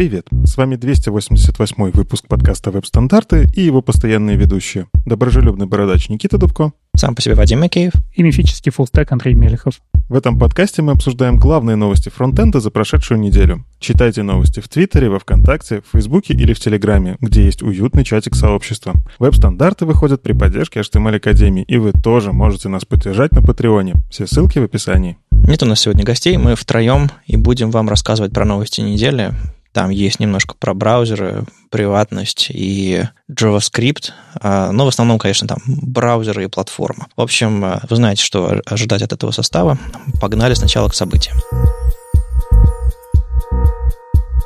Привет! 0.00 0.28
С 0.46 0.56
вами 0.56 0.76
288 0.76 1.90
выпуск 1.90 2.26
подкаста 2.26 2.70
«Веб-стандарты» 2.70 3.46
и 3.54 3.60
его 3.60 3.82
постоянные 3.82 4.38
ведущие. 4.38 4.86
Доброжелюбный 5.04 5.66
бородач 5.66 6.08
Никита 6.08 6.38
Дубко. 6.38 6.72
Сам 6.96 7.14
по 7.14 7.20
себе 7.20 7.34
Вадим 7.34 7.60
Макеев. 7.60 7.92
И 8.14 8.22
мифический 8.22 8.72
фуллстек 8.72 9.12
Андрей 9.12 9.34
Мелехов. 9.34 9.82
В 10.08 10.16
этом 10.16 10.38
подкасте 10.38 10.80
мы 10.80 10.92
обсуждаем 10.92 11.36
главные 11.36 11.76
новости 11.76 12.08
фронтенда 12.08 12.60
за 12.60 12.70
прошедшую 12.70 13.20
неделю. 13.20 13.66
Читайте 13.78 14.22
новости 14.22 14.60
в 14.60 14.70
Твиттере, 14.70 15.10
во 15.10 15.18
Вконтакте, 15.18 15.82
в 15.82 15.92
Фейсбуке 15.92 16.32
или 16.32 16.54
в 16.54 16.60
Телеграме, 16.60 17.18
где 17.20 17.44
есть 17.44 17.62
уютный 17.62 18.02
чатик 18.02 18.34
сообщества. 18.36 18.94
Веб-стандарты 19.18 19.84
выходят 19.84 20.22
при 20.22 20.32
поддержке 20.32 20.80
HTML 20.80 21.16
Академии, 21.16 21.64
и 21.68 21.76
вы 21.76 21.92
тоже 21.92 22.32
можете 22.32 22.70
нас 22.70 22.86
поддержать 22.86 23.32
на 23.32 23.42
Патреоне. 23.42 23.96
Все 24.08 24.26
ссылки 24.26 24.60
в 24.60 24.64
описании. 24.64 25.18
Нет 25.30 25.62
у 25.62 25.66
нас 25.66 25.80
сегодня 25.80 26.04
гостей, 26.04 26.38
мы 26.38 26.54
втроем 26.54 27.10
и 27.26 27.36
будем 27.36 27.70
вам 27.70 27.90
рассказывать 27.90 28.32
про 28.32 28.46
новости 28.46 28.80
недели. 28.80 29.34
Там 29.72 29.90
есть 29.90 30.18
немножко 30.18 30.54
про 30.58 30.74
браузеры, 30.74 31.44
приватность 31.70 32.48
и 32.50 33.04
JavaScript, 33.30 34.10
а, 34.40 34.72
но 34.72 34.84
в 34.84 34.88
основном, 34.88 35.18
конечно, 35.18 35.46
там 35.46 35.58
браузеры 35.66 36.44
и 36.44 36.48
платформа. 36.48 37.06
В 37.16 37.20
общем, 37.20 37.64
э, 37.64 37.80
вы 37.88 37.96
знаете, 37.96 38.24
что 38.24 38.60
ожидать 38.66 39.02
от 39.02 39.12
этого 39.12 39.30
состава. 39.30 39.78
Погнали 40.20 40.54
сначала 40.54 40.88
к 40.88 40.94
событиям. 40.94 41.36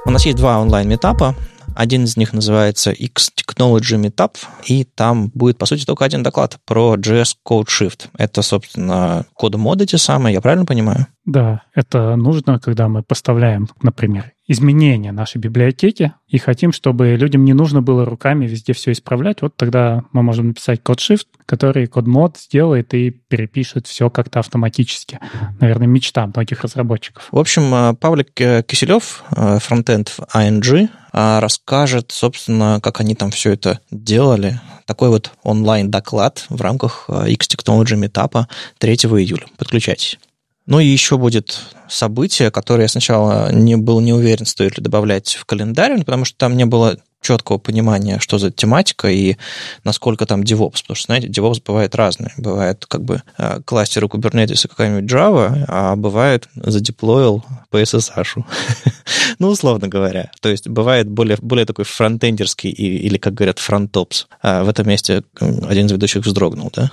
У 0.05 0.11
нас 0.11 0.27
есть 0.27 0.37
два 0.37 0.59
онлайн-метапа. 0.61 1.35
Один 1.75 2.05
из 2.05 2.17
них 2.17 2.33
называется 2.35 2.93
X 2.93 3.33
Technology 3.35 3.99
Meetup, 3.99 4.37
и 4.67 4.85
там 4.85 5.31
будет, 5.35 5.59
по 5.59 5.67
сути, 5.67 5.85
только 5.85 6.05
один 6.05 6.23
доклад 6.23 6.59
про 6.67 6.95
JS 6.95 7.37
Code 7.45 7.67
Shift. 7.67 8.09
Это, 8.17 8.43
собственно, 8.43 9.25
код 9.33 9.57
моды 9.57 9.87
те 9.87 9.99
самые, 9.99 10.35
я 10.35 10.41
правильно 10.41 10.67
понимаю? 10.67 11.07
Да, 11.25 11.63
это 11.75 12.15
нужно, 12.15 12.61
когда 12.61 12.87
мы 12.89 13.03
поставляем, 13.03 13.69
например, 13.83 14.34
изменения 14.47 15.13
нашей 15.13 15.39
библиотеки 15.39 16.13
и 16.29 16.39
хотим, 16.39 16.73
чтобы 16.73 17.17
людям 17.17 17.45
не 17.45 17.55
нужно 17.55 17.81
было 17.81 18.05
руками 18.05 18.47
везде 18.47 18.73
все 18.73 18.93
исправлять. 18.93 19.41
Вот 19.41 19.57
тогда 19.57 20.05
мы 20.13 20.23
можем 20.23 20.49
написать 20.49 20.83
код 20.83 20.99
shift, 20.99 21.27
который 21.47 21.87
код 21.87 22.07
мод 22.07 22.37
сделает 22.39 22.93
и 22.95 23.11
перепишет 23.11 23.87
все 23.87 24.11
как-то 24.11 24.41
автоматически. 24.41 25.19
Наверное, 25.61 25.87
мечта 25.87 26.27
многих 26.27 26.63
разработчиков. 26.63 27.29
В 27.31 27.39
общем, 27.39 27.75
э, 27.75 27.95
Павлик 27.95 28.39
э, 28.41 28.63
Киселев, 28.67 29.25
э, 29.35 29.59
фронтенд 29.61 30.09
в 30.11 30.21
ING, 30.35 30.89
расскажет, 31.13 32.11
собственно, 32.11 32.81
как 32.83 33.01
они 33.01 33.15
там 33.15 33.31
все 33.31 33.53
это 33.53 33.79
делали. 33.93 34.61
Такой 34.85 35.11
вот 35.11 35.31
онлайн-доклад 35.45 36.47
в 36.49 36.61
рамках 36.61 37.09
X 37.29 37.47
Technology 37.51 37.97
Meetup 37.97 38.47
3 38.79 38.95
июля. 38.95 39.47
Подключайтесь. 39.57 40.19
Ну 40.67 40.81
и 40.81 40.87
еще 40.87 41.19
будет 41.19 41.61
событие, 41.89 42.51
которое 42.51 42.83
я 42.83 42.89
сначала 42.89 43.53
не 43.53 43.77
был 43.77 44.01
не 44.01 44.13
уверен, 44.13 44.47
стоит 44.47 44.79
ли 44.79 44.83
добавлять 44.83 45.35
в 45.35 45.45
календарь, 45.45 45.99
потому 45.99 46.25
что 46.25 46.39
там 46.39 46.57
не 46.57 46.65
было 46.65 46.99
четкого 47.25 47.59
понимания, 47.59 48.19
что 48.21 48.39
за 48.39 48.51
тематика 48.51 49.09
и 49.09 49.37
насколько 49.83 50.27
там 50.27 50.43
DevOps. 50.43 50.83
Потому 50.83 50.97
что, 50.97 51.07
знаете, 51.07 51.29
DevOps 51.29 51.63
бывает 51.65 51.95
разный. 51.95 52.33
Бывает 52.37 52.85
как 52.87 53.03
бы 53.03 53.23
э, 53.39 53.61
кластеры 53.65 54.07
Kubernetes 54.07 54.65
и 54.65 54.69
какая-нибудь 54.69 55.11
Java, 55.11 55.65
а 55.69 55.97
бывает 55.97 56.49
задеплоил 56.55 57.43
по 57.71 57.81
SSH. 57.81 58.45
ну, 59.39 59.49
условно 59.49 59.89
говоря. 59.89 60.31
То 60.41 60.51
есть 60.51 60.69
бывает 60.69 61.09
более, 61.09 61.39
более 61.41 61.67
такой 61.67 61.87
фронтендерский 61.87 62.71
или, 62.71 63.17
как 63.17 63.35
говорят, 63.35 63.59
фронтопс. 63.59 64.27
А 64.43 64.63
в 64.63 64.69
этом 64.69 64.87
месте 64.87 65.25
один 65.41 65.87
из 65.87 65.93
ведущих 65.93 66.25
вздрогнул, 66.25 66.71
да? 66.75 66.93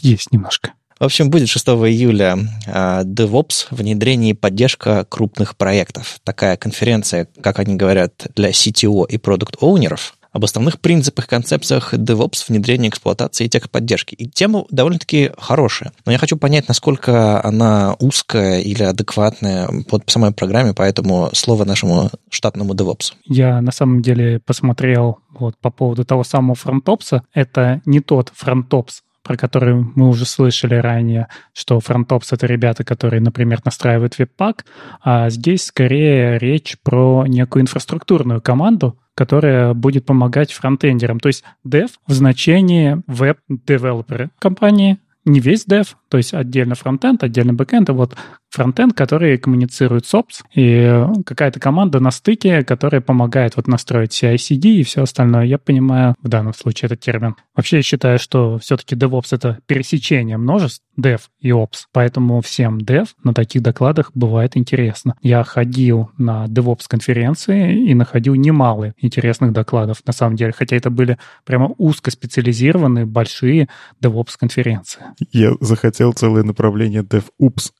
Есть 0.00 0.32
немножко. 0.32 0.72
В 0.98 1.04
общем, 1.04 1.30
будет 1.30 1.48
6 1.48 1.68
июля 1.68 2.38
а, 2.66 3.04
DevOps, 3.04 3.66
внедрение 3.70 4.32
и 4.32 4.34
поддержка 4.34 5.06
крупных 5.08 5.56
проектов. 5.56 6.18
Такая 6.24 6.56
конференция, 6.56 7.28
как 7.40 7.60
они 7.60 7.76
говорят, 7.76 8.26
для 8.34 8.50
CTO 8.50 9.06
и 9.08 9.16
продукт-оунеров 9.16 10.14
об 10.32 10.44
основных 10.44 10.80
принципах, 10.80 11.26
концепциях 11.26 11.94
DevOps, 11.94 12.44
внедрения, 12.48 12.88
эксплуатации 12.88 13.44
и 13.44 13.48
техподдержки. 13.48 14.14
И 14.14 14.28
тема 14.28 14.64
довольно-таки 14.70 15.30
хорошая. 15.38 15.92
Но 16.04 16.12
я 16.12 16.18
хочу 16.18 16.36
понять, 16.36 16.68
насколько 16.68 17.44
она 17.44 17.96
узкая 17.98 18.60
или 18.60 18.82
адекватная 18.82 19.68
по 19.88 20.00
самой 20.06 20.32
программе, 20.32 20.74
поэтому 20.74 21.30
слово 21.32 21.64
нашему 21.64 22.10
штатному 22.30 22.74
DevOps. 22.74 23.14
Я 23.24 23.60
на 23.60 23.72
самом 23.72 24.02
деле 24.02 24.40
посмотрел 24.40 25.18
вот 25.30 25.56
по 25.60 25.70
поводу 25.70 26.04
того 26.04 26.24
самого 26.24 26.54
фронтопса. 26.54 27.22
Это 27.32 27.80
не 27.84 28.00
тот 28.00 28.32
фронтопс, 28.34 29.02
про 29.28 29.36
который 29.36 29.74
мы 29.74 30.08
уже 30.08 30.24
слышали 30.24 30.74
ранее, 30.76 31.28
что 31.52 31.78
фронтопс— 31.80 32.32
это 32.32 32.46
ребята, 32.46 32.82
которые, 32.82 33.20
например, 33.20 33.60
настраивают 33.62 34.18
webpack, 34.18 34.64
а 35.02 35.28
здесь 35.28 35.66
скорее 35.66 36.38
речь 36.38 36.78
про 36.82 37.26
некую 37.26 37.64
инфраструктурную 37.64 38.40
команду, 38.40 38.98
которая 39.14 39.74
будет 39.74 40.06
помогать 40.06 40.50
фронтендерам. 40.50 41.20
То 41.20 41.26
есть 41.26 41.44
Dev 41.62 41.90
в 42.06 42.12
значении 42.14 43.02
веб-девелоперы 43.06 44.30
компании, 44.38 44.96
не 45.26 45.40
весь 45.40 45.66
dev, 45.66 45.88
то 46.08 46.16
есть 46.16 46.32
отдельно 46.32 46.74
фронтенд, 46.74 47.22
отдельно 47.22 47.52
бэкенд, 47.52 47.90
а 47.90 47.92
вот 47.92 48.16
фронтенд, 48.50 48.94
который 48.94 49.38
коммуницирует 49.38 50.06
с 50.06 50.14
Ops, 50.14 50.42
и 50.54 51.04
какая-то 51.24 51.60
команда 51.60 52.00
на 52.00 52.10
стыке, 52.10 52.64
которая 52.64 53.00
помогает 53.00 53.56
вот 53.56 53.68
настроить 53.68 54.12
CI-CD 54.12 54.68
и 54.68 54.82
все 54.82 55.02
остальное. 55.02 55.44
Я 55.44 55.58
понимаю 55.58 56.14
в 56.22 56.28
данном 56.28 56.54
случае 56.54 56.86
этот 56.86 57.00
термин. 57.00 57.36
Вообще 57.54 57.76
я 57.78 57.82
считаю, 57.82 58.18
что 58.18 58.58
все-таки 58.58 58.94
DevOps— 58.94 59.28
это 59.32 59.58
пересечение 59.66 60.36
множеств 60.36 60.82
Dev 60.98 61.20
и 61.40 61.50
Ops, 61.50 61.86
поэтому 61.92 62.40
всем 62.40 62.78
Dev 62.78 63.08
на 63.22 63.32
таких 63.34 63.62
докладах 63.62 64.10
бывает 64.14 64.56
интересно. 64.56 65.14
Я 65.22 65.44
ходил 65.44 66.10
на 66.18 66.46
DevOps-конференции 66.46 67.88
и 67.88 67.94
находил 67.94 68.34
немало 68.34 68.94
интересных 68.98 69.52
докладов, 69.52 69.98
на 70.06 70.12
самом 70.12 70.36
деле, 70.36 70.52
хотя 70.52 70.76
это 70.76 70.90
были 70.90 71.18
прямо 71.44 71.74
узкоспециализированные 71.78 73.06
большие 73.06 73.68
DevOps-конференции. 74.02 75.02
Я 75.32 75.52
захотел 75.60 76.12
целое 76.12 76.42
направление 76.42 77.02
DevOps 77.02 77.70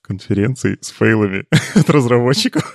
конференции 0.58 0.78
с 0.80 0.90
фейлами 0.90 1.44
от 1.74 1.90
разработчиков. 1.90 2.74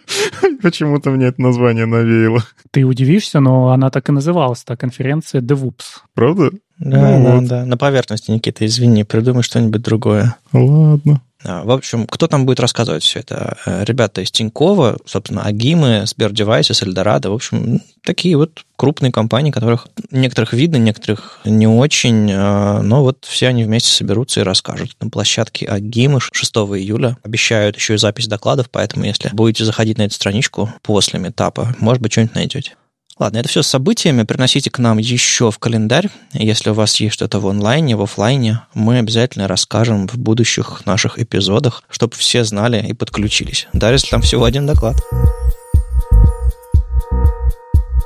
Почему-то 0.62 1.10
мне 1.10 1.26
это 1.26 1.40
название 1.40 1.86
навеяло. 1.86 2.44
Ты 2.70 2.84
удивишься, 2.84 3.40
но 3.40 3.70
она 3.70 3.90
так 3.90 4.08
и 4.08 4.12
называлась, 4.12 4.64
та 4.64 4.76
конференция 4.76 5.40
DevOps. 5.40 6.02
Правда? 6.14 6.50
Да, 6.78 7.18
ну, 7.18 7.24
да, 7.24 7.36
вот. 7.36 7.48
да. 7.48 7.64
На 7.64 7.76
поверхности, 7.76 8.30
Никита, 8.30 8.66
извини, 8.66 9.04
придумай 9.04 9.42
что-нибудь 9.42 9.82
другое. 9.82 10.36
Ладно. 10.52 11.22
А, 11.44 11.64
в 11.64 11.70
общем, 11.70 12.06
кто 12.06 12.26
там 12.26 12.46
будет 12.46 12.60
рассказывать 12.60 13.02
все 13.02 13.20
это? 13.20 13.56
Э, 13.66 13.84
ребята 13.84 14.20
из 14.20 14.30
Тинькова, 14.30 14.98
собственно, 15.04 15.42
Агимы, 15.42 16.04
Сбердевайсис, 16.06 16.82
Эльдорадо. 16.82 17.30
В 17.30 17.34
общем, 17.34 17.80
такие 18.02 18.36
вот 18.36 18.64
крупные 18.76 19.12
компании, 19.12 19.50
которых 19.50 19.88
некоторых 20.10 20.52
видно, 20.52 20.76
некоторых 20.76 21.40
не 21.44 21.66
очень, 21.66 22.30
а, 22.32 22.80
но 22.82 23.02
вот 23.02 23.24
все 23.26 23.48
они 23.48 23.64
вместе 23.64 23.90
соберутся 23.90 24.40
и 24.40 24.44
расскажут. 24.44 24.96
На 25.00 25.10
площадке 25.10 25.66
Агимы 25.66 26.20
6 26.20 26.54
июля 26.56 27.18
обещают 27.22 27.76
еще 27.76 27.94
и 27.94 27.98
запись 27.98 28.28
докладов, 28.28 28.70
поэтому 28.70 29.04
если 29.04 29.28
будете 29.32 29.64
заходить 29.64 29.98
на 29.98 30.02
эту 30.02 30.14
страничку 30.14 30.72
после 30.82 31.18
метапа, 31.18 31.74
может 31.78 32.02
быть, 32.02 32.12
что-нибудь 32.12 32.34
найдете. 32.34 32.74
Ладно, 33.18 33.38
это 33.38 33.48
все 33.48 33.62
с 33.62 33.66
событиями. 33.66 34.24
Приносите 34.24 34.70
к 34.70 34.78
нам 34.78 34.98
еще 34.98 35.50
в 35.50 35.58
календарь. 35.58 36.10
Если 36.34 36.68
у 36.68 36.74
вас 36.74 36.96
есть 36.96 37.14
что-то 37.14 37.40
в 37.40 37.48
онлайне, 37.48 37.96
в 37.96 38.02
офлайне, 38.02 38.60
мы 38.74 38.98
обязательно 38.98 39.48
расскажем 39.48 40.06
в 40.06 40.18
будущих 40.18 40.84
наших 40.84 41.18
эпизодах, 41.18 41.82
чтобы 41.88 42.14
все 42.14 42.44
знали 42.44 42.86
и 42.86 42.92
подключились. 42.92 43.68
Даже 43.72 43.94
если 43.94 44.10
там 44.10 44.20
всего 44.20 44.44
один 44.44 44.66
доклад. 44.66 44.96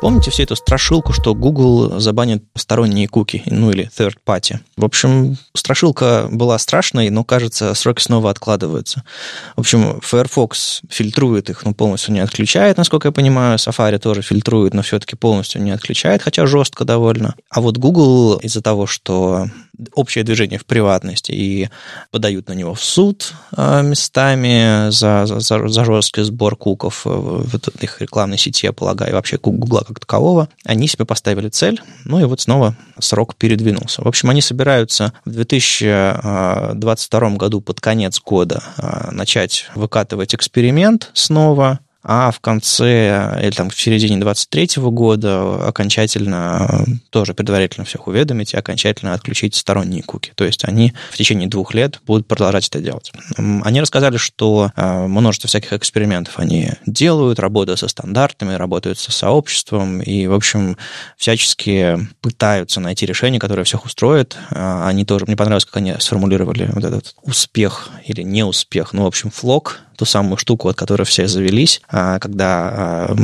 Помните 0.01 0.31
всю 0.31 0.45
эту 0.45 0.57
страшилку, 0.57 1.13
что 1.13 1.35
Google 1.35 2.01
забанит 2.01 2.43
сторонние 2.57 3.07
куки, 3.07 3.43
ну 3.45 3.71
или 3.71 3.91
third 3.95 4.17
party? 4.27 4.59
В 4.79 4.85
общем, 4.87 5.37
страшилка 5.55 6.27
была 6.31 6.59
страшной, 6.59 7.11
но, 7.11 7.23
кажется, 7.23 7.75
сроки 7.75 8.01
снова 8.01 8.31
откладываются. 8.31 9.05
В 9.57 9.61
общем, 9.61 10.01
Firefox 10.01 10.81
фильтрует 10.89 11.51
их, 11.51 11.67
но 11.67 11.75
полностью 11.75 12.15
не 12.15 12.21
отключает, 12.21 12.79
насколько 12.79 13.09
я 13.09 13.13
понимаю. 13.13 13.59
Safari 13.59 13.99
тоже 13.99 14.23
фильтрует, 14.23 14.73
но 14.73 14.81
все-таки 14.81 15.17
полностью 15.17 15.63
не 15.63 15.71
отключает, 15.71 16.23
хотя 16.23 16.47
жестко 16.47 16.87
довольно. 16.87 17.35
А 17.51 17.61
вот 17.61 17.77
Google 17.77 18.37
из-за 18.37 18.63
того, 18.63 18.87
что 18.87 19.49
общее 19.95 20.25
движение 20.25 20.59
в 20.59 20.65
приватности 20.65 21.33
и 21.33 21.69
подают 22.11 22.49
на 22.49 22.53
него 22.53 22.75
в 22.75 22.83
суд 22.83 23.33
а, 23.53 23.83
местами 23.83 24.91
за, 24.91 25.27
за, 25.27 25.69
за 25.69 25.85
жесткий 25.85 26.23
сбор 26.23 26.57
куков 26.57 27.03
в 27.05 27.59
их 27.81 28.01
рекламной 28.01 28.39
сети, 28.39 28.67
я 28.67 28.73
полагаю, 28.73 29.11
и 29.11 29.15
вообще 29.15 29.39
Гугла 29.39 29.85
как 29.91 30.01
такового. 30.01 30.49
Они 30.65 30.89
себе 30.89 31.05
поставили 31.05 31.49
цель, 31.49 31.81
ну 32.05 32.21
и 32.21 32.25
вот 32.25 32.41
снова 32.41 32.77
срок 32.99 33.37
передвинулся. 33.37 34.03
В 34.03 34.09
общем, 34.09 34.31
они 34.31 34.41
собираются 34.41 35.13
в 35.25 35.31
2022 35.31 37.31
году 37.31 37.61
под 37.61 37.81
конец 37.81 38.21
года 38.21 38.63
а, 38.77 39.11
начать 39.13 39.71
выкатывать 39.75 40.35
эксперимент 40.35 41.11
снова, 41.13 41.81
а 42.03 42.31
в 42.31 42.41
конце 42.41 43.39
или 43.43 43.51
там 43.51 43.69
в 43.69 43.79
середине 43.79 44.17
23 44.19 44.71
года 44.77 45.67
окончательно 45.67 46.85
тоже 47.11 47.35
предварительно 47.35 47.85
всех 47.85 48.07
уведомить 48.07 48.55
и 48.55 48.57
окончательно 48.57 49.13
отключить 49.13 49.55
сторонние 49.55 50.03
куки. 50.03 50.33
То 50.35 50.45
есть 50.45 50.65
они 50.65 50.95
в 51.11 51.17
течение 51.17 51.49
двух 51.49 51.75
лет 51.75 52.01
будут 52.07 52.27
продолжать 52.27 52.69
это 52.69 52.81
делать. 52.81 53.13
Они 53.37 53.81
рассказали, 53.81 54.17
что 54.17 54.73
э, 54.75 55.07
множество 55.07 55.49
всяких 55.49 55.75
экспериментов 55.75 56.39
они 56.39 56.71
делают, 56.87 57.39
работают 57.39 57.81
со 57.81 57.89
стандартами, 57.89 58.55
работают 58.55 58.99
со 58.99 59.13
сообществом 59.13 60.01
и, 60.01 60.27
в 60.27 60.35
общем, 60.35 60.77
всячески 61.17 61.99
пытаются 62.21 62.81
найти 62.81 63.05
решение, 63.05 63.39
которое 63.39 63.65
всех 63.65 63.85
устроит. 63.85 64.37
Э, 64.51 64.85
они 64.87 65.05
тоже, 65.05 65.27
мне 65.27 65.37
понравилось, 65.37 65.67
как 65.67 65.77
они 65.77 65.95
сформулировали 65.99 66.71
вот 66.73 66.85
этот 66.85 67.15
успех 67.23 67.91
или 68.07 68.23
неуспех, 68.23 68.95
ну, 68.95 69.05
в 69.05 69.07
общем, 69.07 69.31
флок, 69.31 69.81
ту 70.01 70.07
самую 70.07 70.39
штуку, 70.39 70.71
от 70.71 70.77
которой 70.77 71.03
все 71.03 71.29
завелись, 71.29 71.83
а, 71.91 72.19
когда 72.19 72.71
а, 73.11 73.17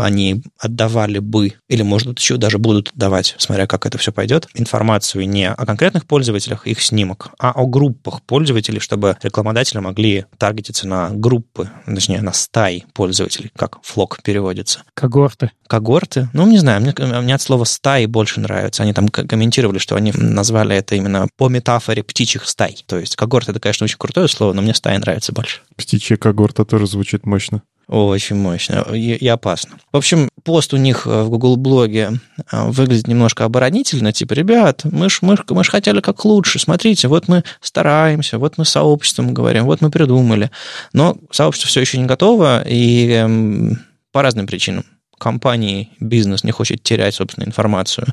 они 0.00 0.42
отдавали 0.58 1.18
бы, 1.18 1.52
или, 1.68 1.82
может 1.82 2.08
быть, 2.08 2.20
еще 2.20 2.38
даже 2.38 2.56
будут 2.56 2.90
давать, 2.94 3.34
смотря 3.36 3.66
как 3.66 3.84
это 3.84 3.98
все 3.98 4.12
пойдет, 4.12 4.48
информацию 4.54 5.28
не 5.28 5.50
о 5.50 5.66
конкретных 5.66 6.06
пользователях, 6.06 6.66
их 6.66 6.80
снимок, 6.80 7.32
а 7.38 7.52
о 7.52 7.66
группах 7.66 8.22
пользователей, 8.22 8.80
чтобы 8.80 9.18
рекламодатели 9.22 9.78
могли 9.78 10.24
таргетиться 10.38 10.88
на 10.88 11.10
группы, 11.10 11.68
точнее, 11.84 12.22
на 12.22 12.32
стаи 12.32 12.86
пользователей, 12.94 13.52
как 13.54 13.82
флок 13.82 14.22
переводится. 14.22 14.84
Когорты. 14.94 15.50
Когорты. 15.66 16.30
Ну, 16.32 16.46
не 16.46 16.58
знаю, 16.58 16.80
мне, 16.80 16.94
мне 17.20 17.34
от 17.34 17.42
слова 17.42 17.64
стаи 17.64 18.06
больше 18.06 18.40
нравится. 18.40 18.82
Они 18.82 18.92
там 18.92 19.08
комментировали, 19.08 19.78
что 19.78 19.96
они 19.96 20.12
назвали 20.14 20.76
это 20.76 20.94
именно 20.94 21.28
по 21.36 21.48
метафоре 21.48 22.02
птичьих 22.02 22.48
стай. 22.48 22.82
То 22.86 22.98
есть 22.98 23.16
когорты 23.16 23.52
это, 23.52 23.60
конечно, 23.60 23.84
очень 23.84 23.96
крутое 23.98 24.28
слово, 24.28 24.52
но 24.54 24.62
мне 24.62 24.74
стаи 24.74 24.96
нравится 24.96 25.32
больше. 25.32 25.60
Птичья 25.76 26.16
когорта 26.22 26.64
тоже 26.64 26.86
звучит 26.86 27.26
мощно. 27.26 27.62
Очень 27.88 28.36
мощно 28.36 28.86
и, 28.94 29.26
опасно. 29.26 29.76
В 29.92 29.96
общем, 29.96 30.28
пост 30.44 30.72
у 30.72 30.76
них 30.76 31.04
в 31.04 31.28
Google 31.28 31.56
блоге 31.56 32.12
э, 32.50 32.68
выглядит 32.68 33.08
немножко 33.08 33.44
оборонительно, 33.44 34.12
типа, 34.12 34.34
ребят, 34.34 34.84
мы 34.84 35.10
ж, 35.10 35.18
мы, 35.20 35.36
ж, 35.36 35.40
мы 35.50 35.64
ж 35.64 35.68
хотели 35.68 36.00
как 36.00 36.24
лучше, 36.24 36.60
смотрите, 36.60 37.08
вот 37.08 37.26
мы 37.26 37.42
стараемся, 37.60 38.38
вот 38.38 38.56
мы 38.56 38.64
сообществом 38.64 39.34
говорим, 39.34 39.64
вот 39.64 39.80
мы 39.80 39.90
придумали. 39.90 40.50
Но 40.92 41.18
сообщество 41.32 41.68
все 41.68 41.80
еще 41.80 41.98
не 41.98 42.06
готово, 42.06 42.62
и 42.66 43.08
эм, 43.10 43.80
по 44.12 44.22
разным 44.22 44.46
причинам 44.46 44.84
компании 45.18 45.90
бизнес 46.00 46.44
не 46.44 46.52
хочет 46.52 46.82
терять 46.82 47.16
собственную 47.16 47.48
информацию, 47.48 48.06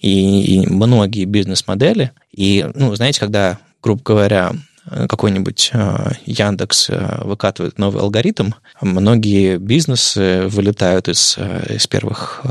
и, 0.00 0.62
и 0.62 0.66
многие 0.66 1.24
бизнес-модели, 1.24 2.12
и, 2.32 2.66
ну, 2.74 2.94
знаете, 2.94 3.20
когда, 3.20 3.58
грубо 3.82 4.02
говоря, 4.02 4.52
какой-нибудь 5.08 5.70
э, 5.72 6.12
Яндекс 6.26 6.90
э, 6.90 7.24
выкатывает 7.24 7.78
новый 7.78 8.02
алгоритм, 8.02 8.52
многие 8.80 9.58
бизнесы 9.58 10.46
вылетают 10.46 11.08
из, 11.08 11.34
э, 11.38 11.74
из 11.74 11.86
первых, 11.86 12.42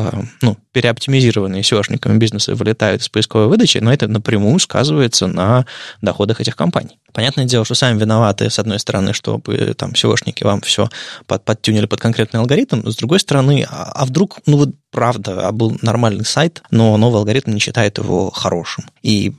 ну, 0.41 0.57
переоптимизированные 0.71 1.61
SEOшниками 1.61 2.17
бизнесы 2.17 2.53
вылетают 2.53 3.01
из 3.01 3.09
поисковой 3.09 3.47
выдачи, 3.47 3.77
но 3.77 3.93
это 3.93 4.07
напрямую 4.07 4.59
сказывается 4.59 5.27
на 5.27 5.65
доходах 6.01 6.41
этих 6.41 6.55
компаний. 6.55 6.99
Понятное 7.13 7.45
дело, 7.45 7.63
что 7.63 7.75
сами 7.75 7.97
виноваты, 7.97 8.49
с 8.49 8.59
одной 8.59 8.79
стороны, 8.79 9.13
чтобы 9.13 9.73
там 9.77 9.91
SEOшники 9.91 10.43
вам 10.43 10.59
все 10.59 10.89
под, 11.27 11.45
подтюнили 11.45 11.85
под 11.85 12.01
конкретный 12.01 12.41
алгоритм, 12.41 12.85
с 12.89 12.97
другой 12.97 13.21
стороны, 13.21 13.65
а, 13.69 13.91
а 13.95 14.05
вдруг, 14.05 14.39
ну 14.45 14.57
вот 14.57 14.69
правда, 14.95 15.45
а 15.45 15.51
был 15.51 15.77
нормальный 15.81 16.23
сайт, 16.23 16.63
но 16.71 16.95
новый 16.95 17.17
алгоритм 17.19 17.51
не 17.51 17.59
считает 17.59 17.97
его 17.97 18.31
хорошим. 18.31 18.85
И 19.03 19.33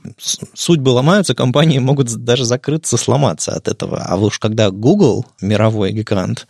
судьбы 0.53 0.89
ломаются, 0.89 1.33
компании 1.33 1.79
могут 1.79 2.13
даже 2.23 2.45
закрыться, 2.45 2.95
сломаться 2.95 3.53
от 3.53 3.67
этого. 3.67 4.03
А 4.07 4.15
уж 4.17 4.37
когда 4.37 4.69
Google, 4.69 5.25
мировой 5.41 5.93
гигант, 5.93 6.45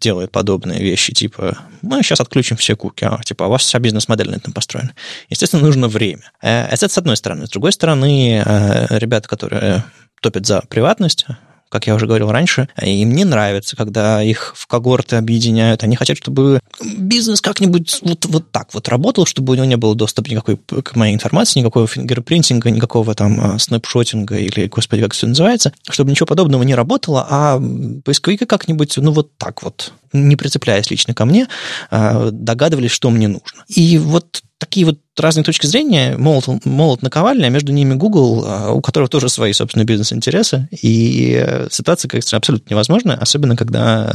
делает 0.00 0.32
подобные 0.32 0.80
вещи, 0.80 1.12
типа, 1.12 1.56
мы 1.82 2.02
сейчас 2.02 2.18
отключим 2.18 2.56
все 2.56 2.74
куки, 2.74 3.04
а, 3.04 3.22
типа, 3.22 3.44
а 3.44 3.48
вас 3.48 3.62
вся 3.62 3.78
бизнес-модель 3.78 4.30
на 4.30 4.34
этом 4.34 4.52
построена. 4.52 4.92
Естественно, 5.30 5.62
нужно 5.62 5.86
время. 5.86 6.32
Э, 6.42 6.64
это 6.64 6.88
с 6.88 6.98
одной 6.98 7.16
стороны. 7.16 7.46
С 7.46 7.50
другой 7.50 7.70
стороны, 7.70 8.42
э, 8.44 8.98
ребята, 8.98 9.28
которые 9.28 9.84
топят 10.20 10.46
за 10.46 10.62
приватность, 10.62 11.26
как 11.68 11.86
я 11.86 11.94
уже 11.94 12.06
говорил 12.06 12.30
раньше, 12.30 12.68
им 12.80 13.12
не 13.12 13.24
нравится, 13.24 13.76
когда 13.76 14.22
их 14.22 14.52
в 14.56 14.66
когорты 14.66 15.16
объединяют. 15.16 15.82
Они 15.82 15.96
хотят, 15.96 16.16
чтобы 16.16 16.60
бизнес 16.96 17.40
как-нибудь 17.40 18.00
вот, 18.02 18.26
вот 18.26 18.50
так 18.50 18.74
вот 18.74 18.88
работал, 18.88 19.26
чтобы 19.26 19.52
у 19.52 19.56
него 19.56 19.66
не 19.66 19.76
было 19.76 19.94
доступа 19.94 20.30
никакой 20.30 20.56
к 20.56 20.96
моей 20.96 21.14
информации, 21.14 21.60
никакого 21.60 21.86
фингерпринтинга, 21.86 22.70
никакого 22.70 23.14
там 23.14 23.40
а, 23.40 23.58
снапшотинга 23.58 24.36
или, 24.36 24.66
господи, 24.66 25.02
как 25.02 25.12
все 25.12 25.26
называется, 25.26 25.72
чтобы 25.88 26.10
ничего 26.10 26.26
подобного 26.26 26.62
не 26.62 26.74
работало, 26.74 27.26
а 27.28 27.60
поисковики 28.04 28.44
как-нибудь, 28.44 28.96
ну, 28.96 29.12
вот 29.12 29.36
так 29.36 29.62
вот, 29.62 29.92
не 30.12 30.36
прицепляясь 30.36 30.90
лично 30.90 31.14
ко 31.14 31.24
мне, 31.24 31.48
а, 31.90 32.30
догадывались, 32.30 32.90
что 32.90 33.10
мне 33.10 33.28
нужно. 33.28 33.64
И 33.68 33.98
вот 33.98 34.42
такие 34.58 34.86
вот 34.86 34.98
разные 35.16 35.44
точки 35.44 35.66
зрения, 35.66 36.16
молот, 36.16 36.64
молот 36.64 37.02
наковальня, 37.02 37.46
а 37.46 37.48
между 37.48 37.72
ними 37.72 37.94
Google, 37.94 38.44
а, 38.46 38.72
у 38.72 38.80
которого 38.80 39.08
тоже 39.08 39.28
свои 39.28 39.52
собственные 39.52 39.86
бизнес-интересы, 39.86 40.68
и 40.70 41.66
ситуация, 41.70 42.08
кажется, 42.08 42.36
абсолютно 42.36 42.70
невозможная, 42.70 43.16
особенно 43.16 43.56
когда, 43.56 44.12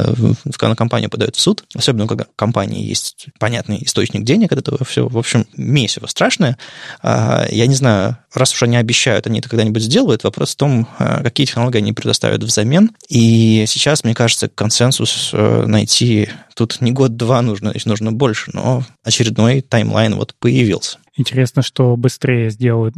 когда 0.56 0.74
компания 0.74 1.08
подает 1.08 1.36
в 1.36 1.40
суд, 1.40 1.64
особенно 1.74 2.06
когда 2.06 2.24
у 2.24 2.36
компании 2.36 2.86
есть 2.86 3.26
понятный 3.38 3.84
источник 3.84 4.24
денег 4.24 4.52
этого 4.52 4.84
все, 4.84 5.08
в 5.08 5.18
общем, 5.18 5.46
месиво 5.56 6.06
страшное. 6.06 6.58
А, 7.02 7.46
я 7.50 7.66
не 7.66 7.74
знаю, 7.74 8.18
раз 8.32 8.52
уж 8.52 8.62
они 8.62 8.76
обещают, 8.76 9.26
они 9.26 9.40
это 9.40 9.48
когда-нибудь 9.48 9.82
сделают, 9.82 10.24
вопрос 10.24 10.52
в 10.52 10.56
том, 10.56 10.88
какие 10.98 11.46
технологии 11.46 11.78
они 11.78 11.92
предоставят 11.92 12.42
взамен, 12.42 12.90
и 13.08 13.64
сейчас, 13.66 14.04
мне 14.04 14.14
кажется, 14.14 14.48
консенсус 14.48 15.30
э, 15.32 15.64
найти 15.66 16.28
тут 16.54 16.80
не 16.80 16.92
год-два 16.92 17.42
нужно, 17.42 17.74
нужно 17.84 18.12
больше, 18.12 18.50
но 18.52 18.84
очередной 19.02 19.60
таймлайн 19.60 20.14
вот 20.14 20.33
появился. 20.38 20.98
Интересно, 21.16 21.62
что 21.62 21.96
быстрее 21.96 22.50
сделают. 22.50 22.94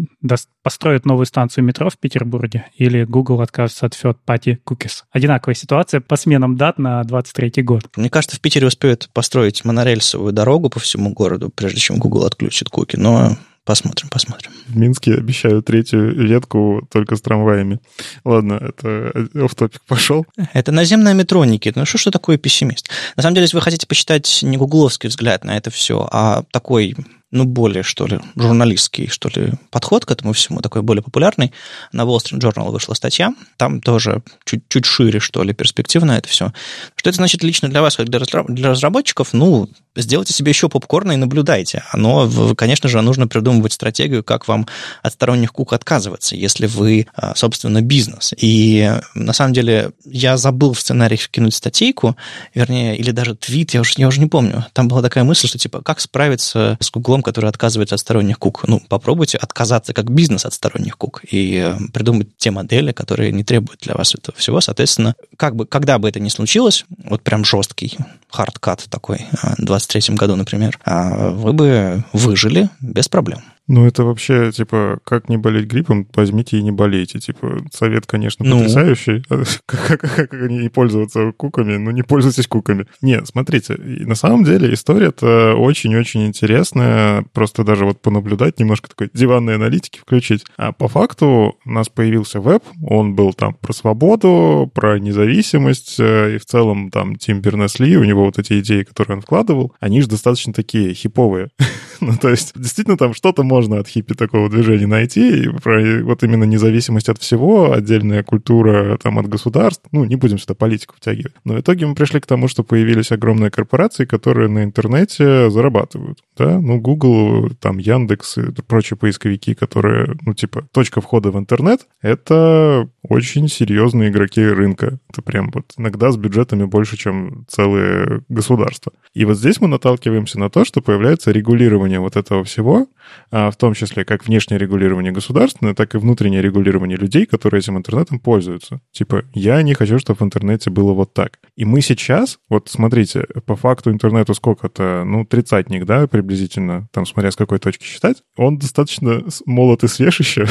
Построят 0.63 1.05
новую 1.05 1.27
станцию 1.27 1.65
метро 1.65 1.91
в 1.91 1.99
Петербурге 1.99 2.67
или 2.77 3.05
Google 3.05 3.43
откажется 3.43 3.87
от 3.87 3.93
third 3.93 4.17
party 4.27 4.59
cookies. 4.67 5.03
Одинаковая 5.11 5.55
ситуация 5.55 6.01
по 6.01 6.17
сменам 6.17 6.57
дат 6.57 6.79
на 6.79 7.03
23 7.05 7.63
год. 7.63 7.85
Мне 7.97 8.09
кажется, 8.09 8.37
в 8.37 8.41
Питере 8.41 8.67
успеют 8.67 9.11
построить 9.13 9.65
монорельсовую 9.65 10.33
дорогу 10.33 10.71
по 10.71 10.81
всему 10.81 11.13
городу, 11.13 11.51
прежде 11.55 11.81
чем 11.81 11.99
Google 11.99 12.25
отключит 12.25 12.71
куки, 12.71 12.97
но 12.97 13.37
Посмотрим, 13.67 14.09
посмотрим. 14.11 14.53
В 14.69 14.77
Минске 14.77 15.15
обещают 15.15 15.67
третью 15.67 16.15
ветку 16.15 16.87
только 16.89 17.17
с 17.17 17.21
трамваями. 17.21 17.81
Ладно, 18.25 18.61
это 18.63 19.13
в 19.35 19.55
топик 19.57 19.83
пошел. 19.89 20.25
Это 20.53 20.71
наземное 20.71 21.15
метро, 21.15 21.45
Никит. 21.45 21.75
Ну 21.75 21.85
что, 21.85 21.99
что 21.99 22.13
такое 22.13 22.39
пессимист? 22.39 22.89
На 23.17 23.25
самом 23.25 23.35
деле, 23.35 23.47
если 23.47 23.57
вы 23.57 23.63
хотите 23.63 23.89
посчитать 23.89 24.39
не 24.43 24.57
гугловский 24.57 25.09
взгляд 25.09 25.43
на 25.43 25.57
это 25.57 25.73
все, 25.73 26.09
а 26.13 26.45
такой 26.53 26.95
ну, 27.33 27.45
более, 27.45 27.83
что 27.83 28.07
ли, 28.07 28.21
журналистский, 28.37 29.09
что 29.09 29.29
ли, 29.29 29.53
подход 29.71 30.05
к 30.05 30.11
этому 30.11 30.33
всему, 30.33 30.61
такой 30.61 30.83
более 30.83 31.03
популярный. 31.03 31.53
На 31.93 32.03
Wall 32.03 32.19
Street 32.19 32.39
Journal 32.39 32.71
вышла 32.71 32.95
статья, 32.95 33.35
там 33.57 33.81
тоже 33.81 34.23
чуть, 34.45 34.69
чуть 34.69 34.87
шире, 34.87 35.19
что 35.19 35.43
ли, 35.43 35.53
перспективно 35.53 36.13
это 36.13 36.29
все. 36.29 36.53
Что 36.95 37.11
это 37.11 37.17
значит 37.17 37.43
лично 37.43 37.69
для 37.69 37.83
вас, 37.83 37.97
как 37.97 38.09
для 38.09 38.71
разработчиков? 38.71 39.33
Ну, 39.33 39.69
сделайте 39.97 40.33
себе 40.33 40.51
еще 40.51 40.69
попкорна 40.69 41.13
и 41.13 41.17
наблюдайте. 41.17 41.83
Но, 41.95 42.29
конечно 42.55 42.89
же, 42.89 43.01
нужно 43.01 43.27
придумывать 43.27 43.73
стратегию, 43.73 44.23
как 44.23 44.49
вам 44.49 44.67
от 45.03 45.13
сторонних 45.13 45.53
кук 45.53 45.73
отказываться, 45.73 46.37
если 46.37 46.67
вы, 46.67 47.07
а, 47.15 47.35
собственно, 47.35 47.83
бизнес. 47.83 48.35
И 48.37 48.91
на 49.15 49.33
самом 49.33 49.53
деле 49.53 49.91
я 50.05 50.37
забыл 50.37 50.73
в 50.73 50.81
сценарий 50.81 51.17
вкинуть 51.17 51.55
статейку, 51.55 52.17
вернее, 52.55 52.97
или 52.97 53.11
даже 53.11 53.35
твит, 53.35 53.75
я 53.75 53.81
уже, 53.81 53.95
я 53.97 54.09
уже 54.09 54.21
не 54.21 54.27
помню. 54.27 54.67
Там 54.73 54.89
была 54.89 55.03
такая 55.03 55.25
мысль, 55.25 55.49
что 55.49 55.59
типа, 55.59 55.83
как 55.83 56.01
справиться 56.01 56.77
с 56.81 56.91
Google, 56.91 57.23
который 57.23 57.49
отказывается 57.49 57.95
от 57.95 58.01
сторонних 58.01 58.39
кук? 58.39 58.65
Ну, 58.67 58.81
попробуйте 58.89 59.39
отказаться 59.39 59.93
как 59.93 60.11
бизнес 60.11 60.45
от 60.45 60.53
сторонних 60.53 60.99
кук 60.99 61.23
и 61.31 61.75
придумать 61.93 62.29
те 62.37 62.51
модели, 62.51 62.93
которые 62.93 63.33
не 63.33 63.45
требуют 63.45 63.81
для 63.81 63.95
вас 63.95 64.15
этого 64.15 64.37
всего. 64.37 64.61
Соответственно, 64.61 65.15
как 65.37 65.57
бы, 65.57 65.67
когда 65.67 65.99
бы 65.99 66.09
это 66.09 66.21
ни 66.21 66.29
случилось, 66.29 66.85
вот 67.05 67.23
прям 67.23 67.45
жесткий 67.45 67.97
hard 68.37 68.66
cut 68.66 68.87
такой, 68.91 69.19
20 69.59 69.65
2023 69.65 70.15
году, 70.17 70.37
например, 70.37 70.79
а 70.85 71.31
вы 71.31 71.53
бы 71.53 72.05
выжили 72.13 72.69
без 72.81 73.09
проблем. 73.09 73.41
Ну, 73.69 73.85
это 73.85 74.05
вообще, 74.05 74.53
типа, 74.53 75.01
как 75.05 75.29
не 75.29 75.37
болеть 75.37 75.67
гриппом, 75.67 76.07
возьмите 76.15 76.59
и 76.59 76.63
не 76.63 76.71
болейте. 76.71 77.19
Типа, 77.19 77.59
совет, 77.73 78.07
конечно, 78.07 78.45
ну. 78.45 78.59
потрясающий. 78.59 79.25
как, 79.67 80.01
как, 80.01 80.01
как 80.01 80.33
не 80.33 80.69
пользоваться 80.69 81.33
куками, 81.33 81.77
но 81.77 81.91
не 81.91 82.03
пользуйтесь 82.03 82.47
куками. 82.47 82.87
Нет, 83.03 83.27
смотрите, 83.27 83.77
на 83.77 84.15
самом 84.15 84.45
деле 84.45 84.73
история-то 84.73 85.55
очень-очень 85.57 86.27
интересная. 86.27 87.25
Просто 87.33 87.65
даже 87.65 87.85
вот 87.85 88.01
понаблюдать, 88.01 88.61
немножко 88.61 88.89
такой 88.89 89.11
диванной 89.13 89.57
аналитики 89.57 89.99
включить. 89.99 90.45
А 90.57 90.73
по 90.73 90.87
факту 90.87 91.57
у 91.65 91.71
нас 91.71 91.89
появился 91.89 92.41
веб, 92.41 92.63
он 92.83 93.17
был 93.17 93.33
там 93.33 93.55
про 93.55 93.73
свободу, 93.73 94.71
про 94.75 94.99
независимость, 95.01 95.97
э, 95.99 96.37
и 96.37 96.39
в 96.39 96.45
целом 96.45 96.91
там 96.91 97.17
Тим 97.17 97.41
Бернес-Ли, 97.41 97.97
у 97.97 98.05
него 98.05 98.27
вот 98.27 98.39
эти 98.39 98.61
идеи, 98.61 98.85
которые 98.85 99.17
он 99.17 99.23
вкладывал, 99.23 99.73
они 99.81 100.01
же 100.01 100.09
достаточно 100.09 100.53
такие 100.53 100.95
хиповые. 100.95 101.49
ну, 102.01 102.17
то 102.17 102.29
есть, 102.29 102.53
действительно, 102.55 102.97
там 102.97 103.13
что-то 103.13 103.43
можно 103.43 103.56
от 103.59 103.89
хиппи 103.89 104.15
такого 104.15 104.49
движения 104.49 104.87
найти, 104.87 105.45
и 105.45 105.49
про, 105.49 106.03
вот 106.03 106.23
именно 106.23 106.45
независимость 106.45 107.09
от 107.09 107.19
всего, 107.19 107.73
отдельная 107.73 108.23
культура 108.23 108.99
там 109.03 109.19
от 109.19 109.29
государств, 109.29 109.85
ну, 109.93 110.05
не 110.05 110.17
будем 110.17 110.39
сюда 110.39 110.55
политику 110.55 110.95
втягивать. 110.97 111.35
Но 111.45 111.55
в 111.55 111.61
итоге 111.61 111.87
мы 111.87 111.95
пришли 111.95 112.21
к 112.21 112.27
тому, 112.27 112.49
что 112.49 112.63
появились 112.63 113.13
огромные 113.13 113.51
корпорации, 113.51 114.05
которые 114.05 114.49
на 114.49 114.65
интернете 114.65 115.51
зарабатывают, 115.51 116.19
да, 116.37 116.61
ну, 116.61 116.81
Google, 116.81 117.51
там, 117.61 117.79
Яндекс 117.79 118.39
и 118.39 118.43
прочие 118.67 118.97
поисковики, 118.97 119.55
которые, 119.55 120.17
ну, 120.25 120.35
типа, 120.35 120.67
точка 120.73 121.01
входа 121.01 121.31
в 121.31 121.39
интернет, 121.39 121.87
это 122.03 122.89
очень 123.09 123.49
серьезные 123.49 124.11
игроки 124.11 124.45
рынка. 124.45 124.99
Это 125.11 125.23
прям 125.23 125.51
вот 125.53 125.73
иногда 125.77 126.11
с 126.11 126.17
бюджетами 126.17 126.65
больше, 126.65 126.97
чем 126.97 127.45
целые 127.49 128.23
государства. 128.29 128.93
И 129.15 129.25
вот 129.25 129.39
здесь 129.39 129.61
мы 129.61 129.69
наталкиваемся 129.69 130.39
на 130.39 130.51
то, 130.51 130.65
что 130.65 130.81
появляется 130.81 131.31
регулирование 131.31 132.01
вот 132.01 132.17
этого 132.17 132.45
всего, 132.45 132.89
а 133.31 133.51
в 133.51 133.57
том 133.57 133.75
числе 133.75 134.05
как 134.05 134.27
внешнее 134.27 134.59
регулирование 134.59 135.13
государственное, 135.13 135.75
так 135.75 135.95
и 135.95 135.99
внутреннее 135.99 136.43
регулирование 136.43 136.97
людей, 136.97 137.27
которые 137.27 137.61
этим 137.61 137.77
интернетом 137.77 138.19
пользуются. 138.19 138.81
Типа, 138.93 139.25
я 139.35 139.63
не 139.63 139.75
хочу, 139.75 139.99
чтобы 139.99 140.19
в 140.19 140.23
интернете 140.23 140.71
было 140.71 140.93
вот 140.93 141.13
так. 141.13 141.39
И 141.57 141.65
мы 141.65 141.81
сейчас, 141.81 142.39
вот 142.49 142.69
смотрите, 142.69 143.27
по 143.47 143.57
факту 143.57 143.91
интернету 143.91 144.35
сколько-то, 144.35 145.05
ну, 145.05 145.25
тридцатник, 145.25 145.85
да, 145.85 146.07
приблизительно, 146.07 146.89
там, 146.93 147.07
смотря 147.07 147.31
с 147.31 147.37
какой 147.37 147.59
точки 147.59 147.85
считать, 147.85 148.23
он 148.37 148.59
достаточно 148.59 149.23
молод 149.45 149.85
и 149.85 149.89
свеж 149.89 150.21
еще, 150.21 150.47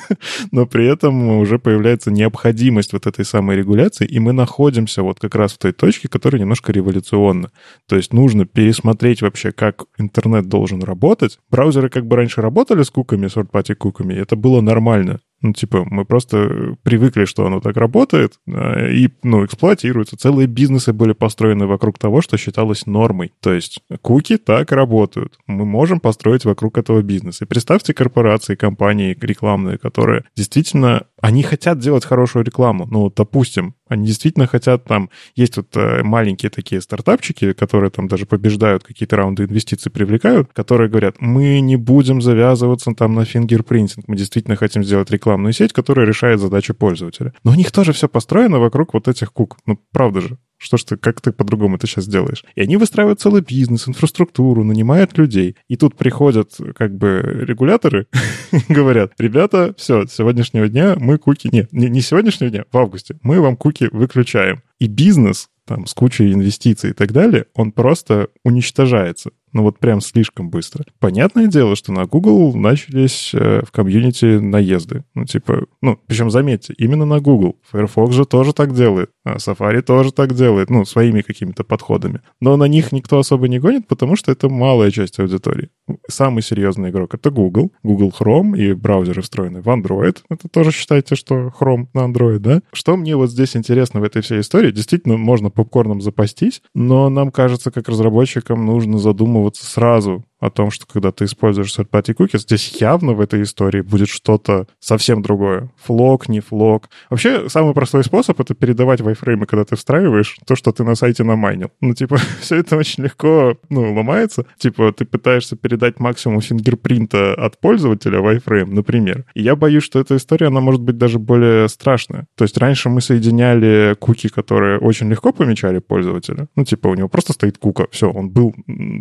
но 0.52 0.66
при 0.66 0.86
этом 0.86 1.38
уже 1.38 1.58
появляется 1.58 1.99
необходимость 2.06 2.92
вот 2.92 3.06
этой 3.06 3.24
самой 3.24 3.56
регуляции, 3.56 4.06
и 4.06 4.20
мы 4.20 4.32
находимся 4.32 5.02
вот 5.02 5.18
как 5.18 5.34
раз 5.34 5.52
в 5.52 5.58
той 5.58 5.72
точке, 5.72 6.08
которая 6.08 6.40
немножко 6.40 6.72
революционна. 6.72 7.50
То 7.88 7.96
есть 7.96 8.12
нужно 8.12 8.46
пересмотреть 8.46 9.22
вообще, 9.22 9.50
как 9.50 9.86
интернет 9.98 10.48
должен 10.48 10.82
работать. 10.82 11.38
Браузеры 11.50 11.88
как 11.88 12.06
бы 12.06 12.14
раньше 12.14 12.40
работали 12.40 12.84
с 12.84 12.90
куками, 12.90 13.26
сорт-пати 13.26 13.74
куками, 13.74 14.14
это 14.14 14.36
было 14.36 14.60
нормально. 14.60 15.18
Ну, 15.42 15.54
типа, 15.54 15.86
мы 15.88 16.04
просто 16.04 16.76
привыкли, 16.82 17.24
что 17.24 17.46
оно 17.46 17.60
так 17.60 17.74
работает, 17.78 18.34
и, 18.46 19.08
ну, 19.22 19.42
эксплуатируется. 19.46 20.18
Целые 20.18 20.46
бизнесы 20.46 20.92
были 20.92 21.12
построены 21.12 21.66
вокруг 21.66 21.98
того, 21.98 22.20
что 22.20 22.36
считалось 22.36 22.84
нормой. 22.84 23.32
То 23.40 23.54
есть 23.54 23.80
куки 24.02 24.36
так 24.36 24.70
работают. 24.70 25.38
Мы 25.46 25.64
можем 25.64 25.98
построить 25.98 26.44
вокруг 26.44 26.76
этого 26.76 27.00
бизнес. 27.00 27.40
И 27.40 27.46
представьте 27.46 27.94
корпорации, 27.94 28.54
компании 28.54 29.16
рекламные, 29.18 29.78
которые 29.78 30.24
действительно, 30.36 31.06
они 31.20 31.42
хотят 31.42 31.78
делать 31.78 32.04
хорошую 32.04 32.44
рекламу. 32.44 32.86
Ну, 32.90 33.12
допустим, 33.14 33.74
они 33.88 34.06
действительно 34.06 34.46
хотят 34.46 34.84
там... 34.84 35.10
Есть 35.34 35.56
вот 35.56 35.76
э, 35.76 36.02
маленькие 36.02 36.50
такие 36.50 36.80
стартапчики, 36.80 37.52
которые 37.52 37.90
там 37.90 38.08
даже 38.08 38.26
побеждают, 38.26 38.84
какие-то 38.84 39.16
раунды 39.16 39.44
инвестиций 39.44 39.90
привлекают, 39.90 40.52
которые 40.52 40.88
говорят, 40.88 41.16
мы 41.20 41.60
не 41.60 41.76
будем 41.76 42.22
завязываться 42.22 42.92
там 42.92 43.14
на 43.14 43.24
фингерпринтинг, 43.24 44.08
мы 44.08 44.16
действительно 44.16 44.56
хотим 44.56 44.82
сделать 44.84 45.10
рекламную 45.10 45.52
сеть, 45.52 45.72
которая 45.72 46.06
решает 46.06 46.40
задачу 46.40 46.74
пользователя. 46.74 47.34
Но 47.44 47.52
у 47.52 47.54
них 47.54 47.70
тоже 47.70 47.92
все 47.92 48.08
построено 48.08 48.58
вокруг 48.58 48.94
вот 48.94 49.08
этих 49.08 49.32
кук. 49.32 49.58
Ну, 49.66 49.78
правда 49.92 50.20
же. 50.20 50.38
Что 50.60 50.76
ж 50.76 50.84
ты, 50.84 50.96
как 50.98 51.22
ты 51.22 51.32
по-другому 51.32 51.76
это 51.76 51.86
сейчас 51.86 52.06
делаешь? 52.06 52.44
И 52.54 52.60
они 52.60 52.76
выстраивают 52.76 53.18
целый 53.18 53.40
бизнес, 53.40 53.88
инфраструктуру, 53.88 54.62
нанимают 54.62 55.16
людей. 55.16 55.56
И 55.68 55.76
тут 55.76 55.96
приходят 55.96 56.52
как 56.76 56.94
бы 56.94 57.22
регуляторы 57.46 58.06
говорят, 58.68 59.12
ребята, 59.18 59.74
все, 59.78 60.06
с 60.06 60.12
сегодняшнего 60.12 60.68
дня 60.68 60.96
мы 60.98 61.16
куки... 61.16 61.48
Нет, 61.50 61.72
не, 61.72 61.88
не 61.88 62.02
сегодняшнего 62.02 62.50
дня, 62.50 62.64
в 62.70 62.76
августе. 62.76 63.18
Мы 63.22 63.40
вам 63.40 63.56
куки 63.56 63.88
выключаем. 63.90 64.62
И 64.78 64.86
бизнес 64.86 65.48
там, 65.64 65.86
с 65.86 65.94
кучей 65.94 66.32
инвестиций 66.32 66.90
и 66.90 66.92
так 66.92 67.12
далее, 67.12 67.46
он 67.54 67.72
просто 67.72 68.28
уничтожается. 68.44 69.30
Ну 69.52 69.62
вот 69.62 69.78
прям 69.78 70.00
слишком 70.00 70.50
быстро. 70.50 70.84
Понятное 70.98 71.46
дело, 71.46 71.76
что 71.76 71.92
на 71.92 72.06
Google 72.06 72.54
начались 72.56 73.32
э, 73.34 73.62
в 73.66 73.72
комьюнити 73.72 74.38
наезды. 74.38 75.04
Ну 75.14 75.24
типа, 75.24 75.66
ну 75.80 75.98
причем 76.06 76.30
заметьте, 76.30 76.74
именно 76.78 77.04
на 77.04 77.20
Google. 77.20 77.56
Firefox 77.70 78.14
же 78.14 78.24
тоже 78.24 78.52
так 78.52 78.74
делает, 78.74 79.10
а 79.24 79.36
Safari 79.36 79.82
тоже 79.82 80.12
так 80.12 80.34
делает, 80.34 80.70
ну 80.70 80.84
своими 80.84 81.22
какими-то 81.22 81.64
подходами. 81.64 82.20
Но 82.40 82.56
на 82.56 82.64
них 82.64 82.92
никто 82.92 83.18
особо 83.18 83.48
не 83.48 83.58
гонит, 83.58 83.88
потому 83.88 84.16
что 84.16 84.32
это 84.32 84.48
малая 84.48 84.90
часть 84.90 85.18
аудитории. 85.18 85.70
Самый 86.08 86.42
серьезный 86.42 86.90
игрок— 86.90 87.14
это 87.14 87.30
Google. 87.30 87.72
Google 87.82 88.12
Chrome 88.18 88.56
и 88.56 88.72
браузеры 88.72 89.22
встроены 89.22 89.62
в 89.62 89.68
Android. 89.68 90.18
Это 90.28 90.48
тоже 90.48 90.72
считайте, 90.72 91.14
что 91.14 91.52
Chrome 91.58 91.86
на 91.94 92.00
Android, 92.00 92.38
да? 92.38 92.62
Что 92.72 92.96
мне 92.96 93.16
вот 93.16 93.30
здесь 93.30 93.56
интересно 93.56 94.00
в 94.00 94.04
этой 94.04 94.22
всей 94.22 94.40
истории? 94.40 94.70
Действительно, 94.70 95.16
можно 95.16 95.50
попкорном 95.50 96.00
запастись, 96.00 96.62
но 96.74 97.08
нам 97.08 97.30
кажется, 97.30 97.70
как 97.70 97.88
разработчикам 97.88 98.64
нужно 98.64 98.98
задумываться 98.98 99.66
сразу 99.66 100.24
о 100.40 100.50
том, 100.50 100.70
что 100.70 100.86
когда 100.86 101.12
ты 101.12 101.26
используешь 101.26 101.76
third-party 101.78 102.16
cookies, 102.16 102.38
здесь 102.38 102.80
явно 102.80 103.12
в 103.12 103.20
этой 103.20 103.42
истории 103.42 103.82
будет 103.82 104.08
что-то 104.08 104.66
совсем 104.78 105.22
другое. 105.22 105.70
Флок, 105.84 106.28
не 106.28 106.40
флок. 106.40 106.88
Вообще, 107.10 107.48
самый 107.48 107.74
простой 107.74 108.02
способ— 108.04 108.40
это 108.40 108.54
передавать 108.54 109.00
вайфреймы, 109.00 109.46
когда 109.46 109.64
ты 109.64 109.76
встраиваешь 109.76 110.38
то, 110.46 110.56
что 110.56 110.72
ты 110.72 110.82
на 110.84 110.94
сайте 110.94 111.24
намайнил. 111.24 111.70
Ну, 111.80 111.94
типа, 111.94 112.16
все 112.40 112.56
это 112.56 112.76
очень 112.76 113.04
легко, 113.04 113.56
ну, 113.68 113.92
ломается. 113.92 114.46
Типа, 114.58 114.92
ты 114.92 115.04
пытаешься 115.04 115.56
передать 115.56 116.00
максимум 116.00 116.40
фингерпринта 116.40 117.34
от 117.34 117.60
пользователя 117.60 118.20
вайфрейм, 118.20 118.74
например. 118.74 119.24
И 119.34 119.42
я 119.42 119.56
боюсь, 119.56 119.84
что 119.84 120.00
эта 120.00 120.16
история, 120.16 120.46
она 120.46 120.60
может 120.60 120.80
быть 120.80 120.96
даже 120.96 121.18
более 121.18 121.68
страшная. 121.68 122.26
То 122.36 122.44
есть 122.44 122.56
раньше 122.56 122.88
мы 122.88 123.00
соединяли 123.00 123.94
куки, 123.98 124.28
которые 124.28 124.78
очень 124.78 125.10
легко 125.10 125.32
помечали 125.32 125.78
пользователя. 125.78 126.48
Ну, 126.56 126.64
типа, 126.64 126.88
у 126.88 126.94
него 126.94 127.08
просто 127.08 127.32
стоит 127.34 127.58
кука, 127.58 127.86
все, 127.90 128.10
он 128.10 128.30
был, 128.30 128.54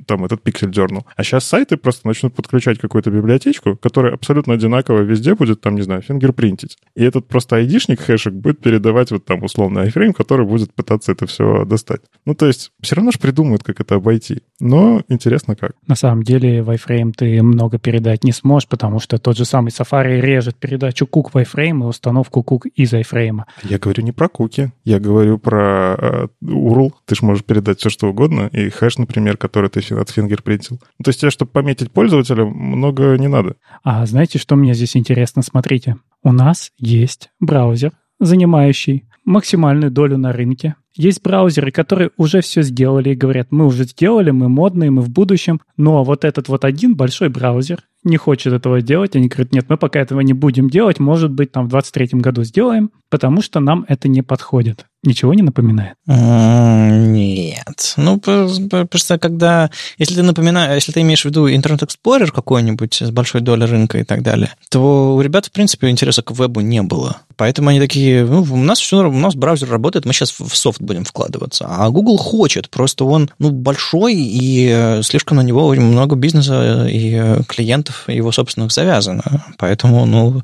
там, 0.05 0.25
этот 0.25 0.43
пиксель 0.43 0.71
дернул. 0.71 1.05
А 1.15 1.23
сейчас 1.29 1.45
сайты 1.45 1.77
просто 1.77 2.07
начнут 2.07 2.33
подключать 2.33 2.79
какую-то 2.79 3.11
библиотечку, 3.11 3.77
которая 3.77 4.13
абсолютно 4.13 4.55
одинаково 4.55 5.01
везде 5.01 5.35
будет, 5.35 5.61
там, 5.61 5.75
не 5.75 5.83
знаю, 5.83 6.01
фингерпринтить. 6.01 6.77
И 6.95 7.03
этот 7.03 7.27
просто 7.27 7.57
айдишник, 7.57 8.01
хэшек, 8.01 8.33
будет 8.33 8.59
передавать 8.61 9.11
вот 9.11 9.25
там 9.25 9.43
условный 9.43 9.87
iFrame, 9.87 10.13
который 10.13 10.45
будет 10.45 10.73
пытаться 10.73 11.11
это 11.11 11.27
все 11.27 11.65
достать. 11.65 12.01
Ну, 12.25 12.33
то 12.33 12.47
есть 12.47 12.71
все 12.81 12.95
равно 12.95 13.11
же 13.11 13.19
придумают, 13.19 13.63
как 13.63 13.79
это 13.79 13.95
обойти. 13.95 14.41
Но 14.59 15.01
интересно 15.07 15.55
как. 15.55 15.71
На 15.87 15.95
самом 15.95 16.23
деле 16.23 16.61
в 16.61 16.69
iFrame 16.69 17.13
ты 17.15 17.41
много 17.41 17.77
передать 17.77 18.23
не 18.23 18.31
сможешь, 18.31 18.67
потому 18.67 18.99
что 18.99 19.17
тот 19.17 19.37
же 19.37 19.45
самый 19.45 19.69
Safari 19.69 20.19
режет 20.19 20.57
передачу 20.57 21.07
кук 21.07 21.33
в 21.33 21.37
iFrame 21.37 21.79
и 21.81 21.85
установку 21.85 22.43
кук 22.43 22.65
из 22.65 22.93
iFrame. 22.93 23.43
Я 23.63 23.79
говорю 23.79 24.03
не 24.03 24.11
про 24.11 24.27
куки, 24.27 24.71
я 24.83 24.99
говорю 24.99 25.37
про 25.37 25.95
э, 25.97 26.27
URL. 26.43 26.91
Ты 27.05 27.15
же 27.15 27.25
можешь 27.25 27.43
передать 27.43 27.79
все, 27.79 27.89
что 27.89 28.07
угодно, 28.07 28.49
и 28.51 28.69
хэш, 28.69 28.97
например, 28.97 29.37
который 29.37 29.69
ты 29.69 29.79
от 29.95 30.09
фингерпринтил. 30.09 30.79
Ну, 30.99 31.03
то 31.03 31.09
есть 31.09 31.21
тебе, 31.21 31.31
чтобы 31.31 31.51
пометить 31.51 31.91
пользователя, 31.91 32.45
много 32.45 33.17
не 33.17 33.27
надо. 33.27 33.55
А 33.83 34.05
знаете, 34.05 34.39
что 34.39 34.55
мне 34.55 34.73
здесь 34.73 34.97
интересно? 34.97 35.41
Смотрите, 35.41 35.97
у 36.23 36.31
нас 36.31 36.71
есть 36.77 37.29
браузер, 37.39 37.93
занимающий 38.19 39.05
максимальную 39.25 39.91
долю 39.91 40.17
на 40.17 40.33
рынке. 40.33 40.75
Есть 40.95 41.21
браузеры, 41.21 41.71
которые 41.71 42.11
уже 42.17 42.41
все 42.41 42.61
сделали 42.61 43.11
и 43.11 43.15
говорят, 43.15 43.47
мы 43.51 43.65
уже 43.65 43.83
сделали, 43.85 44.31
мы 44.31 44.49
модные, 44.49 44.91
мы 44.91 45.01
в 45.01 45.09
будущем. 45.09 45.61
Но 45.77 46.03
вот 46.03 46.25
этот 46.25 46.49
вот 46.49 46.65
один 46.65 46.95
большой 46.95 47.29
браузер 47.29 47.83
не 48.03 48.17
хочет 48.17 48.53
этого 48.53 48.81
делать. 48.81 49.15
Они 49.15 49.27
говорят, 49.27 49.51
нет, 49.51 49.65
мы 49.69 49.77
пока 49.77 49.99
этого 49.99 50.21
не 50.21 50.33
будем 50.33 50.69
делать. 50.69 50.99
Может 50.99 51.31
быть, 51.31 51.51
там 51.51 51.65
в 51.65 51.69
23 51.69 52.19
году 52.19 52.43
сделаем, 52.43 52.91
потому 53.09 53.41
что 53.41 53.59
нам 53.59 53.85
это 53.87 54.07
не 54.07 54.21
подходит. 54.21 54.85
Ничего 55.03 55.33
не 55.33 55.41
напоминает? 55.41 55.95
Нет. 56.05 57.93
Ну, 57.97 58.19
просто 58.19 59.17
когда... 59.17 59.69
Если 59.97 60.15
ты 60.15 60.23
напоминаешь, 60.23 60.75
если 60.75 60.91
ты 60.91 61.01
имеешь 61.01 61.21
в 61.21 61.25
виду 61.25 61.47
Internet 61.47 61.87
Explorer 61.87 62.31
какой-нибудь 62.31 63.01
с 63.01 63.11
большой 63.11 63.41
долей 63.41 63.65
рынка 63.65 63.99
и 63.99 64.03
так 64.03 64.23
далее, 64.23 64.51
то 64.69 65.15
у 65.15 65.21
ребят, 65.21 65.45
в 65.45 65.51
принципе, 65.51 65.89
интереса 65.89 66.21
к 66.21 66.31
вебу 66.31 66.61
не 66.61 66.81
было. 66.81 67.21
Поэтому 67.37 67.69
они 67.69 67.79
такие, 67.79 68.25
ну, 68.25 68.41
у 68.41 68.57
нас 68.57 68.79
все, 68.79 69.07
у 69.07 69.11
нас 69.11 69.35
браузер 69.35 69.69
работает, 69.69 70.05
мы 70.05 70.13
сейчас 70.13 70.31
в 70.37 70.55
софт 70.55 70.78
будем 70.79 71.03
вкладываться. 71.03 71.65
А 71.69 71.89
Google 71.89 72.17
хочет, 72.17 72.69
просто 72.69 73.05
он, 73.05 73.29
ну, 73.39 73.51
большой, 73.51 74.15
и 74.15 74.99
слишком 75.03 75.37
на 75.37 75.41
него 75.41 75.73
много 75.73 76.15
бизнеса 76.15 76.87
и 76.87 77.43
клиентов 77.47 78.07
его 78.07 78.31
собственных 78.31 78.71
завязано. 78.71 79.45
Поэтому, 79.57 80.05
ну, 80.05 80.41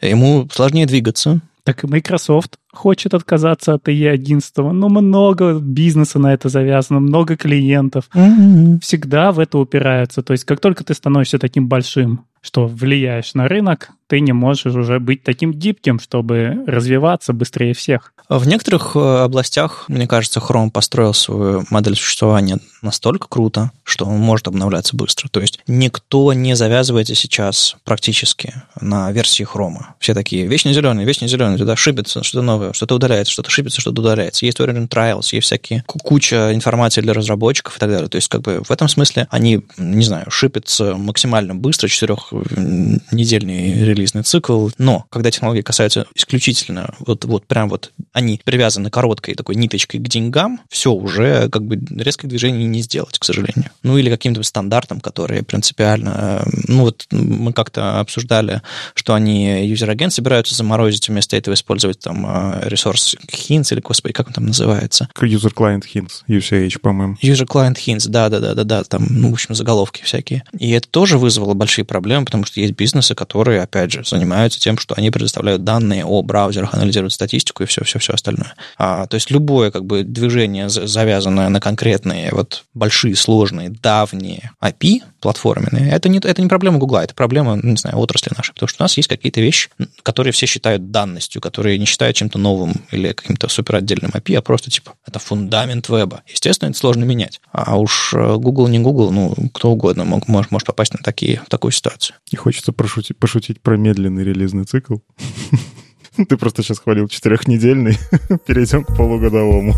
ему 0.00 0.48
сложнее 0.52 0.86
двигаться. 0.86 1.40
Так 1.64 1.84
и 1.84 1.86
Microsoft 1.86 2.56
хочет 2.74 3.14
отказаться 3.14 3.74
от 3.74 3.88
IE11, 3.88 4.72
но 4.72 4.88
много 4.88 5.54
бизнеса 5.54 6.18
на 6.18 6.34
это 6.34 6.48
завязано, 6.48 7.00
много 7.00 7.36
клиентов. 7.36 8.08
Mm-hmm. 8.14 8.80
Всегда 8.80 9.32
в 9.32 9.38
это 9.38 9.58
упираются. 9.58 10.22
То 10.22 10.32
есть 10.32 10.44
как 10.44 10.60
только 10.60 10.84
ты 10.84 10.94
становишься 10.94 11.38
таким 11.38 11.68
большим, 11.68 12.24
что 12.44 12.66
влияешь 12.66 13.32
на 13.32 13.48
рынок, 13.48 13.90
ты 14.06 14.20
не 14.20 14.32
можешь 14.32 14.66
уже 14.66 15.00
быть 15.00 15.22
таким 15.22 15.52
гибким, 15.52 15.98
чтобы 15.98 16.62
развиваться 16.66 17.32
быстрее 17.32 17.72
всех. 17.72 18.12
В 18.28 18.46
некоторых 18.46 18.96
э, 18.96 18.98
областях, 18.98 19.84
мне 19.88 20.06
кажется, 20.06 20.40
Chrome 20.40 20.70
построил 20.70 21.14
свою 21.14 21.64
модель 21.70 21.96
существования 21.96 22.58
настолько 22.82 23.28
круто, 23.28 23.70
что 23.82 24.06
он 24.06 24.18
может 24.18 24.48
обновляться 24.48 24.96
быстро. 24.96 25.28
То 25.28 25.40
есть 25.40 25.60
никто 25.66 26.32
не 26.32 26.54
завязывается 26.54 27.14
сейчас 27.14 27.76
практически 27.84 28.54
на 28.80 29.10
версии 29.12 29.46
Chrome. 29.46 29.78
Все 29.98 30.14
такие, 30.14 30.46
вечно 30.46 30.72
зеленый, 30.72 31.04
вечно 31.04 31.28
зеленый, 31.28 31.58
туда 31.58 31.76
шибется 31.76 32.22
что-то 32.22 32.42
новое 32.42 32.63
что-то 32.72 32.96
удаляется, 32.96 33.32
что-то 33.32 33.50
шипится, 33.50 33.80
что-то 33.80 34.00
удаляется. 34.00 34.46
Есть 34.46 34.60
Origin 34.60 34.88
Trials, 34.88 35.28
есть 35.32 35.46
всякие 35.46 35.84
куча 35.86 36.54
информации 36.54 37.00
для 37.00 37.12
разработчиков 37.12 37.76
и 37.76 37.80
так 37.80 37.90
далее. 37.90 38.08
То 38.08 38.16
есть, 38.16 38.28
как 38.28 38.42
бы 38.42 38.62
в 38.64 38.70
этом 38.70 38.88
смысле 38.88 39.26
они, 39.30 39.62
не 39.76 40.04
знаю, 40.04 40.30
шипятся 40.30 40.96
максимально 40.96 41.54
быстро, 41.54 41.88
четырехнедельный 41.88 43.84
релизный 43.84 44.22
цикл, 44.22 44.68
но 44.78 45.06
когда 45.10 45.30
технологии 45.30 45.62
касаются 45.62 46.06
исключительно 46.14 46.94
вот, 47.00 47.24
вот 47.24 47.46
прям 47.46 47.68
вот 47.68 47.92
они 48.12 48.40
привязаны 48.44 48.90
короткой 48.90 49.34
такой 49.34 49.56
ниточкой 49.56 50.00
к 50.00 50.08
деньгам, 50.08 50.60
все 50.68 50.92
уже 50.92 51.48
как 51.48 51.64
бы 51.64 51.76
резких 52.00 52.28
движений 52.28 52.64
не 52.64 52.80
сделать, 52.82 53.18
к 53.18 53.24
сожалению. 53.24 53.70
Ну 53.82 53.98
или 53.98 54.10
каким-то 54.10 54.42
стандартам, 54.42 55.00
которые 55.00 55.42
принципиально... 55.42 56.44
Ну 56.68 56.82
вот 56.82 57.06
мы 57.10 57.52
как-то 57.52 58.00
обсуждали, 58.00 58.62
что 58.94 59.14
они 59.14 59.66
юзер-агент 59.66 60.12
собираются 60.12 60.54
заморозить, 60.54 61.08
вместо 61.08 61.36
этого 61.36 61.54
использовать 61.54 62.00
там 62.00 62.26
э, 62.26 62.53
ресурс 62.62 63.16
Hints 63.30 63.72
или, 63.72 63.80
господи, 63.80 64.12
как 64.12 64.28
он 64.28 64.32
там 64.32 64.46
называется? 64.46 65.08
User-client 65.20 65.84
Hints, 65.94 66.22
UCH, 66.28 66.78
по-моему. 66.80 67.16
User-client 67.22 67.76
Hints, 67.76 68.08
да-да-да-да, 68.08 68.84
там, 68.84 69.06
ну, 69.08 69.30
в 69.30 69.34
общем, 69.34 69.54
заголовки 69.54 70.02
всякие. 70.02 70.44
И 70.58 70.70
это 70.70 70.88
тоже 70.88 71.18
вызвало 71.18 71.54
большие 71.54 71.84
проблемы, 71.84 72.24
потому 72.24 72.44
что 72.44 72.60
есть 72.60 72.74
бизнесы, 72.74 73.14
которые, 73.14 73.62
опять 73.62 73.92
же, 73.92 74.04
занимаются 74.04 74.60
тем, 74.60 74.78
что 74.78 74.94
они 74.96 75.10
предоставляют 75.10 75.64
данные 75.64 76.04
о 76.04 76.22
браузерах, 76.22 76.74
анализируют 76.74 77.12
статистику 77.12 77.62
и 77.62 77.66
все-все-все 77.66 78.12
остальное. 78.12 78.54
А, 78.78 79.06
то 79.06 79.14
есть 79.14 79.30
любое 79.30 79.70
как 79.70 79.84
бы 79.84 80.02
движение, 80.02 80.68
завязанное 80.68 81.48
на 81.48 81.60
конкретные 81.60 82.30
вот 82.32 82.64
большие, 82.74 83.16
сложные, 83.16 83.70
давние 83.70 84.52
API 84.62 85.02
платформенные, 85.24 85.90
это 85.90 86.10
не, 86.10 86.18
это 86.18 86.42
не 86.42 86.48
проблема 86.48 86.76
Гугла, 86.76 87.02
это 87.02 87.14
проблема, 87.14 87.58
не 87.62 87.76
знаю, 87.76 87.96
отрасли 87.96 88.30
нашей, 88.36 88.52
потому 88.52 88.68
что 88.68 88.82
у 88.82 88.84
нас 88.84 88.94
есть 88.98 89.08
какие-то 89.08 89.40
вещи, 89.40 89.70
которые 90.02 90.34
все 90.34 90.44
считают 90.44 90.90
данностью, 90.90 91.40
которые 91.40 91.78
не 91.78 91.86
считают 91.86 92.14
чем-то 92.14 92.38
новым 92.38 92.84
или 92.90 93.12
каким-то 93.12 93.48
супер 93.48 93.76
отдельным 93.76 94.10
API, 94.10 94.36
а 94.36 94.42
просто 94.42 94.70
типа 94.70 94.92
это 95.06 95.18
фундамент 95.18 95.88
веба. 95.88 96.22
Естественно, 96.28 96.68
это 96.68 96.78
сложно 96.78 97.04
менять. 97.04 97.40
А 97.52 97.78
уж 97.78 98.12
э, 98.12 98.36
Google 98.36 98.68
не 98.68 98.80
Google, 98.80 99.12
ну, 99.12 99.34
кто 99.54 99.70
угодно 99.70 100.04
мог, 100.04 100.28
может, 100.28 100.50
может 100.50 100.66
попасть 100.66 100.92
на 100.92 101.00
такие, 101.02 101.42
такую 101.48 101.72
ситуацию. 101.72 102.16
И 102.30 102.36
хочется 102.36 102.72
пошутить, 102.72 103.16
пошутить 103.16 103.62
про 103.62 103.78
медленный 103.78 104.24
релизный 104.24 104.64
цикл. 104.64 104.96
Ты 106.28 106.36
просто 106.36 106.62
сейчас 106.62 106.80
хвалил 106.80 107.08
четырехнедельный. 107.08 107.96
Перейдем 108.46 108.84
к 108.84 108.94
полугодовому. 108.94 109.74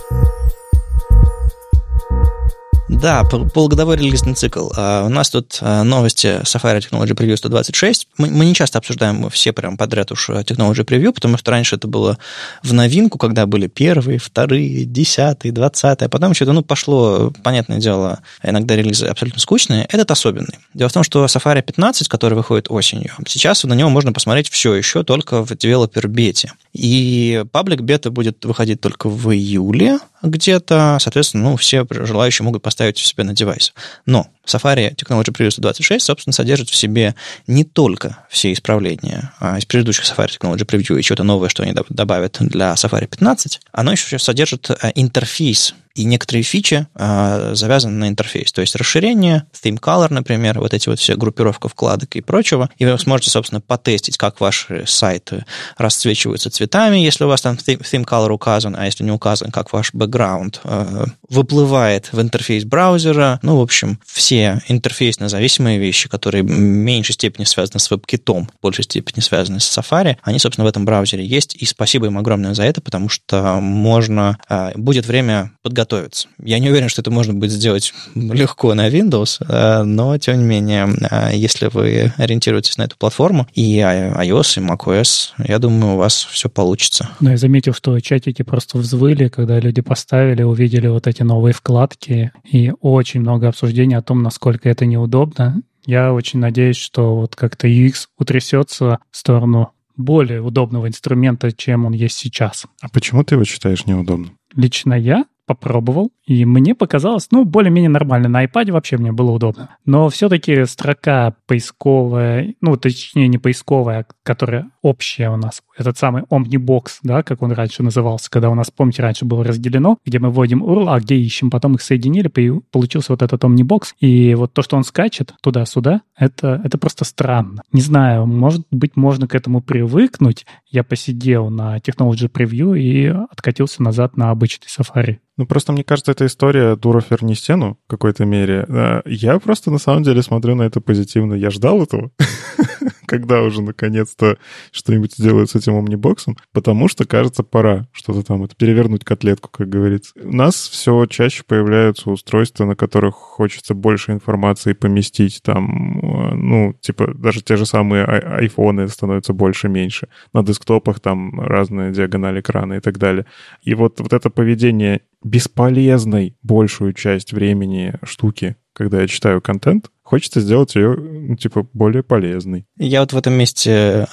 Да, 2.88 3.24
полугодовой 3.24 3.96
релизный 3.96 4.34
цикл. 4.34 4.70
А, 4.76 5.04
у 5.04 5.08
нас 5.08 5.30
тут 5.30 5.58
а, 5.60 5.82
новости 5.82 6.40
Safari 6.42 6.78
Technology 6.78 7.16
Preview 7.16 7.36
126. 7.36 8.06
Мы, 8.16 8.30
мы 8.30 8.44
не 8.44 8.54
часто 8.54 8.78
обсуждаем 8.78 9.28
все 9.28 9.52
прям 9.52 9.76
подряд 9.76 10.12
уж 10.12 10.30
Technology 10.30 10.84
Preview, 10.84 11.12
потому 11.12 11.36
что 11.36 11.50
раньше 11.50 11.74
это 11.74 11.88
было 11.88 12.16
в 12.62 12.72
новинку, 12.72 13.18
когда 13.18 13.46
были 13.46 13.66
первые, 13.66 14.20
вторые, 14.20 14.84
десятые, 14.84 15.50
двадцатые, 15.50 16.06
а 16.06 16.08
потом 16.08 16.32
что-то, 16.32 16.52
ну, 16.52 16.62
пошло, 16.62 17.32
понятное 17.42 17.78
дело, 17.78 18.20
иногда 18.44 18.76
релизы 18.76 19.06
абсолютно 19.06 19.40
скучные. 19.40 19.86
Этот 19.90 20.12
особенный. 20.12 20.58
Дело 20.72 20.88
в 20.88 20.92
том, 20.92 21.02
что 21.02 21.24
Safari 21.24 21.62
15, 21.62 22.06
который 22.06 22.34
выходит 22.34 22.66
осенью, 22.70 23.10
сейчас 23.26 23.64
на 23.64 23.74
него 23.74 23.90
можно 23.90 24.12
посмотреть 24.12 24.48
все 24.48 24.74
еще 24.74 25.02
только 25.02 25.44
в 25.44 25.50
Developer 25.50 26.06
бете. 26.06 26.52
И 26.72 27.42
паблик 27.50 27.80
бета 27.80 28.12
будет 28.12 28.44
выходить 28.44 28.80
только 28.80 29.08
в 29.08 29.32
июле 29.34 29.98
где-то, 30.22 30.98
соответственно, 31.00 31.50
ну, 31.50 31.56
все 31.56 31.86
желающие 31.90 32.44
могут 32.44 32.62
поставить 32.62 32.75
у 33.02 33.04
себя 33.06 33.24
на 33.24 33.34
девайс. 33.34 33.72
Но 34.04 34.28
Safari 34.46 34.94
Technology 34.94 35.32
Preview 35.32 35.52
26, 35.56 36.04
собственно, 36.04 36.32
содержит 36.32 36.70
в 36.70 36.76
себе 36.76 37.14
не 37.46 37.64
только 37.64 38.18
все 38.30 38.52
исправления 38.52 39.32
а 39.40 39.58
из 39.58 39.64
предыдущих 39.64 40.04
Safari 40.04 40.30
Technology 40.38 40.64
Preview 40.64 40.98
и 40.98 41.02
что-то 41.02 41.24
новое, 41.24 41.48
что 41.48 41.62
они 41.62 41.74
добавят 41.88 42.36
для 42.40 42.74
Safari 42.74 43.06
15, 43.06 43.60
оно 43.72 43.92
еще 43.92 44.18
содержит 44.18 44.70
э, 44.70 44.92
интерфейс 44.94 45.74
и 45.96 46.04
некоторые 46.04 46.42
фичи 46.42 46.86
э, 46.94 47.52
завязаны 47.54 47.98
на 47.98 48.08
интерфейс. 48.08 48.52
То 48.52 48.60
есть 48.60 48.76
расширение, 48.76 49.44
theme 49.62 49.80
color, 49.80 50.12
например, 50.12 50.60
вот 50.60 50.74
эти 50.74 50.88
вот 50.90 51.00
все 51.00 51.16
группировка 51.16 51.68
вкладок 51.68 52.14
и 52.16 52.20
прочего. 52.20 52.68
И 52.76 52.84
вы 52.84 52.98
сможете, 52.98 53.30
собственно, 53.30 53.62
потестить, 53.62 54.18
как 54.18 54.40
ваши 54.40 54.84
сайты 54.86 55.46
расцвечиваются 55.78 56.50
цветами, 56.50 56.98
если 56.98 57.24
у 57.24 57.28
вас 57.28 57.40
там 57.40 57.54
theme 57.54 58.04
color 58.04 58.30
указан, 58.30 58.76
а 58.78 58.84
если 58.84 59.04
не 59.04 59.10
указан, 59.10 59.50
как 59.50 59.72
ваш 59.72 59.94
бэкграунд 59.94 60.60
э, 60.64 61.06
выплывает 61.30 62.12
в 62.12 62.20
интерфейс 62.20 62.64
браузера. 62.64 63.40
Ну, 63.42 63.56
в 63.56 63.62
общем, 63.62 63.98
все 64.04 64.35
интерфейсно 64.68 65.28
зависимые 65.28 65.78
вещи, 65.78 66.08
которые 66.08 66.42
в 66.42 66.50
меньшей 66.50 67.12
степени 67.12 67.44
связаны 67.44 67.80
с 67.80 67.90
WebKit, 67.90 68.26
в 68.26 68.62
большей 68.62 68.84
степени 68.84 69.20
связаны 69.20 69.60
с 69.60 69.78
Safari, 69.78 70.16
они, 70.22 70.38
собственно, 70.38 70.64
в 70.64 70.68
этом 70.68 70.84
браузере 70.84 71.24
есть. 71.24 71.56
И 71.56 71.64
спасибо 71.64 72.06
им 72.06 72.18
огромное 72.18 72.54
за 72.54 72.64
это, 72.64 72.80
потому 72.80 73.08
что 73.08 73.60
можно, 73.60 74.38
э, 74.48 74.72
будет 74.76 75.06
время 75.06 75.52
подготовить 75.62 75.86
готовиться. 75.86 76.28
Я 76.42 76.58
не 76.58 76.68
уверен, 76.68 76.88
что 76.88 77.00
это 77.00 77.10
можно 77.10 77.32
будет 77.32 77.52
сделать 77.52 77.94
легко 78.14 78.74
на 78.74 78.88
Windows, 78.88 79.38
э, 79.40 79.82
но, 79.82 80.16
тем 80.18 80.38
не 80.38 80.44
менее, 80.44 80.88
э, 81.10 81.30
если 81.34 81.66
вы 81.66 82.12
ориентируетесь 82.16 82.76
на 82.76 82.82
эту 82.82 82.96
платформу, 82.96 83.46
и 83.54 83.78
iOS, 83.78 84.60
и 84.60 84.66
macOS, 84.66 85.30
я 85.38 85.58
думаю, 85.58 85.94
у 85.94 85.96
вас 85.96 86.26
все 86.30 86.48
получится. 86.48 87.10
Ну, 87.20 87.30
я 87.30 87.36
заметил, 87.36 87.72
что 87.72 87.98
чатики 88.00 88.42
просто 88.42 88.78
взвыли, 88.78 89.28
когда 89.28 89.60
люди 89.60 89.80
поставили, 89.80 90.42
увидели 90.42 90.88
вот 90.88 91.06
эти 91.06 91.22
новые 91.22 91.52
вкладки, 91.52 92.32
и 92.44 92.72
очень 92.80 93.20
много 93.20 93.48
обсуждений 93.48 93.94
о 93.94 94.02
том, 94.02 94.22
насколько 94.26 94.68
это 94.68 94.86
неудобно. 94.86 95.62
Я 95.84 96.12
очень 96.12 96.40
надеюсь, 96.40 96.76
что 96.76 97.14
вот 97.14 97.36
как-то 97.36 97.68
UX 97.68 98.08
утрясется 98.18 98.98
в 99.10 99.16
сторону 99.16 99.70
более 99.96 100.42
удобного 100.42 100.88
инструмента, 100.88 101.52
чем 101.52 101.86
он 101.86 101.92
есть 101.92 102.16
сейчас. 102.16 102.66
А 102.82 102.88
почему 102.88 103.22
ты 103.22 103.36
его 103.36 103.44
считаешь 103.44 103.86
неудобным? 103.86 104.36
Лично 104.54 104.94
я 104.94 105.26
попробовал, 105.46 106.10
и 106.26 106.44
мне 106.44 106.74
показалось, 106.74 107.28
ну, 107.30 107.44
более-менее 107.44 107.88
нормально. 107.88 108.28
На 108.28 108.44
iPad 108.44 108.72
вообще 108.72 108.96
мне 108.96 109.12
было 109.12 109.30
удобно. 109.30 109.76
Но 109.84 110.08
все-таки 110.08 110.64
строка 110.64 111.36
поисковая, 111.46 112.54
ну, 112.60 112.76
точнее, 112.76 113.28
не 113.28 113.38
поисковая, 113.38 114.06
которая 114.24 114.70
общая 114.86 115.30
у 115.30 115.36
нас, 115.36 115.62
этот 115.76 115.98
самый 115.98 116.22
Omnibox, 116.30 116.98
да, 117.02 117.24
как 117.24 117.42
он 117.42 117.50
раньше 117.50 117.82
назывался, 117.82 118.30
когда 118.30 118.50
у 118.50 118.54
нас, 118.54 118.70
помните, 118.70 119.02
раньше 119.02 119.24
было 119.24 119.42
разделено, 119.42 119.98
где 120.04 120.20
мы 120.20 120.30
вводим 120.30 120.62
URL, 120.62 120.86
а 120.88 121.00
где 121.00 121.16
ищем, 121.16 121.50
потом 121.50 121.74
их 121.74 121.82
соединили, 121.82 122.28
получился 122.28 123.12
вот 123.12 123.22
этот 123.22 123.42
Omnibox, 123.42 123.94
и 123.98 124.34
вот 124.36 124.52
то, 124.52 124.62
что 124.62 124.76
он 124.76 124.84
скачет 124.84 125.34
туда-сюда, 125.42 126.02
это, 126.16 126.60
это 126.62 126.78
просто 126.78 127.04
странно. 127.04 127.62
Не 127.72 127.80
знаю, 127.80 128.26
может 128.26 128.64
быть, 128.70 128.96
можно 128.96 129.26
к 129.26 129.34
этому 129.34 129.60
привыкнуть. 129.60 130.46
Я 130.70 130.84
посидел 130.84 131.50
на 131.50 131.78
Technology 131.78 132.30
Preview 132.30 132.78
и 132.78 133.06
откатился 133.06 133.82
назад 133.82 134.16
на 134.16 134.30
обычный 134.30 134.68
Safari. 134.68 135.18
Ну, 135.36 135.46
просто 135.46 135.72
мне 135.72 135.84
кажется, 135.84 136.12
эта 136.12 136.24
история 136.24 136.76
дура 136.76 137.02
верни 137.10 137.34
стену 137.34 137.78
в 137.86 137.90
какой-то 137.90 138.24
мере. 138.24 138.64
Э, 138.66 139.02
я 139.04 139.38
просто 139.38 139.70
на 139.70 139.78
самом 139.78 140.02
деле 140.02 140.22
смотрю 140.22 140.54
на 140.54 140.62
это 140.62 140.80
позитивно. 140.80 141.34
Я 141.34 141.50
ждал 141.50 141.82
этого, 141.82 142.10
когда 143.06 143.42
уже 143.42 143.62
наконец-то 143.62 144.38
что-нибудь 144.70 145.14
сделают 145.14 145.50
с 145.50 145.54
этим 145.54 145.74
омнибоксом, 145.74 146.36
потому 146.52 146.88
что, 146.88 147.06
кажется, 147.06 147.42
пора 147.42 147.88
что-то 147.92 148.22
там, 148.22 148.44
это 148.44 148.54
перевернуть 148.56 149.04
котлетку, 149.04 149.50
как 149.50 149.68
говорится. 149.68 150.12
У 150.22 150.34
нас 150.34 150.54
все 150.68 151.06
чаще 151.06 151.42
появляются 151.46 152.10
устройства, 152.10 152.64
на 152.64 152.76
которых 152.76 153.14
хочется 153.14 153.74
больше 153.74 154.12
информации 154.12 154.72
поместить, 154.72 155.40
там, 155.42 155.98
э, 156.00 156.34
ну, 156.34 156.74
типа, 156.80 157.14
даже 157.14 157.42
те 157.42 157.56
же 157.56 157.66
самые 157.66 158.04
айфоны 158.04 158.88
становятся 158.88 159.32
больше-меньше. 159.32 160.08
На 160.32 160.42
десктопах 160.42 161.00
там 161.00 161.40
разные 161.40 161.92
диагонали 161.92 162.40
экрана 162.40 162.74
и 162.74 162.80
так 162.80 162.98
далее. 162.98 163.26
И 163.62 163.74
вот, 163.74 164.00
вот 164.00 164.12
это 164.12 164.30
поведение 164.30 165.00
бесполезной 165.22 166.36
большую 166.42 166.92
часть 166.92 167.32
времени 167.32 167.94
штуки, 168.02 168.56
когда 168.76 169.00
я 169.00 169.08
читаю 169.08 169.40
контент, 169.40 169.90
хочется 170.02 170.40
сделать 170.40 170.74
ее, 170.74 170.94
ну, 170.96 171.34
типа, 171.34 171.66
более 171.72 172.02
полезной. 172.02 172.66
Я 172.78 173.00
вот 173.00 173.14
в 173.14 173.16
этом 173.16 173.32
месте 173.32 173.70
э, 173.72 174.06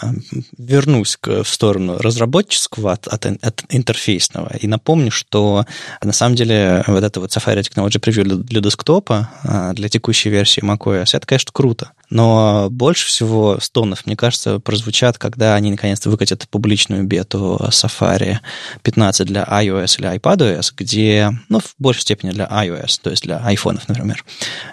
вернусь 0.58 1.18
к, 1.18 1.44
в 1.44 1.48
сторону 1.48 1.98
разработческого 1.98 2.94
от, 2.94 3.08
от, 3.08 3.26
от 3.26 3.64
интерфейсного 3.70 4.56
и 4.56 4.66
напомню, 4.68 5.12
что 5.12 5.66
на 6.02 6.14
самом 6.14 6.36
деле 6.36 6.84
вот 6.88 7.04
это 7.04 7.20
вот 7.20 7.32
Safari 7.32 7.60
Technology 7.60 8.00
Preview 8.00 8.24
для, 8.24 8.38
для 8.38 8.62
десктопа, 8.62 9.30
э, 9.44 9.74
для 9.74 9.90
текущей 9.90 10.30
версии 10.30 10.64
macOS, 10.64 11.10
это, 11.14 11.28
конечно, 11.28 11.52
круто. 11.52 11.92
Но 12.14 12.68
больше 12.70 13.08
всего 13.08 13.58
стонов, 13.60 14.06
мне 14.06 14.16
кажется, 14.16 14.60
прозвучат, 14.60 15.18
когда 15.18 15.56
они 15.56 15.72
наконец-то 15.72 16.12
выкатят 16.12 16.48
публичную 16.48 17.04
бету 17.06 17.60
Safari 17.70 18.38
15 18.84 19.26
для 19.26 19.44
iOS 19.44 19.98
или 19.98 20.16
iPadOS, 20.16 20.74
где, 20.78 21.32
ну, 21.50 21.60
в 21.60 21.74
большей 21.80 22.02
степени 22.02 22.30
для 22.30 22.46
iOS, 22.46 23.00
то 23.02 23.10
есть 23.10 23.24
для 23.24 23.40
айфонов, 23.40 23.88
например, 23.88 24.24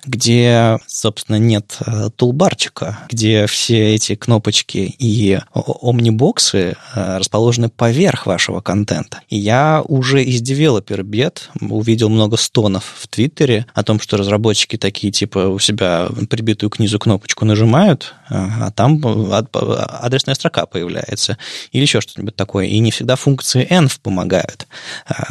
где, 0.05 0.79
собственно, 0.87 1.37
нет 1.37 1.79
э, 1.87 2.11
тулбарчика, 2.15 2.99
где 3.09 3.47
все 3.47 3.95
эти 3.95 4.17
кнопочки 4.17 4.95
и 4.99 5.41
омнибоксы 5.55 6.77
э, 6.95 7.17
расположены 7.17 7.71
поверх 7.71 8.27
вашего 8.27 8.61
контента. 8.61 9.23
И 9.31 9.39
я 9.39 9.83
уже 9.89 10.23
из 10.23 10.43
девелопер 10.43 11.05
бет 11.05 11.49
увидел 11.59 12.11
много 12.11 12.37
стонов 12.37 12.85
в 12.99 13.09
Твиттере 13.09 13.65
о 13.73 13.83
том, 13.83 13.99
что 13.99 14.19
разработчики 14.19 14.77
такие, 14.77 15.11
типа, 15.11 15.49
у 15.49 15.59
себя 15.59 16.07
прибитую 16.29 16.69
к 16.69 16.79
низу 16.79 16.99
кнопочку 16.99 17.30
кнопочку 17.31 17.45
нажимают, 17.45 18.15
а 18.29 18.71
там 18.73 19.01
адресная 19.03 20.35
строка 20.35 20.67
появляется 20.67 21.39
или 21.73 21.83
еще 21.83 22.01
что-нибудь 22.01 22.37
такое. 22.37 22.67
И 22.67 22.79
не 22.79 22.91
всегда 22.91 23.17
функции 23.17 23.67
env 23.71 23.99
помогают. 24.03 24.67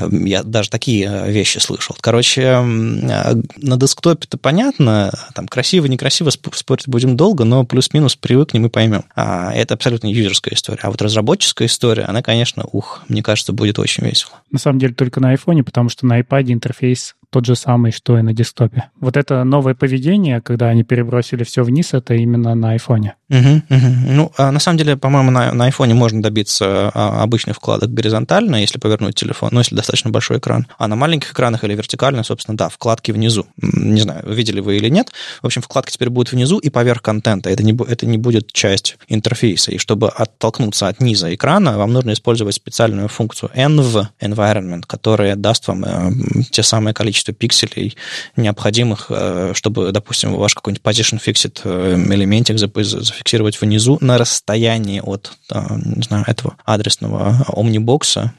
Я 0.10 0.44
даже 0.44 0.70
такие 0.70 1.26
вещи 1.28 1.58
слышал. 1.60 1.96
Короче, 2.00 2.60
на 2.62 3.78
десктопе-то 3.78 4.38
понятно, 4.38 5.12
там 5.34 5.48
красиво-некрасиво 5.48 6.30
спорить 6.30 6.88
будем 6.88 7.18
долго, 7.18 7.44
но 7.44 7.66
плюс-минус 7.66 8.16
привыкнем 8.16 8.66
и 8.66 8.70
поймем. 8.70 9.04
Это 9.16 9.74
абсолютно 9.74 10.08
юзерская 10.08 10.54
история. 10.54 10.82
А 10.84 10.92
вот 10.92 11.02
разработческая 11.02 11.68
история, 11.68 12.04
она, 12.04 12.22
конечно, 12.22 12.64
ух, 12.72 13.02
мне 13.08 13.22
кажется, 13.22 13.54
будет 13.54 13.80
очень 13.80 14.06
весело. 14.06 14.34
На 14.52 14.60
самом 14.60 14.80
деле 14.80 14.94
только 14.94 15.20
на 15.20 15.32
айфоне, 15.32 15.64
потому 15.64 15.90
что 15.90 16.06
на 16.06 16.20
iPad 16.20 16.52
интерфейс 16.52 17.16
тот 17.30 17.46
же 17.46 17.56
самый, 17.56 17.92
что 17.92 18.18
и 18.18 18.22
на 18.22 18.34
десктопе. 18.34 18.89
Вот 19.00 19.18
это 19.18 19.44
новое 19.44 19.76
поведение, 19.76 20.42
когда 20.42 20.68
они 20.70 20.84
перебросили 20.84 21.44
все 21.44 21.63
вниз, 21.63 21.94
это 21.94 22.15
именно 22.15 22.56
на 22.56 22.72
айфоне. 22.72 23.15
Угу, 23.30 23.62
угу. 23.70 23.88
Ну, 24.08 24.32
а 24.38 24.52
на 24.52 24.60
самом 24.60 24.80
деле, 24.80 24.98
по-моему, 24.98 25.30
на, 25.30 25.54
на 25.54 25.65
айфоне 25.65 25.94
можно 25.94 26.22
добиться 26.22 26.92
а, 26.94 27.22
обычных 27.22 27.58
вкладок 27.58 27.94
горизонтально, 27.94 28.56
если 28.56 28.80
повернуть 28.80 29.15
телефон, 29.15 29.50
ну, 29.52 29.60
если 29.60 29.76
достаточно 29.76 30.10
большой 30.10 30.39
экран. 30.39 30.65
А 30.80 30.88
на 30.88 30.96
маленьких 30.96 31.32
экранах 31.32 31.63
или 31.63 31.76
вертикально, 31.76 32.24
собственно, 32.24 32.58
да, 32.58 32.70
вкладки 32.70 33.12
внизу. 33.12 33.46
Не 33.58 34.02
знаю, 34.02 34.24
видели 34.28 34.60
вы 34.60 34.78
или 34.78 34.89
нет. 34.89 35.12
В 35.44 35.46
общем, 35.46 35.62
вкладки 35.62 35.92
теперь 35.92 36.10
будут 36.10 36.32
внизу 36.32 36.58
и 36.58 36.70
поверх 36.70 37.04
контента. 37.04 37.52
Это 37.52 37.63
не, 37.63 37.78
это 37.88 38.08
не 38.08 38.18
будет 38.18 38.52
часть 38.52 38.98
интерфейса. 39.08 39.72
И 39.72 39.78
чтобы 39.78 40.10
оттолкнуться 40.10 40.88
от 40.88 41.00
низа 41.00 41.34
экрана, 41.34 41.78
вам 41.78 41.94
нужно 41.94 42.13
использовать 42.13 42.56
специальную 42.56 43.08
функцию 43.08 43.52
env 43.56 44.08
environment, 44.20 44.84
которая 44.88 45.36
даст 45.36 45.68
вам 45.68 45.86
э, 45.86 46.12
те 46.50 46.63
самые 46.63 46.96
количество 46.96 47.18
количество 47.19 47.34
пикселей, 47.34 47.97
необходимых, 48.38 49.08
э, 49.10 49.51
чтобы, 49.53 49.91
допустим, 49.91 50.36
ваш 50.36 50.55
какой-нибудь 50.55 50.84
position 50.84 51.19
fixed 51.23 51.62
э, 51.63 51.95
элементик 51.95 52.58
зафиксировать 52.58 53.60
внизу 53.60 53.97
на 54.01 54.17
расстоянии 54.17 55.01
от, 55.03 55.34
э, 55.51 55.60
не 55.84 56.03
знаю, 56.03 56.23
этого 56.27 56.55
адресного 56.65 57.45
омнибокса, 57.49 58.34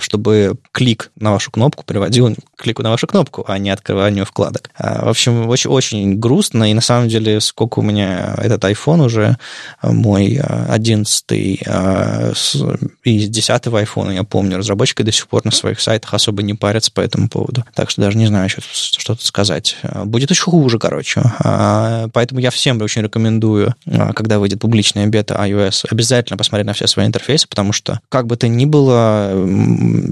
чтобы 0.00 0.56
клик 0.72 1.10
на 1.16 1.32
вашу 1.32 1.50
кнопку 1.50 1.84
приводил 1.84 2.34
к 2.56 2.62
клику 2.62 2.82
на 2.82 2.90
вашу 2.90 3.06
кнопку, 3.06 3.44
а 3.46 3.58
не 3.58 3.70
открыванию 3.70 4.24
вкладок. 4.24 4.70
В 4.78 5.08
общем, 5.08 5.48
очень, 5.48 5.70
очень 5.70 6.18
грустно, 6.18 6.70
и 6.70 6.74
на 6.74 6.80
самом 6.80 7.08
деле, 7.08 7.40
сколько 7.40 7.80
у 7.80 7.82
меня 7.82 8.34
этот 8.38 8.64
iPhone 8.64 9.04
уже, 9.04 9.36
мой 9.82 10.40
11 10.68 11.24
и 11.32 11.60
с 11.66 12.56
10 13.04 13.66
iPhone, 13.66 14.14
я 14.14 14.24
помню, 14.24 14.58
разработчики 14.58 15.02
до 15.02 15.12
сих 15.12 15.28
пор 15.28 15.44
на 15.44 15.50
своих 15.50 15.80
сайтах 15.80 16.14
особо 16.14 16.42
не 16.42 16.54
парятся 16.54 16.90
по 16.92 17.00
этому 17.00 17.28
поводу. 17.28 17.64
Так 17.74 17.90
что 17.90 18.02
даже 18.06 18.18
не 18.18 18.26
знаю, 18.26 18.48
что, 18.48 18.62
что 18.62 19.14
тут 19.14 19.22
сказать. 19.22 19.76
Будет 20.04 20.30
еще 20.30 20.42
хуже, 20.44 20.78
короче. 20.78 21.22
А, 21.40 22.08
поэтому 22.12 22.40
я 22.40 22.50
всем 22.50 22.80
очень 22.80 23.02
рекомендую, 23.02 23.74
а, 23.84 24.12
когда 24.12 24.38
выйдет 24.38 24.60
публичная 24.60 25.08
бета 25.08 25.34
iOS, 25.34 25.86
обязательно 25.90 26.36
посмотреть 26.36 26.68
на 26.68 26.72
все 26.72 26.86
свои 26.86 27.06
интерфейсы, 27.06 27.48
потому 27.48 27.72
что, 27.72 28.00
как 28.08 28.28
бы 28.28 28.36
то 28.36 28.46
ни 28.46 28.64
было, 28.64 29.32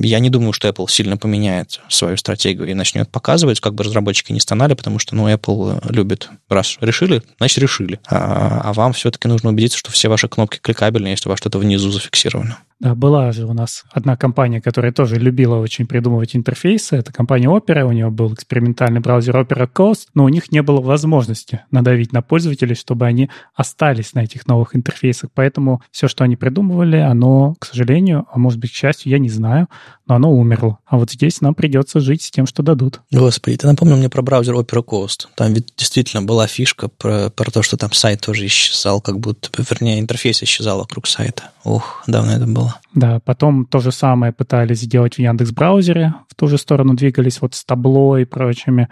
я 0.00 0.18
не 0.18 0.28
думаю, 0.28 0.52
что 0.52 0.66
Apple 0.66 0.90
сильно 0.90 1.16
поменяет 1.16 1.80
свою 1.88 2.16
стратегию 2.16 2.68
и 2.68 2.74
начнет 2.74 3.08
показывать, 3.08 3.60
как 3.60 3.74
бы 3.74 3.84
разработчики 3.84 4.32
не 4.32 4.40
стонали, 4.40 4.74
потому 4.74 4.98
что, 4.98 5.14
ну, 5.14 5.32
Apple 5.32 5.92
любит, 5.92 6.28
раз 6.48 6.76
решили, 6.80 7.22
значит, 7.38 7.58
решили. 7.58 8.00
А, 8.08 8.60
а 8.64 8.72
вам 8.72 8.92
все-таки 8.92 9.28
нужно 9.28 9.50
убедиться, 9.50 9.78
что 9.78 9.92
все 9.92 10.08
ваши 10.08 10.26
кнопки 10.26 10.58
кликабельны, 10.60 11.06
если 11.06 11.28
у 11.28 11.30
вас 11.30 11.38
что-то 11.38 11.60
внизу 11.60 11.92
зафиксировано. 11.92 12.58
Да, 12.80 12.94
была 12.94 13.30
же 13.32 13.46
у 13.46 13.52
нас 13.52 13.84
одна 13.92 14.16
компания, 14.16 14.60
которая 14.60 14.92
тоже 14.92 15.16
любила 15.16 15.56
очень 15.56 15.86
придумывать 15.86 16.34
интерфейсы. 16.34 16.96
Это 16.96 17.12
компания 17.12 17.46
Opera. 17.46 17.84
У 17.84 17.92
нее 17.92 18.10
был 18.10 18.34
экспериментальный 18.34 19.00
браузер 19.00 19.36
Opera 19.36 19.70
Coast, 19.72 20.08
но 20.14 20.24
у 20.24 20.28
них 20.28 20.50
не 20.50 20.60
было 20.60 20.80
возможности 20.80 21.62
надавить 21.70 22.12
на 22.12 22.20
пользователей, 22.20 22.74
чтобы 22.74 23.06
они 23.06 23.30
остались 23.54 24.14
на 24.14 24.24
этих 24.24 24.46
новых 24.46 24.74
интерфейсах. 24.74 25.30
Поэтому 25.32 25.82
все, 25.92 26.08
что 26.08 26.24
они 26.24 26.36
придумывали, 26.36 26.96
оно, 26.96 27.54
к 27.60 27.66
сожалению, 27.66 28.26
а 28.32 28.38
может 28.38 28.58
быть, 28.58 28.72
к 28.72 28.74
счастью, 28.74 29.12
я 29.12 29.18
не 29.18 29.30
знаю, 29.30 29.68
но 30.06 30.16
оно 30.16 30.32
умерло. 30.32 30.78
А 30.84 30.98
вот 30.98 31.12
здесь 31.12 31.40
нам 31.40 31.54
придется 31.54 32.00
жить 32.00 32.22
с 32.22 32.30
тем, 32.30 32.46
что 32.46 32.62
дадут. 32.62 33.00
Господи, 33.12 33.56
ты 33.56 33.66
напомнил 33.68 33.96
мне 33.96 34.10
про 34.10 34.22
браузер 34.22 34.54
Opera 34.54 34.84
Coast. 34.84 35.28
Там 35.36 35.54
ведь 35.54 35.72
действительно 35.76 36.22
была 36.22 36.48
фишка 36.48 36.88
про, 36.88 37.30
про 37.30 37.50
то, 37.50 37.62
что 37.62 37.76
там 37.76 37.92
сайт 37.92 38.20
тоже 38.20 38.46
исчезал, 38.46 39.00
как 39.00 39.20
будто, 39.20 39.48
вернее, 39.70 40.00
интерфейс 40.00 40.42
исчезал 40.42 40.80
вокруг 40.80 41.06
сайта. 41.06 41.50
Ух, 41.64 42.02
давно 42.06 42.32
это 42.32 42.46
было. 42.46 42.78
Да, 42.94 43.20
потом 43.20 43.64
то 43.64 43.80
же 43.80 43.90
самое 43.90 44.32
пытались 44.32 44.80
сделать 44.80 45.14
в 45.14 45.18
Яндекс 45.18 45.50
браузере, 45.52 46.14
в 46.28 46.34
ту 46.34 46.46
же 46.46 46.58
сторону 46.58 46.94
двигались 46.94 47.40
вот 47.40 47.54
с 47.54 47.64
табло 47.64 48.18
и 48.18 48.24
прочими. 48.24 48.88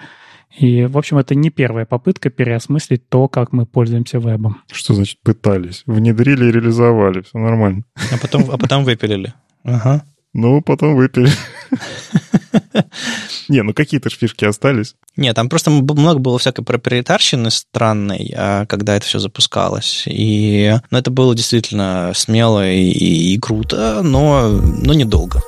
И, 0.58 0.84
в 0.84 0.98
общем, 0.98 1.18
это 1.18 1.34
не 1.34 1.50
первая 1.50 1.86
попытка 1.86 2.30
переосмыслить 2.30 3.08
то, 3.08 3.28
как 3.28 3.52
мы 3.52 3.66
пользуемся 3.66 4.18
вебом. 4.18 4.58
Что 4.70 4.94
значит 4.94 5.18
пытались? 5.22 5.82
Внедрили 5.86 6.46
и 6.46 6.52
реализовали, 6.52 7.22
все 7.22 7.38
нормально. 7.38 7.84
А 8.10 8.18
потом, 8.20 8.50
а 8.50 8.58
потом 8.58 8.84
выпилили. 8.84 9.32
Ага. 9.64 10.04
Ну, 10.34 10.62
потом 10.62 10.96
выпили. 10.96 11.30
Не, 13.48 13.62
ну 13.62 13.72
какие-то 13.74 14.10
фишки 14.10 14.44
остались. 14.44 14.94
Нет, 15.16 15.36
там 15.36 15.48
просто 15.48 15.70
много 15.70 16.18
было 16.18 16.38
всякой 16.38 16.64
проприетарщины 16.64 17.50
странной, 17.50 18.32
а, 18.36 18.66
когда 18.66 18.96
это 18.96 19.06
все 19.06 19.18
запускалось. 19.18 20.04
И 20.06 20.74
ну, 20.90 20.98
это 20.98 21.10
было 21.10 21.34
действительно 21.34 22.12
смело 22.14 22.68
и, 22.68 22.90
и 22.90 23.38
круто, 23.38 24.02
но, 24.02 24.48
но 24.48 24.94
недолго. 24.94 25.40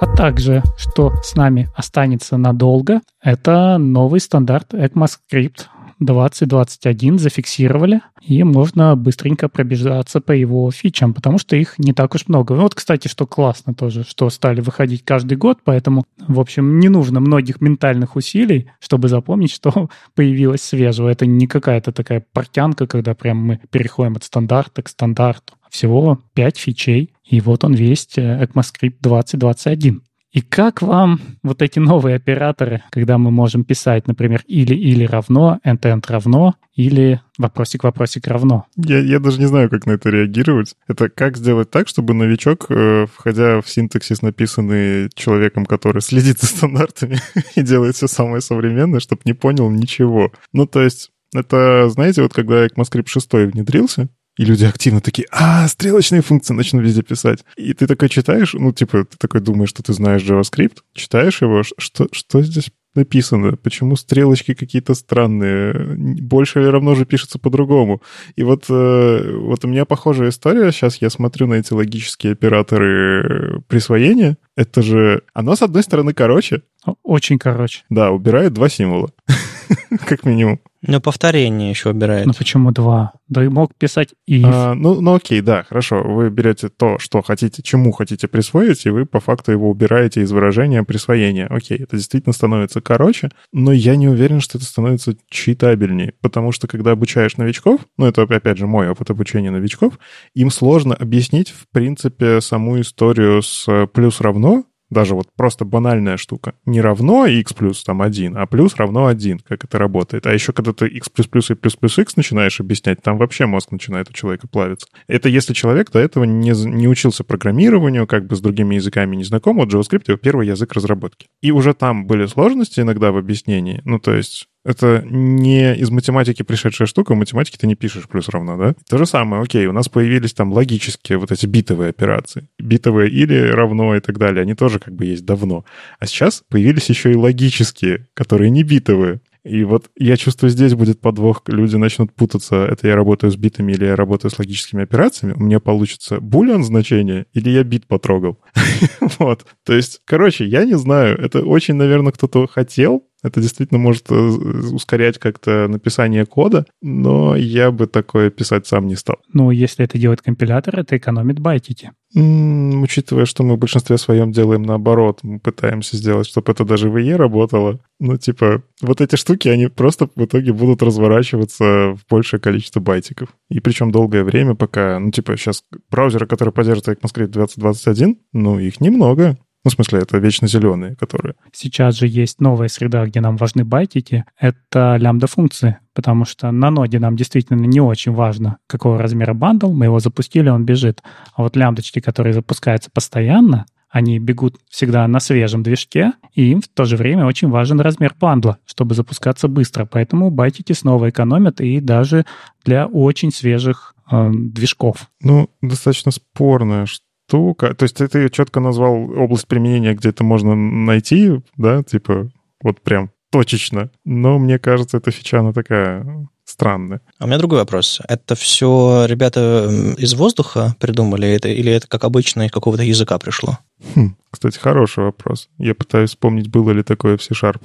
А 0.00 0.06
также, 0.16 0.62
что 0.76 1.12
с 1.22 1.36
нами 1.36 1.70
останется 1.76 2.36
надолго, 2.36 3.00
это 3.22 3.78
новый 3.78 4.20
стандарт 4.20 4.74
ECMAScript 4.74 5.66
2021 6.04 7.18
зафиксировали, 7.18 8.00
и 8.20 8.42
можно 8.42 8.96
быстренько 8.96 9.48
пробежаться 9.48 10.20
по 10.20 10.32
его 10.32 10.70
фичам, 10.70 11.14
потому 11.14 11.38
что 11.38 11.56
их 11.56 11.78
не 11.78 11.92
так 11.92 12.14
уж 12.14 12.28
много. 12.28 12.52
Вот, 12.52 12.74
кстати, 12.74 13.08
что 13.08 13.26
классно 13.26 13.74
тоже, 13.74 14.04
что 14.04 14.30
стали 14.30 14.60
выходить 14.60 15.04
каждый 15.04 15.36
год, 15.36 15.58
поэтому, 15.64 16.04
в 16.26 16.40
общем, 16.40 16.78
не 16.78 16.88
нужно 16.88 17.20
многих 17.20 17.60
ментальных 17.60 18.16
усилий, 18.16 18.70
чтобы 18.80 19.08
запомнить, 19.08 19.50
что 19.54 19.88
появилось 20.14 20.62
свежего. 20.62 21.08
Это 21.08 21.26
не 21.26 21.46
какая-то 21.46 21.92
такая 21.92 22.24
портянка, 22.32 22.86
когда 22.86 23.14
прям 23.14 23.38
мы 23.38 23.60
переходим 23.70 24.16
от 24.16 24.24
стандарта 24.24 24.82
к 24.82 24.88
стандарту. 24.88 25.54
Всего 25.70 26.20
5 26.34 26.58
фичей, 26.58 27.14
и 27.24 27.40
вот 27.40 27.64
он 27.64 27.72
весь 27.72 28.06
э, 28.16 28.44
ECMAScript 28.44 28.96
2021. 29.00 30.02
И 30.32 30.40
как 30.40 30.80
вам 30.80 31.20
вот 31.42 31.60
эти 31.60 31.78
новые 31.78 32.16
операторы, 32.16 32.82
когда 32.90 33.18
мы 33.18 33.30
можем 33.30 33.64
писать, 33.64 34.08
например, 34.08 34.42
или-или 34.46 35.04
равно, 35.04 35.60
end-end 35.64 36.04
равно, 36.08 36.54
или 36.74 37.20
вопросик-вопросик 37.36 38.26
равно? 38.26 38.64
Я, 38.76 39.00
я 39.00 39.18
даже 39.18 39.38
не 39.38 39.46
знаю, 39.46 39.68
как 39.68 39.84
на 39.84 39.92
это 39.92 40.08
реагировать. 40.08 40.74
Это 40.88 41.10
как 41.10 41.36
сделать 41.36 41.70
так, 41.70 41.86
чтобы 41.86 42.14
новичок, 42.14 42.66
э, 42.70 43.06
входя 43.12 43.60
в 43.60 43.68
синтаксис, 43.68 44.22
написанный 44.22 45.10
человеком, 45.14 45.66
который 45.66 46.00
следит 46.00 46.40
за 46.40 46.46
стандартами 46.46 47.18
и 47.54 47.60
делает 47.60 47.96
все 47.96 48.06
самое 48.06 48.40
современное, 48.40 49.00
чтобы 49.00 49.20
не 49.26 49.34
понял 49.34 49.68
ничего. 49.68 50.32
Ну, 50.54 50.66
то 50.66 50.80
есть, 50.80 51.10
это, 51.34 51.90
знаете, 51.90 52.22
вот 52.22 52.32
когда 52.32 52.66
ECMAScript 52.66 53.08
6 53.08 53.32
внедрился, 53.52 54.08
и 54.36 54.44
люди 54.44 54.64
активно 54.64 55.00
такие, 55.00 55.26
а, 55.30 55.68
стрелочные 55.68 56.22
функции 56.22 56.54
начну 56.54 56.80
везде 56.80 57.02
писать. 57.02 57.44
И 57.56 57.74
ты 57.74 57.86
такой 57.86 58.08
читаешь, 58.08 58.54
ну, 58.54 58.72
типа, 58.72 59.04
ты 59.04 59.16
такой 59.18 59.40
думаешь, 59.40 59.70
что 59.70 59.82
ты 59.82 59.92
знаешь 59.92 60.22
JavaScript, 60.22 60.78
читаешь 60.94 61.42
его, 61.42 61.62
что, 61.62 62.08
что 62.12 62.42
здесь 62.42 62.70
написано, 62.94 63.56
почему 63.56 63.96
стрелочки 63.96 64.54
какие-то 64.54 64.94
странные, 64.94 65.96
больше 65.96 66.60
или 66.60 66.66
равно 66.66 66.94
же 66.94 67.06
пишется 67.06 67.38
по-другому. 67.38 68.02
И 68.36 68.42
вот, 68.42 68.66
э, 68.68 69.36
вот 69.38 69.64
у 69.64 69.68
меня 69.68 69.84
похожая 69.84 70.28
история, 70.28 70.70
сейчас 70.72 71.00
я 71.00 71.08
смотрю 71.10 71.46
на 71.46 71.54
эти 71.54 71.72
логические 71.72 72.32
операторы 72.32 73.62
присвоения, 73.68 74.36
это 74.56 74.82
же, 74.82 75.22
оно 75.32 75.56
с 75.56 75.62
одной 75.62 75.82
стороны 75.82 76.12
короче. 76.12 76.62
Очень 77.02 77.38
короче. 77.38 77.84
Да, 77.88 78.10
убирает 78.10 78.52
два 78.52 78.68
символа, 78.68 79.10
как 80.06 80.24
минимум. 80.24 80.60
Ну, 80.82 81.00
повторение 81.00 81.70
еще 81.70 81.90
убирает. 81.90 82.26
Ну, 82.26 82.32
почему 82.32 82.72
два? 82.72 83.12
Да 83.28 83.44
и 83.44 83.48
мог 83.48 83.74
писать 83.76 84.10
if. 84.28 84.42
А, 84.44 84.74
ну, 84.74 85.00
ну, 85.00 85.14
окей, 85.14 85.40
да, 85.40 85.62
хорошо. 85.62 86.02
Вы 86.02 86.28
берете 86.28 86.68
то, 86.68 86.98
что 86.98 87.22
хотите, 87.22 87.62
чему 87.62 87.92
хотите 87.92 88.26
присвоить, 88.26 88.84
и 88.84 88.90
вы 88.90 89.06
по 89.06 89.20
факту 89.20 89.52
его 89.52 89.70
убираете 89.70 90.22
из 90.22 90.32
выражения 90.32 90.82
присвоения. 90.82 91.46
Окей, 91.46 91.78
это 91.78 91.96
действительно 91.96 92.32
становится 92.32 92.80
короче, 92.80 93.30
но 93.52 93.72
я 93.72 93.94
не 93.96 94.08
уверен, 94.08 94.40
что 94.40 94.58
это 94.58 94.66
становится 94.66 95.14
читабельнее, 95.30 96.14
потому 96.20 96.50
что 96.50 96.66
когда 96.66 96.90
обучаешь 96.90 97.36
новичков, 97.36 97.82
ну, 97.96 98.06
это, 98.06 98.22
опять 98.22 98.58
же, 98.58 98.66
мой 98.66 98.88
опыт 98.88 99.10
обучения 99.10 99.50
новичков, 99.50 99.98
им 100.34 100.50
сложно 100.50 100.94
объяснить, 100.94 101.50
в 101.50 101.68
принципе, 101.72 102.40
саму 102.40 102.80
историю 102.80 103.42
с 103.42 103.86
плюс 103.92 104.20
равно, 104.20 104.64
даже 104.92 105.14
вот 105.14 105.28
просто 105.36 105.64
банальная 105.64 106.16
штука. 106.16 106.54
Не 106.66 106.80
равно 106.80 107.26
x 107.26 107.52
плюс 107.54 107.82
там 107.82 108.02
1, 108.02 108.36
а 108.36 108.46
плюс 108.46 108.76
равно 108.76 109.06
1, 109.06 109.40
как 109.40 109.64
это 109.64 109.78
работает. 109.78 110.26
А 110.26 110.32
еще 110.32 110.52
когда 110.52 110.72
ты 110.72 110.86
x 110.86 111.08
плюс 111.08 111.26
плюс 111.26 111.50
и 111.50 111.54
плюс 111.54 111.76
плюс 111.76 111.98
x 111.98 112.16
начинаешь 112.16 112.60
объяснять, 112.60 113.02
там 113.02 113.18
вообще 113.18 113.46
мозг 113.46 113.72
начинает 113.72 114.10
у 114.10 114.12
человека 114.12 114.46
плавиться. 114.48 114.86
Это 115.06 115.28
если 115.28 115.54
человек 115.54 115.90
до 115.90 115.98
этого 115.98 116.24
не, 116.24 116.50
не 116.50 116.88
учился 116.88 117.24
программированию, 117.24 118.06
как 118.06 118.26
бы 118.26 118.36
с 118.36 118.40
другими 118.40 118.76
языками 118.76 119.16
не 119.16 119.24
знаком, 119.24 119.56
вот 119.56 119.72
JavaScript 119.72 120.04
его 120.08 120.18
первый 120.18 120.46
язык 120.46 120.72
разработки. 120.72 121.26
И 121.40 121.50
уже 121.50 121.74
там 121.74 122.06
были 122.06 122.26
сложности 122.26 122.80
иногда 122.80 123.12
в 123.12 123.16
объяснении. 123.16 123.80
Ну, 123.84 123.98
то 123.98 124.14
есть 124.14 124.48
это 124.64 125.04
не 125.04 125.74
из 125.74 125.90
математики 125.90 126.42
пришедшая 126.42 126.86
штука, 126.86 127.14
в 127.14 127.18
математике 127.18 127.58
ты 127.58 127.66
не 127.66 127.74
пишешь 127.74 128.08
плюс 128.08 128.28
равно, 128.28 128.56
да? 128.56 128.74
То 128.88 128.98
же 128.98 129.06
самое, 129.06 129.42
окей, 129.42 129.66
у 129.66 129.72
нас 129.72 129.88
появились 129.88 130.34
там 130.34 130.52
логические 130.52 131.18
вот 131.18 131.32
эти 131.32 131.46
битовые 131.46 131.90
операции. 131.90 132.48
Битовые 132.58 133.10
или 133.10 133.50
равно 133.50 133.96
и 133.96 134.00
так 134.00 134.18
далее, 134.18 134.42
они 134.42 134.54
тоже 134.54 134.78
как 134.78 134.94
бы 134.94 135.06
есть 135.06 135.24
давно. 135.24 135.64
А 135.98 136.06
сейчас 136.06 136.42
появились 136.48 136.88
еще 136.88 137.12
и 137.12 137.16
логические, 137.16 138.08
которые 138.14 138.50
не 138.50 138.62
битовые. 138.62 139.20
И 139.44 139.64
вот 139.64 139.90
я 139.96 140.16
чувствую, 140.16 140.50
здесь 140.50 140.74
будет 140.74 141.00
подвох. 141.00 141.42
Люди 141.48 141.74
начнут 141.74 142.14
путаться, 142.14 142.64
это 142.64 142.86
я 142.86 142.94
работаю 142.94 143.32
с 143.32 143.36
битами 143.36 143.72
или 143.72 143.86
я 143.86 143.96
работаю 143.96 144.30
с 144.30 144.38
логическими 144.38 144.84
операциями. 144.84 145.34
У 145.34 145.40
меня 145.40 145.58
получится 145.58 146.20
булиан 146.20 146.62
значение 146.62 147.26
или 147.32 147.50
я 147.50 147.64
бит 147.64 147.86
потрогал. 147.86 148.38
Вот. 149.18 149.44
То 149.64 149.74
есть, 149.74 150.00
короче, 150.04 150.44
я 150.44 150.64
не 150.64 150.76
знаю. 150.76 151.18
Это 151.18 151.42
очень, 151.42 151.74
наверное, 151.74 152.12
кто-то 152.12 152.46
хотел, 152.46 153.04
это 153.22 153.40
действительно 153.40 153.78
может 153.78 154.10
э, 154.10 154.14
ускорять 154.14 155.18
как-то 155.18 155.68
написание 155.68 156.26
кода, 156.26 156.66
но 156.80 157.36
я 157.36 157.70
бы 157.70 157.86
такое 157.86 158.30
писать 158.30 158.66
сам 158.66 158.86
не 158.86 158.96
стал. 158.96 159.16
Ну, 159.32 159.50
если 159.50 159.84
это 159.84 159.98
делает 159.98 160.22
компилятор, 160.22 160.80
это 160.80 160.96
экономит 160.96 161.38
байтики. 161.38 161.92
М-м, 162.14 162.82
учитывая, 162.82 163.24
что 163.24 163.42
мы 163.42 163.54
в 163.54 163.58
большинстве 163.58 163.96
своем 163.96 164.32
делаем 164.32 164.62
наоборот, 164.62 165.20
мы 165.22 165.38
пытаемся 165.38 165.96
сделать, 165.96 166.26
чтобы 166.26 166.52
это 166.52 166.64
даже 166.64 166.90
в 166.90 166.96
IE 166.96 167.16
работало. 167.16 167.80
Ну, 168.00 168.16
типа, 168.16 168.62
вот 168.80 169.00
эти 169.00 169.16
штуки, 169.16 169.48
они 169.48 169.68
просто 169.68 170.08
в 170.14 170.24
итоге 170.24 170.52
будут 170.52 170.82
разворачиваться 170.82 171.94
в 171.94 172.00
большее 172.10 172.40
количество 172.40 172.80
байтиков. 172.80 173.28
И 173.48 173.60
причем 173.60 173.92
долгое 173.92 174.24
время, 174.24 174.54
пока, 174.54 174.98
ну, 174.98 175.10
типа, 175.10 175.36
сейчас 175.36 175.64
браузеры, 175.90 176.26
которые 176.26 176.52
поддерживают 176.52 176.98
ECMAScript 176.98 177.28
2021, 177.28 178.18
ну, 178.32 178.58
их 178.58 178.80
немного. 178.80 179.38
Ну, 179.64 179.70
в 179.70 179.74
смысле, 179.74 180.00
это 180.00 180.18
вечно 180.18 180.48
зеленые, 180.48 180.96
которые. 180.96 181.34
Сейчас 181.52 181.96
же 181.96 182.08
есть 182.08 182.40
новая 182.40 182.68
среда, 182.68 183.06
где 183.06 183.20
нам 183.20 183.36
важны 183.36 183.64
байтики. 183.64 184.24
Это 184.36 184.96
лямбда-функции, 184.98 185.78
потому 185.94 186.24
что 186.24 186.50
на 186.50 186.70
ноде 186.70 186.98
нам 186.98 187.16
действительно 187.16 187.64
не 187.64 187.80
очень 187.80 188.12
важно, 188.12 188.58
какого 188.66 188.98
размера 188.98 189.34
бандл. 189.34 189.72
Мы 189.72 189.84
его 189.84 190.00
запустили, 190.00 190.48
он 190.48 190.64
бежит. 190.64 191.02
А 191.34 191.42
вот 191.42 191.56
лямбдочки, 191.56 192.00
которые 192.00 192.34
запускаются 192.34 192.90
постоянно, 192.92 193.66
они 193.92 194.18
бегут 194.18 194.56
всегда 194.70 195.06
на 195.06 195.20
свежем 195.20 195.62
движке, 195.62 196.12
и 196.34 196.50
им 196.50 196.62
в 196.62 196.68
то 196.68 196.86
же 196.86 196.96
время 196.96 197.26
очень 197.26 197.50
важен 197.50 197.78
размер 197.78 198.14
бандла, 198.18 198.58
чтобы 198.64 198.94
запускаться 198.94 199.48
быстро. 199.48 199.84
Поэтому 199.84 200.30
байтики 200.30 200.72
снова 200.72 201.10
экономят 201.10 201.60
и 201.60 201.78
даже 201.78 202.24
для 202.64 202.86
очень 202.86 203.30
свежих 203.30 203.94
э, 204.10 204.30
движков. 204.32 205.10
Ну, 205.20 205.50
достаточно 205.60 206.10
спорная 206.10 206.86
штука. 206.86 207.11
То 207.32 207.76
есть 207.80 207.96
ты, 207.96 208.08
ты 208.08 208.28
четко 208.28 208.60
назвал 208.60 208.94
область 208.94 209.46
применения, 209.46 209.94
где 209.94 210.10
это 210.10 210.24
можно 210.24 210.54
найти, 210.54 211.40
да, 211.56 211.82
типа 211.82 212.30
вот 212.62 212.80
прям 212.80 213.10
точечно. 213.30 213.90
Но 214.04 214.38
мне 214.38 214.58
кажется, 214.58 214.98
эта 214.98 215.10
фича, 215.10 215.40
она 215.40 215.52
такая 215.52 216.28
странная. 216.44 217.00
А 217.18 217.24
у 217.24 217.26
меня 217.26 217.38
другой 217.38 217.60
вопрос. 217.60 218.00
Это 218.06 218.34
все 218.34 219.06
ребята 219.08 219.68
из 219.96 220.14
воздуха 220.14 220.76
придумали, 220.78 221.28
это, 221.28 221.48
или 221.48 221.72
это 221.72 221.88
как 221.88 222.04
обычно 222.04 222.46
из 222.46 222.50
какого-то 222.50 222.82
языка 222.82 223.18
пришло? 223.18 223.58
Хм, 223.94 224.16
кстати, 224.30 224.58
хороший 224.58 225.04
вопрос. 225.04 225.48
Я 225.58 225.74
пытаюсь 225.74 226.10
вспомнить, 226.10 226.48
было 226.48 226.70
ли 226.72 226.82
такое 226.82 227.16
в 227.16 227.22
C-Sharp. 227.22 227.62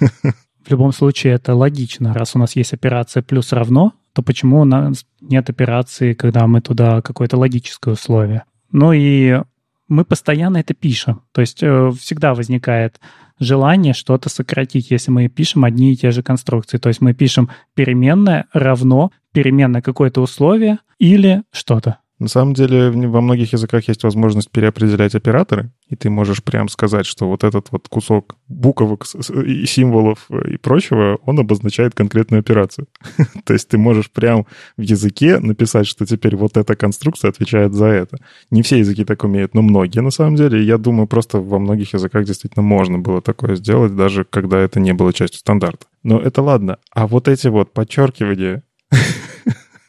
В 0.00 0.70
любом 0.70 0.92
случае 0.92 1.34
это 1.34 1.54
логично. 1.54 2.12
Раз 2.12 2.34
у 2.34 2.40
нас 2.40 2.56
есть 2.56 2.72
операция 2.72 3.22
плюс 3.22 3.52
равно, 3.52 3.92
то 4.12 4.22
почему 4.22 4.60
у 4.62 4.64
нас 4.64 5.06
нет 5.20 5.48
операции, 5.48 6.12
когда 6.12 6.48
мы 6.48 6.60
туда 6.60 7.02
какое-то 7.02 7.36
логическое 7.36 7.92
условие? 7.92 8.42
Ну 8.72 8.92
и 8.92 9.40
мы 9.88 10.04
постоянно 10.04 10.58
это 10.58 10.74
пишем. 10.74 11.22
То 11.32 11.40
есть 11.40 11.62
э, 11.62 11.90
всегда 11.98 12.34
возникает 12.34 13.00
желание 13.38 13.92
что-то 13.92 14.28
сократить, 14.28 14.90
если 14.90 15.10
мы 15.10 15.28
пишем 15.28 15.64
одни 15.64 15.92
и 15.92 15.96
те 15.96 16.10
же 16.10 16.22
конструкции. 16.22 16.78
То 16.78 16.88
есть 16.88 17.00
мы 17.00 17.14
пишем 17.14 17.50
переменное 17.74 18.46
равно 18.52 19.10
переменное 19.32 19.82
какое-то 19.82 20.22
условие 20.22 20.78
или 20.98 21.42
что-то. 21.52 21.98
На 22.18 22.28
самом 22.28 22.54
деле 22.54 22.90
во 22.90 23.20
многих 23.20 23.52
языках 23.52 23.88
есть 23.88 24.02
возможность 24.02 24.50
переопределять 24.50 25.14
операторы, 25.14 25.70
и 25.88 25.96
ты 25.96 26.08
можешь 26.08 26.42
прям 26.42 26.68
сказать, 26.68 27.04
что 27.04 27.28
вот 27.28 27.44
этот 27.44 27.70
вот 27.70 27.88
кусок 27.88 28.36
буквок 28.48 29.04
и 29.44 29.66
символов 29.66 30.30
и 30.30 30.56
прочего, 30.56 31.18
он 31.26 31.38
обозначает 31.38 31.94
конкретную 31.94 32.40
операцию. 32.40 32.88
То 33.44 33.52
есть 33.52 33.68
ты 33.68 33.76
можешь 33.76 34.10
прям 34.10 34.46
в 34.78 34.80
языке 34.80 35.38
написать, 35.38 35.86
что 35.86 36.06
теперь 36.06 36.36
вот 36.36 36.56
эта 36.56 36.74
конструкция 36.74 37.28
отвечает 37.28 37.74
за 37.74 37.86
это. 37.86 38.16
Не 38.50 38.62
все 38.62 38.78
языки 38.78 39.04
так 39.04 39.22
умеют, 39.22 39.54
но 39.54 39.60
многие 39.60 40.00
на 40.00 40.10
самом 40.10 40.36
деле. 40.36 40.64
Я 40.64 40.78
думаю, 40.78 41.06
просто 41.06 41.38
во 41.38 41.58
многих 41.58 41.92
языках 41.92 42.24
действительно 42.24 42.62
можно 42.62 42.98
было 42.98 43.20
такое 43.20 43.56
сделать, 43.56 43.94
даже 43.94 44.24
когда 44.24 44.58
это 44.58 44.80
не 44.80 44.94
было 44.94 45.12
частью 45.12 45.40
стандарта. 45.40 45.86
Но 46.02 46.18
это 46.18 46.40
ладно. 46.40 46.78
А 46.92 47.06
вот 47.06 47.28
эти 47.28 47.48
вот 47.48 47.74
подчеркивания 47.74 48.62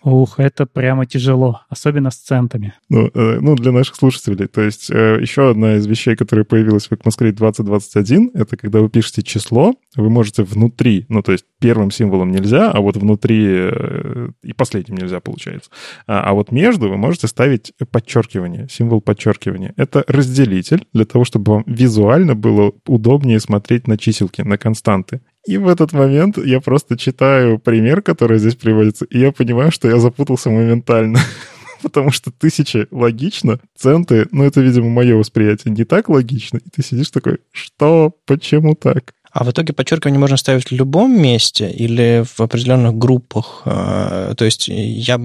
Ух, 0.08 0.40
это 0.40 0.66
прямо 0.66 1.06
тяжело, 1.06 1.64
особенно 1.68 2.12
с 2.12 2.16
центами. 2.16 2.74
Ну, 2.88 3.12
э, 3.14 3.40
ну 3.42 3.56
для 3.56 3.74
наших 3.74 3.98
слушателей. 3.98 4.48
То 4.48 4.62
есть 4.62 4.90
э, 4.90 5.18
еще 5.20 5.50
одна 5.50 5.76
из 5.76 5.86
вещей, 5.86 6.16
которая 6.16 6.46
появилась 6.46 6.88
в 6.88 6.94
ECMAScript 6.94 7.34
2021, 7.34 8.32
это 8.34 8.56
когда 8.56 8.80
вы 8.80 8.90
пишете 8.90 9.22
число, 9.22 9.74
вы 9.98 10.10
можете 10.10 10.44
внутри, 10.44 11.06
ну, 11.10 11.22
то 11.22 11.34
есть 11.34 11.44
первым 11.60 11.92
символом 11.92 12.32
нельзя, 12.32 12.72
а 12.72 12.80
вот 12.80 12.96
внутри 12.96 13.48
э, 13.50 14.30
и 14.44 14.54
последним 14.54 14.96
нельзя, 14.96 15.20
получается. 15.20 15.72
А, 16.08 16.22
а 16.22 16.34
вот 16.34 16.54
между 16.54 16.88
вы 16.88 16.96
можете 16.96 17.28
ставить 17.28 17.74
подчеркивание, 17.92 18.70
символ 18.70 19.02
подчеркивания. 19.02 19.74
Это 19.76 20.06
разделитель 20.08 20.88
для 20.94 21.04
того, 21.04 21.26
чтобы 21.26 21.52
вам 21.52 21.64
визуально 21.68 22.34
было 22.34 22.72
удобнее 22.86 23.42
смотреть 23.42 23.88
на 23.88 23.98
чиселки, 23.98 24.42
на 24.42 24.58
константы. 24.58 25.20
И 25.48 25.58
в 25.58 25.70
этот 25.70 25.94
момент 25.94 26.38
я 26.38 26.60
просто 26.60 26.98
читаю 26.98 27.58
пример, 27.58 28.02
который 28.02 28.38
здесь 28.38 28.56
приводится, 28.56 29.06
и 29.06 29.20
я 29.20 29.32
понимаю, 29.32 29.72
что 29.72 29.88
я 29.88 29.98
запутался 29.98 30.50
моментально. 30.50 31.20
Потому 31.82 32.12
что 32.12 32.32
тысячи 32.32 32.88
логично, 32.92 33.60
центы, 33.76 34.28
ну 34.32 34.44
это, 34.44 34.60
видимо, 34.62 34.90
мое 34.90 35.16
восприятие, 35.16 35.74
не 35.74 35.86
так 35.86 36.10
логично. 36.10 36.58
И 36.58 36.70
ты 36.70 36.84
сидишь 36.84 37.12
такой, 37.12 37.38
что, 37.52 38.14
почему 38.26 38.76
так? 38.76 39.14
А 39.32 39.44
в 39.44 39.52
итоге 39.52 39.72
подчеркивание 39.72 40.20
можно 40.20 40.36
ставить 40.36 40.66
в 40.66 40.72
любом 40.72 41.18
месте 41.22 41.70
или 41.72 42.26
в 42.26 42.42
определенных 42.42 42.96
группах? 42.96 43.62
А, 43.66 44.34
то 44.36 44.44
есть 44.44 44.68
я, 44.68 45.18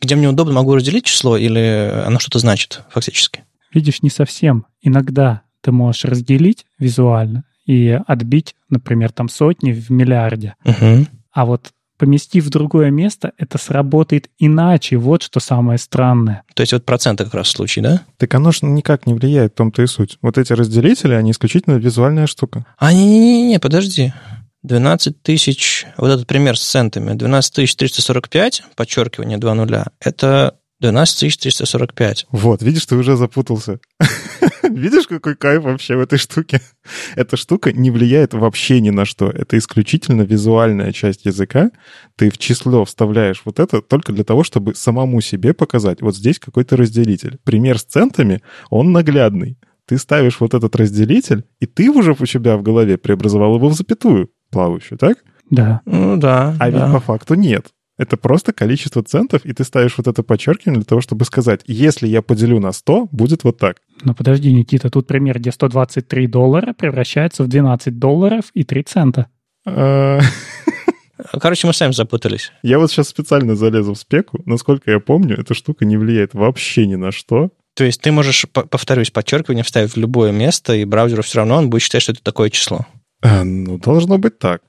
где 0.00 0.14
мне 0.14 0.28
удобно, 0.28 0.52
могу 0.52 0.74
разделить 0.74 1.04
число 1.04 1.38
или 1.38 2.02
оно 2.04 2.18
что-то 2.18 2.38
значит 2.38 2.82
фактически? 2.90 3.44
Видишь, 3.72 4.02
не 4.02 4.10
совсем. 4.10 4.66
Иногда 4.82 5.42
ты 5.62 5.72
можешь 5.72 6.04
разделить 6.04 6.66
визуально, 6.78 7.44
и 7.70 8.00
отбить, 8.04 8.56
например, 8.68 9.12
там 9.12 9.28
сотни 9.28 9.70
в 9.70 9.90
миллиарде. 9.90 10.56
Угу. 10.64 11.06
А 11.32 11.44
вот 11.44 11.70
поместив 11.98 12.46
в 12.46 12.50
другое 12.50 12.90
место, 12.90 13.32
это 13.38 13.58
сработает 13.58 14.28
иначе. 14.40 14.96
Вот 14.96 15.22
что 15.22 15.38
самое 15.38 15.78
странное. 15.78 16.42
То 16.54 16.62
есть 16.62 16.72
вот 16.72 16.84
проценты 16.84 17.24
как 17.24 17.34
раз 17.34 17.48
случай, 17.48 17.80
да? 17.80 18.02
Так 18.16 18.34
оно 18.34 18.50
же 18.50 18.66
никак 18.66 19.06
не 19.06 19.14
влияет, 19.14 19.52
в 19.52 19.54
том-то 19.54 19.82
и 19.82 19.86
суть. 19.86 20.18
Вот 20.20 20.36
эти 20.36 20.52
разделители, 20.52 21.14
они 21.14 21.30
исключительно 21.30 21.76
визуальная 21.76 22.26
штука. 22.26 22.66
А, 22.76 22.92
не-не-не, 22.92 23.60
подожди. 23.60 24.12
12 24.64 25.22
тысяч, 25.22 25.86
вот 25.96 26.08
этот 26.10 26.26
пример 26.26 26.58
с 26.58 26.68
центами, 26.68 27.14
12 27.14 27.76
345, 27.76 28.64
подчеркивание 28.74 29.38
2 29.38 29.54
нуля, 29.54 29.86
это 30.00 30.56
12 30.80 31.38
345. 31.38 32.26
Вот, 32.32 32.62
видишь, 32.62 32.86
ты 32.86 32.96
уже 32.96 33.16
запутался. 33.16 33.78
Видишь, 34.74 35.06
какой 35.08 35.34
кайф 35.34 35.64
вообще 35.64 35.96
в 35.96 36.00
этой 36.00 36.18
штуке? 36.18 36.60
Эта 37.16 37.36
штука 37.36 37.72
не 37.72 37.90
влияет 37.90 38.34
вообще 38.34 38.80
ни 38.80 38.90
на 38.90 39.04
что. 39.04 39.28
Это 39.28 39.58
исключительно 39.58 40.22
визуальная 40.22 40.92
часть 40.92 41.24
языка. 41.24 41.70
Ты 42.16 42.30
в 42.30 42.38
число 42.38 42.84
вставляешь 42.84 43.42
вот 43.44 43.58
это 43.58 43.82
только 43.82 44.12
для 44.12 44.24
того, 44.24 44.44
чтобы 44.44 44.74
самому 44.74 45.20
себе 45.20 45.54
показать. 45.54 46.02
Вот 46.02 46.16
здесь 46.16 46.38
какой-то 46.38 46.76
разделитель. 46.76 47.38
Пример 47.44 47.78
с 47.78 47.84
центами, 47.84 48.42
он 48.70 48.92
наглядный. 48.92 49.58
Ты 49.86 49.98
ставишь 49.98 50.38
вот 50.38 50.54
этот 50.54 50.76
разделитель, 50.76 51.44
и 51.58 51.66
ты 51.66 51.90
уже 51.90 52.14
у 52.18 52.26
себя 52.26 52.56
в 52.56 52.62
голове 52.62 52.96
преобразовал 52.96 53.56
его 53.56 53.68
в 53.68 53.74
запятую 53.74 54.30
плавающую, 54.50 54.98
так? 54.98 55.18
Да. 55.50 55.80
Ну 55.84 56.16
да. 56.16 56.54
А 56.60 56.70
да. 56.70 56.84
ведь 56.86 56.94
по 56.94 57.00
факту 57.00 57.34
нет. 57.34 57.66
Это 58.00 58.16
просто 58.16 58.54
количество 58.54 59.02
центов, 59.02 59.44
и 59.44 59.52
ты 59.52 59.62
ставишь 59.62 59.98
вот 59.98 60.06
это 60.06 60.22
подчеркивание 60.22 60.78
для 60.78 60.86
того, 60.86 61.02
чтобы 61.02 61.26
сказать, 61.26 61.60
если 61.66 62.08
я 62.08 62.22
поделю 62.22 62.58
на 62.58 62.72
100, 62.72 63.08
будет 63.12 63.44
вот 63.44 63.58
так. 63.58 63.76
Ну 64.02 64.14
подожди, 64.14 64.50
Никита, 64.54 64.88
тут 64.88 65.06
пример, 65.06 65.38
где 65.38 65.52
123 65.52 66.26
доллара 66.26 66.72
превращается 66.72 67.44
в 67.44 67.48
12 67.48 67.98
долларов 67.98 68.44
и 68.54 68.64
3 68.64 68.82
цента. 68.84 69.26
А, 69.66 70.20
Короче, 71.42 71.66
мы 71.66 71.74
сами 71.74 71.92
запутались. 71.92 72.52
Я 72.62 72.78
вот 72.78 72.90
сейчас 72.90 73.08
специально 73.08 73.54
залезу 73.54 73.92
в 73.92 73.98
спеку. 73.98 74.40
Насколько 74.46 74.92
я 74.92 74.98
помню, 74.98 75.38
эта 75.38 75.52
штука 75.52 75.84
не 75.84 75.98
влияет 75.98 76.32
вообще 76.32 76.86
ни 76.86 76.94
на 76.94 77.12
что. 77.12 77.50
То 77.74 77.84
есть 77.84 78.00
ты 78.00 78.12
можешь, 78.12 78.46
повторюсь, 78.48 79.10
подчеркивание 79.10 79.62
вставить 79.62 79.92
в 79.92 79.98
любое 79.98 80.32
место, 80.32 80.74
и 80.74 80.86
браузеру 80.86 81.22
все 81.22 81.40
равно 81.40 81.56
он 81.56 81.68
будет 81.68 81.82
считать, 81.82 82.00
что 82.00 82.12
это 82.12 82.22
такое 82.22 82.48
число. 82.48 82.86
А, 83.20 83.44
ну, 83.44 83.76
должно 83.76 84.16
быть 84.16 84.38
так. 84.38 84.62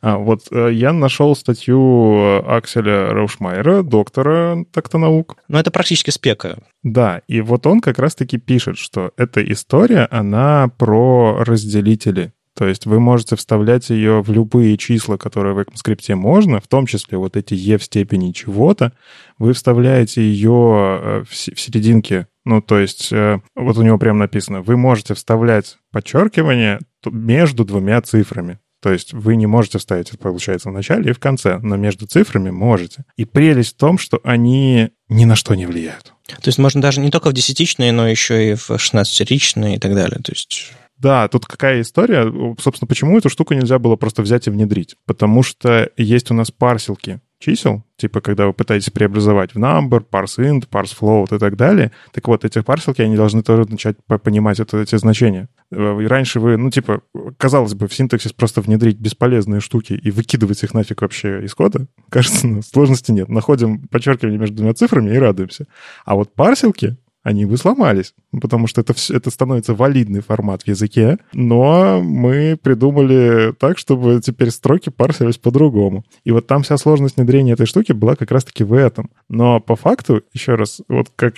А, 0.00 0.18
вот 0.18 0.42
э, 0.50 0.70
я 0.72 0.92
нашел 0.92 1.34
статью 1.34 2.14
э, 2.16 2.38
Акселя 2.46 3.10
Раушмайера, 3.10 3.82
доктора 3.82 4.64
так-то 4.72 4.98
наук. 4.98 5.36
Ну, 5.48 5.58
это 5.58 5.70
практически 5.70 6.10
спека. 6.10 6.58
Да, 6.82 7.22
и 7.28 7.40
вот 7.40 7.66
он 7.66 7.80
как 7.80 7.98
раз-таки 7.98 8.38
пишет, 8.38 8.78
что 8.78 9.12
эта 9.16 9.42
история, 9.52 10.06
она 10.10 10.68
про 10.78 11.42
разделители. 11.44 12.32
То 12.54 12.66
есть 12.66 12.86
вы 12.86 13.00
можете 13.00 13.36
вставлять 13.36 13.90
ее 13.90 14.22
в 14.22 14.32
любые 14.32 14.78
числа, 14.78 15.18
которые 15.18 15.54
в 15.54 15.58
ECMAScript 15.58 16.14
можно, 16.14 16.60
в 16.60 16.68
том 16.68 16.86
числе 16.86 17.18
вот 17.18 17.36
эти 17.36 17.52
e 17.52 17.76
в 17.76 17.84
степени 17.84 18.32
чего-то, 18.32 18.92
вы 19.38 19.52
вставляете 19.52 20.22
ее 20.22 21.00
э, 21.02 21.24
в 21.28 21.34
серединке 21.36 22.28
ну, 22.48 22.62
то 22.62 22.78
есть, 22.78 23.12
вот 23.56 23.76
у 23.76 23.82
него 23.82 23.98
прямо 23.98 24.20
написано, 24.20 24.62
вы 24.62 24.76
можете 24.76 25.14
вставлять 25.14 25.78
подчеркивание 25.90 26.78
между 27.04 27.64
двумя 27.64 28.00
цифрами. 28.02 28.60
То 28.82 28.92
есть 28.92 29.12
вы 29.12 29.36
не 29.36 29.46
можете 29.46 29.78
вставить 29.78 30.10
это, 30.10 30.18
получается, 30.18 30.68
в 30.68 30.72
начале 30.72 31.10
и 31.10 31.14
в 31.14 31.18
конце, 31.18 31.58
но 31.58 31.76
между 31.76 32.06
цифрами 32.06 32.50
можете. 32.50 33.04
И 33.16 33.24
прелесть 33.24 33.74
в 33.74 33.78
том, 33.78 33.98
что 33.98 34.20
они 34.22 34.90
ни 35.08 35.24
на 35.24 35.36
что 35.36 35.54
не 35.54 35.66
влияют. 35.66 36.12
То 36.26 36.48
есть 36.48 36.58
можно 36.58 36.82
даже 36.82 37.00
не 37.00 37.10
только 37.10 37.30
в 37.30 37.32
десятичные, 37.32 37.92
но 37.92 38.08
еще 38.08 38.52
и 38.52 38.54
в 38.54 38.70
16-ричные 38.70 39.76
и 39.76 39.78
так 39.78 39.94
далее. 39.94 40.20
То 40.22 40.32
есть... 40.32 40.72
Да, 40.98 41.28
тут 41.28 41.44
какая 41.44 41.82
история? 41.82 42.32
Собственно, 42.58 42.88
почему 42.88 43.18
эту 43.18 43.28
штуку 43.28 43.54
нельзя 43.54 43.78
было 43.78 43.96
просто 43.96 44.22
взять 44.22 44.46
и 44.46 44.50
внедрить? 44.50 44.96
Потому 45.04 45.42
что 45.42 45.90
есть 45.96 46.30
у 46.30 46.34
нас 46.34 46.50
парсилки 46.50 47.20
чисел, 47.38 47.84
типа 47.96 48.20
когда 48.20 48.46
вы 48.46 48.52
пытаетесь 48.52 48.90
преобразовать 48.90 49.54
в 49.54 49.58
number, 49.58 50.04
parse 50.08 50.38
int, 50.38 50.68
parse 50.68 50.96
float 50.98 51.34
и 51.34 51.38
так 51.38 51.56
далее, 51.56 51.92
так 52.12 52.26
вот, 52.28 52.44
эти 52.44 52.60
парсилки, 52.62 53.02
они 53.02 53.16
должны 53.16 53.42
тоже 53.42 53.64
начать 53.68 53.96
понимать 54.22 54.60
это, 54.60 54.78
эти 54.78 54.96
значения. 54.96 55.48
Э, 55.70 55.98
и 56.00 56.06
раньше 56.06 56.40
вы, 56.40 56.56
ну, 56.56 56.70
типа, 56.70 57.02
казалось 57.36 57.74
бы, 57.74 57.88
в 57.88 57.94
синтаксис 57.94 58.32
просто 58.32 58.60
внедрить 58.60 58.98
бесполезные 58.98 59.60
штуки 59.60 59.92
и 59.92 60.10
выкидывать 60.10 60.62
их 60.62 60.74
нафиг 60.74 61.02
вообще 61.02 61.44
из 61.44 61.54
кода, 61.54 61.86
кажется, 62.08 62.46
ну, 62.46 62.62
сложности 62.62 63.12
нет. 63.12 63.28
Находим 63.28 63.86
подчеркивание 63.88 64.38
между 64.38 64.56
двумя 64.56 64.74
цифрами 64.74 65.14
и 65.14 65.18
радуемся. 65.18 65.66
А 66.04 66.14
вот 66.14 66.34
парсилки, 66.34 66.96
они 67.26 67.44
бы 67.44 67.56
сломались, 67.56 68.14
потому 68.40 68.68
что 68.68 68.82
это, 68.82 68.94
все, 68.94 69.16
это 69.16 69.30
становится 69.30 69.74
валидный 69.74 70.20
формат 70.20 70.62
в 70.62 70.68
языке, 70.68 71.18
но 71.32 72.00
мы 72.00 72.56
придумали 72.56 73.52
так, 73.58 73.78
чтобы 73.78 74.20
теперь 74.20 74.52
строки 74.52 74.90
парсились 74.90 75.36
по-другому. 75.36 76.04
И 76.22 76.30
вот 76.30 76.46
там 76.46 76.62
вся 76.62 76.76
сложность 76.76 77.16
внедрения 77.16 77.54
этой 77.54 77.66
штуки 77.66 77.90
была 77.90 78.14
как 78.14 78.30
раз-таки 78.30 78.62
в 78.62 78.72
этом. 78.72 79.10
Но 79.28 79.58
по 79.58 79.74
факту, 79.74 80.22
еще 80.32 80.54
раз, 80.54 80.82
вот 80.88 81.08
как 81.16 81.34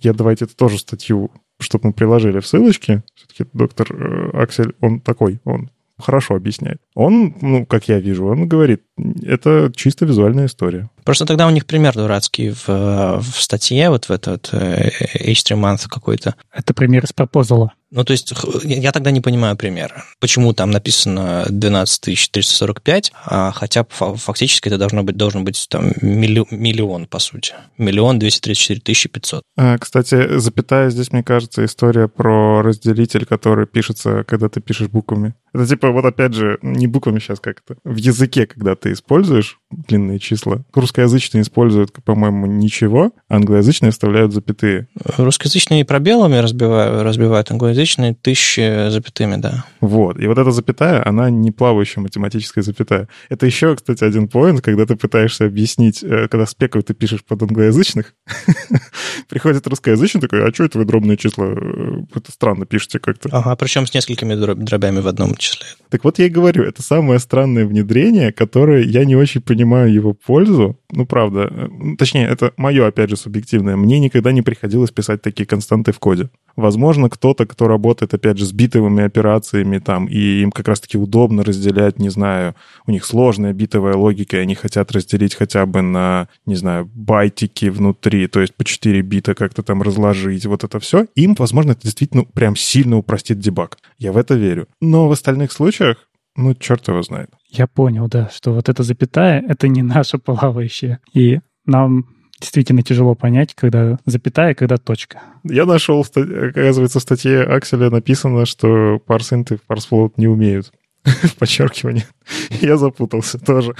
я 0.00 0.12
давайте 0.12 0.44
это 0.44 0.56
тоже 0.56 0.78
статью 0.78 1.30
чтобы 1.58 1.88
мы 1.88 1.92
приложили 1.92 2.40
в 2.40 2.46
ссылочке. 2.46 3.04
Все-таки 3.14 3.48
доктор 3.52 3.86
э, 3.92 4.30
Аксель, 4.32 4.74
он 4.80 4.98
такой, 4.98 5.38
он 5.44 5.70
хорошо 5.96 6.34
объясняет. 6.34 6.80
Он, 6.94 7.34
ну, 7.40 7.64
как 7.64 7.88
я 7.88 8.00
вижу, 8.00 8.26
он 8.26 8.48
говорит, 8.48 8.82
это 9.22 9.72
чисто 9.74 10.04
визуальная 10.04 10.46
история. 10.46 10.90
Просто 11.04 11.26
тогда 11.26 11.46
у 11.46 11.50
них 11.50 11.66
пример 11.66 11.94
дурацкий 11.94 12.50
в, 12.50 12.66
в 12.66 13.42
статье, 13.42 13.90
вот 13.90 14.06
в 14.06 14.10
этот 14.10 14.50
э, 14.52 14.90
H3 15.18 15.60
Month 15.60 15.88
какой-то. 15.88 16.34
Это 16.52 16.74
пример 16.74 17.04
из 17.04 17.12
пропозала. 17.12 17.72
Ну, 17.92 18.04
то 18.04 18.12
есть 18.12 18.32
я 18.64 18.90
тогда 18.90 19.10
не 19.10 19.20
понимаю 19.20 19.54
примера. 19.54 20.04
Почему 20.18 20.54
там 20.54 20.70
написано 20.70 21.44
12345, 21.50 23.12
а 23.26 23.52
хотя 23.52 23.84
фактически 23.84 24.68
это 24.68 24.78
должно 24.78 25.02
быть, 25.02 25.16
должен 25.18 25.44
быть 25.44 25.66
там 25.68 25.92
миллион, 26.00 26.46
миллион 26.50 27.06
по 27.06 27.18
сути. 27.18 27.52
Миллион 27.76 28.18
234 28.18 28.80
тысячи 28.80 29.10
500. 29.10 29.42
А, 29.58 29.76
кстати, 29.76 30.38
запятая 30.38 30.88
здесь, 30.88 31.12
мне 31.12 31.22
кажется, 31.22 31.66
история 31.66 32.08
про 32.08 32.62
разделитель, 32.62 33.26
который 33.26 33.66
пишется, 33.66 34.24
когда 34.24 34.48
ты 34.48 34.62
пишешь 34.62 34.88
буквами. 34.88 35.34
Это 35.52 35.66
типа, 35.66 35.90
вот 35.90 36.06
опять 36.06 36.32
же, 36.32 36.58
не 36.62 36.86
буквами 36.86 37.18
сейчас 37.18 37.40
как-то. 37.40 37.76
В 37.84 37.96
языке, 37.96 38.46
когда 38.46 38.74
ты 38.74 38.91
используешь 38.92 39.58
длинные 39.88 40.18
числа, 40.18 40.64
русскоязычные 40.72 41.42
используют, 41.42 41.92
по-моему, 42.04 42.46
ничего, 42.46 43.12
англоязычные 43.28 43.92
вставляют 43.92 44.32
запятые. 44.32 44.88
Русскоязычные 45.16 45.84
пробелами 45.84 46.36
разбивают, 46.36 47.02
разбивают 47.02 47.50
англоязычные 47.50 48.14
тысячи 48.14 48.88
запятыми, 48.90 49.36
да. 49.36 49.64
Вот. 49.80 50.20
И 50.20 50.26
вот 50.26 50.38
эта 50.38 50.50
запятая, 50.50 51.06
она 51.06 51.30
не 51.30 51.50
плавающая 51.50 52.02
математическая 52.02 52.62
запятая. 52.62 53.08
Это 53.28 53.46
еще, 53.46 53.74
кстати, 53.76 54.04
один 54.04 54.28
поинт, 54.28 54.60
когда 54.60 54.86
ты 54.86 54.96
пытаешься 54.96 55.46
объяснить, 55.46 56.02
э, 56.02 56.28
когда 56.28 56.46
спеку 56.46 56.82
ты 56.82 56.94
пишешь 56.94 57.24
под 57.24 57.42
англоязычных, 57.42 58.14
приходит 59.28 59.66
русскоязычный 59.66 60.20
такой, 60.20 60.46
а 60.46 60.52
что 60.52 60.64
это 60.64 60.78
вы 60.78 60.84
дробные 60.84 61.16
числа? 61.16 61.46
Э, 61.46 62.02
это 62.14 62.30
странно 62.32 62.66
пишете 62.66 62.98
как-то. 62.98 63.28
Ага, 63.32 63.56
причем 63.56 63.86
с 63.86 63.94
несколькими 63.94 64.34
дробями 64.34 65.00
в 65.00 65.08
одном 65.08 65.34
числе. 65.36 65.66
Так 65.88 66.04
вот 66.04 66.18
я 66.18 66.26
и 66.26 66.28
говорю, 66.28 66.64
это 66.64 66.82
самое 66.82 67.18
странное 67.18 67.66
внедрение, 67.66 68.32
которое 68.32 68.84
я 68.84 69.04
не 69.04 69.16
очень 69.16 69.40
понимаю 69.40 69.61
его 69.64 70.14
пользу. 70.14 70.78
Ну, 70.90 71.06
правда. 71.06 71.48
Э, 71.50 71.68
точнее, 71.98 72.26
это 72.26 72.52
мое, 72.56 72.86
опять 72.86 73.10
же, 73.10 73.16
субъективное. 73.16 73.76
Мне 73.76 73.98
никогда 73.98 74.32
не 74.32 74.42
приходилось 74.42 74.90
писать 74.90 75.22
такие 75.22 75.46
константы 75.46 75.92
в 75.92 75.98
коде. 75.98 76.30
Возможно, 76.56 77.08
кто-то, 77.08 77.46
кто 77.46 77.66
работает, 77.66 78.14
опять 78.14 78.38
же, 78.38 78.44
с 78.44 78.52
битовыми 78.52 79.02
операциями 79.02 79.78
там, 79.78 80.06
и 80.06 80.42
им 80.42 80.52
как 80.52 80.68
раз-таки 80.68 80.98
удобно 80.98 81.44
разделять, 81.44 81.98
не 81.98 82.10
знаю, 82.10 82.54
у 82.86 82.90
них 82.90 83.04
сложная 83.04 83.52
битовая 83.52 83.94
логика, 83.94 84.36
и 84.36 84.40
они 84.40 84.54
хотят 84.54 84.92
разделить 84.92 85.34
хотя 85.34 85.64
бы 85.64 85.80
на, 85.82 86.28
не 86.44 86.54
знаю, 86.54 86.90
байтики 86.94 87.66
внутри, 87.66 88.26
то 88.26 88.40
есть 88.40 88.54
по 88.54 88.64
4 88.64 89.00
бита 89.02 89.34
как-то 89.34 89.62
там 89.62 89.82
разложить, 89.82 90.44
вот 90.46 90.64
это 90.64 90.78
все. 90.78 91.06
Им, 91.14 91.34
возможно, 91.38 91.72
это 91.72 91.82
действительно 91.82 92.24
прям 92.24 92.54
сильно 92.56 92.98
упростит 92.98 93.38
дебаг. 93.38 93.78
Я 93.98 94.12
в 94.12 94.18
это 94.18 94.34
верю. 94.34 94.68
Но 94.80 95.08
в 95.08 95.12
остальных 95.12 95.52
случаях, 95.52 96.08
ну, 96.36 96.54
черт 96.54 96.86
его 96.88 97.02
знает. 97.02 97.30
Я 97.52 97.66
понял, 97.66 98.08
да, 98.08 98.30
что 98.32 98.54
вот 98.54 98.70
эта 98.70 98.82
запятая— 98.82 99.44
это 99.48 99.68
не 99.68 99.82
наша 99.82 100.16
плавающая. 100.16 101.00
И 101.12 101.40
нам 101.66 102.06
действительно 102.40 102.82
тяжело 102.82 103.14
понять, 103.14 103.54
когда 103.54 103.98
запятая, 104.06 104.54
когда 104.54 104.78
точка. 104.78 105.20
Я 105.44 105.66
нашел, 105.66 106.00
оказывается, 106.00 106.98
в 106.98 107.02
статье 107.02 107.42
Акселя 107.42 107.90
написано, 107.90 108.46
что 108.46 108.98
парсинты 109.06 109.58
в 109.58 109.62
парсфлоут 109.62 110.16
не 110.16 110.28
умеют 110.28 110.72
в 111.04 111.36
подчеркивании. 111.36 112.06
Я 112.62 112.78
запутался 112.78 113.38
тоже. 113.38 113.74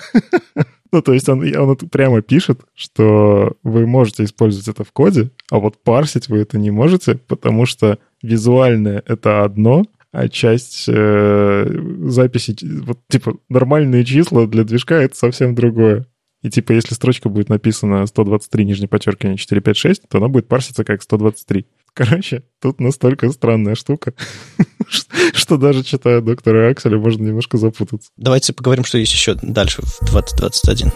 ну, 0.92 1.00
то 1.00 1.14
есть 1.14 1.30
он, 1.30 1.40
он 1.56 1.76
прямо 1.76 2.20
пишет, 2.20 2.61
что 2.74 3.56
вы 3.62 3.87
можете 3.87 4.24
использовать 4.24 4.68
это 4.68 4.85
в 4.85 4.92
коде, 4.92 5.30
а 5.50 5.58
вот 5.58 5.82
парсить 5.82 6.28
вы 6.28 6.40
это 6.40 6.58
не 6.58 6.70
можете, 6.70 7.14
потому 7.14 7.64
что 7.64 7.98
визуальное— 8.22 9.02
это 9.06 9.44
одно, 9.44 9.85
а 10.12 10.29
часть 10.29 10.85
э, 10.88 11.66
записи, 12.05 12.55
вот 12.83 13.01
типа 13.09 13.38
нормальные 13.48 14.05
числа 14.05 14.46
для 14.46 14.64
движка— 14.64 14.94
это 15.03 15.16
совсем 15.16 15.55
другое. 15.55 16.07
И 16.42 16.51
типа, 16.51 16.72
если 16.72 16.94
строчка 16.94 17.29
будет 17.29 17.48
написана 17.48 18.05
123 18.05 18.64
нижнее 18.64 18.88
подчеркивание 18.88 19.38
456, 19.38 20.09
то 20.09 20.18
она 20.18 20.29
будет 20.29 20.48
парситься 20.48 20.85
как 20.85 21.03
123. 21.03 21.66
Короче, 21.94 22.42
тут 22.61 22.81
настолько 22.81 23.31
странная 23.31 23.75
штука, 23.75 24.14
что 25.35 25.57
даже 25.57 25.83
читая 25.83 26.20
доктора 26.20 26.70
Акселя, 26.70 26.98
можно 26.98 27.22
немножко 27.22 27.59
запутаться. 27.59 28.11
Давайте 28.16 28.53
поговорим, 28.53 28.85
что 28.85 28.98
есть 28.98 29.12
еще 29.12 29.37
дальше 29.40 29.83
в 29.83 30.11
2021. 30.11 30.90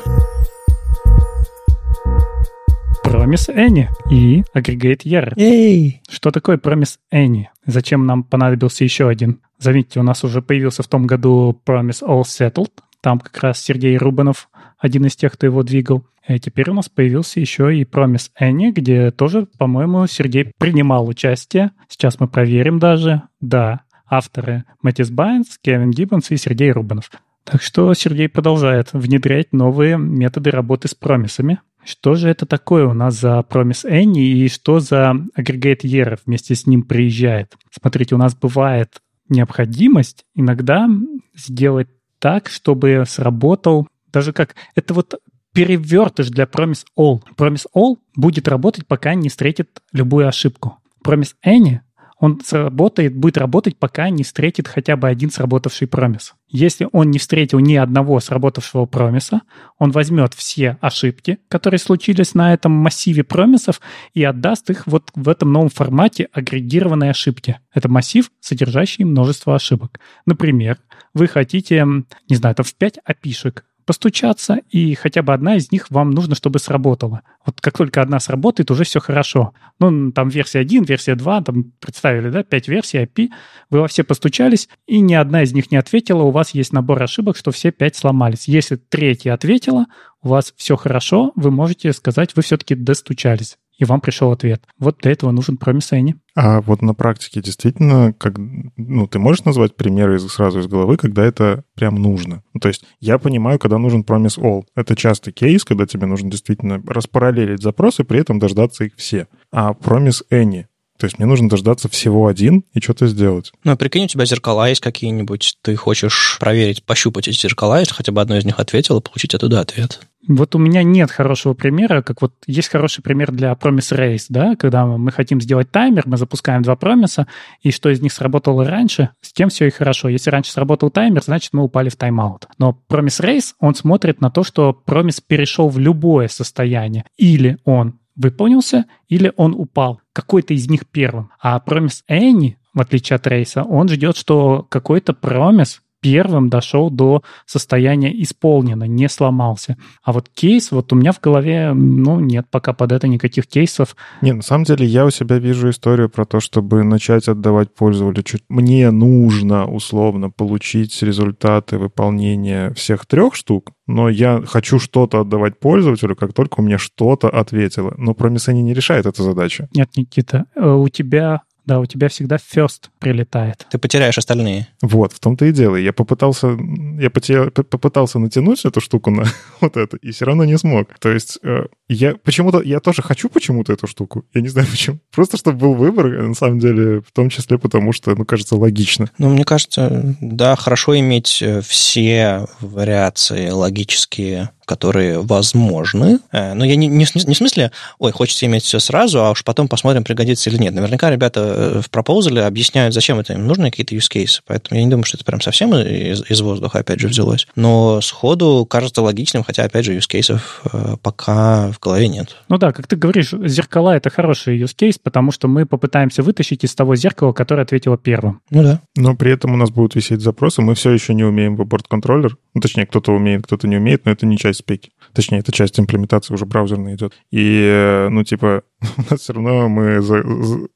Promise 3.06 3.54
Any 3.54 3.86
и 4.10 4.42
Aggregate 4.52 5.04
Year. 5.04 5.32
Эй! 5.36 6.02
Что 6.10 6.32
такое 6.32 6.56
Promise 6.56 6.96
Any? 7.14 7.44
Зачем 7.64 8.04
нам 8.04 8.24
понадобился 8.24 8.82
еще 8.82 9.08
один? 9.08 9.40
Заметьте, 9.58 10.00
у 10.00 10.02
нас 10.02 10.24
уже 10.24 10.42
появился 10.42 10.82
в 10.82 10.88
том 10.88 11.06
году 11.06 11.56
Promise 11.64 12.02
All 12.02 12.22
Settled. 12.22 12.72
Там 13.00 13.20
как 13.20 13.38
раз 13.38 13.60
Сергей 13.60 13.96
Рубанов 13.96 14.48
один 14.76 15.06
из 15.06 15.14
тех, 15.14 15.34
кто 15.34 15.46
его 15.46 15.62
двигал. 15.62 16.04
И 16.26 16.40
теперь 16.40 16.68
у 16.70 16.74
нас 16.74 16.88
появился 16.88 17.38
еще 17.38 17.76
и 17.76 17.84
Promise 17.84 18.30
Any, 18.40 18.72
где 18.72 19.12
тоже, 19.12 19.46
по-моему, 19.56 20.08
Сергей 20.08 20.50
принимал 20.58 21.06
участие. 21.06 21.70
Сейчас 21.88 22.18
мы 22.18 22.26
проверим 22.26 22.80
даже. 22.80 23.22
Да, 23.40 23.82
авторы 24.10 24.64
Мэтис 24.82 25.10
Байнс, 25.10 25.58
Кевин 25.62 25.92
Гиббонс 25.92 26.32
и 26.32 26.36
Сергей 26.36 26.72
Рубанов. 26.72 27.12
Так 27.44 27.62
что 27.62 27.94
Сергей 27.94 28.28
продолжает 28.28 28.92
внедрять 28.92 29.52
новые 29.52 29.96
методы 29.96 30.50
работы 30.50 30.88
с 30.88 30.94
промисами. 30.96 31.60
Что 31.86 32.16
же 32.16 32.28
это 32.28 32.46
такое 32.46 32.84
у 32.84 32.94
нас 32.94 33.14
за 33.20 33.44
Promise 33.48 33.88
Any 33.88 34.18
и 34.18 34.48
что 34.48 34.80
за 34.80 35.14
агрегат 35.34 35.84
Year 35.84 36.18
вместе 36.26 36.56
с 36.56 36.66
ним 36.66 36.82
приезжает? 36.82 37.54
Смотрите, 37.70 38.16
у 38.16 38.18
нас 38.18 38.34
бывает 38.34 39.00
необходимость 39.28 40.24
иногда 40.34 40.88
сделать 41.36 41.88
так, 42.18 42.48
чтобы 42.48 43.04
сработал 43.06 43.86
даже 44.12 44.32
как... 44.32 44.56
Это 44.74 44.94
вот 44.94 45.14
перевертыш 45.52 46.28
для 46.28 46.44
Promise 46.44 46.86
All. 46.98 47.20
Promise 47.36 47.66
All 47.74 47.98
будет 48.16 48.48
работать, 48.48 48.86
пока 48.86 49.14
не 49.14 49.28
встретит 49.28 49.80
любую 49.92 50.26
ошибку. 50.26 50.78
Promise 51.04 51.34
Any 51.46 51.78
он 52.18 52.40
сработает, 52.42 53.14
будет 53.14 53.36
работать, 53.36 53.76
пока 53.76 54.08
не 54.08 54.24
встретит 54.24 54.68
хотя 54.68 54.96
бы 54.96 55.08
один 55.08 55.30
сработавший 55.30 55.86
промис. 55.86 56.34
Если 56.48 56.88
он 56.92 57.10
не 57.10 57.18
встретил 57.18 57.58
ни 57.58 57.74
одного 57.74 58.20
сработавшего 58.20 58.86
промиса, 58.86 59.42
он 59.78 59.90
возьмет 59.90 60.32
все 60.32 60.78
ошибки, 60.80 61.38
которые 61.48 61.78
случились 61.78 62.34
на 62.34 62.54
этом 62.54 62.72
массиве 62.72 63.22
промисов, 63.22 63.80
и 64.14 64.24
отдаст 64.24 64.70
их 64.70 64.86
вот 64.86 65.10
в 65.14 65.28
этом 65.28 65.52
новом 65.52 65.68
формате 65.68 66.28
агрегированной 66.32 67.10
ошибки. 67.10 67.60
Это 67.74 67.90
массив, 67.90 68.30
содержащий 68.40 69.04
множество 69.04 69.54
ошибок. 69.54 70.00
Например, 70.24 70.78
вы 71.12 71.28
хотите, 71.28 71.84
не 72.28 72.36
знаю, 72.36 72.54
там 72.54 72.64
в 72.64 72.74
5 72.74 72.98
опишек 73.04 73.64
постучаться, 73.86 74.58
и 74.68 74.94
хотя 74.94 75.22
бы 75.22 75.32
одна 75.32 75.56
из 75.56 75.72
них 75.72 75.90
вам 75.90 76.10
нужно, 76.10 76.34
чтобы 76.34 76.58
сработала. 76.58 77.22
Вот 77.46 77.60
как 77.60 77.78
только 77.78 78.02
одна 78.02 78.20
сработает, 78.20 78.70
уже 78.70 78.84
все 78.84 79.00
хорошо. 79.00 79.54
Ну, 79.78 80.12
там 80.12 80.28
версия 80.28 80.58
1, 80.58 80.84
версия 80.84 81.14
2, 81.14 81.40
там 81.42 81.72
представили, 81.80 82.30
да, 82.30 82.42
5 82.42 82.68
версий 82.68 82.98
API, 82.98 83.28
вы 83.70 83.80
во 83.80 83.88
все 83.88 84.04
постучались, 84.04 84.68
и 84.86 85.00
ни 85.00 85.14
одна 85.14 85.42
из 85.42 85.52
них 85.52 85.70
не 85.70 85.76
ответила, 85.78 86.22
у 86.22 86.30
вас 86.30 86.50
есть 86.50 86.72
набор 86.72 87.02
ошибок, 87.02 87.36
что 87.36 87.52
все 87.52 87.70
5 87.70 87.96
сломались. 87.96 88.48
Если 88.48 88.76
третья 88.76 89.32
ответила, 89.32 89.86
у 90.22 90.28
вас 90.28 90.52
все 90.56 90.76
хорошо, 90.76 91.32
вы 91.36 91.50
можете 91.50 91.92
сказать, 91.92 92.34
вы 92.34 92.42
все-таки 92.42 92.74
достучались 92.74 93.56
и 93.76 93.84
вам 93.84 94.00
пришел 94.00 94.32
ответ. 94.32 94.62
Вот 94.78 94.98
для 94.98 95.12
этого 95.12 95.30
нужен 95.30 95.58
Promise 95.62 95.92
Any. 95.92 96.14
А 96.34 96.60
вот 96.60 96.82
на 96.82 96.94
практике 96.94 97.40
действительно, 97.40 98.12
как, 98.12 98.34
ну, 98.38 99.06
ты 99.06 99.18
можешь 99.18 99.44
назвать 99.44 99.76
примеры 99.76 100.16
из, 100.16 100.26
сразу 100.28 100.60
из 100.60 100.66
головы, 100.66 100.96
когда 100.96 101.24
это 101.24 101.64
прям 101.74 101.96
нужно? 101.96 102.42
Ну, 102.54 102.60
то 102.60 102.68
есть 102.68 102.84
я 103.00 103.18
понимаю, 103.18 103.58
когда 103.58 103.78
нужен 103.78 104.02
Promise 104.02 104.40
All. 104.40 104.64
Это 104.74 104.96
частый 104.96 105.32
кейс, 105.32 105.64
когда 105.64 105.86
тебе 105.86 106.06
нужно 106.06 106.30
действительно 106.30 106.82
распараллелить 106.86 107.62
запросы, 107.62 108.04
при 108.04 108.20
этом 108.20 108.38
дождаться 108.38 108.84
их 108.84 108.92
все. 108.96 109.28
А 109.52 109.72
Promise 109.72 110.22
Any 110.30 110.66
то 110.98 111.04
есть 111.04 111.18
мне 111.18 111.26
нужно 111.26 111.48
дождаться 111.48 111.88
всего 111.88 112.26
один 112.26 112.64
и 112.72 112.80
что-то 112.80 113.06
сделать. 113.06 113.52
Ну, 113.64 113.72
а 113.72 113.76
прикинь, 113.76 114.04
у 114.04 114.08
тебя 114.08 114.24
зеркала 114.24 114.68
есть 114.68 114.80
какие-нибудь, 114.80 115.58
ты 115.62 115.76
хочешь 115.76 116.38
проверить, 116.40 116.84
пощупать 116.84 117.28
эти 117.28 117.38
зеркала, 117.38 117.80
если 117.80 117.92
хотя 117.92 118.12
бы 118.12 118.20
одно 118.20 118.36
из 118.36 118.44
них 118.44 118.58
ответило, 118.58 119.00
получить 119.00 119.34
оттуда 119.34 119.60
ответ. 119.60 120.00
Вот 120.28 120.54
у 120.54 120.58
меня 120.58 120.82
нет 120.82 121.10
хорошего 121.10 121.54
примера, 121.54 122.02
как 122.02 122.22
вот 122.22 122.34
есть 122.46 122.68
хороший 122.68 123.02
пример 123.02 123.32
для 123.32 123.52
Promise 123.52 123.96
Race, 123.96 124.26
да, 124.28 124.56
когда 124.56 124.86
мы 124.86 125.12
хотим 125.12 125.40
сделать 125.40 125.70
таймер, 125.70 126.02
мы 126.06 126.16
запускаем 126.16 126.62
два 126.62 126.76
промиса, 126.76 127.26
и 127.60 127.70
что 127.70 127.90
из 127.90 128.00
них 128.00 128.12
сработало 128.12 128.64
раньше, 128.64 129.10
с 129.20 129.32
тем 129.32 129.48
все 129.48 129.66
и 129.66 129.70
хорошо. 129.70 130.08
Если 130.08 130.30
раньше 130.30 130.52
сработал 130.52 130.90
таймер, 130.90 131.22
значит, 131.22 131.52
мы 131.52 131.62
упали 131.62 131.88
в 131.88 131.96
тайм-аут. 131.96 132.48
Но 132.58 132.78
Promise 132.88 133.22
Race, 133.22 133.54
он 133.60 133.74
смотрит 133.74 134.20
на 134.20 134.30
то, 134.30 134.42
что 134.42 134.72
промис 134.72 135.20
перешел 135.20 135.68
в 135.68 135.78
любое 135.78 136.28
состояние. 136.28 137.04
Или 137.16 137.58
он 137.64 137.98
выполнился, 138.16 138.86
или 139.08 139.32
он 139.36 139.54
упал. 139.54 140.00
Какой-то 140.12 140.54
из 140.54 140.68
них 140.68 140.86
первым. 140.86 141.30
А 141.40 141.60
Promise 141.64 142.02
Any, 142.10 142.54
в 142.74 142.80
отличие 142.80 143.16
от 143.16 143.26
рейса, 143.26 143.62
он 143.62 143.88
ждет, 143.88 144.16
что 144.16 144.66
какой-то 144.68 145.12
промис 145.12 145.82
первым 146.00 146.48
дошел 146.48 146.90
до 146.90 147.22
состояния 147.46 148.10
исполнено, 148.22 148.84
не 148.84 149.08
сломался. 149.08 149.76
А 150.02 150.12
вот 150.12 150.28
кейс, 150.28 150.70
вот 150.70 150.92
у 150.92 150.96
меня 150.96 151.12
в 151.12 151.20
голове, 151.20 151.72
ну, 151.74 152.20
нет 152.20 152.46
пока 152.50 152.72
под 152.72 152.92
это 152.92 153.08
никаких 153.08 153.46
кейсов. 153.46 153.96
Не, 154.22 154.32
на 154.32 154.42
самом 154.42 154.64
деле 154.64 154.86
я 154.86 155.04
у 155.04 155.10
себя 155.10 155.38
вижу 155.38 155.70
историю 155.70 156.08
про 156.08 156.24
то, 156.24 156.40
чтобы 156.40 156.82
начать 156.82 157.28
отдавать 157.28 157.74
пользователю 157.74 158.22
чуть... 158.22 158.42
Мне 158.48 158.90
нужно, 158.90 159.66
условно, 159.66 160.30
получить 160.30 161.02
результаты 161.02 161.78
выполнения 161.78 162.72
всех 162.74 163.06
трех 163.06 163.34
штук, 163.34 163.72
но 163.86 164.08
я 164.08 164.42
хочу 164.44 164.78
что-то 164.78 165.20
отдавать 165.20 165.58
пользователю, 165.60 166.16
как 166.16 166.32
только 166.32 166.60
у 166.60 166.62
меня 166.62 166.78
что-то 166.78 167.28
ответило. 167.28 167.94
Но 167.96 168.12
Promisany 168.12 168.62
не 168.62 168.74
решает 168.74 169.06
эту 169.06 169.22
задачу. 169.22 169.68
Нет, 169.74 169.90
Никита, 169.96 170.46
э, 170.54 170.68
у 170.68 170.88
тебя 170.88 171.42
да, 171.66 171.80
у 171.80 171.86
тебя 171.86 172.08
всегда 172.08 172.36
first 172.36 172.86
прилетает. 172.98 173.66
Ты 173.70 173.78
потеряешь 173.78 174.18
остальные. 174.18 174.68
Вот, 174.82 175.12
в 175.12 175.20
том-то 175.20 175.44
и 175.44 175.52
дело. 175.52 175.76
Я 175.76 175.92
попытался, 175.92 176.56
я 176.98 177.10
потерял, 177.10 177.50
попытался 177.50 178.18
натянуть 178.18 178.64
эту 178.64 178.80
штуку 178.80 179.10
на 179.10 179.24
вот 179.60 179.76
это, 179.76 179.96
и 179.96 180.12
все 180.12 180.24
равно 180.24 180.44
не 180.44 180.56
смог. 180.56 180.96
То 180.98 181.10
есть 181.10 181.38
э, 181.42 181.66
я 181.88 182.14
почему-то, 182.16 182.62
я 182.62 182.80
тоже 182.80 183.02
хочу 183.02 183.28
почему-то 183.28 183.72
эту 183.72 183.86
штуку. 183.86 184.24
Я 184.32 184.40
не 184.40 184.48
знаю 184.48 184.68
почему. 184.70 184.98
Просто 185.12 185.36
чтобы 185.36 185.58
был 185.58 185.74
выбор, 185.74 186.06
на 186.22 186.34
самом 186.34 186.60
деле, 186.60 187.00
в 187.00 187.12
том 187.12 187.28
числе 187.28 187.58
потому, 187.58 187.92
что, 187.92 188.14
ну, 188.14 188.24
кажется, 188.24 188.56
логично. 188.56 189.10
Ну, 189.18 189.30
мне 189.30 189.44
кажется, 189.44 190.16
да, 190.20 190.56
хорошо 190.56 190.98
иметь 190.98 191.42
э, 191.42 191.60
все 191.62 192.46
вариации 192.60 193.50
логические 193.50 194.50
которые 194.66 195.20
возможны. 195.20 196.18
Э, 196.32 196.52
но 196.54 196.64
я 196.64 196.76
не, 196.76 196.88
не, 196.88 197.06
не 197.14 197.34
в 197.34 197.36
смысле, 197.36 197.70
ой, 197.98 198.12
хочется 198.12 198.44
иметь 198.46 198.64
все 198.64 198.78
сразу, 198.78 199.24
а 199.24 199.30
уж 199.30 199.44
потом 199.44 199.68
посмотрим, 199.68 200.04
пригодится 200.04 200.50
или 200.50 200.58
нет. 200.58 200.74
Наверняка 200.74 201.10
ребята 201.10 201.40
э, 201.40 201.80
в 201.80 201.90
пропозале 201.90 202.42
объясняют, 202.42 202.92
зачем 202.92 203.18
это 203.18 203.32
им 203.32 203.46
нужны 203.46 203.70
какие-то 203.70 203.94
use 203.94 204.10
cases. 204.12 204.40
Поэтому 204.46 204.78
я 204.78 204.84
не 204.84 204.90
думаю, 204.90 205.04
что 205.04 205.16
это 205.16 205.24
прям 205.24 205.40
совсем 205.40 205.74
из, 205.74 206.22
из 206.28 206.40
воздуха, 206.40 206.80
опять 206.80 207.00
же, 207.00 207.08
взялось. 207.08 207.46
Но 207.56 208.00
сходу 208.00 208.66
кажется 208.68 209.02
логичным, 209.02 209.44
хотя, 209.44 209.64
опять 209.64 209.84
же, 209.84 209.96
use 209.96 210.10
cases 210.10 210.40
э, 210.72 210.96
пока 211.00 211.70
в 211.70 211.78
голове 211.78 212.08
нет. 212.08 212.36
Ну 212.48 212.58
да, 212.58 212.72
как 212.72 212.86
ты 212.86 212.96
говоришь, 212.96 213.30
зеркала— 213.30 213.96
это 213.96 214.10
хороший 214.10 214.60
use 214.60 214.74
case, 214.76 214.98
потому 215.02 215.30
что 215.30 215.48
мы 215.48 215.64
попытаемся 215.64 216.22
вытащить 216.22 216.64
из 216.64 216.74
того 216.74 216.96
зеркала, 216.96 217.32
которое 217.32 217.62
ответило 217.62 217.96
первым. 217.96 218.40
Ну 218.50 218.62
да. 218.62 218.80
Но 218.96 219.14
при 219.14 219.32
этом 219.32 219.54
у 219.54 219.56
нас 219.56 219.70
будут 219.70 219.94
висеть 219.94 220.20
запросы, 220.20 220.62
мы 220.62 220.74
все 220.74 220.90
еще 220.90 221.14
не 221.14 221.24
умеем 221.24 221.56
в 221.56 221.64
борт-контроллер. 221.64 222.36
Ну, 222.54 222.60
точнее, 222.60 222.86
кто-то 222.86 223.12
умеет, 223.12 223.44
кто-то 223.44 223.68
не 223.68 223.76
умеет, 223.76 224.04
но 224.04 224.12
это 224.12 224.26
не 224.26 224.36
часть 224.36 224.55
спеки. 224.56 224.92
Точнее, 225.12 225.38
это 225.38 225.52
часть 225.52 225.78
имплементации 225.78 226.34
уже 226.34 226.46
браузерной 226.46 226.94
идет. 226.94 227.12
И, 227.30 227.62
э, 227.62 228.08
ну, 228.08 228.24
типа, 228.24 228.62
у 228.96 229.02
нас 229.10 229.20
все 229.20 229.32
равно 229.32 229.68
мы 229.68 230.02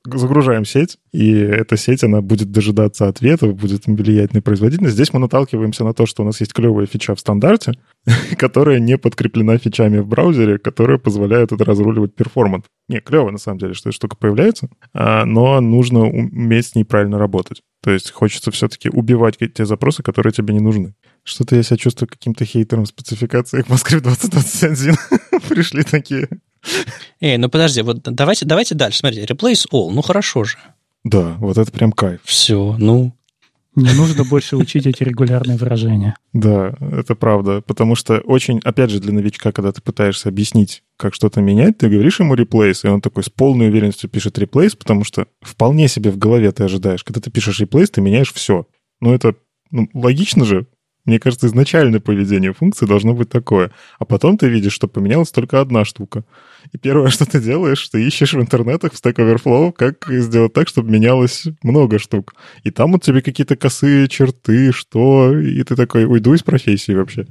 загружаем 0.05 0.64
сеть, 0.64 0.99
и 1.12 1.33
эта 1.33 1.76
сеть, 1.76 2.05
она 2.05 2.20
будет 2.20 2.51
дожидаться 2.51 3.09
ответов, 3.09 3.55
будет 3.55 3.87
влиять 3.87 4.33
на 4.33 4.43
производительность. 4.43 4.95
Здесь 4.95 5.12
мы 5.12 5.20
наталкиваемся 5.20 5.85
на 5.85 5.93
то, 5.93 6.07
что 6.07 6.22
у 6.22 6.26
нас 6.26 6.41
есть 6.41 6.53
клевая 6.53 6.87
фича 6.87 7.14
в 7.14 7.20
стандарте, 7.20 7.72
которая 8.39 8.78
не 8.78 8.97
подкреплена 8.97 9.59
фичами 9.59 9.99
в 9.99 10.07
браузере, 10.07 10.59
которые 10.59 10.99
позволяют 10.99 11.53
это 11.53 11.64
разруливать 11.64 12.14
перформанс. 12.14 12.64
Не, 12.89 13.01
клево, 13.01 13.31
на 13.31 13.39
самом 13.39 13.59
деле, 13.59 13.74
что 13.74 13.91
эта 13.91 13.97
штука 13.97 14.16
появляется, 14.16 14.68
а, 14.93 15.24
но 15.24 15.61
нужно 15.61 16.09
уметь 16.09 16.66
с 16.66 16.74
ней 16.74 16.85
правильно 16.85 17.18
работать. 17.18 17.62
То 17.83 17.91
есть 17.91 18.11
хочется 18.11 18.51
все-таки 18.51 18.91
убивать 18.91 19.39
те 19.39 19.64
запросы, 19.64 20.03
которые 20.03 20.33
тебе 20.33 20.53
не 20.55 20.61
нужны. 20.61 20.95
Что-то 21.25 21.57
я 21.57 21.62
себя 21.62 21.77
чувствую 21.77 22.09
каким-то 22.09 22.45
хейтером 22.45 22.87
спецификации 22.87 23.62
в 23.62 23.68
Москве 23.68 24.01
2021. 24.01 24.97
Пришли 25.49 25.83
такие. 25.83 26.29
Эй, 27.21 27.37
ну 27.39 27.49
подожди, 27.49 27.83
вот 27.83 28.03
давайте, 28.03 28.45
давайте 28.45 28.75
дальше. 28.75 28.99
Смотрите, 28.99 29.33
replace 29.33 29.66
all, 29.73 29.91
ну 29.91 30.03
хорошо 30.03 30.45
же. 30.45 30.57
Да, 31.05 31.37
вот 31.39 31.57
это 31.57 31.71
прям 31.73 31.93
кайф. 31.93 32.21
Все, 32.25 32.77
ну, 32.79 33.14
не 33.77 33.93
нужно 33.95 34.25
больше 34.25 34.57
учить 34.57 34.87
эти 34.87 35.05
регулярные 35.05 35.57
выражения. 35.57 36.16
Да, 36.33 36.75
это 36.81 37.14
правда. 37.14 37.61
Потому 37.61 37.95
что 37.95 38.18
очень, 38.18 38.61
опять 38.64 38.91
же, 38.91 39.01
для 39.01 39.12
новичка, 39.12 39.53
когда 39.53 39.71
ты 39.71 39.81
пытаешься 39.81 40.29
объяснить, 40.29 40.83
как 40.97 41.14
что-то 41.14 41.41
менять, 41.41 41.79
ты 41.79 41.89
говоришь 41.89 42.18
ему 42.18 42.35
replace, 42.35 42.81
и 42.85 42.89
он 42.89 43.01
такой 43.01 43.23
с 43.23 43.31
полной 43.31 43.68
уверенностью 43.68 44.11
пишет 44.11 44.39
replace, 44.39 44.77
потому 44.77 45.05
что 45.05 45.29
вполне 45.41 45.87
себе 45.87 46.11
в 46.11 46.18
голове 46.18 46.51
ты 46.51 46.64
ожидаешь. 46.64 47.05
Когда 47.05 47.21
ты 47.21 47.31
пишешь 47.31 47.61
replace, 47.61 47.87
ты 47.87 48.01
меняешь 48.01 48.33
все. 48.33 48.66
Ну, 49.01 49.14
это 49.14 49.37
ну, 49.71 49.89
логично 49.95 50.45
же. 50.45 50.66
Мне 51.11 51.19
кажется, 51.19 51.49
изначальное 51.49 51.99
поведение 51.99 52.53
функции 52.53 52.87
должно 52.87 53.15
быть 53.15 53.29
такое. 53.29 53.73
А 53.99 54.05
потом 54.05 54.39
ты 54.39 54.49
видишь, 54.49 54.73
что 54.73 54.87
поменялась 54.87 55.33
только 55.33 55.61
одна 55.61 55.85
штука. 55.85 56.23
И 56.71 56.79
первое, 56.79 57.09
что 57.11 57.27
ты 57.27 57.41
делаешь, 57.41 57.89
ты 57.89 58.07
ищешь 58.07 58.33
в 58.33 58.41
интернетах, 58.41 58.93
в 58.93 58.95
Stack 58.95 59.17
Overflow, 59.17 59.73
как 59.73 60.07
сделать 60.09 60.53
так, 60.53 60.69
чтобы 60.69 60.89
менялось 60.93 61.49
много 61.65 61.99
штук. 61.99 62.37
И 62.63 62.71
там 62.71 62.93
вот 62.93 63.03
тебе 63.03 63.23
какие-то 63.23 63.57
косые 63.57 64.07
черты, 64.07 64.71
что... 64.71 65.37
И 65.37 65.61
ты 65.65 65.75
такой, 65.75 66.05
уйду 66.05 66.33
из 66.33 66.45
профессии 66.45 66.93
вообще. 66.93 67.27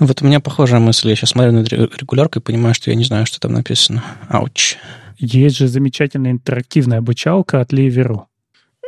Вот 0.00 0.20
у 0.20 0.26
меня 0.26 0.40
похожая 0.40 0.80
мысль. 0.80 1.10
Я 1.10 1.14
сейчас 1.14 1.30
смотрю 1.30 1.52
на 1.52 1.62
регулярку 1.62 2.40
и 2.40 2.42
понимаю, 2.42 2.74
что 2.74 2.90
я 2.90 2.96
не 2.96 3.04
знаю, 3.04 3.24
что 3.26 3.38
там 3.38 3.52
написано. 3.52 4.02
Ауч. 4.30 4.78
Есть 5.16 5.58
же 5.58 5.68
замечательная 5.68 6.32
интерактивная 6.32 6.98
обучалка 6.98 7.60
от 7.60 7.72
Ливеру. 7.72 8.26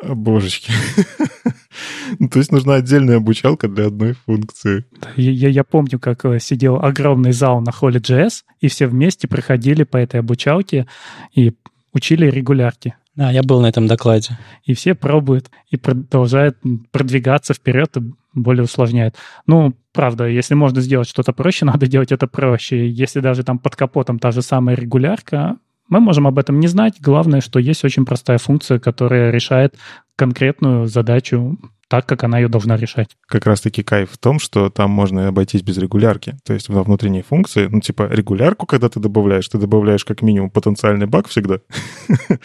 Божечки. 0.03 0.73
Ну, 2.19 2.29
то 2.29 2.39
есть 2.39 2.53
нужна 2.53 2.75
отдельная 2.75 3.17
обучалка 3.17 3.69
для 3.69 3.87
одной 3.87 4.15
функции. 4.15 4.85
Я, 5.17 5.49
я 5.49 5.65
помню, 5.65 5.99
как 5.99 6.25
э, 6.25 6.39
сидел 6.41 6.77
огромный 6.77 7.33
зал 7.33 7.61
на 7.61 7.73
холле 7.73 8.01
JS, 8.01 8.43
и 8.61 8.69
все 8.69 8.87
вместе 8.87 9.29
проходили 9.29 9.85
по 9.85 9.97
этой 9.97 10.21
обучалке 10.21 10.87
и 11.35 11.53
учили 11.93 12.31
регулярки. 12.31 12.95
Да, 13.17 13.31
я 13.31 13.43
был 13.43 13.61
на 13.61 13.67
этом 13.67 13.87
докладе. 13.87 14.39
И 14.65 14.75
все 14.75 14.95
пробуют 14.95 15.51
и 15.69 15.77
продолжают 15.77 16.59
продвигаться 16.91 17.55
вперед 17.55 17.97
и 17.97 18.01
более 18.35 18.65
усложняют. 18.65 19.15
Ну, 19.47 19.75
правда, 19.93 20.27
если 20.27 20.55
можно 20.55 20.81
сделать 20.81 21.09
что-то 21.09 21.33
проще, 21.33 21.65
надо 21.67 21.87
делать 21.87 22.13
это 22.13 22.27
проще. 22.27 22.89
Если 22.89 23.21
даже 23.21 23.45
там 23.45 23.59
под 23.59 23.77
капотом 23.77 24.19
та 24.19 24.33
же 24.33 24.43
самая 24.43 24.77
регулярка, 24.77 25.59
мы 25.89 26.01
можем 26.01 26.27
об 26.27 26.39
этом 26.39 26.59
не 26.61 26.67
знать. 26.67 26.95
Главное, 27.01 27.41
что 27.41 27.59
есть 27.59 27.85
очень 27.85 28.05
простая 28.05 28.39
функция, 28.39 28.79
которая 28.79 29.31
решает 29.31 29.77
конкретную 30.17 30.87
задачу 30.87 31.59
так, 31.95 32.07
как 32.07 32.25
она 32.25 32.41
ее 32.41 32.49
должна 32.49 32.77
решать. 32.77 33.17
Как 33.29 33.47
раз-таки 33.47 33.85
кайф 33.85 34.11
в 34.11 34.19
том, 34.19 34.41
что 34.41 34.69
там 34.69 34.91
можно 34.91 35.29
обойтись 35.29 35.63
без 35.63 35.79
регулярки. 35.79 36.37
То 36.45 36.53
есть 36.53 36.69
во 36.69 36.83
внутренней 36.83 37.23
функции, 37.23 37.69
ну, 37.71 37.81
типа, 37.81 38.09
регулярку, 38.11 38.67
когда 38.67 38.89
ты 38.89 38.99
добавляешь, 38.99 39.49
ты 39.49 39.59
добавляешь 39.59 40.05
как 40.05 40.21
минимум 40.21 40.51
потенциальный 40.51 41.07
баг 41.07 41.29
всегда. 41.29 41.61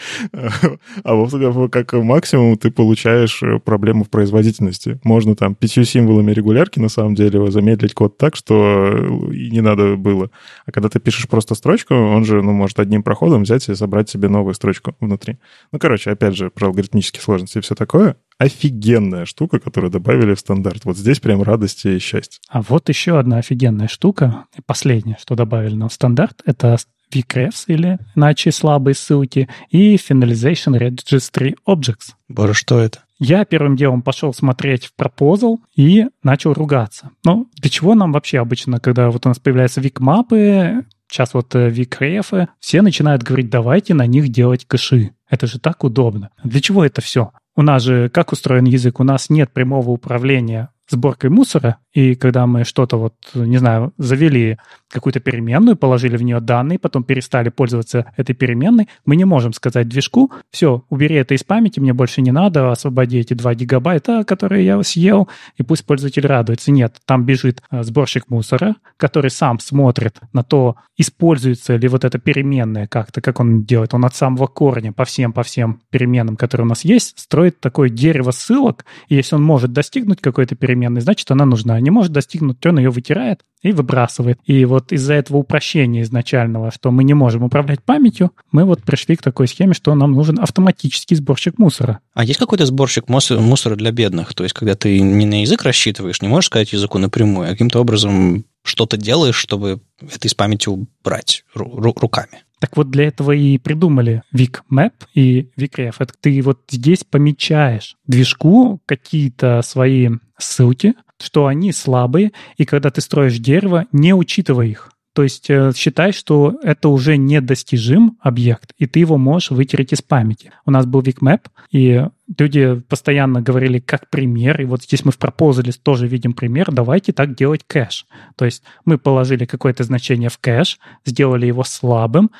А 1.02 1.68
как 1.68 1.92
максимум 1.94 2.56
ты 2.58 2.70
получаешь 2.70 3.42
э, 3.42 3.58
проблему 3.58 4.04
в 4.04 4.10
производительности. 4.10 5.00
Можно 5.02 5.34
там 5.34 5.56
пятью 5.56 5.82
символами 5.82 6.30
регулярки, 6.30 6.78
на 6.78 6.88
самом 6.88 7.16
деле, 7.16 7.50
замедлить 7.50 7.94
код 7.94 8.18
так, 8.18 8.36
что 8.36 8.92
э, 8.92 9.34
и 9.34 9.50
не 9.50 9.62
надо 9.62 9.96
было. 9.96 10.30
А 10.64 10.70
когда 10.70 10.88
ты 10.88 11.00
пишешь 11.00 11.26
просто 11.26 11.56
строчку, 11.56 11.94
он 11.94 12.24
же, 12.24 12.40
ну, 12.40 12.52
может 12.52 12.78
одним 12.78 13.02
проходом 13.02 13.42
взять 13.42 13.68
и 13.68 13.74
собрать 13.74 14.08
себе 14.08 14.28
новую 14.28 14.54
строчку 14.54 14.94
внутри. 15.00 15.38
Ну, 15.72 15.80
короче, 15.80 16.12
опять 16.12 16.36
же, 16.36 16.50
про 16.50 16.68
алгоритмические 16.68 17.22
сложности 17.22 17.58
и 17.58 17.60
все 17.60 17.74
такое. 17.74 18.16
Офигенная 18.40 19.26
штука, 19.26 19.58
которую 19.58 19.90
добавили 19.90 20.32
в 20.32 20.40
стандарт. 20.40 20.86
Вот 20.86 20.96
здесь 20.96 21.20
прям 21.20 21.42
радость 21.42 21.84
и 21.84 21.98
счастье. 21.98 22.40
А 22.48 22.62
вот 22.62 22.88
еще 22.88 23.18
одна 23.18 23.36
офигенная 23.36 23.86
штука, 23.86 24.46
последняя, 24.64 25.18
что 25.20 25.34
добавили 25.34 25.74
нам 25.74 25.90
в 25.90 25.92
стандарт, 25.92 26.40
это 26.46 26.78
VCrefs 27.12 27.64
или 27.66 27.98
иначе 28.16 28.50
слабые 28.50 28.94
ссылки 28.94 29.50
и 29.68 29.96
Finalization 29.96 30.78
Registry 30.78 31.54
Objects. 31.68 32.14
Боже, 32.28 32.54
что 32.54 32.78
это? 32.78 33.00
Я 33.18 33.44
первым 33.44 33.76
делом 33.76 34.00
пошел 34.00 34.32
смотреть 34.32 34.86
в 34.86 34.94
пропозал 34.94 35.60
и 35.76 36.06
начал 36.22 36.54
ругаться. 36.54 37.10
Ну, 37.22 37.46
для 37.56 37.68
чего 37.68 37.94
нам 37.94 38.12
вообще 38.12 38.38
обычно, 38.38 38.80
когда 38.80 39.10
вот 39.10 39.26
у 39.26 39.28
нас 39.28 39.38
появляются 39.38 39.82
вик-мапы, 39.82 40.86
сейчас 41.10 41.34
вот 41.34 41.54
э, 41.54 41.68
вик-рефы, 41.68 42.48
все 42.58 42.80
начинают 42.80 43.22
говорить, 43.22 43.50
давайте 43.50 43.92
на 43.92 44.06
них 44.06 44.30
делать 44.30 44.64
кэши. 44.64 45.10
Это 45.28 45.46
же 45.46 45.60
так 45.60 45.84
удобно. 45.84 46.30
Для 46.42 46.62
чего 46.62 46.84
это 46.84 47.02
все? 47.02 47.32
У 47.60 47.62
нас 47.62 47.82
же 47.82 48.08
как 48.08 48.32
устроен 48.32 48.64
язык? 48.64 49.00
У 49.00 49.04
нас 49.04 49.28
нет 49.28 49.52
прямого 49.52 49.90
управления 49.90 50.70
сборкой 50.90 51.30
мусора, 51.30 51.78
и 51.92 52.14
когда 52.14 52.46
мы 52.46 52.64
что-то 52.64 52.96
вот, 52.96 53.14
не 53.34 53.58
знаю, 53.58 53.92
завели 53.96 54.58
какую-то 54.90 55.20
переменную, 55.20 55.76
положили 55.76 56.16
в 56.16 56.22
нее 56.22 56.40
данные, 56.40 56.78
потом 56.78 57.04
перестали 57.04 57.48
пользоваться 57.48 58.12
этой 58.16 58.34
переменной, 58.34 58.88
мы 59.06 59.16
не 59.16 59.24
можем 59.24 59.52
сказать 59.52 59.88
движку, 59.88 60.32
все, 60.50 60.84
убери 60.88 61.16
это 61.16 61.34
из 61.34 61.44
памяти, 61.44 61.80
мне 61.80 61.92
больше 61.92 62.22
не 62.22 62.32
надо, 62.32 62.70
освободи 62.70 63.18
эти 63.18 63.34
2 63.34 63.54
гигабайта, 63.54 64.24
которые 64.24 64.66
я 64.66 64.82
съел, 64.82 65.28
и 65.56 65.62
пусть 65.62 65.86
пользователь 65.86 66.26
радуется. 66.26 66.72
Нет, 66.72 66.96
там 67.06 67.24
бежит 67.24 67.62
э, 67.70 67.82
сборщик 67.82 68.28
мусора, 68.28 68.76
который 68.96 69.30
сам 69.30 69.60
смотрит 69.60 70.18
на 70.32 70.42
то, 70.42 70.76
используется 70.96 71.76
ли 71.76 71.88
вот 71.88 72.04
эта 72.04 72.18
переменная 72.18 72.86
как-то, 72.86 73.20
как 73.20 73.40
он 73.40 73.64
делает. 73.64 73.94
Он 73.94 74.04
от 74.04 74.14
самого 74.14 74.46
корня 74.46 74.92
по 74.92 75.04
всем, 75.04 75.32
по 75.32 75.42
всем 75.42 75.80
переменным, 75.90 76.36
которые 76.36 76.66
у 76.66 76.68
нас 76.68 76.84
есть, 76.84 77.18
строит 77.18 77.60
такое 77.60 77.88
дерево 77.88 78.32
ссылок, 78.32 78.84
и 79.08 79.14
если 79.14 79.36
он 79.36 79.42
может 79.42 79.72
достигнуть 79.72 80.20
какой-то 80.20 80.56
переменной, 80.56 80.79
значит, 81.00 81.30
она 81.30 81.44
нужна. 81.44 81.78
Не 81.80 81.90
может 81.90 82.12
достигнуть, 82.12 82.64
он 82.64 82.78
ее 82.78 82.90
вытирает 82.90 83.40
и 83.62 83.72
выбрасывает. 83.72 84.38
И 84.46 84.64
вот 84.64 84.92
из-за 84.92 85.14
этого 85.14 85.38
упрощения 85.38 86.02
изначального, 86.02 86.70
что 86.70 86.90
мы 86.90 87.04
не 87.04 87.14
можем 87.14 87.42
управлять 87.42 87.82
памятью, 87.82 88.32
мы 88.52 88.64
вот 88.64 88.82
пришли 88.82 89.16
к 89.16 89.22
такой 89.22 89.48
схеме, 89.48 89.74
что 89.74 89.94
нам 89.94 90.12
нужен 90.12 90.40
автоматический 90.40 91.14
сборщик 91.14 91.58
мусора. 91.58 92.00
А 92.14 92.24
есть 92.24 92.38
какой-то 92.38 92.64
сборщик 92.66 93.08
мусора 93.08 93.76
для 93.76 93.92
бедных? 93.92 94.32
То 94.34 94.44
есть, 94.44 94.54
когда 94.54 94.74
ты 94.74 95.00
не 95.00 95.26
на 95.26 95.42
язык 95.42 95.62
рассчитываешь, 95.62 96.22
не 96.22 96.28
можешь 96.28 96.46
сказать 96.46 96.72
языку 96.72 96.98
напрямую, 96.98 97.48
а 97.48 97.50
каким-то 97.50 97.80
образом 97.80 98.44
что-то 98.62 98.96
делаешь, 98.96 99.36
чтобы 99.36 99.80
это 100.00 100.28
из 100.28 100.34
памяти 100.34 100.68
убрать 100.68 101.44
руками. 101.54 102.42
Так 102.60 102.76
вот 102.76 102.90
для 102.90 103.08
этого 103.08 103.32
и 103.32 103.56
придумали 103.56 104.22
VicMap 104.34 104.92
и 105.14 105.48
VicRef. 105.56 105.94
Это 105.98 106.12
ты 106.20 106.42
вот 106.42 106.60
здесь 106.68 107.04
помечаешь 107.04 107.96
движку 108.06 108.82
какие-то 108.84 109.62
свои 109.62 110.10
ссылки, 110.42 110.94
что 111.20 111.46
они 111.46 111.72
слабые, 111.72 112.32
и 112.56 112.64
когда 112.64 112.90
ты 112.90 113.00
строишь 113.00 113.38
дерево, 113.38 113.86
не 113.92 114.14
учитывая 114.14 114.66
их. 114.66 114.90
То 115.12 115.24
есть 115.24 115.50
э, 115.50 115.72
считай, 115.74 116.12
что 116.12 116.58
это 116.62 116.88
уже 116.88 117.16
недостижим 117.16 118.16
объект, 118.20 118.72
и 118.78 118.86
ты 118.86 119.00
его 119.00 119.18
можешь 119.18 119.50
вытереть 119.50 119.92
из 119.92 120.02
памяти. 120.02 120.52
У 120.64 120.70
нас 120.70 120.86
был 120.86 121.02
VicMap, 121.02 121.46
и 121.72 122.06
люди 122.38 122.80
постоянно 122.88 123.42
говорили 123.42 123.80
как 123.80 124.08
пример, 124.08 124.60
и 124.60 124.64
вот 124.64 124.84
здесь 124.84 125.04
мы 125.04 125.10
в 125.10 125.18
пропозале 125.18 125.72
тоже 125.72 126.06
видим 126.06 126.32
пример, 126.32 126.70
давайте 126.70 127.12
так 127.12 127.34
делать 127.34 127.62
кэш. 127.66 128.06
То 128.36 128.44
есть 128.44 128.62
мы 128.84 128.98
положили 128.98 129.46
какое-то 129.46 129.82
значение 129.82 130.28
в 130.28 130.38
кэш, 130.38 130.78
сделали 131.04 131.46
его 131.46 131.64
слабым, 131.64 132.30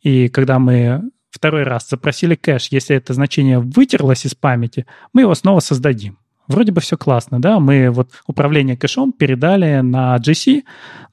и 0.00 0.28
когда 0.28 0.60
мы 0.60 1.10
второй 1.30 1.64
раз 1.64 1.88
запросили 1.88 2.36
кэш, 2.36 2.68
если 2.70 2.94
это 2.94 3.12
значение 3.12 3.58
вытерлось 3.58 4.24
из 4.24 4.36
памяти, 4.36 4.86
мы 5.12 5.22
его 5.22 5.34
снова 5.34 5.58
создадим. 5.58 6.16
Вроде 6.50 6.72
бы 6.72 6.80
все 6.80 6.96
классно, 6.96 7.40
да, 7.40 7.60
мы 7.60 7.90
вот 7.90 8.10
управление 8.26 8.76
кэшом 8.76 9.12
передали 9.12 9.82
на 9.82 10.16
GC, 10.16 10.64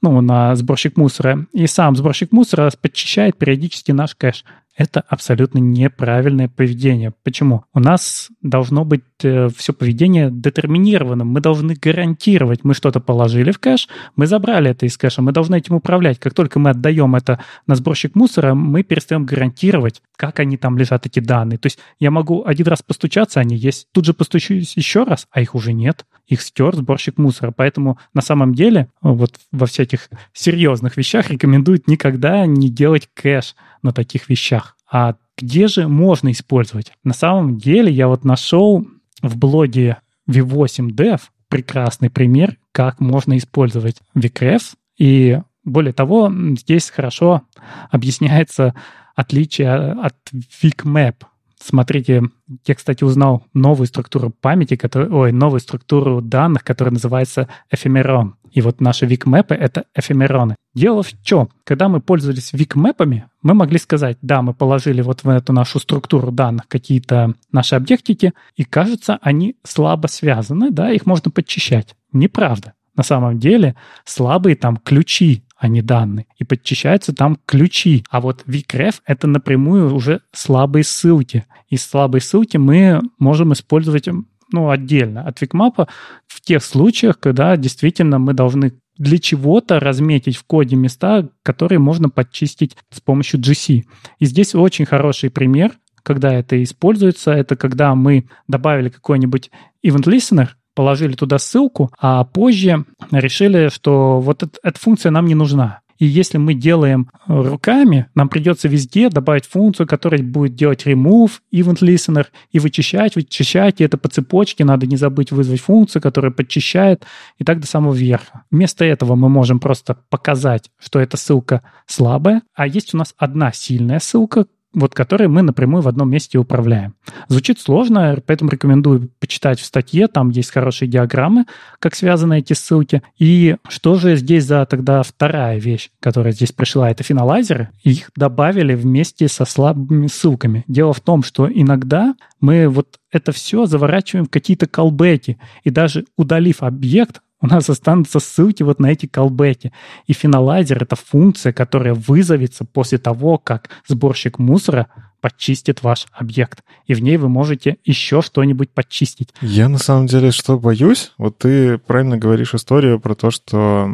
ну, 0.02 0.20
на 0.20 0.56
сборщик 0.56 0.96
мусора, 0.96 1.46
и 1.52 1.68
сам 1.68 1.94
сборщик 1.94 2.32
мусора 2.32 2.72
подчищает 2.82 3.38
периодически 3.38 3.92
наш 3.92 4.16
кэш 4.16 4.44
это 4.78 5.00
абсолютно 5.00 5.58
неправильное 5.58 6.48
поведение. 6.48 7.12
Почему? 7.24 7.64
У 7.74 7.80
нас 7.80 8.28
должно 8.42 8.84
быть 8.84 9.02
э, 9.24 9.48
все 9.56 9.72
поведение 9.72 10.30
детерминированным. 10.30 11.26
Мы 11.26 11.40
должны 11.40 11.74
гарантировать, 11.74 12.62
мы 12.62 12.74
что-то 12.74 13.00
положили 13.00 13.50
в 13.50 13.58
кэш, 13.58 13.88
мы 14.14 14.28
забрали 14.28 14.70
это 14.70 14.86
из 14.86 14.96
кэша, 14.96 15.20
мы 15.20 15.32
должны 15.32 15.56
этим 15.56 15.74
управлять. 15.74 16.20
Как 16.20 16.32
только 16.32 16.60
мы 16.60 16.70
отдаем 16.70 17.16
это 17.16 17.42
на 17.66 17.74
сборщик 17.74 18.14
мусора, 18.14 18.54
мы 18.54 18.84
перестаем 18.84 19.26
гарантировать, 19.26 20.00
как 20.16 20.38
они 20.38 20.56
там 20.56 20.78
лежат, 20.78 21.06
эти 21.06 21.18
данные. 21.18 21.58
То 21.58 21.66
есть 21.66 21.80
я 21.98 22.12
могу 22.12 22.44
один 22.46 22.68
раз 22.68 22.80
постучаться, 22.80 23.40
они 23.40 23.56
есть, 23.56 23.88
тут 23.92 24.04
же 24.04 24.14
постучусь 24.14 24.76
еще 24.76 25.02
раз, 25.02 25.26
а 25.32 25.40
их 25.40 25.56
уже 25.56 25.72
нет. 25.72 26.06
Их 26.28 26.40
стер 26.40 26.76
сборщик 26.76 27.18
мусора. 27.18 27.50
Поэтому 27.50 27.98
на 28.14 28.22
самом 28.22 28.54
деле 28.54 28.90
вот 29.02 29.34
во 29.50 29.66
всяких 29.66 30.08
серьезных 30.32 30.96
вещах 30.96 31.30
рекомендуют 31.30 31.88
никогда 31.88 32.46
не 32.46 32.70
делать 32.70 33.08
кэш 33.14 33.56
на 33.82 33.92
таких 33.92 34.28
вещах. 34.28 34.76
А 34.90 35.16
где 35.36 35.68
же 35.68 35.88
можно 35.88 36.30
использовать? 36.32 36.92
На 37.04 37.14
самом 37.14 37.58
деле 37.58 37.92
я 37.92 38.08
вот 38.08 38.24
нашел 38.24 38.86
в 39.22 39.36
блоге 39.36 39.98
V8Dev 40.28 41.20
прекрасный 41.48 42.10
пример, 42.10 42.56
как 42.72 43.00
можно 43.00 43.36
использовать 43.36 43.96
VCrefs. 44.14 44.74
И 44.98 45.40
более 45.64 45.92
того, 45.92 46.32
здесь 46.58 46.90
хорошо 46.90 47.42
объясняется 47.90 48.74
отличие 49.14 49.72
от 49.74 50.14
VicMap. 50.62 51.16
Смотрите, 51.60 52.22
я, 52.66 52.74
кстати, 52.74 53.02
узнал 53.02 53.44
новую 53.52 53.86
структуру 53.88 54.30
памяти, 54.30 54.76
который, 54.76 55.08
ой, 55.10 55.32
новую 55.32 55.60
структуру 55.60 56.20
данных, 56.20 56.62
которая 56.62 56.92
называется 56.92 57.48
эфемерон. 57.70 58.36
И 58.52 58.60
вот 58.60 58.80
наши 58.80 59.06
викмэпы— 59.06 59.54
это 59.56 59.84
эфемероны. 59.94 60.56
Дело 60.74 61.02
в 61.02 61.12
чем? 61.22 61.48
Когда 61.64 61.88
мы 61.88 62.00
пользовались 62.00 62.52
викмэпами, 62.52 63.26
мы 63.42 63.54
могли 63.54 63.78
сказать, 63.78 64.18
да, 64.22 64.42
мы 64.42 64.54
положили 64.54 65.02
вот 65.02 65.24
в 65.24 65.28
эту 65.28 65.52
нашу 65.52 65.78
структуру 65.80 66.30
данных 66.30 66.68
какие-то 66.68 67.34
наши 67.52 67.74
объектики, 67.74 68.32
и 68.56 68.64
кажется, 68.64 69.18
они 69.22 69.56
слабо 69.64 70.06
связаны, 70.06 70.70
да, 70.70 70.90
их 70.90 71.06
можно 71.06 71.30
подчищать. 71.30 71.94
Неправда. 72.12 72.74
На 72.96 73.02
самом 73.02 73.38
деле 73.38 73.76
слабые 74.04 74.56
там 74.56 74.76
ключи 74.76 75.44
а 75.58 75.66
не 75.66 75.82
данные. 75.82 76.26
И 76.36 76.44
подчищаются 76.44 77.12
там 77.12 77.36
ключи. 77.44 78.04
А 78.10 78.20
вот 78.20 78.44
VCref— 78.46 79.00
это 79.06 79.26
напрямую 79.26 79.92
уже 79.92 80.20
слабые 80.32 80.84
ссылки. 80.84 81.46
И 81.68 81.76
слабые 81.76 82.22
ссылки 82.22 82.56
мы 82.56 83.02
можем 83.18 83.52
использовать 83.52 84.08
ну, 84.52 84.70
отдельно 84.70 85.22
от 85.22 85.40
Викмапа 85.40 85.88
в 86.26 86.40
тех 86.40 86.62
случаях, 86.62 87.18
когда 87.18 87.56
действительно 87.56 88.18
мы 88.18 88.34
должны 88.34 88.74
для 88.96 89.18
чего-то 89.18 89.78
разметить 89.78 90.36
в 90.36 90.44
коде 90.44 90.76
места, 90.76 91.28
которые 91.42 91.78
можно 91.78 92.08
подчистить 92.10 92.76
с 92.90 93.00
помощью 93.00 93.40
GC. 93.40 93.84
И 94.18 94.24
здесь 94.26 94.54
очень 94.54 94.86
хороший 94.86 95.30
пример, 95.30 95.72
когда 96.02 96.32
это 96.32 96.60
используется, 96.62 97.32
это 97.32 97.54
когда 97.54 97.94
мы 97.94 98.28
добавили 98.48 98.88
какой-нибудь 98.88 99.50
event 99.84 100.04
listener, 100.04 100.48
положили 100.74 101.14
туда 101.14 101.38
ссылку, 101.38 101.90
а 101.98 102.24
позже 102.24 102.84
решили, 103.10 103.68
что 103.68 104.20
вот 104.20 104.42
эта, 104.42 104.58
эта 104.62 104.78
функция 104.78 105.10
нам 105.10 105.26
не 105.26 105.34
нужна. 105.34 105.80
И 105.98 106.06
если 106.06 106.38
мы 106.38 106.54
делаем 106.54 107.10
руками, 107.26 108.06
нам 108.14 108.28
придется 108.28 108.68
везде 108.68 109.08
добавить 109.08 109.46
функцию, 109.46 109.86
которая 109.86 110.22
будет 110.22 110.54
делать 110.54 110.86
remove, 110.86 111.40
event 111.52 111.80
listener, 111.80 112.26
и 112.52 112.58
вычищать, 112.58 113.16
вычищать, 113.16 113.80
и 113.80 113.84
это 113.84 113.98
по 113.98 114.08
цепочке. 114.08 114.64
Надо 114.64 114.86
не 114.86 114.96
забыть 114.96 115.32
вызвать 115.32 115.60
функцию, 115.60 116.00
которая 116.00 116.30
подчищает, 116.30 117.04
и 117.38 117.44
так 117.44 117.60
до 117.60 117.66
самого 117.66 117.94
верха. 117.94 118.44
Вместо 118.50 118.84
этого 118.84 119.16
мы 119.16 119.28
можем 119.28 119.60
просто 119.60 119.98
показать, 120.08 120.70
что 120.78 121.00
эта 121.00 121.16
ссылка 121.16 121.62
слабая, 121.86 122.42
а 122.54 122.66
есть 122.66 122.94
у 122.94 122.98
нас 122.98 123.14
одна 123.18 123.52
сильная 123.52 123.98
ссылка, 123.98 124.46
вот 124.78 124.94
которые 124.94 125.28
мы 125.28 125.42
напрямую 125.42 125.82
в 125.82 125.88
одном 125.88 126.10
месте 126.10 126.38
управляем. 126.38 126.94
Звучит 127.28 127.60
сложно, 127.60 128.16
поэтому 128.26 128.50
рекомендую 128.50 129.10
почитать 129.20 129.60
в 129.60 129.64
статье, 129.64 130.06
там 130.08 130.30
есть 130.30 130.50
хорошие 130.50 130.88
диаграммы, 130.88 131.46
как 131.78 131.94
связаны 131.94 132.38
эти 132.38 132.52
ссылки. 132.52 133.02
И 133.18 133.56
что 133.68 133.96
же 133.96 134.16
здесь 134.16 134.44
за 134.44 134.64
тогда 134.66 135.02
вторая 135.02 135.58
вещь, 135.58 135.90
которая 136.00 136.32
здесь 136.32 136.52
пришла, 136.52 136.90
это 136.90 137.02
финалайзеры. 137.02 137.70
Их 137.82 138.10
добавили 138.16 138.74
вместе 138.74 139.28
со 139.28 139.44
слабыми 139.44 140.06
ссылками. 140.06 140.64
Дело 140.68 140.92
в 140.92 141.00
том, 141.00 141.22
что 141.22 141.48
иногда 141.50 142.14
мы 142.40 142.68
вот 142.68 142.98
это 143.10 143.32
все 143.32 143.66
заворачиваем 143.66 144.26
в 144.26 144.30
какие-то 144.30 144.66
колбеки, 144.66 145.38
и 145.64 145.70
даже 145.70 146.04
удалив 146.16 146.62
объект, 146.62 147.20
у 147.40 147.46
нас 147.46 147.70
останутся 147.70 148.20
ссылки 148.20 148.62
вот 148.62 148.80
на 148.80 148.92
эти 148.92 149.06
колбеки. 149.06 149.72
И 150.06 150.12
финалайзер— 150.12 150.82
это 150.84 150.96
функция, 150.96 151.52
которая 151.52 151.94
вызовется 151.94 152.64
после 152.64 152.98
того, 152.98 153.38
как 153.38 153.70
сборщик 153.86 154.38
мусора 154.38 154.88
почистит 155.20 155.82
ваш 155.82 156.06
объект. 156.12 156.62
И 156.86 156.94
в 156.94 157.02
ней 157.02 157.16
вы 157.16 157.28
можете 157.28 157.78
еще 157.84 158.22
что-нибудь 158.22 158.70
почистить. 158.70 159.30
Я 159.40 159.68
на 159.68 159.78
самом 159.78 160.06
деле 160.06 160.30
что 160.30 160.58
боюсь? 160.58 161.12
Вот 161.18 161.38
ты 161.38 161.78
правильно 161.78 162.16
говоришь 162.16 162.54
историю 162.54 163.00
про 163.00 163.14
то, 163.14 163.30
что 163.30 163.90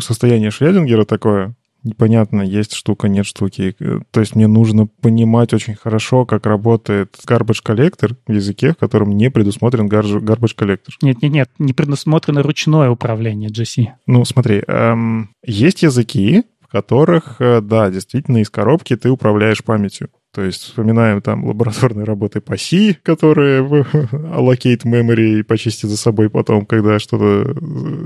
состояние 0.00 0.50
Шредингера 0.50 1.04
такое, 1.04 1.54
непонятно, 1.84 2.42
есть 2.42 2.72
штука, 2.72 3.08
нет 3.08 3.26
штуки. 3.26 3.76
То 4.10 4.20
есть 4.20 4.34
мне 4.34 4.46
нужно 4.46 4.86
понимать 4.86 5.52
очень 5.52 5.74
хорошо, 5.74 6.24
как 6.26 6.46
работает 6.46 7.16
garbage 7.26 7.62
collector 7.64 8.16
в 8.26 8.32
языке, 8.32 8.72
в 8.72 8.76
котором 8.76 9.10
не 9.10 9.30
предусмотрен 9.30 9.86
garbage 9.88 10.56
collector. 10.56 10.90
Нет-нет-нет, 11.02 11.50
не 11.58 11.72
предусмотрено 11.72 12.42
ручное 12.42 12.90
управление 12.90 13.50
GC. 13.50 13.86
Ну, 14.06 14.24
смотри, 14.24 14.62
эм, 14.66 15.30
есть 15.46 15.82
языки, 15.82 16.44
которых, 16.74 17.36
э, 17.38 17.60
да, 17.60 17.88
действительно, 17.88 18.38
из 18.38 18.50
коробки 18.50 18.96
ты 18.96 19.08
управляешь 19.08 19.62
памятью. 19.62 20.08
То 20.32 20.42
есть 20.42 20.62
вспоминаем 20.62 21.22
там 21.22 21.44
лабораторные 21.44 22.02
работы 22.04 22.40
по 22.40 22.56
C, 22.56 22.96
которые 23.04 23.62
allocate 23.92 24.82
memory 24.84 25.38
и 25.38 25.42
почистят 25.44 25.90
за 25.90 25.96
собой 25.96 26.28
потом, 26.30 26.66
когда 26.66 26.98
что-то 26.98 27.54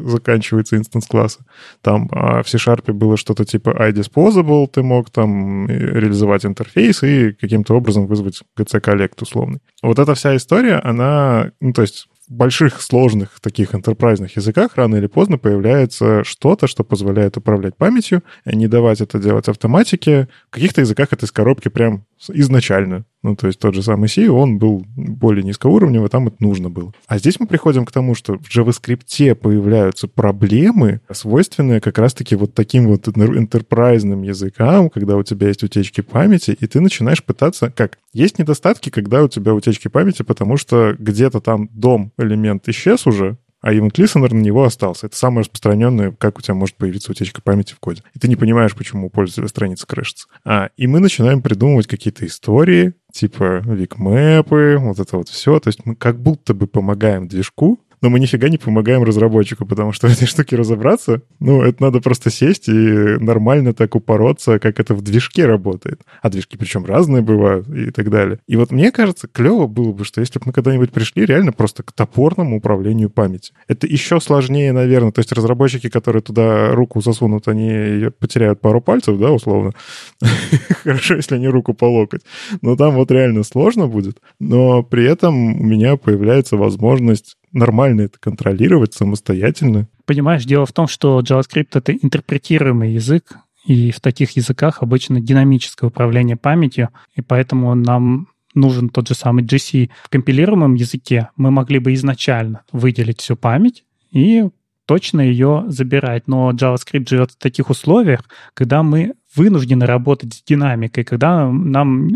заканчивается 0.06 0.76
инстанс 0.76 1.06
класса. 1.06 1.46
Там 1.80 2.10
а 2.12 2.42
в 2.42 2.48
C-Sharp 2.50 2.92
было 2.92 3.16
что-то 3.16 3.46
типа 3.46 3.70
iDisposable, 3.70 4.66
ты 4.70 4.82
мог 4.82 5.08
там 5.08 5.66
реализовать 5.66 6.44
интерфейс 6.44 7.02
и 7.02 7.32
каким-то 7.32 7.74
образом 7.74 8.06
вызвать 8.06 8.42
GC-коллект 8.58 9.22
условный. 9.22 9.60
Вот 9.82 9.98
эта 9.98 10.14
вся 10.14 10.36
история, 10.36 10.74
она, 10.74 11.52
ну, 11.62 11.72
то 11.72 11.80
есть 11.80 12.06
больших, 12.28 12.80
сложных 12.82 13.40
таких 13.40 13.74
enterprise 13.74 14.30
языках 14.34 14.76
рано 14.76 14.96
или 14.96 15.06
поздно 15.06 15.38
появляется 15.38 16.24
что-то, 16.24 16.66
что 16.66 16.84
позволяет 16.84 17.36
управлять 17.36 17.76
памятью, 17.76 18.22
не 18.44 18.68
давать 18.68 19.00
это 19.00 19.18
делать 19.18 19.48
автоматике. 19.48 20.28
В 20.48 20.50
каких-то 20.50 20.80
языках 20.82 21.08
это 21.12 21.26
из 21.26 21.32
коробки 21.32 21.68
прям 21.68 22.04
изначально. 22.28 23.04
Ну, 23.22 23.34
то 23.34 23.48
есть 23.48 23.58
тот 23.58 23.74
же 23.74 23.82
самый 23.82 24.08
C, 24.08 24.28
он 24.28 24.58
был 24.58 24.86
более 24.96 25.42
низкоуровневый, 25.42 26.08
там 26.08 26.28
это 26.28 26.36
нужно 26.38 26.70
было. 26.70 26.92
А 27.08 27.18
здесь 27.18 27.40
мы 27.40 27.46
приходим 27.46 27.84
к 27.84 27.92
тому, 27.92 28.14
что 28.14 28.38
в 28.38 28.48
JavaScript 28.48 29.34
появляются 29.34 30.06
проблемы, 30.06 31.00
свойственные 31.10 31.80
как 31.80 31.98
раз-таки 31.98 32.36
вот 32.36 32.54
таким 32.54 32.86
вот 32.86 33.08
enterprise 33.08 34.24
языкам, 34.24 34.90
когда 34.90 35.16
у 35.16 35.22
тебя 35.22 35.48
есть 35.48 35.64
утечки 35.64 36.00
памяти, 36.00 36.56
и 36.58 36.66
ты 36.66 36.80
начинаешь 36.80 37.24
пытаться... 37.24 37.70
Как? 37.70 37.98
Есть 38.12 38.38
недостатки, 38.38 38.90
когда 38.90 39.24
у 39.24 39.28
тебя 39.28 39.52
утечки 39.52 39.88
памяти, 39.88 40.22
потому 40.22 40.56
что 40.56 40.94
где-то 40.98 41.40
там 41.40 41.68
дом 41.72 42.12
элемент 42.18 42.68
исчез 42.68 43.06
уже, 43.06 43.38
а 43.61 43.72
event 43.72 43.92
listener 43.92 44.32
на 44.32 44.40
него 44.40 44.64
остался. 44.64 45.06
Это 45.06 45.16
самое 45.16 45.40
распространенное, 45.40 46.12
как 46.12 46.38
у 46.38 46.42
тебя 46.42 46.54
может 46.54 46.76
появиться 46.76 47.11
утечка 47.11 47.42
памяти 47.42 47.74
в 47.74 47.80
коде. 47.80 48.02
И 48.14 48.18
ты 48.18 48.28
не 48.28 48.36
понимаешь, 48.36 48.74
почему 48.74 49.06
у 49.06 49.11
пользователя 49.11 49.48
страница 49.48 49.86
крышится. 49.86 50.28
А, 50.44 50.70
и 50.76 50.86
мы 50.86 51.00
начинаем 51.00 51.42
придумывать 51.42 51.86
какие-то 51.86 52.26
истории, 52.26 52.94
типа 53.12 53.62
викмэпы, 53.64 54.76
вот 54.78 54.98
это 54.98 55.16
вот 55.16 55.28
все. 55.28 55.59
То 55.61 55.68
есть 55.68 55.84
мы 55.84 55.96
как 55.96 56.20
будто 56.20 56.54
бы 56.54 56.66
помогаем 56.66 57.26
движку, 57.28 57.80
но 58.01 58.11
мы 58.11 58.20
нифига 58.20 58.49
не 58.49 58.59
помогаем 58.59 59.03
разработчику, 59.03 59.66
потому 59.66 59.92
что 59.92 60.09
в 60.09 60.12
этой 60.12 60.26
штуке 60.26 60.57
разобраться, 60.57 61.22
ну, 61.40 61.62
это 61.62 61.82
надо 61.82 62.01
просто 62.01 62.30
сесть 62.30 62.68
и 62.68 62.72
нормально 62.72 63.74
так 63.74 63.94
упороться, 63.94 64.59
как 64.59 64.80
это 64.80 64.94
в 64.94 65.03
движке 65.03 65.46
работает. 65.46 66.03
А 66.22 66.30
движки 66.30 66.57
причем 66.57 66.84
разные 66.84 67.22
бывают 67.22 67.68
и 67.68 67.90
так 67.90 68.11
далее. 68.11 68.38
И 68.46 68.57
вот 68.57 68.70
мне 68.70 68.92
кажется, 68.92 69.28
клево 69.28 69.66
было 69.66 69.92
бы, 69.92 70.05
что 70.05 70.20
если 70.20 70.38
бы 70.38 70.46
мы 70.46 70.53
когда-нибудь 70.53 70.92
пришли 70.92 71.24
реально 71.24 71.53
просто 71.53 71.82
к 71.82 71.92
топорному 71.92 72.57
управлению 72.59 73.11
памяти. 73.11 73.53
Это 73.66 73.86
еще 73.86 74.20
сложнее, 74.20 74.72
наверное. 74.72 75.12
То 75.12 75.20
есть 75.20 75.32
разработчики, 75.32 75.88
которые 75.88 76.22
туда 76.22 76.74
руку 76.74 77.01
засунут, 77.01 77.49
они 77.49 78.09
потеряют 78.18 78.61
пару 78.61 78.80
пальцев, 78.80 79.18
да, 79.18 79.30
условно. 79.32 79.72
Хорошо, 80.82 81.16
если 81.16 81.34
они 81.36 81.49
руку 81.49 81.74
по 81.74 81.84
локоть. 81.84 82.22
Но 82.62 82.76
там 82.76 82.94
вот 82.94 83.11
реально 83.11 83.42
сложно 83.42 83.86
будет. 83.86 84.18
Но 84.40 84.82
при 84.82 85.05
этом 85.05 85.61
у 85.61 85.64
меня 85.64 85.96
появляется 85.96 86.57
возможность 86.57 87.36
нормально 87.53 88.03
это 88.03 88.18
контролировать 88.18 88.94
самостоятельно. 88.94 89.88
Понимаешь, 90.07 90.44
дело 90.44 90.66
в 90.66 90.72
том, 90.72 90.88
что 90.88 91.20
JavaScript— 91.20 91.68
это 91.74 91.92
интерпретируемый 91.92 92.92
язык, 92.92 93.38
и 93.66 93.90
в 93.90 94.01
таких 94.01 94.32
языках 94.32 94.82
обычно 94.82 95.20
динамическое 95.20 95.88
управление 95.88 96.36
памятью, 96.36 96.88
и 97.14 97.20
поэтому 97.20 97.74
нам 97.74 98.28
нужен 98.55 98.88
тот 98.88 99.09
же 99.09 99.14
самый 99.14 99.44
GC. 99.44 99.90
В 100.05 100.09
компилируемом 100.09 100.74
языке 100.74 101.28
мы 101.36 101.51
могли 101.51 101.78
бы 101.78 101.92
изначально 101.94 102.62
выделить 102.72 103.20
всю 103.20 103.36
память 103.36 103.84
и 104.11 104.49
точно 104.86 105.20
ее 105.20 105.64
забирать. 105.68 106.28
Но 106.28 106.51
JavaScript 106.53 107.09
живет 107.09 107.32
в 107.32 107.36
таких 107.36 107.70
условиях, 107.70 108.22
когда 108.55 108.82
мы 108.82 109.12
вынуждены 109.34 109.84
работать 109.86 110.34
с 110.34 110.42
динамикой, 110.42 111.05
когда 111.05 111.51
нам 111.51 112.09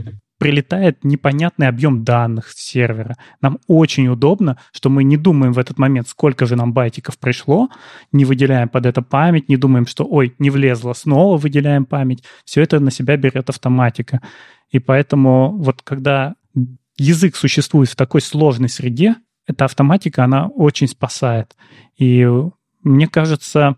прилетает 0.43 1.05
непонятный 1.05 1.68
объем 1.68 2.03
данных 2.03 2.49
с 2.49 2.57
сервера. 2.57 3.16
Нам 3.40 3.61
очень 3.68 4.09
удобно, 4.09 4.59
что 4.72 4.90
мы 4.90 5.05
не 5.05 5.16
думаем 5.16 5.53
в 5.53 5.59
этот 5.61 5.78
момент, 5.78 6.09
сколько 6.09 6.47
же 6.47 6.57
нам 6.57 6.72
байтиков 6.72 7.16
пришло, 7.16 7.68
не 8.11 8.24
выделяем 8.24 8.68
под 8.68 8.86
это 8.86 9.03
память, 9.03 9.49
не 9.49 9.57
думаем, 9.57 9.86
что, 9.86 10.05
ой, 10.05 10.34
не 10.40 10.51
влезло, 10.51 10.95
снова 10.95 11.36
выделяем 11.36 11.84
память. 11.84 12.24
Все 12.45 12.61
это 12.61 12.80
на 12.80 12.90
себя 12.90 13.16
берет 13.16 13.51
автоматика. 13.51 14.20
И 14.70 14.80
поэтому 14.80 15.57
вот 15.59 15.82
когда 15.82 16.34
язык 16.99 17.36
существует 17.36 17.88
в 17.90 17.95
такой 17.95 18.20
сложной 18.20 18.68
среде, 18.68 19.14
эта 19.47 19.66
автоматика, 19.66 20.24
она 20.24 20.49
очень 20.49 20.88
спасает. 20.88 21.55
И 21.97 22.28
мне 22.82 23.07
кажется, 23.07 23.76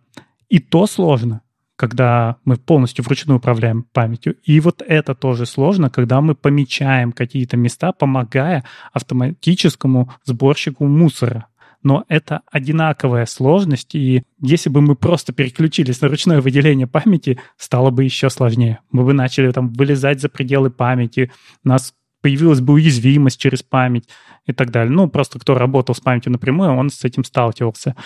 и 0.48 0.60
то 0.60 0.86
сложно, 0.86 1.42
когда 1.76 2.36
мы 2.44 2.56
полностью 2.56 3.04
вручную 3.04 3.38
управляем 3.38 3.84
памятью. 3.92 4.36
И 4.44 4.60
вот 4.60 4.82
это 4.86 5.14
тоже 5.14 5.46
сложно, 5.46 5.90
когда 5.90 6.20
мы 6.20 6.34
помечаем 6.34 7.12
какие-то 7.12 7.56
места, 7.56 7.92
помогая 7.92 8.64
автоматическому 8.92 10.12
сборщику 10.24 10.86
мусора. 10.86 11.46
Но 11.82 12.04
это 12.08 12.40
одинаковая 12.50 13.26
сложность, 13.26 13.94
и 13.94 14.22
если 14.40 14.70
бы 14.70 14.80
мы 14.80 14.96
просто 14.96 15.34
переключились 15.34 16.00
на 16.00 16.08
ручное 16.08 16.40
выделение 16.40 16.86
памяти, 16.86 17.38
стало 17.58 17.90
бы 17.90 18.04
еще 18.04 18.30
сложнее. 18.30 18.78
Мы 18.90 19.04
бы 19.04 19.12
начали 19.12 19.52
там 19.52 19.70
вылезать 19.70 20.20
за 20.20 20.30
пределы 20.30 20.70
памяти, 20.70 21.30
у 21.62 21.68
нас 21.68 21.92
появилась 22.22 22.62
бы 22.62 22.72
уязвимость 22.72 23.38
через 23.38 23.62
память 23.62 24.08
и 24.46 24.54
так 24.54 24.70
далее. 24.70 24.90
Ну, 24.90 25.10
просто 25.10 25.38
кто 25.38 25.58
работал 25.58 25.94
с 25.94 26.00
памятью 26.00 26.32
напрямую, 26.32 26.72
он 26.72 26.88
с 26.88 27.04
этим 27.04 27.22
сталкивался. 27.22 27.96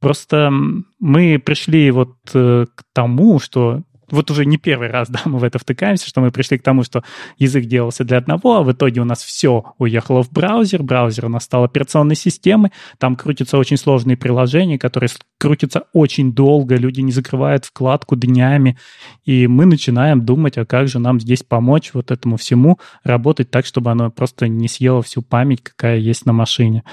Просто 0.00 0.50
мы 0.98 1.38
пришли 1.38 1.90
вот 1.90 2.16
э, 2.34 2.66
к 2.74 2.84
тому, 2.92 3.38
что 3.40 3.82
вот 4.10 4.30
уже 4.30 4.46
не 4.46 4.56
первый 4.56 4.88
раз, 4.88 5.08
да, 5.10 5.20
мы 5.24 5.38
в 5.38 5.44
это 5.44 5.58
втыкаемся, 5.58 6.08
что 6.08 6.20
мы 6.20 6.30
пришли 6.30 6.58
к 6.58 6.62
тому, 6.62 6.82
что 6.82 7.02
язык 7.38 7.66
делался 7.66 8.04
для 8.04 8.18
одного, 8.18 8.56
а 8.56 8.62
в 8.62 8.72
итоге 8.72 9.00
у 9.00 9.04
нас 9.04 9.22
все 9.22 9.64
уехало 9.78 10.22
в 10.22 10.30
браузер, 10.30 10.82
браузер 10.82 11.26
у 11.26 11.28
нас 11.28 11.44
стал 11.44 11.64
операционной 11.64 12.16
системой, 12.16 12.70
там 12.98 13.16
крутятся 13.16 13.58
очень 13.58 13.76
сложные 13.76 14.16
приложения, 14.16 14.78
которые 14.78 15.10
крутятся 15.38 15.84
очень 15.92 16.32
долго, 16.32 16.76
люди 16.76 17.00
не 17.00 17.12
закрывают 17.12 17.64
вкладку 17.64 18.16
днями, 18.16 18.78
и 19.24 19.46
мы 19.46 19.66
начинаем 19.66 20.24
думать, 20.24 20.58
а 20.58 20.64
как 20.64 20.88
же 20.88 20.98
нам 20.98 21.20
здесь 21.20 21.42
помочь 21.42 21.90
вот 21.94 22.10
этому 22.10 22.36
всему 22.36 22.78
работать 23.04 23.50
так, 23.50 23.66
чтобы 23.66 23.90
оно 23.90 24.10
просто 24.10 24.48
не 24.48 24.68
съело 24.68 25.02
всю 25.02 25.22
память, 25.22 25.62
какая 25.62 25.98
есть 25.98 26.26
на 26.26 26.32
машине. 26.32 26.84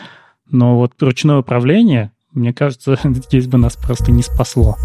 Но 0.47 0.77
вот 0.77 1.01
ручное 1.01 1.37
управление, 1.37 2.11
мне 2.35 2.53
кажется, 2.53 2.97
здесь 3.03 3.47
бы 3.47 3.57
нас 3.57 3.75
просто 3.75 4.11
не 4.11 4.21
спасло. 4.21 4.77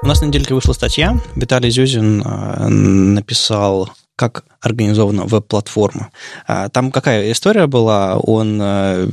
У 0.00 0.06
нас 0.06 0.22
на 0.22 0.26
недельке 0.26 0.54
вышла 0.54 0.72
статья. 0.72 1.18
Виталий 1.34 1.70
Зюзин 1.70 2.22
э, 2.22 2.68
написал 2.68 3.90
как 4.16 4.44
организована 4.60 5.24
веб-платформа. 5.24 6.08
А, 6.46 6.68
там 6.68 6.90
какая 6.90 7.30
история 7.30 7.66
была? 7.66 8.16
Он 8.16 8.58
э, 8.60 9.08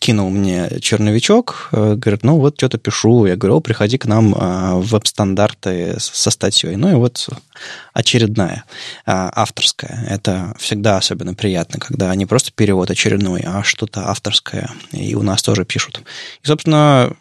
кинул 0.00 0.30
мне 0.30 0.80
черновичок, 0.80 1.68
э, 1.70 1.94
говорит, 1.94 2.24
ну 2.24 2.38
вот 2.38 2.54
что-то 2.56 2.78
пишу. 2.78 3.26
Я 3.26 3.36
говорю, 3.36 3.60
приходи 3.60 3.98
к 3.98 4.06
нам 4.06 4.32
в 4.32 4.90
веб-стандарты 4.90 5.96
со 6.00 6.30
статьей. 6.30 6.74
Ну 6.76 6.90
и 6.90 6.94
вот 6.94 7.28
очередная, 7.92 8.64
авторская. 9.06 10.06
Это 10.08 10.54
всегда 10.58 10.96
особенно 10.96 11.34
приятно, 11.34 11.78
когда 11.78 12.14
не 12.14 12.26
просто 12.26 12.50
перевод 12.50 12.90
очередной, 12.90 13.42
а 13.46 13.62
что-то 13.62 14.08
авторское. 14.08 14.70
И 14.90 15.14
у 15.14 15.22
нас 15.22 15.42
тоже 15.42 15.64
пишут. 15.64 16.02
И, 16.42 16.46
собственно, 16.46 17.12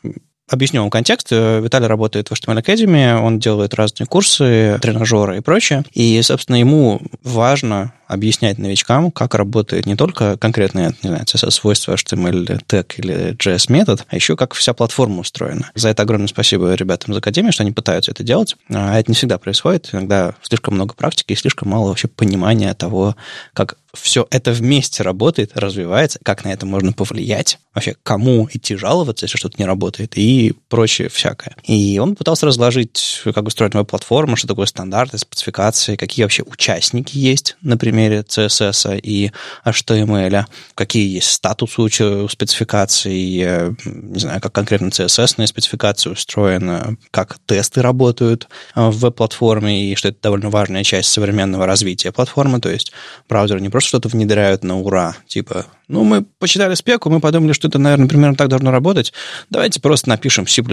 Объясню 0.49 0.81
вам 0.81 0.89
контекст. 0.89 1.29
Виталий 1.29 1.85
работает 1.85 2.29
в 2.29 2.33
HTML 2.33 2.63
Academy, 2.63 3.21
он 3.21 3.37
делает 3.37 3.75
разные 3.75 4.07
курсы, 4.07 4.79
тренажеры 4.81 5.37
и 5.37 5.41
прочее. 5.41 5.83
И, 5.93 6.19
собственно, 6.23 6.55
ему 6.55 7.01
важно 7.23 7.93
объяснять 8.09 8.57
новичкам, 8.57 9.11
как 9.11 9.35
работает 9.35 9.85
не 9.85 9.95
только 9.95 10.35
конкретное, 10.37 10.93
не 11.03 11.09
знаю, 11.09 11.23
CSS-свойство 11.25 11.93
HTML 11.93 12.61
тег 12.65 12.97
или 12.97 13.35
JS-метод, 13.35 14.05
а 14.09 14.15
еще 14.15 14.35
как 14.35 14.55
вся 14.55 14.73
платформа 14.73 15.21
устроена. 15.21 15.69
За 15.75 15.89
это 15.89 16.03
огромное 16.03 16.27
спасибо 16.27 16.73
ребятам 16.73 17.13
из 17.13 17.17
Академии, 17.17 17.51
что 17.51 17.63
они 17.63 17.71
пытаются 17.71 18.11
это 18.11 18.23
делать. 18.23 18.55
А 18.73 18.99
это 18.99 19.11
не 19.11 19.15
всегда 19.15 19.37
происходит. 19.37 19.89
Иногда 19.93 20.33
слишком 20.41 20.73
много 20.73 20.95
практики 20.95 21.33
и 21.33 21.35
слишком 21.35 21.69
мало 21.69 21.89
вообще 21.89 22.07
понимания 22.07 22.73
того, 22.73 23.15
как 23.53 23.77
все 23.93 24.27
это 24.29 24.51
вместе 24.51 25.03
работает, 25.03 25.51
развивается, 25.55 26.19
как 26.23 26.45
на 26.45 26.49
это 26.49 26.65
можно 26.65 26.93
повлиять, 26.93 27.59
вообще 27.73 27.95
кому 28.03 28.47
идти 28.51 28.75
жаловаться, 28.75 29.25
если 29.25 29.37
что-то 29.37 29.55
не 29.57 29.65
работает, 29.65 30.17
и 30.17 30.53
прочее 30.67 31.09
всякое. 31.09 31.55
И 31.63 31.99
он 31.99 32.15
пытался 32.15 32.45
разложить, 32.45 33.21
как 33.23 33.47
устроена 33.47 33.79
веб-платформа, 33.79 34.35
что 34.37 34.47
такое 34.47 34.67
стандарты, 34.67 35.17
спецификации, 35.17 35.95
какие 35.95 36.23
вообще 36.23 36.43
участники 36.43 37.17
есть, 37.17 37.57
например, 37.61 37.98
примере 37.99 38.21
CSS 38.21 38.99
и 39.01 39.31
HTML, 39.65 40.45
какие 40.75 41.15
есть 41.15 41.31
статусы 41.31 41.81
у 41.81 42.29
спецификаций, 42.29 43.73
не 43.85 44.19
знаю, 44.19 44.39
как 44.39 44.53
конкретно 44.53 44.87
CSS 44.87 45.45
спецификация 45.47 46.13
устроена, 46.13 46.95
как 47.11 47.37
тесты 47.45 47.81
работают 47.81 48.47
в 48.75 48.91
веб-платформе, 48.91 49.91
и 49.91 49.95
что 49.95 50.09
это 50.09 50.17
довольно 50.21 50.49
важная 50.49 50.83
часть 50.83 51.11
современного 51.11 51.65
развития 51.65 52.11
платформы, 52.11 52.61
то 52.61 52.69
есть 52.69 52.93
браузеры 53.27 53.59
не 53.59 53.69
просто 53.69 53.89
что-то 53.89 54.07
внедряют 54.07 54.63
на 54.63 54.79
ура, 54.79 55.15
типа, 55.27 55.65
ну, 55.89 56.03
мы 56.03 56.23
почитали 56.23 56.75
спеку, 56.75 57.09
мы 57.09 57.19
подумали, 57.19 57.51
что 57.51 57.67
это, 57.67 57.79
наверное, 57.79 58.07
примерно 58.07 58.35
так 58.35 58.47
должно 58.47 58.69
работать, 58.69 59.11
давайте 59.49 59.81
просто 59.81 60.07
напишем 60.07 60.47
C++, 60.47 60.63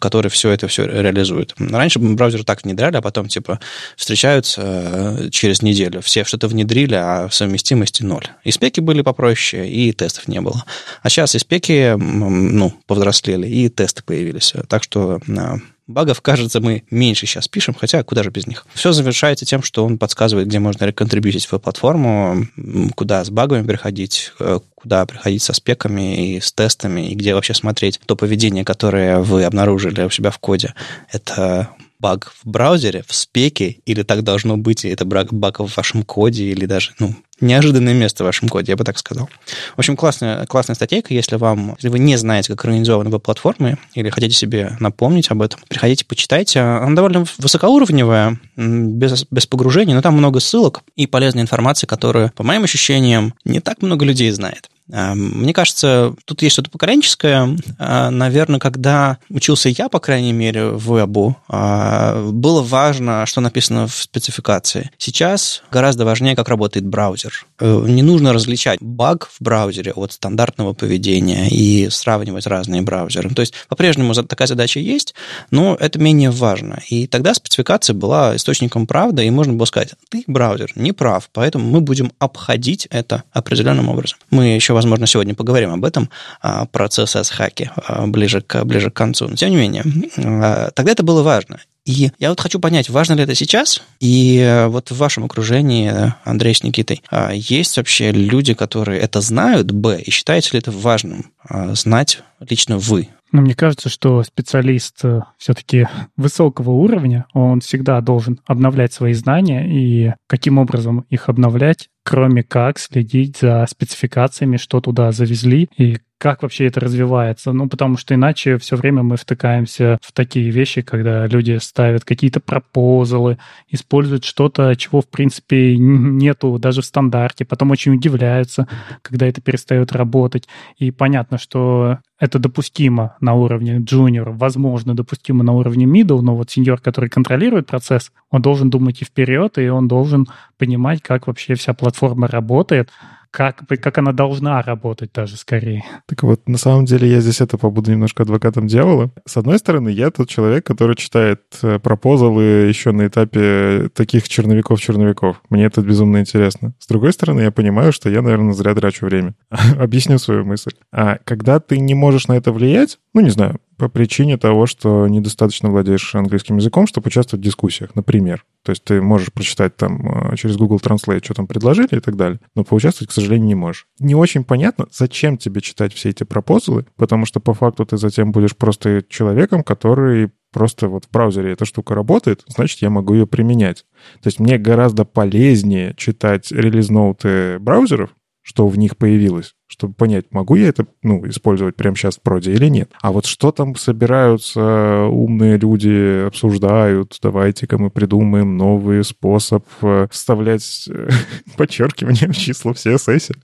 который 0.00 0.28
все 0.28 0.50
это 0.50 0.66
все 0.66 0.86
реализует. 0.86 1.54
Раньше 1.58 2.00
браузеры 2.00 2.42
так 2.42 2.64
внедряли, 2.64 2.96
а 2.96 3.00
потом, 3.00 3.28
типа, 3.28 3.60
встречаются 3.96 4.60
э, 4.64 5.28
через 5.30 5.62
неделю, 5.62 6.02
все 6.02 6.24
что-то 6.24 6.48
внедрили, 6.50 6.94
а 6.94 7.28
совместимости 7.30 8.02
ноль. 8.02 8.26
И 8.44 8.50
спеки 8.50 8.80
были 8.80 9.02
попроще, 9.02 9.68
и 9.68 9.92
тестов 9.92 10.28
не 10.28 10.40
было. 10.40 10.64
А 11.02 11.08
сейчас 11.08 11.34
и 11.34 11.38
спеки, 11.38 11.94
ну, 11.96 12.74
повзрослели, 12.86 13.48
и 13.48 13.68
тесты 13.68 14.02
появились. 14.02 14.54
Так 14.68 14.82
что 14.82 15.20
э, 15.26 15.56
Багов, 15.90 16.20
кажется, 16.20 16.60
мы 16.60 16.84
меньше 16.90 17.26
сейчас 17.26 17.48
пишем, 17.48 17.74
хотя 17.74 18.04
куда 18.04 18.22
же 18.22 18.30
без 18.30 18.46
них. 18.46 18.64
Все 18.74 18.92
завершается 18.92 19.44
тем, 19.44 19.62
что 19.62 19.84
он 19.84 19.98
подсказывает, 19.98 20.46
где 20.46 20.60
можно 20.60 20.84
реконтрибьютить 20.84 21.42
свою 21.42 21.60
платформу, 21.60 22.46
куда 22.94 23.24
с 23.24 23.30
багами 23.30 23.66
приходить, 23.66 24.32
э, 24.38 24.60
куда 24.76 25.04
приходить 25.04 25.42
со 25.42 25.52
спеками 25.52 26.36
и 26.36 26.40
с 26.40 26.52
тестами, 26.52 27.10
и 27.10 27.14
где 27.16 27.34
вообще 27.34 27.54
смотреть 27.54 28.00
то 28.06 28.14
поведение, 28.14 28.64
которое 28.64 29.18
вы 29.18 29.44
обнаружили 29.44 30.02
у 30.02 30.10
себя 30.10 30.30
в 30.30 30.38
коде. 30.38 30.74
Это 31.10 31.70
баг 32.00 32.32
в 32.42 32.48
браузере, 32.48 33.04
в 33.06 33.14
спеке, 33.14 33.76
или 33.84 34.02
так 34.02 34.22
должно 34.22 34.56
быть, 34.56 34.84
и 34.84 34.88
это 34.88 35.04
баг 35.04 35.60
в 35.60 35.76
вашем 35.76 36.02
коде, 36.02 36.44
или 36.44 36.64
даже, 36.64 36.92
ну, 36.98 37.14
неожиданное 37.40 37.94
место 37.94 38.24
в 38.24 38.26
вашем 38.26 38.48
коде, 38.48 38.72
я 38.72 38.76
бы 38.76 38.84
так 38.84 38.98
сказал. 38.98 39.28
В 39.76 39.78
общем, 39.78 39.96
классная, 39.96 40.46
классная 40.46 40.74
статейка, 40.74 41.14
если 41.14 41.36
вам, 41.36 41.74
если 41.76 41.88
вы 41.88 41.98
не 41.98 42.16
знаете, 42.16 42.48
как 42.48 42.64
организованы 42.64 43.10
веб-платформы, 43.10 43.78
или 43.94 44.08
хотите 44.10 44.34
себе 44.34 44.76
напомнить 44.80 45.30
об 45.30 45.42
этом, 45.42 45.60
приходите, 45.68 46.04
почитайте. 46.04 46.60
Она 46.60 46.94
довольно 46.94 47.24
высокоуровневая, 47.38 48.38
без, 48.56 49.26
без 49.30 49.46
погружения, 49.46 49.94
но 49.94 50.02
там 50.02 50.14
много 50.14 50.40
ссылок 50.40 50.82
и 50.96 51.06
полезной 51.06 51.42
информации, 51.42 51.86
которую, 51.86 52.32
по 52.34 52.42
моим 52.42 52.64
ощущениям, 52.64 53.34
не 53.44 53.60
так 53.60 53.82
много 53.82 54.04
людей 54.04 54.30
знает. 54.30 54.70
А, 54.92 55.14
мне 55.14 55.52
кажется, 55.52 56.14
тут 56.24 56.42
есть 56.42 56.54
что-то 56.54 56.70
поколенческое. 56.70 57.56
А, 57.78 58.10
Наверное, 58.10 58.60
когда 58.60 59.18
учился 59.28 59.68
я, 59.68 59.88
по 59.88 60.00
крайней 60.00 60.32
мере, 60.32 60.70
в 60.70 60.90
вебу, 60.90 61.36
а, 61.48 62.30
было 62.30 62.62
важно, 62.62 63.24
что 63.26 63.40
написано 63.40 63.86
в 63.86 63.94
спецификации. 63.94 64.90
Сейчас 64.98 65.62
гораздо 65.70 66.04
важнее, 66.04 66.36
как 66.36 66.48
работает 66.48 66.86
браузер. 66.86 67.46
Э, 67.58 67.84
не 67.86 68.02
нужно 68.02 68.32
различать 68.32 68.80
баг 68.80 69.28
в 69.28 69.36
браузере 69.40 69.92
от 69.92 70.12
стандартного 70.12 70.72
поведения 70.72 71.48
и 71.48 71.88
сравнивать 71.90 72.46
разные 72.46 72.82
браузеры. 72.82 73.30
То 73.30 73.40
есть 73.40 73.54
по-прежнему 73.68 74.14
такая 74.14 74.48
задача 74.48 74.80
есть, 74.80 75.14
но 75.50 75.76
это 75.78 75.98
менее 75.98 76.30
важно. 76.30 76.80
И 76.88 77.06
тогда 77.06 77.34
спецификация 77.34 77.94
была 77.94 78.36
источником 78.36 78.86
правды, 78.86 79.26
и 79.26 79.30
можно 79.30 79.52
было 79.52 79.66
сказать, 79.66 79.94
ты, 80.08 80.24
браузер, 80.26 80.72
не 80.74 80.92
прав, 80.92 81.28
поэтому 81.32 81.68
мы 81.68 81.80
будем 81.80 82.12
обходить 82.18 82.86
это 82.90 83.24
определенным 83.32 83.88
образом. 83.88 84.18
Мы 84.30 84.54
еще 84.54 84.74
возможно, 84.80 85.06
сегодня 85.06 85.34
поговорим 85.34 85.72
об 85.72 85.84
этом, 85.84 86.08
а, 86.40 86.66
про 86.66 86.86
CSS-хаки 86.86 87.70
а, 87.76 88.06
ближе 88.06 88.40
к, 88.40 88.64
ближе 88.64 88.90
к 88.90 88.94
концу. 88.94 89.28
Но, 89.28 89.36
тем 89.36 89.50
не 89.50 89.56
менее, 89.56 89.84
а, 90.16 90.70
тогда 90.70 90.92
это 90.92 91.02
было 91.02 91.22
важно. 91.22 91.60
И 91.84 92.10
я 92.18 92.30
вот 92.30 92.40
хочу 92.40 92.58
понять, 92.58 92.88
важно 92.88 93.14
ли 93.14 93.22
это 93.22 93.34
сейчас? 93.34 93.82
И 94.00 94.38
э, 94.38 94.66
вот 94.66 94.90
в 94.90 94.96
вашем 94.96 95.24
окружении, 95.24 95.90
Андрей 96.24 96.54
с 96.54 96.62
Никитой, 96.62 97.02
есть 97.32 97.78
вообще 97.78 98.12
люди, 98.12 98.52
которые 98.52 99.00
это 99.00 99.22
знают, 99.22 99.72
б, 99.72 99.98
и 100.00 100.10
считаете 100.10 100.50
ли 100.52 100.58
это 100.58 100.70
важным 100.70 101.32
знать 101.72 102.22
лично 102.38 102.76
вы? 102.76 103.08
Ну, 103.32 103.42
мне 103.42 103.54
кажется, 103.54 103.88
что 103.88 104.22
специалист 104.24 105.04
э, 105.04 105.20
все-таки 105.38 105.86
высокого 106.16 106.70
уровня, 106.70 107.26
он 107.32 107.60
всегда 107.60 108.00
должен 108.00 108.40
обновлять 108.44 108.92
свои 108.92 109.12
знания 109.12 109.68
и 109.68 110.14
каким 110.26 110.58
образом 110.58 111.04
их 111.10 111.28
обновлять, 111.28 111.88
кроме 112.04 112.42
как 112.42 112.78
следить 112.78 113.38
за 113.38 113.66
спецификациями, 113.68 114.56
что 114.56 114.80
туда 114.80 115.12
завезли 115.12 115.68
и 115.76 115.98
как 116.20 116.42
вообще 116.42 116.66
это 116.66 116.80
развивается. 116.80 117.52
Ну, 117.52 117.66
потому 117.66 117.96
что 117.96 118.14
иначе 118.14 118.58
все 118.58 118.76
время 118.76 119.02
мы 119.02 119.16
втыкаемся 119.16 119.98
в 120.02 120.12
такие 120.12 120.50
вещи, 120.50 120.82
когда 120.82 121.26
люди 121.26 121.56
ставят 121.56 122.04
какие-то 122.04 122.40
пропозалы, 122.40 123.38
используют 123.70 124.24
что-то, 124.24 124.76
чего, 124.76 125.00
в 125.00 125.08
принципе, 125.08 125.78
нету 125.78 126.58
даже 126.58 126.82
в 126.82 126.84
стандарте, 126.84 127.46
потом 127.46 127.70
очень 127.70 127.94
удивляются, 127.94 128.68
когда 129.00 129.26
это 129.26 129.40
перестает 129.40 129.92
работать. 129.92 130.46
И 130.76 130.90
понятно, 130.90 131.38
что 131.38 132.00
это 132.18 132.38
допустимо 132.38 133.16
на 133.20 133.32
уровне 133.32 133.78
junior, 133.78 134.30
возможно, 134.30 134.94
допустимо 134.94 135.42
на 135.42 135.54
уровне 135.54 135.86
middle, 135.86 136.20
но 136.20 136.36
вот 136.36 136.50
сеньор, 136.50 136.82
который 136.82 137.08
контролирует 137.08 137.66
процесс, 137.66 138.12
он 138.30 138.42
должен 138.42 138.68
думать 138.68 139.00
и 139.00 139.06
вперед, 139.06 139.56
и 139.56 139.68
он 139.70 139.88
должен 139.88 140.26
понимать, 140.58 141.00
как 141.00 141.28
вообще 141.28 141.54
вся 141.54 141.72
платформа 141.72 142.28
работает, 142.28 142.90
как, 143.30 143.66
как 143.66 143.98
она 143.98 144.12
должна 144.12 144.60
работать 144.62 145.12
даже 145.12 145.36
скорее. 145.36 145.84
Так 146.06 146.22
вот, 146.22 146.48
на 146.48 146.58
самом 146.58 146.84
деле 146.84 147.08
я 147.08 147.20
здесь 147.20 147.40
это 147.40 147.58
побуду 147.58 147.90
немножко 147.90 148.22
адвокатом 148.22 148.66
дьявола. 148.66 149.10
С 149.26 149.36
одной 149.36 149.58
стороны, 149.58 149.88
я 149.88 150.10
тот 150.10 150.28
человек, 150.28 150.66
который 150.66 150.96
читает 150.96 151.42
э, 151.62 151.78
пропозалы 151.78 152.42
еще 152.42 152.92
на 152.92 153.06
этапе 153.06 153.88
таких 153.94 154.28
черновиков-черновиков. 154.28 155.40
Мне 155.48 155.66
это 155.66 155.80
безумно 155.80 156.18
интересно. 156.18 156.74
С 156.78 156.86
другой 156.86 157.12
стороны, 157.12 157.40
я 157.40 157.50
понимаю, 157.50 157.92
что 157.92 158.10
я, 158.10 158.22
наверное, 158.22 158.52
зря 158.52 158.74
трачу 158.74 159.06
время. 159.06 159.34
Объясню 159.78 160.18
свою 160.18 160.44
мысль. 160.44 160.72
А 160.92 161.18
когда 161.24 161.60
ты 161.60 161.78
не 161.78 161.94
можешь 161.94 162.28
на 162.28 162.34
это 162.34 162.52
влиять, 162.52 162.98
ну, 163.14 163.20
не 163.20 163.30
знаю, 163.30 163.60
по 163.80 163.88
причине 163.88 164.36
того, 164.36 164.66
что 164.66 165.08
недостаточно 165.08 165.70
владеешь 165.70 166.14
английским 166.14 166.58
языком, 166.58 166.86
чтобы 166.86 167.08
участвовать 167.08 167.42
в 167.42 167.48
дискуссиях, 167.48 167.94
например. 167.94 168.44
То 168.62 168.70
есть 168.70 168.84
ты 168.84 169.00
можешь 169.00 169.32
прочитать 169.32 169.76
там 169.76 170.32
э, 170.32 170.36
через 170.36 170.56
Google 170.56 170.76
Translate, 170.76 171.24
что 171.24 171.34
там 171.34 171.46
предложили 171.46 171.96
и 171.96 172.00
так 172.00 172.16
далее, 172.16 172.40
но 172.54 172.62
поучаствовать, 172.62 173.10
к 173.10 173.14
сожалению, 173.14 173.48
не 173.48 173.54
можешь. 173.54 173.86
Не 173.98 174.14
очень 174.14 174.44
понятно, 174.44 174.86
зачем 174.92 175.38
тебе 175.38 175.62
читать 175.62 175.94
все 175.94 176.10
эти 176.10 176.24
пропозалы, 176.24 176.84
потому 176.96 177.24
что 177.24 177.40
по 177.40 177.54
факту 177.54 177.86
ты 177.86 177.96
затем 177.96 178.32
будешь 178.32 178.54
просто 178.54 179.02
человеком, 179.08 179.62
который 179.62 180.30
просто 180.52 180.88
вот 180.88 181.06
в 181.06 181.10
браузере 181.10 181.52
эта 181.52 181.64
штука 181.64 181.94
работает, 181.94 182.44
значит, 182.48 182.82
я 182.82 182.90
могу 182.90 183.14
ее 183.14 183.26
применять. 183.26 183.84
То 184.20 184.26
есть 184.26 184.40
мне 184.40 184.58
гораздо 184.58 185.04
полезнее 185.04 185.94
читать 185.96 186.52
релиз-ноуты 186.52 187.58
браузеров, 187.58 188.10
что 188.42 188.66
в 188.68 188.78
них 188.78 188.96
появилось, 188.96 189.54
чтобы 189.66 189.94
понять, 189.94 190.26
могу 190.30 190.56
я 190.56 190.68
это 190.68 190.86
ну, 191.02 191.28
использовать 191.28 191.76
прямо 191.76 191.96
сейчас 191.96 192.16
в 192.16 192.22
проде 192.22 192.52
или 192.52 192.66
нет. 192.66 192.90
А 193.00 193.12
вот 193.12 193.26
что 193.26 193.52
там 193.52 193.76
собираются 193.76 195.04
умные 195.04 195.58
люди, 195.58 196.26
обсуждают, 196.26 197.18
давайте-ка 197.22 197.78
мы 197.78 197.90
придумаем 197.90 198.56
новый 198.56 199.04
способ 199.04 199.64
э, 199.82 200.06
вставлять 200.10 200.88
э, 200.90 201.08
подчеркивание 201.56 202.28
в 202.28 202.36
числа 202.36 202.72
в 202.72 202.76
CSS. 202.76 203.36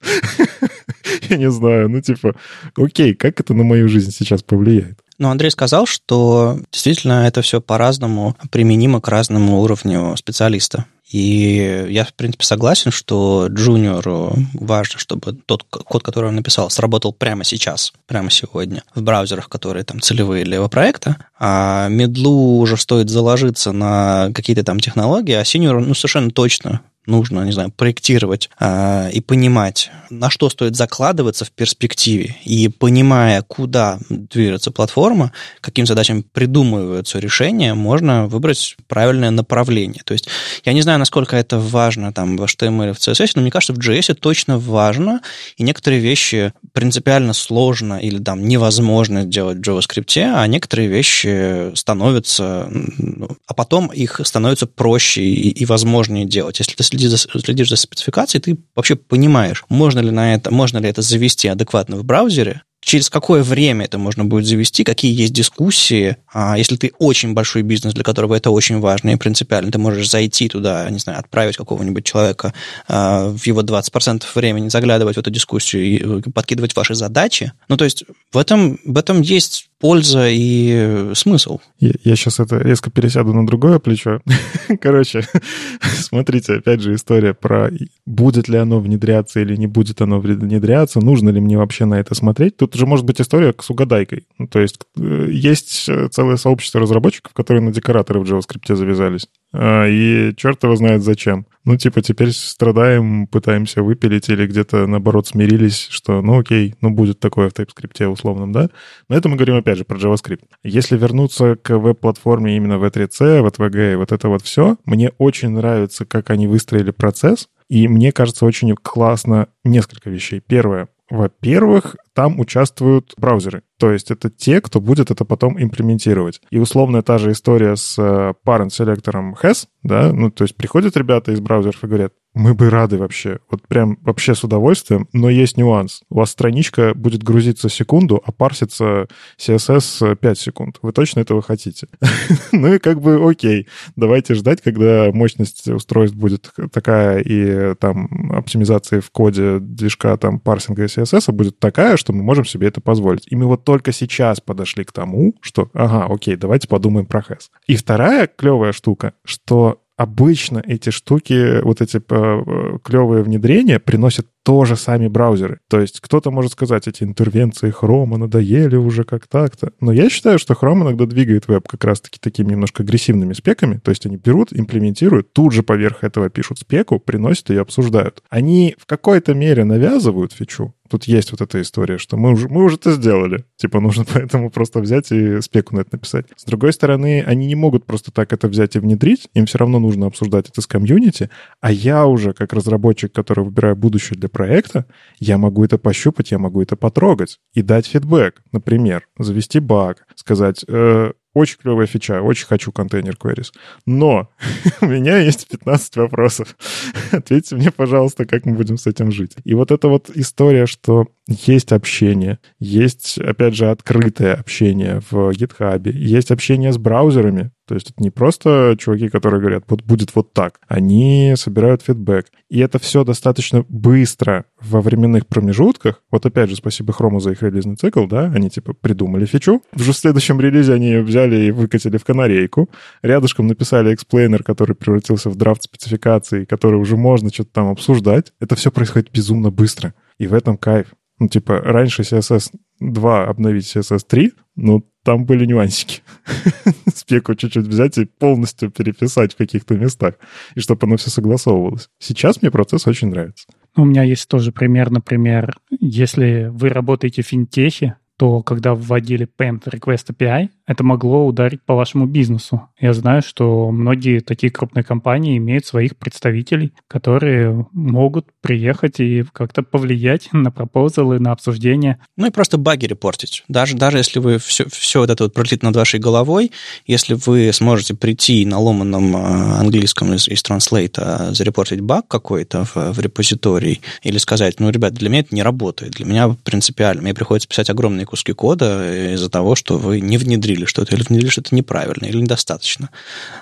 Я 1.28 1.36
не 1.36 1.50
знаю, 1.50 1.88
ну 1.88 2.00
типа, 2.00 2.34
окей, 2.76 3.14
как 3.14 3.40
это 3.40 3.54
на 3.54 3.64
мою 3.64 3.88
жизнь 3.88 4.10
сейчас 4.12 4.42
повлияет? 4.42 5.00
Ну, 5.18 5.30
Андрей 5.30 5.50
сказал, 5.50 5.86
что 5.86 6.58
действительно 6.70 7.26
это 7.26 7.40
все 7.40 7.60
по-разному 7.60 8.36
применимо 8.50 9.00
к 9.00 9.08
разному 9.08 9.60
уровню 9.60 10.14
специалиста. 10.16 10.84
И 11.10 11.86
я, 11.88 12.04
в 12.04 12.12
принципе, 12.14 12.44
согласен, 12.44 12.90
что 12.90 13.46
джуниору 13.48 14.36
важно, 14.54 14.98
чтобы 14.98 15.34
тот 15.46 15.62
код, 15.62 16.02
который 16.02 16.28
он 16.30 16.36
написал, 16.36 16.68
сработал 16.68 17.12
прямо 17.12 17.44
сейчас, 17.44 17.92
прямо 18.06 18.30
сегодня, 18.30 18.82
в 18.94 19.02
браузерах, 19.02 19.48
которые 19.48 19.84
там 19.84 20.00
целевые 20.00 20.44
для 20.44 20.56
его 20.56 20.68
проекта. 20.68 21.16
А 21.38 21.88
медлу 21.88 22.58
уже 22.58 22.76
стоит 22.76 23.08
заложиться 23.08 23.70
на 23.70 24.30
какие-то 24.34 24.64
там 24.64 24.80
технологии, 24.80 25.34
а 25.34 25.44
синьору, 25.44 25.80
ну, 25.80 25.94
совершенно 25.94 26.30
точно 26.30 26.80
нужно, 27.06 27.42
не 27.44 27.52
знаю, 27.52 27.70
проектировать 27.70 28.50
э, 28.60 29.10
и 29.12 29.20
понимать, 29.20 29.90
на 30.10 30.30
что 30.30 30.50
стоит 30.50 30.76
закладываться 30.76 31.44
в 31.44 31.50
перспективе, 31.50 32.36
и 32.44 32.68
понимая, 32.68 33.42
куда 33.42 33.98
движется 34.08 34.70
платформа, 34.70 35.32
каким 35.60 35.86
задачам 35.86 36.22
придумываются 36.22 37.18
решения, 37.18 37.74
можно 37.74 38.26
выбрать 38.26 38.76
правильное 38.88 39.30
направление. 39.30 40.02
То 40.04 40.12
есть 40.12 40.28
я 40.64 40.72
не 40.72 40.82
знаю, 40.82 40.98
насколько 40.98 41.36
это 41.36 41.58
важно 41.58 42.12
там 42.12 42.36
в 42.36 42.42
HTML, 42.42 42.92
в 42.92 42.98
CSS, 42.98 43.32
но 43.34 43.42
мне 43.42 43.50
кажется, 43.50 43.72
в 43.72 43.78
JS 43.78 44.14
точно 44.14 44.58
важно, 44.58 45.20
и 45.56 45.62
некоторые 45.62 46.00
вещи 46.00 46.52
принципиально 46.72 47.32
сложно 47.32 47.94
или 47.94 48.18
там 48.18 48.46
невозможно 48.46 49.24
делать 49.24 49.58
в 49.58 49.60
JavaScript, 49.60 50.16
а 50.16 50.46
некоторые 50.46 50.88
вещи 50.88 51.74
становятся, 51.74 52.68
ну, 52.70 53.36
а 53.46 53.54
потом 53.54 53.88
их 53.88 54.20
становится 54.24 54.66
проще 54.66 55.22
и, 55.22 55.48
и 55.50 55.64
возможнее 55.64 56.26
делать. 56.26 56.58
Если 56.58 56.74
ты 56.74 56.82
следишь 56.96 57.10
за, 57.10 57.40
следишь 57.40 57.68
за 57.68 57.76
спецификацией, 57.76 58.42
ты 58.42 58.58
вообще 58.74 58.96
понимаешь, 58.96 59.64
можно 59.68 60.00
ли, 60.00 60.10
на 60.10 60.34
это, 60.34 60.50
можно 60.50 60.78
ли 60.78 60.88
это 60.88 61.02
завести 61.02 61.48
адекватно 61.48 61.96
в 61.96 62.04
браузере, 62.04 62.62
через 62.80 63.10
какое 63.10 63.42
время 63.42 63.84
это 63.84 63.98
можно 63.98 64.24
будет 64.24 64.46
завести, 64.46 64.84
какие 64.84 65.12
есть 65.12 65.32
дискуссии. 65.32 66.16
А 66.32 66.56
если 66.56 66.76
ты 66.76 66.92
очень 66.98 67.34
большой 67.34 67.62
бизнес, 67.62 67.94
для 67.94 68.04
которого 68.04 68.34
это 68.34 68.50
очень 68.50 68.78
важно 68.78 69.10
и 69.10 69.16
принципиально, 69.16 69.72
ты 69.72 69.78
можешь 69.78 70.08
зайти 70.08 70.48
туда, 70.48 70.88
не 70.90 70.98
знаю, 70.98 71.18
отправить 71.18 71.56
какого-нибудь 71.56 72.04
человека 72.04 72.54
а, 72.86 73.28
в 73.28 73.44
его 73.44 73.62
20% 73.62 74.22
времени, 74.36 74.68
заглядывать 74.68 75.16
в 75.16 75.18
эту 75.18 75.30
дискуссию 75.30 75.82
и 75.84 76.30
подкидывать 76.30 76.76
ваши 76.76 76.94
задачи. 76.94 77.52
Ну, 77.68 77.76
то 77.76 77.84
есть 77.84 78.04
в 78.32 78.38
этом, 78.38 78.78
в 78.84 78.96
этом 78.96 79.20
есть 79.20 79.68
польза 79.78 80.28
и 80.28 81.12
смысл. 81.14 81.60
Я, 81.78 81.92
я 82.04 82.16
сейчас 82.16 82.40
это 82.40 82.58
резко 82.58 82.90
пересяду 82.90 83.32
на 83.32 83.46
другое 83.46 83.78
плечо. 83.78 84.20
Короче, 84.80 85.22
смотрите, 85.80 86.54
опять 86.54 86.80
же 86.80 86.94
история 86.94 87.34
про 87.34 87.70
будет 88.06 88.48
ли 88.48 88.58
оно 88.58 88.80
внедряться 88.80 89.40
или 89.40 89.56
не 89.56 89.66
будет 89.66 90.00
оно 90.00 90.20
внедряться, 90.20 91.00
нужно 91.00 91.30
ли 91.30 91.40
мне 91.40 91.58
вообще 91.58 91.84
на 91.84 92.00
это 92.00 92.14
смотреть. 92.14 92.56
Тут 92.56 92.74
уже 92.74 92.86
может 92.86 93.04
быть 93.04 93.20
история 93.20 93.54
с 93.58 93.70
угадайкой. 93.70 94.26
Ну, 94.38 94.46
то 94.48 94.60
есть 94.60 94.78
э, 94.98 95.28
есть 95.30 95.88
э, 95.88 96.08
целое 96.08 96.36
сообщество 96.36 96.80
разработчиков, 96.80 97.32
которые 97.32 97.62
на 97.62 97.72
декораторы 97.72 98.20
в 98.20 98.24
JavaScript 98.24 98.74
завязались. 98.74 99.28
А, 99.58 99.86
и 99.86 100.34
черт 100.36 100.62
его 100.62 100.76
знает 100.76 101.02
зачем. 101.02 101.46
Ну, 101.64 101.76
типа, 101.76 102.02
теперь 102.02 102.30
страдаем, 102.32 103.26
пытаемся 103.26 103.82
выпилить 103.82 104.28
или 104.28 104.46
где-то, 104.46 104.86
наоборот, 104.86 105.26
смирились, 105.26 105.88
что, 105.90 106.20
ну, 106.20 106.38
окей, 106.38 106.74
ну, 106.80 106.90
будет 106.90 107.18
такое 107.18 107.48
в 107.48 107.52
TypeScript 107.52 108.06
условном, 108.06 108.52
да? 108.52 108.68
Но 109.08 109.16
это 109.16 109.28
мы 109.28 109.36
говорим, 109.36 109.56
опять 109.56 109.78
же, 109.78 109.84
про 109.84 109.98
JavaScript. 109.98 110.44
Если 110.62 110.96
вернуться 110.96 111.56
к 111.56 111.76
веб-платформе 111.76 112.56
именно 112.56 112.78
в 112.78 112.84
V3C, 112.84 113.42
в 113.42 113.58
VG 113.58 113.92
и 113.94 113.96
вот 113.96 114.12
это 114.12 114.28
вот 114.28 114.42
все, 114.42 114.76
мне 114.84 115.10
очень 115.18 115.50
нравится, 115.50 116.04
как 116.04 116.30
они 116.30 116.46
выстроили 116.46 116.90
процесс, 116.90 117.48
и 117.68 117.88
мне 117.88 118.12
кажется 118.12 118.44
очень 118.44 118.74
классно 118.74 119.48
несколько 119.64 120.10
вещей. 120.10 120.40
Первое, 120.46 120.88
во-первых, 121.10 121.96
там 122.16 122.40
участвуют 122.40 123.12
браузеры. 123.18 123.62
То 123.78 123.92
есть 123.92 124.10
это 124.10 124.30
те, 124.30 124.62
кто 124.62 124.80
будет 124.80 125.10
это 125.10 125.26
потом 125.26 125.62
имплементировать. 125.62 126.40
И 126.50 126.58
условно 126.58 127.02
та 127.02 127.18
же 127.18 127.32
история 127.32 127.76
с 127.76 127.96
э, 127.98 128.32
parent 128.44 128.70
селектором 128.70 129.36
has, 129.42 129.66
да, 129.82 130.12
ну 130.12 130.30
то 130.30 130.44
есть 130.44 130.56
приходят 130.56 130.96
ребята 130.96 131.32
из 131.32 131.40
браузеров 131.40 131.84
и 131.84 131.86
говорят, 131.86 132.14
мы 132.36 132.52
бы 132.52 132.68
рады 132.68 132.98
вообще, 132.98 133.38
вот 133.50 133.66
прям 133.66 133.98
вообще 134.02 134.34
с 134.34 134.44
удовольствием, 134.44 135.08
но 135.14 135.30
есть 135.30 135.56
нюанс. 135.56 136.02
У 136.10 136.16
вас 136.16 136.30
страничка 136.30 136.92
будет 136.94 137.22
грузиться 137.22 137.70
секунду, 137.70 138.22
а 138.24 138.30
парсится 138.30 139.08
CSS 139.38 140.16
5 140.16 140.38
секунд. 140.38 140.78
Вы 140.82 140.92
точно 140.92 141.20
этого 141.20 141.40
хотите? 141.40 141.88
ну 142.52 142.74
и 142.74 142.78
как 142.78 143.00
бы 143.00 143.26
окей, 143.26 143.68
давайте 143.96 144.34
ждать, 144.34 144.60
когда 144.60 145.10
мощность 145.12 145.66
устройств 145.66 146.16
будет 146.16 146.52
такая 146.72 147.20
и 147.20 147.74
там 147.76 148.30
оптимизация 148.32 149.00
в 149.00 149.10
коде 149.10 149.58
движка 149.58 150.14
там 150.18 150.38
парсинга 150.38 150.84
CSS 150.84 151.32
будет 151.32 151.58
такая, 151.58 151.96
что 151.96 152.05
мы 152.12 152.22
можем 152.22 152.44
себе 152.44 152.68
это 152.68 152.80
позволить. 152.80 153.26
И 153.30 153.36
мы 153.36 153.46
вот 153.46 153.64
только 153.64 153.92
сейчас 153.92 154.40
подошли 154.40 154.84
к 154.84 154.92
тому, 154.92 155.34
что, 155.40 155.70
ага, 155.72 156.06
окей, 156.12 156.36
давайте 156.36 156.68
подумаем 156.68 157.06
про 157.06 157.20
HES. 157.20 157.48
И 157.66 157.76
вторая 157.76 158.26
клевая 158.26 158.72
штука, 158.72 159.14
что 159.24 159.82
обычно 159.96 160.62
эти 160.64 160.90
штуки, 160.90 161.62
вот 161.62 161.80
эти 161.80 161.98
э, 161.98 162.78
клевые 162.82 163.22
внедрения 163.22 163.78
приносят 163.78 164.26
тоже 164.46 164.76
сами 164.76 165.08
браузеры. 165.08 165.58
То 165.68 165.80
есть 165.80 165.98
кто-то 165.98 166.30
может 166.30 166.52
сказать, 166.52 166.86
эти 166.86 167.02
интервенции 167.02 167.74
Chrome 167.76 168.16
надоели 168.16 168.76
уже 168.76 169.02
как 169.02 169.26
так-то. 169.26 169.72
Но 169.80 169.90
я 169.90 170.08
считаю, 170.08 170.38
что 170.38 170.54
Chrome 170.54 170.82
иногда 170.82 171.04
двигает 171.04 171.48
веб 171.48 171.66
как 171.66 171.82
раз-таки 171.82 172.20
такими 172.20 172.52
немножко 172.52 172.84
агрессивными 172.84 173.32
спеками. 173.32 173.78
То 173.78 173.90
есть 173.90 174.06
они 174.06 174.16
берут, 174.16 174.52
имплементируют, 174.52 175.32
тут 175.32 175.52
же 175.52 175.64
поверх 175.64 176.04
этого 176.04 176.30
пишут 176.30 176.60
спеку, 176.60 177.00
приносят 177.00 177.50
и 177.50 177.56
обсуждают. 177.56 178.22
Они 178.30 178.76
в 178.78 178.86
какой-то 178.86 179.34
мере 179.34 179.64
навязывают 179.64 180.32
фичу, 180.32 180.76
Тут 180.88 181.04
есть 181.04 181.32
вот 181.32 181.40
эта 181.40 181.60
история, 181.60 181.98
что 181.98 182.16
мы 182.16 182.32
уже, 182.32 182.48
мы 182.48 182.64
уже 182.64 182.76
это 182.76 182.92
сделали. 182.92 183.44
Типа 183.56 183.80
нужно 183.80 184.04
поэтому 184.12 184.50
просто 184.50 184.80
взять 184.80 185.10
и 185.12 185.40
спеку 185.40 185.76
на 185.76 185.80
это 185.80 185.90
написать. 185.92 186.26
С 186.36 186.44
другой 186.44 186.72
стороны, 186.72 187.22
они 187.26 187.46
не 187.46 187.54
могут 187.54 187.84
просто 187.84 188.12
так 188.12 188.32
это 188.32 188.48
взять 188.48 188.76
и 188.76 188.78
внедрить. 188.78 189.28
Им 189.34 189.46
все 189.46 189.58
равно 189.58 189.78
нужно 189.78 190.06
обсуждать 190.06 190.48
это 190.48 190.60
с 190.60 190.66
комьюнити. 190.66 191.30
А 191.60 191.72
я 191.72 192.06
уже, 192.06 192.32
как 192.32 192.52
разработчик, 192.52 193.12
который 193.12 193.44
выбираю 193.44 193.76
будущее 193.76 194.18
для 194.18 194.28
проекта, 194.36 194.84
я 195.18 195.38
могу 195.38 195.64
это 195.64 195.78
пощупать, 195.78 196.30
я 196.30 196.38
могу 196.38 196.60
это 196.60 196.76
потрогать 196.76 197.40
и 197.54 197.62
дать 197.62 197.86
фидбэк. 197.86 198.42
Например, 198.52 199.08
завести 199.18 199.60
баг, 199.60 200.06
сказать, 200.14 200.62
э, 200.68 201.12
очень 201.36 201.58
клевая 201.58 201.86
фича, 201.86 202.22
очень 202.22 202.46
хочу 202.46 202.72
контейнер 202.72 203.14
queries. 203.14 203.52
Но 203.84 204.30
у 204.80 204.86
меня 204.86 205.18
есть 205.18 205.46
15 205.48 205.96
вопросов. 205.96 206.56
Ответьте 207.12 207.56
мне, 207.56 207.70
пожалуйста, 207.70 208.24
как 208.24 208.46
мы 208.46 208.54
будем 208.54 208.78
с 208.78 208.86
этим 208.86 209.12
жить. 209.12 209.36
И 209.44 209.52
вот 209.52 209.70
эта 209.70 209.88
вот 209.88 210.10
история, 210.14 210.64
что 210.64 211.08
есть 211.28 211.72
общение, 211.72 212.38
есть, 212.58 213.18
опять 213.18 213.54
же, 213.54 213.70
открытое 213.70 214.32
общение 214.34 215.02
в 215.10 215.30
GitHub, 215.30 215.90
есть 215.90 216.30
общение 216.30 216.72
с 216.72 216.78
браузерами, 216.78 217.50
то 217.66 217.74
есть 217.74 217.90
это 217.90 218.02
не 218.02 218.10
просто 218.10 218.76
чуваки, 218.78 219.08
которые 219.08 219.40
говорят, 219.40 219.64
вот 219.68 219.82
будет 219.82 220.14
вот 220.14 220.32
так. 220.32 220.60
Они 220.68 221.34
собирают 221.36 221.82
фидбэк. 221.82 222.26
И 222.48 222.60
это 222.60 222.78
все 222.78 223.02
достаточно 223.02 223.64
быстро 223.68 224.44
во 224.60 224.80
временных 224.80 225.26
промежутках. 225.26 226.02
Вот 226.10 226.24
опять 226.26 226.50
же, 226.50 226.56
спасибо 226.56 226.92
Хрому 226.92 227.20
за 227.20 227.32
их 227.32 227.42
релизный 227.42 227.76
цикл, 227.76 228.06
да, 228.06 228.24
они 228.34 228.50
типа 228.50 228.72
придумали 228.72 229.26
фичу. 229.26 229.62
Уже 229.74 229.92
в 229.92 229.96
следующем 229.96 230.40
релизе 230.40 230.74
они 230.74 230.86
ее 230.86 231.02
взяли 231.02 231.36
и 231.36 231.50
выкатили 231.50 231.98
в 231.98 232.04
канарейку. 232.04 232.70
Рядышком 233.02 233.46
написали 233.46 233.94
эксплейнер, 233.94 234.42
который 234.42 234.74
превратился 234.74 235.30
в 235.30 235.36
драфт 235.36 235.62
спецификации, 235.64 236.44
который 236.44 236.80
уже 236.80 236.96
можно 236.96 237.30
что-то 237.30 237.50
там 237.52 237.68
обсуждать. 237.68 238.32
Это 238.40 238.56
все 238.56 238.70
происходит 238.70 239.10
безумно 239.12 239.50
быстро. 239.50 239.94
И 240.18 240.26
в 240.26 240.34
этом 240.34 240.56
кайф. 240.56 240.88
Ну, 241.18 241.28
типа, 241.28 241.58
раньше 241.60 242.02
CSS 242.02 242.50
2 242.80 243.24
обновить 243.24 243.74
CSS 243.74 244.00
3, 244.06 244.32
ну, 244.56 244.86
там 245.02 245.24
были 245.24 245.46
нюансики. 245.46 246.02
Спеку 246.94 247.34
чуть-чуть 247.34 247.66
взять 247.66 247.96
и 247.96 248.04
полностью 248.04 248.70
переписать 248.70 249.32
в 249.32 249.36
каких-то 249.36 249.76
местах, 249.76 250.16
и 250.54 250.60
чтобы 250.60 250.86
оно 250.86 250.96
все 250.96 251.10
согласовывалось. 251.10 251.88
Сейчас 251.98 252.42
мне 252.42 252.50
процесс 252.50 252.86
очень 252.86 253.08
нравится. 253.08 253.46
У 253.76 253.84
меня 253.84 254.02
есть 254.02 254.28
тоже 254.28 254.52
пример, 254.52 254.90
например, 254.90 255.54
если 255.70 256.48
вы 256.50 256.70
работаете 256.70 257.22
в 257.22 257.26
финтехе, 257.26 257.96
то 258.16 258.42
когда 258.42 258.74
вводили 258.74 259.28
Payment 259.38 259.64
Request 259.64 260.14
API, 260.16 260.48
это 260.66 260.82
могло 260.82 261.26
ударить 261.26 261.62
по 261.62 261.74
вашему 261.74 262.06
бизнесу. 262.06 262.68
Я 262.80 262.92
знаю, 262.92 263.22
что 263.22 263.70
многие 263.70 264.20
такие 264.20 264.50
крупные 264.50 264.82
компании 264.82 265.38
имеют 265.38 265.64
своих 265.64 265.96
представителей, 265.96 266.72
которые 266.88 267.66
могут 267.72 268.26
приехать 268.40 269.00
и 269.00 269.24
как-то 269.32 269.62
повлиять 269.62 270.28
на 270.32 270.50
пропозалы, 270.50 271.20
на 271.20 271.32
обсуждение. 271.32 271.98
Ну 272.16 272.26
и 272.26 272.30
просто 272.30 272.58
баги 272.58 272.86
репортить. 272.86 273.44
Даже, 273.48 273.76
даже 273.76 273.98
если 273.98 274.18
вы 274.18 274.38
все, 274.38 274.68
все 274.68 275.00
вот 275.00 275.10
это 275.10 275.24
вот 275.24 275.34
пролетит 275.34 275.62
над 275.62 275.76
вашей 275.76 276.00
головой, 276.00 276.50
если 276.86 277.14
вы 277.14 277.52
сможете 277.52 277.94
прийти 277.94 278.44
на 278.44 278.58
ломаном 278.58 279.16
а, 279.16 279.60
английском 279.60 280.14
из, 280.14 280.28
из 280.28 280.42
Translate 280.42 280.94
а, 280.98 281.32
зарепортить 281.32 281.80
баг 281.80 282.08
какой-то 282.08 282.64
в, 282.64 282.74
в 282.92 283.00
репозиторий 283.00 283.80
или 284.02 284.18
сказать, 284.18 284.58
ну, 284.58 284.70
ребят, 284.70 284.94
для 284.94 285.08
меня 285.08 285.20
это 285.20 285.34
не 285.34 285.42
работает, 285.42 285.92
для 285.92 286.06
меня 286.06 286.36
принципиально, 286.44 287.02
мне 287.02 287.14
приходится 287.14 287.48
писать 287.48 287.70
огромные 287.70 288.06
куски 288.06 288.32
кода 288.32 289.14
из-за 289.14 289.30
того, 289.30 289.54
что 289.54 289.78
вы 289.78 290.00
не 290.00 290.18
внедрили 290.18 290.55
что-то, 290.64 290.94
или 290.94 291.02
внедрили 291.02 291.30
что-то 291.30 291.54
неправильно, 291.54 292.06
или 292.06 292.18
недостаточно. 292.18 292.90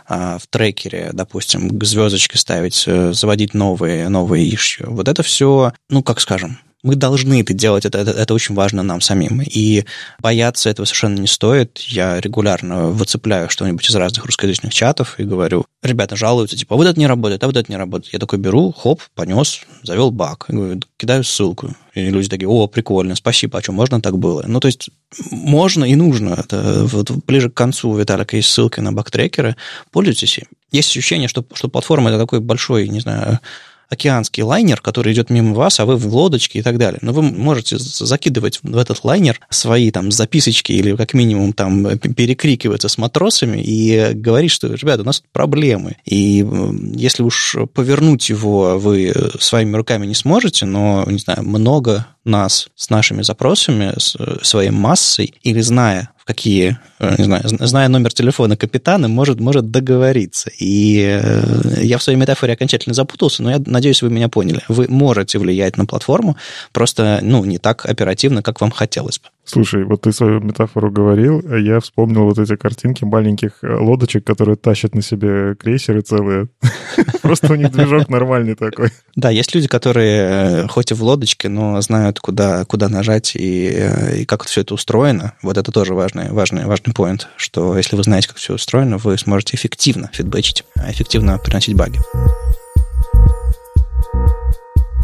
А 0.06 0.38
в 0.38 0.46
трекере, 0.46 1.10
допустим, 1.12 1.80
звездочки 1.84 2.36
ставить, 2.36 2.84
э, 2.86 3.12
заводить 3.12 3.54
новые, 3.54 4.08
новые 4.08 4.52
ишью. 4.52 4.90
Вот 4.90 5.08
это 5.08 5.22
все, 5.22 5.72
ну, 5.88 6.02
как 6.02 6.20
скажем, 6.20 6.58
мы 6.84 6.96
должны 6.96 7.40
это 7.40 7.54
делать, 7.54 7.86
это, 7.86 7.98
это, 7.98 8.10
это 8.10 8.34
очень 8.34 8.54
важно 8.54 8.82
нам 8.82 9.00
самим. 9.00 9.40
И 9.40 9.84
бояться 10.20 10.68
этого 10.68 10.84
совершенно 10.84 11.18
не 11.18 11.26
стоит. 11.26 11.78
Я 11.78 12.20
регулярно 12.20 12.88
выцепляю 12.88 13.48
что-нибудь 13.48 13.88
из 13.88 13.94
разных 13.94 14.26
русскоязычных 14.26 14.72
чатов 14.72 15.18
и 15.18 15.24
говорю, 15.24 15.64
ребята 15.82 16.14
жалуются, 16.14 16.58
типа, 16.58 16.74
а 16.74 16.76
вот 16.76 16.86
это 16.86 17.00
не 17.00 17.06
работает, 17.06 17.42
а 17.42 17.46
вот 17.46 17.56
это 17.56 17.72
не 17.72 17.78
работает. 17.78 18.12
Я 18.12 18.18
такой 18.18 18.38
беру, 18.38 18.70
хоп, 18.70 19.00
понес, 19.14 19.62
завел 19.82 20.10
баг. 20.10 20.44
говорю, 20.48 20.80
кидаю 20.98 21.24
ссылку. 21.24 21.74
И 21.94 22.10
люди 22.10 22.28
такие, 22.28 22.48
о, 22.48 22.66
прикольно, 22.66 23.14
спасибо, 23.14 23.58
а 23.58 23.62
что, 23.62 23.72
можно 23.72 24.02
так 24.02 24.18
было? 24.18 24.44
Ну, 24.46 24.60
то 24.60 24.68
есть 24.68 24.90
можно 25.30 25.84
и 25.84 25.94
нужно. 25.94 26.34
Это 26.38 26.84
вот 26.84 27.10
ближе 27.10 27.48
к 27.48 27.54
концу 27.54 27.90
у 27.90 27.96
Виталика 27.96 28.36
есть 28.36 28.50
ссылка 28.50 28.82
на 28.82 28.92
баг-трекеры. 28.92 29.56
Пользуйтесь 29.90 30.36
им. 30.36 30.44
Есть 30.70 30.90
ощущение, 30.90 31.28
что, 31.28 31.46
что 31.54 31.68
платформа 31.68 32.10
это 32.10 32.18
такой 32.18 32.40
большой, 32.40 32.88
не 32.88 33.00
знаю, 33.00 33.40
океанский 33.88 34.42
лайнер, 34.42 34.80
который 34.80 35.12
идет 35.12 35.30
мимо 35.30 35.54
вас, 35.54 35.80
а 35.80 35.86
вы 35.86 35.96
в 35.96 36.06
лодочке 36.06 36.58
и 36.58 36.62
так 36.62 36.78
далее. 36.78 36.98
Но 37.02 37.12
вы 37.12 37.22
можете 37.22 37.76
закидывать 37.78 38.60
в 38.62 38.76
этот 38.76 39.04
лайнер 39.04 39.40
свои 39.50 39.90
там 39.90 40.10
записочки 40.10 40.72
или 40.72 40.96
как 40.96 41.14
минимум 41.14 41.52
там 41.52 41.98
перекрикиваться 41.98 42.88
с 42.88 42.98
матросами 42.98 43.60
и 43.60 44.12
говорить, 44.14 44.50
что, 44.50 44.72
ребята, 44.72 45.02
у 45.02 45.06
нас 45.06 45.20
тут 45.20 45.30
проблемы. 45.32 45.96
И 46.04 46.46
если 46.94 47.22
уж 47.22 47.56
повернуть 47.72 48.28
его 48.28 48.78
вы 48.78 49.12
своими 49.38 49.76
руками 49.76 50.06
не 50.06 50.14
сможете, 50.14 50.66
но, 50.66 51.04
не 51.06 51.18
знаю, 51.18 51.42
много 51.42 52.06
нас 52.24 52.68
с 52.74 52.90
нашими 52.90 53.22
запросами, 53.22 53.92
с 53.98 54.16
э, 54.18 54.38
своей 54.42 54.70
массой, 54.70 55.34
или 55.42 55.60
зная, 55.60 56.10
в 56.16 56.24
какие, 56.24 56.78
э, 57.00 57.14
не 57.18 57.24
знаю, 57.24 57.42
зная 57.44 57.88
номер 57.88 58.12
телефона 58.12 58.56
капитана, 58.56 59.08
может, 59.08 59.40
может 59.40 59.70
договориться. 59.70 60.50
И 60.58 61.20
э, 61.22 61.82
я 61.82 61.98
в 61.98 62.02
своей 62.02 62.18
метафоре 62.18 62.54
окончательно 62.54 62.94
запутался, 62.94 63.42
но 63.42 63.50
я 63.50 63.62
надеюсь, 63.66 64.02
вы 64.02 64.10
меня 64.10 64.28
поняли. 64.28 64.62
Вы 64.68 64.86
можете 64.88 65.38
влиять 65.38 65.76
на 65.76 65.86
платформу, 65.86 66.36
просто 66.72 67.20
ну, 67.22 67.44
не 67.44 67.58
так 67.58 67.84
оперативно, 67.86 68.42
как 68.42 68.60
вам 68.60 68.70
хотелось 68.70 69.18
бы. 69.18 69.28
Слушай, 69.44 69.84
вот 69.84 70.02
ты 70.02 70.12
свою 70.12 70.40
метафору 70.40 70.90
говорил, 70.90 71.42
а 71.48 71.56
я 71.56 71.80
вспомнил 71.80 72.24
вот 72.24 72.38
эти 72.38 72.56
картинки 72.56 73.04
маленьких 73.04 73.52
э, 73.62 73.76
лодочек, 73.76 74.24
которые 74.24 74.56
тащат 74.56 74.94
на 74.94 75.02
себе 75.02 75.54
крейсеры 75.54 76.00
целые. 76.00 76.48
Просто 77.22 77.52
у 77.52 77.56
них 77.56 77.70
движок 77.72 78.08
нормальный 78.08 78.54
такой. 78.54 78.90
Да, 79.16 79.30
есть 79.30 79.54
люди, 79.54 79.68
которые 79.68 80.66
хоть 80.68 80.90
и 80.90 80.94
в 80.94 81.02
лодочке, 81.02 81.48
но 81.48 81.80
знают, 81.82 82.20
куда, 82.20 82.64
куда 82.64 82.88
нажать 82.88 83.36
и, 83.36 83.90
и 84.20 84.24
как 84.24 84.44
все 84.44 84.62
это 84.62 84.74
устроено. 84.74 85.34
Вот 85.42 85.58
это 85.58 85.70
тоже 85.72 85.94
важный, 85.94 86.30
важный, 86.30 86.64
важный 86.64 86.94
point, 86.94 87.24
что 87.36 87.76
если 87.76 87.96
вы 87.96 88.02
знаете, 88.02 88.28
как 88.28 88.38
все 88.38 88.54
устроено, 88.54 88.96
вы 88.96 89.18
сможете 89.18 89.56
эффективно 89.56 90.10
фидбэчить, 90.12 90.64
а 90.76 90.90
эффективно 90.90 91.38
приносить 91.38 91.76
баги. 91.76 92.00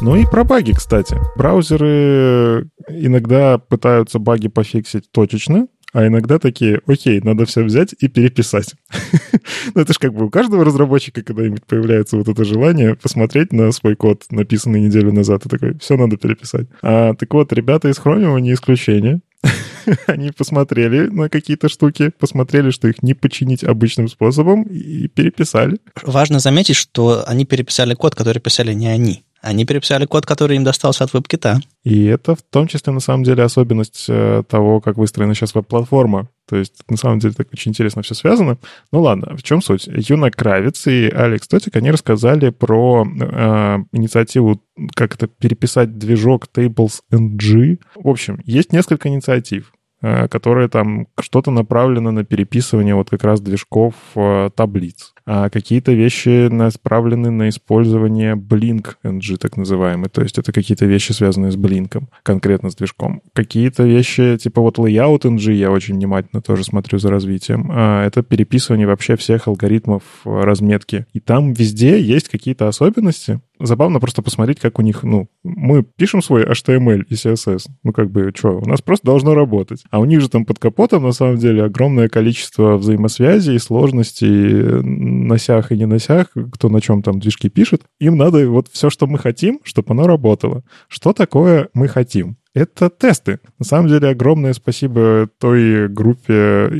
Ну 0.03 0.16
и 0.16 0.24
про 0.24 0.44
баги, 0.44 0.72
кстати. 0.72 1.18
Браузеры 1.36 2.70
иногда 2.88 3.59
пытаются 3.59 4.18
баги 4.18 4.48
пофиксить 4.48 5.11
точечно, 5.12 5.68
а 5.92 6.07
иногда 6.07 6.38
такие, 6.38 6.80
окей, 6.86 7.20
надо 7.20 7.44
все 7.44 7.62
взять 7.62 7.94
и 7.98 8.09
переписать. 8.09 8.74
ну, 9.74 9.82
это 9.82 9.92
же 9.92 9.98
как 9.98 10.14
бы 10.14 10.24
у 10.24 10.30
каждого 10.30 10.64
разработчика 10.64 11.22
когда-нибудь 11.22 11.66
появляется 11.66 12.16
вот 12.16 12.28
это 12.28 12.44
желание 12.44 12.94
посмотреть 12.94 13.53
на 13.53 13.72
свой 13.72 13.96
код, 13.96 14.24
написанный 14.30 14.80
неделю 14.80 15.12
назад, 15.12 15.44
и 15.44 15.48
такой, 15.48 15.78
все 15.78 15.96
надо 15.96 16.16
переписать. 16.16 16.68
А, 16.82 17.14
так 17.14 17.32
вот, 17.34 17.53
ребята 17.53 17.88
из 17.88 17.98
Chromium 17.98 18.40
не 18.40 18.55
исключение. 18.55 19.20
Они 20.07 20.30
посмотрели 20.30 21.09
на 21.09 21.28
какие-то 21.28 21.68
штуки, 21.68 22.12
посмотрели, 22.18 22.70
что 22.70 22.88
их 22.88 23.03
не 23.03 23.14
починить 23.14 23.64
обычным 23.64 24.09
способом, 24.09 24.62
и 24.62 25.09
переписали. 25.09 25.78
Важно 26.05 26.38
заметить, 26.38 26.76
что 26.76 27.24
они 27.26 27.44
переписали 27.46 27.94
код, 27.94 28.14
который 28.14 28.40
писали 28.40 28.74
не 28.74 28.86
они. 28.86 29.24
Они 29.43 29.64
переписали 29.64 30.05
код, 30.05 30.26
который 30.26 30.57
им 30.57 30.64
достался 30.64 31.05
от 31.05 31.14
WebKit. 31.14 31.61
И 31.82 32.05
это 32.05 32.34
в 32.34 32.43
том 32.43 32.66
числе, 32.66 32.93
на 32.93 33.01
самом 33.01 33.24
деле, 33.24 33.43
особенность 33.43 34.05
э, 34.09 34.43
того, 34.47 34.80
как 34.80 34.99
выстроена 34.99 35.34
сейчас 35.34 35.55
веб-платформа. 35.55 36.28
То 36.47 36.57
есть, 36.57 36.74
на 36.88 36.97
самом 36.97 37.20
деле, 37.20 37.32
так 37.32 37.49
очень 37.53 37.70
интересно 37.70 38.03
все 38.03 38.14
связано. 38.14 38.59
Ну 38.93 39.01
ладно, 39.01 39.36
в 39.36 39.43
чем 39.43 39.62
суть? 39.62 39.86
Юна 39.86 40.30
Кравец 40.30 40.86
и 40.86 41.09
Алекс 41.09 41.49
Тотик, 41.49 41.76
они 41.76 41.91
рассказали 41.91 42.51
про 42.51 43.07
э, 43.07 43.78
инициативу, 43.93 44.61
как 44.95 45.14
это 45.14 45.26
переписать 45.26 45.97
движок 45.97 46.49
Tables.ng. 46.53 47.78
В 47.95 48.09
общем, 48.09 48.41
есть 48.45 48.72
несколько 48.72 49.09
инициатив. 49.09 49.72
Э, 50.03 50.28
которые 50.28 50.68
там 50.68 51.09
что-то 51.20 51.51
направлено 51.51 52.11
на 52.11 52.24
переписывание 52.24 52.94
вот 52.94 53.11
как 53.11 53.22
раз 53.22 53.42
движков 53.42 53.92
э, 54.14 54.48
таблиц. 54.55 55.12
А 55.26 55.51
какие-то 55.51 55.92
вещи 55.92 56.48
направлены 56.48 57.30
на 57.30 57.51
использование 57.51 58.34
Blink 58.34 58.94
NG, 59.05 59.36
так 59.36 59.59
называемый. 59.59 60.09
То 60.09 60.22
есть 60.22 60.38
это 60.38 60.53
какие-то 60.53 60.86
вещи, 60.86 61.12
связанные 61.12 61.53
с 61.53 61.57
блинком, 61.57 62.09
конкретно 62.22 62.70
с 62.70 62.76
движком. 62.76 63.20
Какие-то 63.34 63.82
вещи, 63.82 64.38
типа 64.38 64.62
вот 64.62 64.78
Layout 64.78 65.24
NG, 65.24 65.53
я 65.53 65.70
очень 65.70 65.96
внимательно 65.96 66.40
тоже 66.40 66.64
смотрю 66.64 66.98
за 66.98 67.11
развитием. 67.11 67.70
А 67.70 68.07
это 68.07 68.22
переписывание 68.22 68.86
вообще 68.86 69.16
всех 69.16 69.48
алгоритмов 69.48 70.03
э, 70.24 70.30
разметки. 70.30 71.05
И 71.12 71.20
там 71.20 71.53
везде 71.53 72.01
есть 72.01 72.30
какие-то 72.30 72.68
особенности, 72.68 73.40
забавно 73.61 74.00
просто 74.00 74.22
посмотреть, 74.22 74.61
как 74.61 74.78
у 74.78 74.82
них, 74.82 75.02
ну, 75.02 75.28
мы 75.42 75.82
пишем 75.82 76.22
свой 76.22 76.44
HTML 76.44 77.04
и 77.08 77.14
CSS, 77.14 77.66
ну, 77.82 77.92
как 77.92 78.11
бы, 78.11 78.32
что, 78.34 78.58
у 78.58 78.66
нас 78.66 78.82
просто 78.82 79.06
должно 79.06 79.34
работать. 79.34 79.84
А 79.90 80.00
у 80.00 80.04
них 80.04 80.20
же 80.20 80.28
там 80.28 80.44
под 80.44 80.58
капотом, 80.58 81.02
на 81.02 81.12
самом 81.12 81.36
деле, 81.36 81.64
огромное 81.64 82.08
количество 82.08 82.76
взаимосвязей, 82.76 83.58
сложностей, 83.58 84.82
носях 84.82 85.72
и 85.72 85.76
не 85.76 85.86
носях, 85.86 86.28
кто 86.52 86.68
на 86.68 86.80
чем 86.80 87.02
там 87.02 87.20
движки 87.20 87.48
пишет. 87.48 87.82
Им 87.98 88.16
надо 88.16 88.48
вот 88.48 88.68
все, 88.68 88.90
что 88.90 89.06
мы 89.06 89.18
хотим, 89.18 89.61
чтобы 89.62 89.92
оно 89.92 90.06
работало. 90.06 90.64
Что 90.88 91.12
такое 91.12 91.68
мы 91.74 91.88
хотим? 91.88 92.36
Это 92.55 92.90
тесты. 92.90 93.38
На 93.59 93.64
самом 93.64 93.88
деле 93.88 94.09
огромное 94.09 94.53
спасибо 94.53 95.28
той 95.38 95.88
группе 95.88 96.70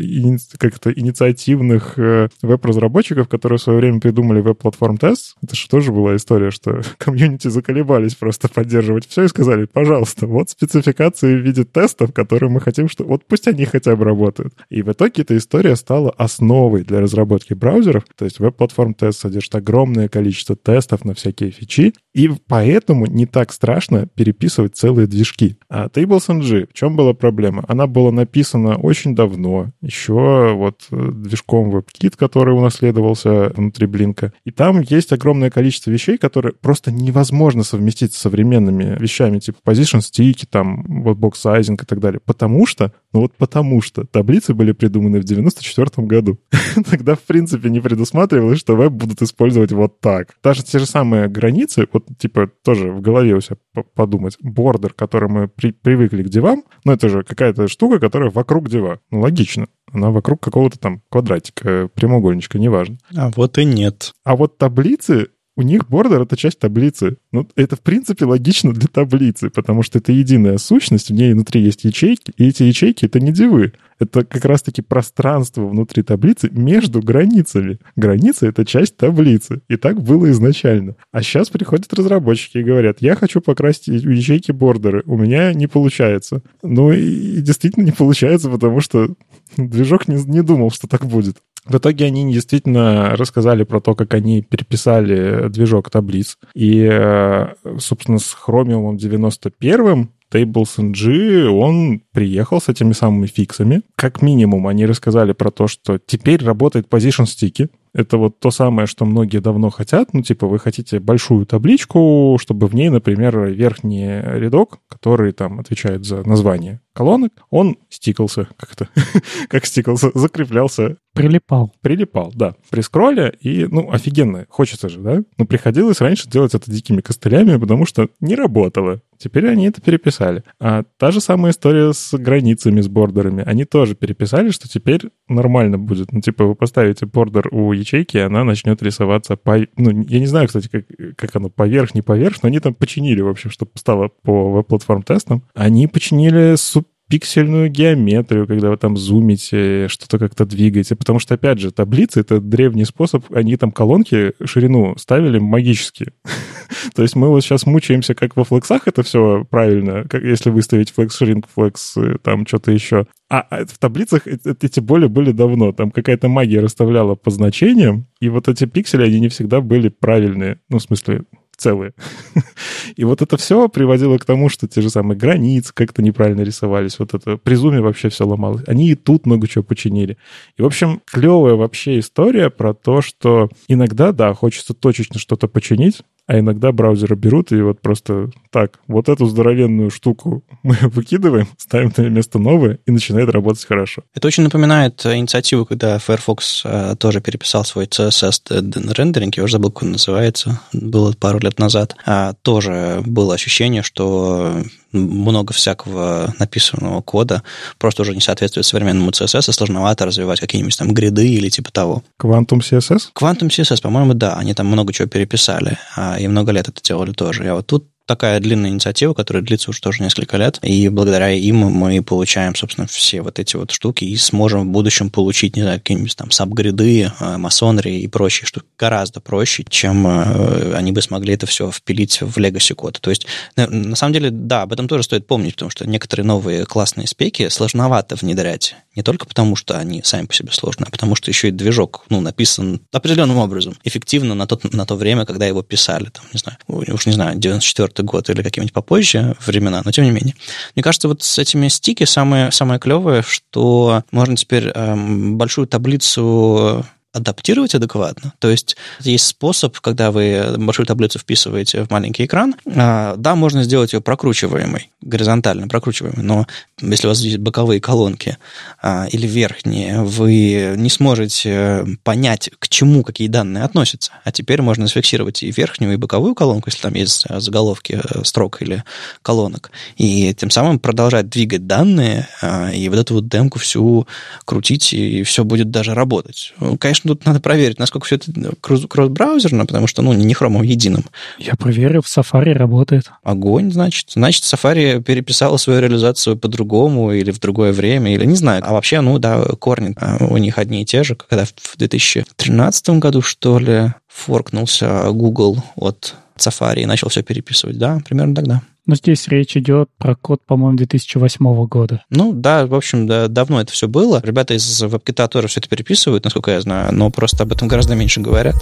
как-то 0.58 0.92
инициативных 0.92 1.98
э, 1.98 2.28
веб-разработчиков, 2.42 3.28
которые 3.28 3.58
в 3.58 3.62
свое 3.62 3.78
время 3.78 4.00
придумали 4.00 4.40
веб-платформ 4.40 4.98
тест. 4.98 5.36
Это 5.42 5.54
же 5.54 5.68
тоже 5.68 5.92
была 5.92 6.16
история, 6.16 6.50
что 6.50 6.82
комьюнити 6.98 7.48
заколебались 7.48 8.14
просто 8.16 8.48
поддерживать 8.48 9.06
все 9.06 9.24
и 9.24 9.28
сказали, 9.28 9.66
пожалуйста, 9.66 10.26
вот 10.26 10.50
спецификации 10.50 11.36
в 11.36 11.44
виде 11.44 11.64
тестов, 11.64 12.12
которые 12.12 12.50
мы 12.50 12.60
хотим, 12.60 12.88
что 12.88 13.04
вот 13.04 13.24
пусть 13.26 13.46
они 13.46 13.64
хотя 13.64 13.94
бы 13.94 14.04
работают. 14.04 14.54
И 14.70 14.82
в 14.82 14.90
итоге 14.90 15.22
эта 15.22 15.36
история 15.36 15.76
стала 15.76 16.10
основой 16.10 16.82
для 16.82 17.00
разработки 17.00 17.54
браузеров. 17.54 18.04
То 18.16 18.24
есть 18.24 18.40
веб-платформ 18.40 18.94
тест 18.94 19.20
содержит 19.20 19.54
огромное 19.54 20.08
количество 20.08 20.56
тестов 20.56 21.04
на 21.04 21.14
всякие 21.14 21.50
фичи, 21.50 21.94
и 22.12 22.28
поэтому 22.48 23.06
не 23.06 23.26
так 23.26 23.52
страшно 23.52 24.06
переписывать 24.06 24.76
целые 24.76 25.06
движки. 25.06 25.56
А 25.70 25.86
TablesNG, 25.86 26.66
в 26.68 26.72
чем 26.72 26.96
была 26.96 27.14
проблема? 27.14 27.64
Она 27.68 27.86
была 27.86 28.10
написана 28.10 28.76
очень 28.76 29.14
давно, 29.14 29.70
еще 29.80 30.52
вот 30.54 30.88
э, 30.90 31.10
движком 31.12 31.70
WebKit, 31.70 32.16
который 32.16 32.54
унаследовался 32.54 33.50
внутри 33.50 33.86
Блинка. 33.86 34.32
И 34.44 34.50
там 34.50 34.80
есть 34.80 35.12
огромное 35.12 35.48
количество 35.48 35.92
вещей, 35.92 36.18
которые 36.18 36.54
просто 36.54 36.90
невозможно 36.90 37.62
совместить 37.62 38.14
с 38.14 38.18
современными 38.18 38.98
вещами, 39.00 39.38
типа 39.38 39.58
position 39.64 40.00
stick, 40.00 40.44
там, 40.50 40.84
вот 41.04 41.18
sizing 41.18 41.80
и 41.80 41.86
так 41.86 42.00
далее. 42.00 42.20
Потому 42.24 42.66
что, 42.66 42.92
ну 43.12 43.20
вот 43.20 43.36
потому 43.36 43.82
что 43.82 44.04
таблицы 44.04 44.54
были 44.54 44.72
придуманы 44.72 45.20
в 45.20 45.24
94 45.24 46.06
году. 46.06 46.38
Тогда, 46.90 47.14
в 47.14 47.20
принципе, 47.20 47.70
не 47.70 47.80
предусматривалось, 47.80 48.58
что 48.58 48.76
веб 48.76 48.92
будут 48.92 49.22
использовать 49.22 49.72
вот 49.72 50.00
так. 50.00 50.36
Даже 50.42 50.62
те 50.62 50.78
же 50.78 50.86
самые 50.86 51.28
границы, 51.28 51.88
вот, 51.92 52.06
типа, 52.18 52.50
тоже 52.62 52.90
в 52.90 53.00
голове 53.00 53.34
у 53.34 53.40
себя 53.40 53.56
подумать. 53.94 54.36
Бордер, 54.40 54.92
который 54.92 55.28
мы 55.28 55.48
при, 55.48 55.72
привыкли 55.72 56.22
к 56.22 56.28
дивам, 56.28 56.64
ну, 56.84 56.92
это 56.92 57.08
же 57.08 57.22
какая-то 57.22 57.68
штука, 57.68 57.98
которая 57.98 58.30
вокруг 58.30 58.68
дива. 58.68 59.00
Ну, 59.11 59.20
логично. 59.20 59.66
Она 59.92 60.11
вокруг 60.11 60.40
какого-то 60.40 60.78
там 60.78 61.02
квадратика, 61.08 61.88
прямоугольничка, 61.94 62.58
неважно. 62.58 62.98
А 63.16 63.30
вот 63.34 63.58
и 63.58 63.64
нет. 63.64 64.12
А 64.24 64.36
вот 64.36 64.56
таблицы 64.56 65.28
у 65.61 65.62
них 65.62 65.86
бордер— 65.90 66.22
это 66.22 66.38
часть 66.38 66.58
таблицы. 66.58 67.18
Ну, 67.32 67.46
это, 67.54 67.76
в 67.76 67.80
принципе, 67.80 68.24
логично 68.24 68.72
для 68.72 68.88
таблицы, 68.88 69.50
потому 69.50 69.82
что 69.82 69.98
это 69.98 70.11
единая 70.11 70.56
сущность, 70.56 71.11
в 71.11 71.12
ней 71.12 71.34
внутри 71.34 71.61
есть 71.61 71.84
ячейки, 71.84 72.32
и 72.38 72.48
эти 72.48 72.62
ячейки— 72.62 73.04
это 73.06 73.20
не 73.20 73.30
дивы. 73.30 73.74
Это 73.98 74.24
как 74.24 74.46
раз-таки 74.46 74.80
пространство 74.80 75.66
внутри 75.66 76.02
таблицы 76.02 76.48
между 76.50 77.02
границами. 77.02 77.78
Граница— 77.96 78.46
это 78.48 78.64
часть 78.64 78.96
таблицы. 78.96 79.61
И 79.68 79.76
так 79.76 80.02
было 80.02 80.30
изначально. 80.30 80.96
А 81.12 81.22
сейчас 81.22 81.50
приходят 81.50 81.92
разработчики 81.92 82.56
и 82.56 82.62
говорят, 82.62 83.02
я 83.02 83.14
хочу 83.14 83.42
покрасить 83.42 83.88
ячейки 83.88 84.52
бордеры, 84.52 85.02
у 85.04 85.18
меня 85.18 85.52
не 85.52 85.66
получается. 85.66 86.42
Ну 86.62 86.92
и 86.92 87.42
действительно 87.42 87.84
не 87.84 87.92
получается, 87.92 88.48
потому 88.48 88.80
что 88.80 89.14
движок 89.58 90.08
не, 90.08 90.16
не 90.24 90.42
думал, 90.42 90.70
что 90.70 90.88
так 90.88 91.04
будет. 91.04 91.36
В 91.64 91.76
итоге 91.76 92.06
они 92.06 92.32
действительно 92.32 93.16
рассказали 93.16 93.64
про 93.64 93.80
то, 93.80 93.94
как 93.94 94.14
они 94.14 94.42
переписали 94.42 95.48
движок 95.48 95.90
таблиц. 95.90 96.38
И, 96.54 96.88
э, 96.90 97.54
собственно, 97.78 98.18
с 98.18 98.36
Chromium 98.46 98.96
91 98.96 100.11
TablesNG, 100.32 101.46
он 101.48 102.02
приехал 102.12 102.61
с 102.61 102.68
этими 102.68 102.92
самыми 102.92 103.26
фиксами. 103.26 103.82
Как 103.96 104.22
минимум, 104.22 104.66
они 104.68 104.86
рассказали 104.86 105.32
про 105.32 105.50
то, 105.50 105.66
что 105.66 105.98
теперь 105.98 106.44
работает 106.44 106.88
position 106.88 107.26
стики. 107.26 107.68
Это 107.92 108.16
вот 108.16 108.38
то 108.38 108.50
самое, 108.52 108.86
что 108.86 109.04
многие 109.04 109.38
давно 109.38 109.70
хотят. 109.70 110.14
Ну, 110.14 110.22
типа, 110.22 110.46
вы 110.46 110.61
хотите 110.61 111.00
большую 111.00 111.46
табличку, 111.46 112.38
чтобы 112.40 112.68
в 112.68 112.74
ней, 112.74 112.88
например, 112.88 113.46
верхний 113.46 114.20
рядок, 114.22 114.78
который 114.88 115.32
там 115.32 115.58
отвечает 115.58 116.04
за 116.04 116.26
название 116.26 116.80
колонок, 116.93 117.32
он 117.51 117.76
стикался 117.88 118.49
как-то. 118.57 118.88
как 119.49 119.66
стикался? 119.66 120.11
Закреплялся. 120.14 120.97
Прилипал. 121.14 121.72
Прилипал, 121.80 122.32
да. 122.34 122.55
При 122.70 122.82
скролле, 122.82 123.34
и, 123.41 123.66
ну, 123.66 123.91
офигенно, 123.91 124.47
хочется 124.49 124.88
же, 124.88 125.01
да? 125.01 125.22
Но 125.38 125.45
приходилось 125.45 126.01
раньше 126.01 126.28
делать 126.28 126.55
это 126.55 126.70
дикими 126.70 127.01
костылями, 127.01 127.57
потому 127.57 127.84
что 127.84 128.09
не 128.20 128.36
работало. 128.36 129.01
Теперь 129.18 129.49
они 129.49 129.66
это 129.66 129.82
переписали. 129.82 130.45
А 130.61 130.84
та 130.97 131.11
же 131.11 131.20
самая 131.20 131.53
история 131.53 131.93
с 131.93 132.16
границами, 132.16 132.80
с 132.80 132.88
бордерами. 132.88 133.43
Они 133.45 133.64
тоже 133.64 133.95
переписали, 133.95 134.51
что 134.51 134.68
теперь 134.68 135.11
нормально 135.28 135.78
будет. 135.78 136.11
Ну, 136.12 136.20
типа, 136.20 136.45
вы 136.45 136.55
поставите 136.55 137.07
бордер 137.07 137.49
у 137.53 137.72
ячейки, 137.72 138.16
и 138.16 138.20
она 138.20 138.45
начнет 138.45 138.82
рисоваться 138.82 139.36
по... 139.36 139.59
Ну, 139.76 140.05
я 140.09 140.20
не 140.20 140.26
знаю, 140.26 140.47
кстати, 140.47 140.68
как, 140.68 140.86
как 141.16 141.36
оно 141.36 141.51
поверх, 141.51 141.95
не 141.95 142.03
поверх, 142.03 142.43
но 142.43 142.47
они 142.47 142.61
там 142.61 142.72
починили, 142.72 143.20
в 143.20 143.28
общем, 143.28 143.51
чтобы 143.51 143.72
стало 143.74 144.09
по 144.22 144.53
веб-платформ 144.53 145.03
тестам. 145.03 145.43
Они 145.55 145.86
починили 145.86 146.55
суп 146.57 146.88
пиксельную 147.11 147.68
геометрию, 147.68 148.46
когда 148.46 148.70
вы 148.70 148.76
там 148.76 148.96
зумите, 148.96 149.88
что-то 149.88 150.18
как-то 150.18 150.46
двигаете. 150.46 150.94
Потому 150.94 151.18
что, 151.18 151.34
опять 151.34 151.58
же, 151.58 151.72
таблицы— 151.72 152.20
это 152.22 152.40
древний 152.40 152.84
способ. 152.84 153.24
Они 153.34 153.56
там 153.56 153.72
колонки 153.72 154.32
ширину 154.44 154.96
ставили 154.96 155.40
магически. 155.40 156.12
То 156.94 157.02
есть 157.02 157.16
мы 157.16 157.28
вот 157.28 157.42
сейчас 157.42 157.66
мучаемся, 157.66 158.14
как 158.14 158.36
во 158.36 158.44
флексах 158.44 158.86
это 158.86 159.02
все 159.02 159.44
правильно, 159.50 160.04
как 160.08 160.22
если 160.22 160.50
выставить 160.50 160.92
флекс, 160.92 161.20
shrink, 161.20 161.46
флекс, 161.52 161.96
там 162.22 162.46
что-то 162.46 162.70
еще. 162.70 163.06
А, 163.28 163.40
а 163.40 163.66
в 163.66 163.76
таблицах 163.78 164.28
эти 164.28 164.78
боли 164.78 165.06
были 165.06 165.32
давно. 165.32 165.72
Там 165.72 165.90
какая-то 165.90 166.28
магия 166.28 166.61
расставляла 166.61 167.16
по 167.16 167.30
значениям, 167.32 168.06
и 168.20 168.28
вот 168.28 168.48
эти 168.48 168.66
пиксели, 168.66 169.02
они 169.02 169.18
не 169.18 169.28
всегда 169.28 169.61
были 169.61 169.88
правильные. 169.88 170.61
Ну, 170.68 170.78
в 170.78 170.82
смысле, 170.82 171.24
целые. 171.61 171.92
И 172.96 173.04
вот 173.04 173.22
это 173.22 173.36
все 173.36 173.68
приводило 173.68 174.18
к 174.18 174.24
тому, 174.24 174.48
что 174.48 174.66
те 174.66 174.80
же 174.80 174.90
самые 174.90 175.18
границы 175.18 175.72
как-то 175.74 176.02
неправильно 176.02 176.40
рисовались. 176.40 176.98
Вот 176.98 177.14
это 177.14 177.36
при 177.36 177.54
зуме 177.54 177.80
вообще 177.80 178.08
все 178.08 178.26
ломалось. 178.26 178.62
Они 178.66 178.90
и 178.90 178.94
тут 178.94 179.26
много 179.26 179.46
чего 179.46 179.62
починили. 179.62 180.16
И, 180.56 180.62
в 180.62 180.66
общем, 180.66 181.02
клевая 181.04 181.54
вообще 181.54 181.98
история 181.98 182.50
про 182.50 182.74
то, 182.74 183.02
что 183.02 183.48
иногда, 183.68 184.12
да, 184.12 184.34
хочется 184.34 184.74
точечно 184.74 185.18
что-то 185.18 185.46
починить, 185.46 186.02
а 186.30 186.38
иногда 186.38 186.70
браузеры 186.70 187.16
берут 187.16 187.50
и 187.50 187.60
вот 187.60 187.80
просто 187.80 188.30
так, 188.52 188.78
вот 188.86 189.08
эту 189.08 189.26
здоровенную 189.26 189.90
штуку 189.90 190.44
мы 190.62 190.76
выкидываем, 190.82 191.48
ставим 191.56 191.92
на 191.96 192.02
место 192.08 192.38
новое, 192.38 192.78
и 192.86 192.92
начинает 192.92 193.28
работать 193.30 193.64
хорошо. 193.64 194.02
Это 194.14 194.28
очень 194.28 194.44
напоминает 194.44 195.04
инициативу, 195.04 195.66
когда 195.66 195.98
Firefox 195.98 196.62
э, 196.64 196.94
тоже 197.00 197.20
переписал 197.20 197.64
свой 197.64 197.86
CSS 197.86 198.92
рендеринг, 198.92 199.38
я 199.38 199.42
уже 199.42 199.54
забыл, 199.54 199.72
как 199.72 199.82
он 199.82 199.92
называется, 199.92 200.60
было 200.72 201.12
пару 201.18 201.40
лет 201.40 201.58
назад. 201.58 201.96
А, 202.06 202.34
тоже 202.42 203.02
было 203.04 203.34
ощущение, 203.34 203.82
что 203.82 204.62
много 204.93 205.53
всякого 205.53 206.34
написанного 206.38 207.01
кода 207.01 207.43
просто 207.78 208.03
уже 208.03 208.14
не 208.14 208.20
соответствует 208.20 208.66
современному 208.66 209.11
CSS, 209.11 209.51
и 209.51 209.53
сложновато 209.53 210.07
развивать 210.07 210.41
какие-нибудь 210.41 210.76
там 210.76 210.93
гриды 210.93 211.28
или 211.28 211.49
типа 211.49 211.70
того. 211.70 212.03
Quantum 212.20 212.61
CSS? 212.61 213.11
Quantum 213.14 213.49
CSS, 213.49 213.80
по-моему, 213.80 214.14
да, 214.14 214.34
они 214.34 214.55
там 214.55 214.66
много 214.66 214.93
чего 214.93 215.09
переписали, 215.09 215.78
а, 215.97 216.18
и 216.18 216.26
много 216.28 216.53
лет 216.53 216.68
это 216.68 216.82
делали 216.82 217.12
тоже. 217.12 217.45
Я 217.45 217.55
вот 217.55 217.66
тут 217.66 217.86
такая 218.11 218.40
длинная 218.40 218.70
инициатива, 218.70 219.14
которая 219.14 219.40
длится 219.40 219.70
уже 219.70 219.80
тоже 219.80 220.02
несколько 220.02 220.36
лет, 220.36 220.58
и 220.62 220.88
благодаря 220.88 221.30
им 221.30 221.58
мы 221.58 222.02
получаем, 222.02 222.56
собственно, 222.56 222.88
все 222.88 223.22
вот 223.22 223.38
эти 223.38 223.54
вот 223.54 223.70
штуки 223.70 224.02
и 224.02 224.16
сможем 224.16 224.62
в 224.62 224.72
будущем 224.72 225.11
получить, 225.11 225.54
не 225.54 225.62
знаю, 225.62 225.78
какие-нибудь 225.78 226.16
там 226.16 226.32
сабгриды, 226.32 227.12
э, 227.20 227.36
масонри 227.36 228.00
и 228.00 228.08
прочие 228.08 228.48
штуки 228.48 228.66
гораздо 228.76 229.20
проще, 229.20 229.64
чем 229.68 230.08
э, 230.08 230.74
они 230.74 230.90
бы 230.90 231.02
смогли 231.02 231.34
это 231.34 231.46
все 231.46 231.70
впилить 231.70 232.20
в 232.20 232.36
legacy 232.36 232.74
код. 232.74 232.98
То 233.00 233.11
есть, 233.11 233.26
на 233.54 233.94
самом 233.94 234.12
деле, 234.12 234.30
да, 234.32 234.62
об 234.62 234.72
этом 234.72 234.88
тоже 234.88 235.04
стоит 235.04 235.28
помнить, 235.28 235.54
потому 235.54 235.70
что 235.70 235.88
некоторые 235.88 236.26
новые 236.26 236.66
классные 236.66 237.06
спеки 237.06 237.48
сложновато 237.48 238.16
внедрять. 238.16 238.74
Не 238.96 239.04
только 239.04 239.24
потому, 239.24 239.54
что 239.54 239.78
они 239.78 240.02
сами 240.02 240.26
по 240.26 240.34
себе 240.34 240.50
сложные, 240.50 240.88
а 240.88 240.90
потому 240.90 241.14
что 241.14 241.30
еще 241.30 241.48
и 241.48 241.52
движок, 241.52 242.04
ну, 242.08 242.20
написан 242.20 242.80
определенным 242.90 243.36
образом, 243.36 243.76
эффективно 243.84 244.34
на, 244.34 244.48
тот, 244.48 244.74
на 244.74 244.84
то 244.84 244.96
время, 244.96 245.26
когда 245.26 245.46
его 245.46 245.62
писали, 245.62 246.06
там, 246.06 246.24
не 246.32 246.40
знаю, 246.40 246.58
уж 246.66 247.06
не 247.06 247.12
знаю, 247.12 247.38
94 247.38 247.99
год 248.03 248.30
или 248.30 248.42
какие-нибудь 248.42 248.72
попозже 248.72 249.36
времена, 249.44 249.82
но 249.84 249.92
тем 249.92 250.05
не 250.05 250.11
менее. 250.11 250.34
Мне 250.74 250.82
кажется, 250.82 251.09
вот 251.09 251.22
с 251.22 251.38
этими 251.38 251.68
стики 251.68 252.05
самое, 252.05 252.53
самое 252.53 252.80
клевое, 252.80 253.22
что 253.22 254.03
можно 254.11 254.36
теперь 254.36 254.68
эм, 254.68 255.36
большую 255.36 255.66
таблицу 255.66 256.84
адаптировать 257.12 257.74
адекватно. 257.74 258.34
То 258.38 258.50
есть 258.50 258.76
есть 259.00 259.26
способ, 259.26 259.78
когда 259.80 260.12
вы 260.12 260.54
большую 260.58 260.86
таблицу 260.86 261.18
вписываете 261.18 261.84
в 261.84 261.90
маленький 261.90 262.24
экран, 262.24 262.54
а, 262.66 263.16
да, 263.16 263.34
можно 263.34 263.64
сделать 263.64 263.92
ее 263.92 264.00
прокручиваемой, 264.00 264.90
горизонтально 265.00 265.66
прокручиваемой, 265.66 266.22
но 266.22 266.46
если 266.80 267.06
у 267.06 267.11
вас 267.11 267.20
есть 267.20 267.38
боковые 267.38 267.80
колонки 267.80 268.38
а, 268.80 269.06
или 269.11 269.26
верхние, 269.26 270.02
вы 270.02 270.74
не 270.76 270.88
сможете 270.88 271.84
понять, 272.04 272.50
к 272.58 272.68
чему 272.68 273.02
какие 273.02 273.28
данные 273.28 273.64
относятся. 273.64 274.12
А 274.24 274.30
теперь 274.30 274.62
можно 274.62 274.86
зафиксировать 274.86 275.42
и 275.42 275.50
верхнюю, 275.50 275.94
и 275.94 275.96
боковую 275.96 276.34
колонку, 276.34 276.68
если 276.68 276.82
там 276.82 276.94
есть 276.94 277.26
заголовки 277.28 278.00
э, 278.02 278.24
строк 278.24 278.62
или 278.62 278.84
колонок, 279.22 279.70
и 279.96 280.32
тем 280.34 280.50
самым 280.50 280.78
продолжать 280.78 281.28
двигать 281.28 281.66
данные, 281.66 282.28
а, 282.40 282.70
и 282.70 282.88
вот 282.88 282.98
эту 282.98 283.14
вот 283.14 283.28
демку 283.28 283.58
всю 283.58 284.06
крутить, 284.44 284.92
и 284.92 285.22
все 285.24 285.44
будет 285.44 285.70
даже 285.70 285.94
работать. 285.94 286.54
Ну, 286.61 286.78
конечно, 286.78 286.99
конечно, 287.01 287.14
тут 287.14 287.26
надо 287.26 287.40
проверить, 287.40 287.78
насколько 287.78 288.07
все 288.07 288.16
это 288.16 288.32
кросс-браузерно, 288.61 289.66
потому 289.66 289.86
что, 289.86 290.03
ну, 290.03 290.12
не 290.12 290.34
хромом 290.34 290.62
единым. 290.62 291.05
Я 291.38 291.55
проверил, 291.55 292.03
в 292.03 292.07
Safari 292.07 292.53
работает. 292.53 293.11
Огонь, 293.22 293.72
значит. 293.72 294.11
Значит, 294.14 294.44
Safari 294.44 295.03
переписала 295.03 295.57
свою 295.57 295.80
реализацию 295.80 296.36
по-другому 296.36 297.12
или 297.12 297.30
в 297.30 297.40
другое 297.40 297.72
время, 297.72 298.14
или 298.14 298.24
не 298.24 298.36
знаю. 298.36 298.62
А 298.66 298.72
вообще, 298.72 299.01
ну, 299.01 299.18
да, 299.18 299.42
корни 299.59 299.94
а, 299.96 300.24
у 300.24 300.36
них 300.36 300.59
одни 300.59 300.82
и 300.82 300.84
те 300.84 301.03
же. 301.05 301.14
Когда 301.14 301.44
в 301.44 301.76
2013 301.76 302.90
году, 302.90 303.22
что 303.22 303.59
ли, 303.59 303.92
форкнулся 304.09 305.11
Google 305.11 305.62
от 305.76 306.14
Safari 306.36 306.82
и 306.82 306.86
начал 306.86 307.09
все 307.09 307.22
переписывать, 307.22 307.78
да, 307.78 308.01
примерно 308.07 308.34
тогда. 308.34 308.62
Но 308.91 308.97
здесь 308.97 309.28
речь 309.28 309.57
идет 309.57 309.88
про 309.99 310.16
код, 310.16 310.41
по-моему, 310.45 310.76
2008 310.76 311.66
года. 311.66 312.03
Ну 312.11 312.32
да, 312.32 312.66
в 312.66 312.74
общем, 312.74 313.07
да, 313.07 313.28
давно 313.28 313.61
это 313.61 313.70
все 313.70 313.86
было. 313.86 314.20
Ребята 314.24 314.55
из 314.55 314.82
WebKit 314.82 315.28
тоже 315.28 315.47
все 315.47 315.61
это 315.61 315.68
переписывают, 315.68 316.24
насколько 316.24 316.51
я 316.51 316.61
знаю, 316.61 316.93
но 316.93 317.09
просто 317.09 317.45
об 317.45 317.53
этом 317.53 317.68
гораздо 317.68 317.95
меньше 317.95 318.20
говорят. 318.20 318.57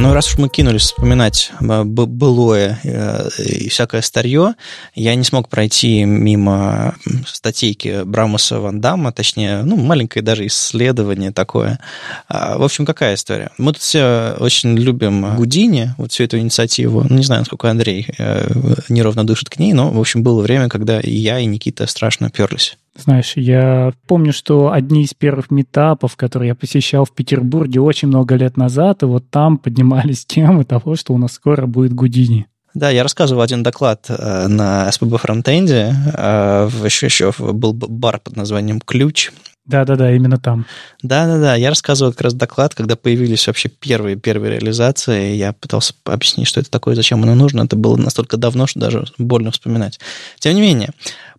Ну, 0.00 0.14
раз 0.14 0.28
уж 0.28 0.38
мы 0.38 0.48
кинулись 0.48 0.82
вспоминать 0.82 1.50
э, 1.60 1.82
былое 1.82 2.78
э, 2.84 3.28
и 3.38 3.68
всякое 3.68 4.00
старье, 4.00 4.54
я 4.94 5.16
не 5.16 5.24
смог 5.24 5.48
пройти 5.48 6.04
мимо 6.04 6.94
статейки 7.26 8.04
Брамуса 8.04 8.60
Ван 8.60 8.80
Дамма, 8.80 9.10
точнее, 9.10 9.62
ну, 9.64 9.76
маленькое 9.76 10.24
даже 10.24 10.46
исследование 10.46 11.32
такое. 11.32 11.80
А, 12.28 12.58
в 12.58 12.62
общем, 12.62 12.86
какая 12.86 13.16
история? 13.16 13.50
Мы 13.58 13.72
тут 13.72 13.82
все 13.82 14.36
очень 14.38 14.78
любим 14.78 15.34
Гудини, 15.34 15.94
вот 15.98 16.12
всю 16.12 16.22
эту 16.22 16.38
инициативу. 16.38 17.04
Ну, 17.08 17.16
не 17.16 17.24
знаю, 17.24 17.40
насколько 17.40 17.68
Андрей 17.68 18.06
э, 18.18 18.48
неровно 18.88 19.26
дышит 19.26 19.50
к 19.50 19.58
ней, 19.58 19.72
но, 19.72 19.90
в 19.90 19.98
общем, 19.98 20.22
было 20.22 20.42
время, 20.42 20.68
когда 20.68 21.00
и 21.00 21.10
я, 21.10 21.40
и 21.40 21.46
Никита 21.46 21.88
страшно 21.88 22.30
перлись. 22.30 22.76
Знаешь, 22.98 23.34
я 23.36 23.92
помню, 24.08 24.32
что 24.32 24.72
одни 24.72 25.04
из 25.04 25.14
первых 25.14 25.52
метапов, 25.52 26.16
которые 26.16 26.48
я 26.48 26.54
посещал 26.56 27.04
в 27.04 27.12
Петербурге 27.12 27.80
очень 27.80 28.08
много 28.08 28.34
лет 28.34 28.56
назад, 28.56 29.02
и 29.04 29.06
вот 29.06 29.30
там 29.30 29.56
поднимались 29.56 30.24
темы 30.26 30.64
того, 30.64 30.96
что 30.96 31.14
у 31.14 31.18
нас 31.18 31.32
скоро 31.32 31.66
будет 31.66 31.94
Гудини. 31.94 32.46
Да, 32.74 32.90
я 32.90 33.02
рассказывал 33.02 33.42
один 33.42 33.62
доклад 33.62 34.06
э, 34.08 34.46
на 34.48 34.88
SPB 34.88 35.16
фронтенде. 35.18 35.94
Э, 36.12 36.68
еще, 36.84 37.06
еще 37.06 37.32
был 37.38 37.72
бар 37.72 38.20
под 38.20 38.36
названием 38.36 38.80
«Ключ», 38.80 39.30
да-да-да, 39.68 40.10
именно 40.16 40.38
там. 40.38 40.64
Да-да-да, 41.02 41.54
я 41.54 41.68
рассказывал 41.68 42.12
как 42.12 42.22
раз 42.22 42.32
доклад, 42.32 42.74
когда 42.74 42.96
появились 42.96 43.46
вообще 43.46 43.68
первые 43.68 44.16
первые 44.16 44.54
реализации, 44.54 45.34
я 45.34 45.52
пытался 45.52 45.92
объяснить, 46.04 46.48
что 46.48 46.58
это 46.58 46.70
такое, 46.70 46.94
зачем 46.94 47.22
оно 47.22 47.34
нужно. 47.34 47.64
Это 47.64 47.76
было 47.76 47.98
настолько 47.98 48.38
давно, 48.38 48.66
что 48.66 48.80
даже 48.80 49.04
больно 49.18 49.50
вспоминать. 49.50 50.00
Тем 50.38 50.54
не 50.54 50.62
менее, 50.62 50.88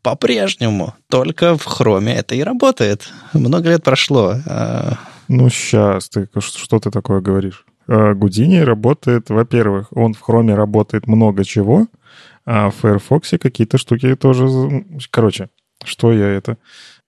по-прежнему 0.02 0.94
только 1.10 1.58
в 1.58 1.66
хроме 1.66 2.16
это 2.16 2.36
и 2.36 2.44
работает. 2.44 3.10
Много 3.34 3.70
лет 3.70 3.84
прошло. 3.84 4.36
А, 4.46 4.94
ну, 5.28 5.50
сейчас 5.50 6.10
ты 6.10 6.28
что 6.40 6.80
ты 6.80 6.92
такое 6.92 7.22
говоришь? 7.22 7.66
А, 7.88 8.14
Гудини 8.14 8.58
работает, 8.58 9.30
во-первых, 9.30 9.88
он 9.92 10.14
в 10.14 10.22
хроме 10.22 10.56
работает 10.56 11.08
много 11.08 11.44
чего, 11.44 11.88
а 12.46 12.70
в 12.70 12.76
Firefox 12.76 13.32
какие-то 13.40 13.78
штуки 13.78 14.16
тоже... 14.16 14.48
Короче, 15.12 15.50
что 15.84 16.12
я 16.14 16.28
это... 16.28 16.58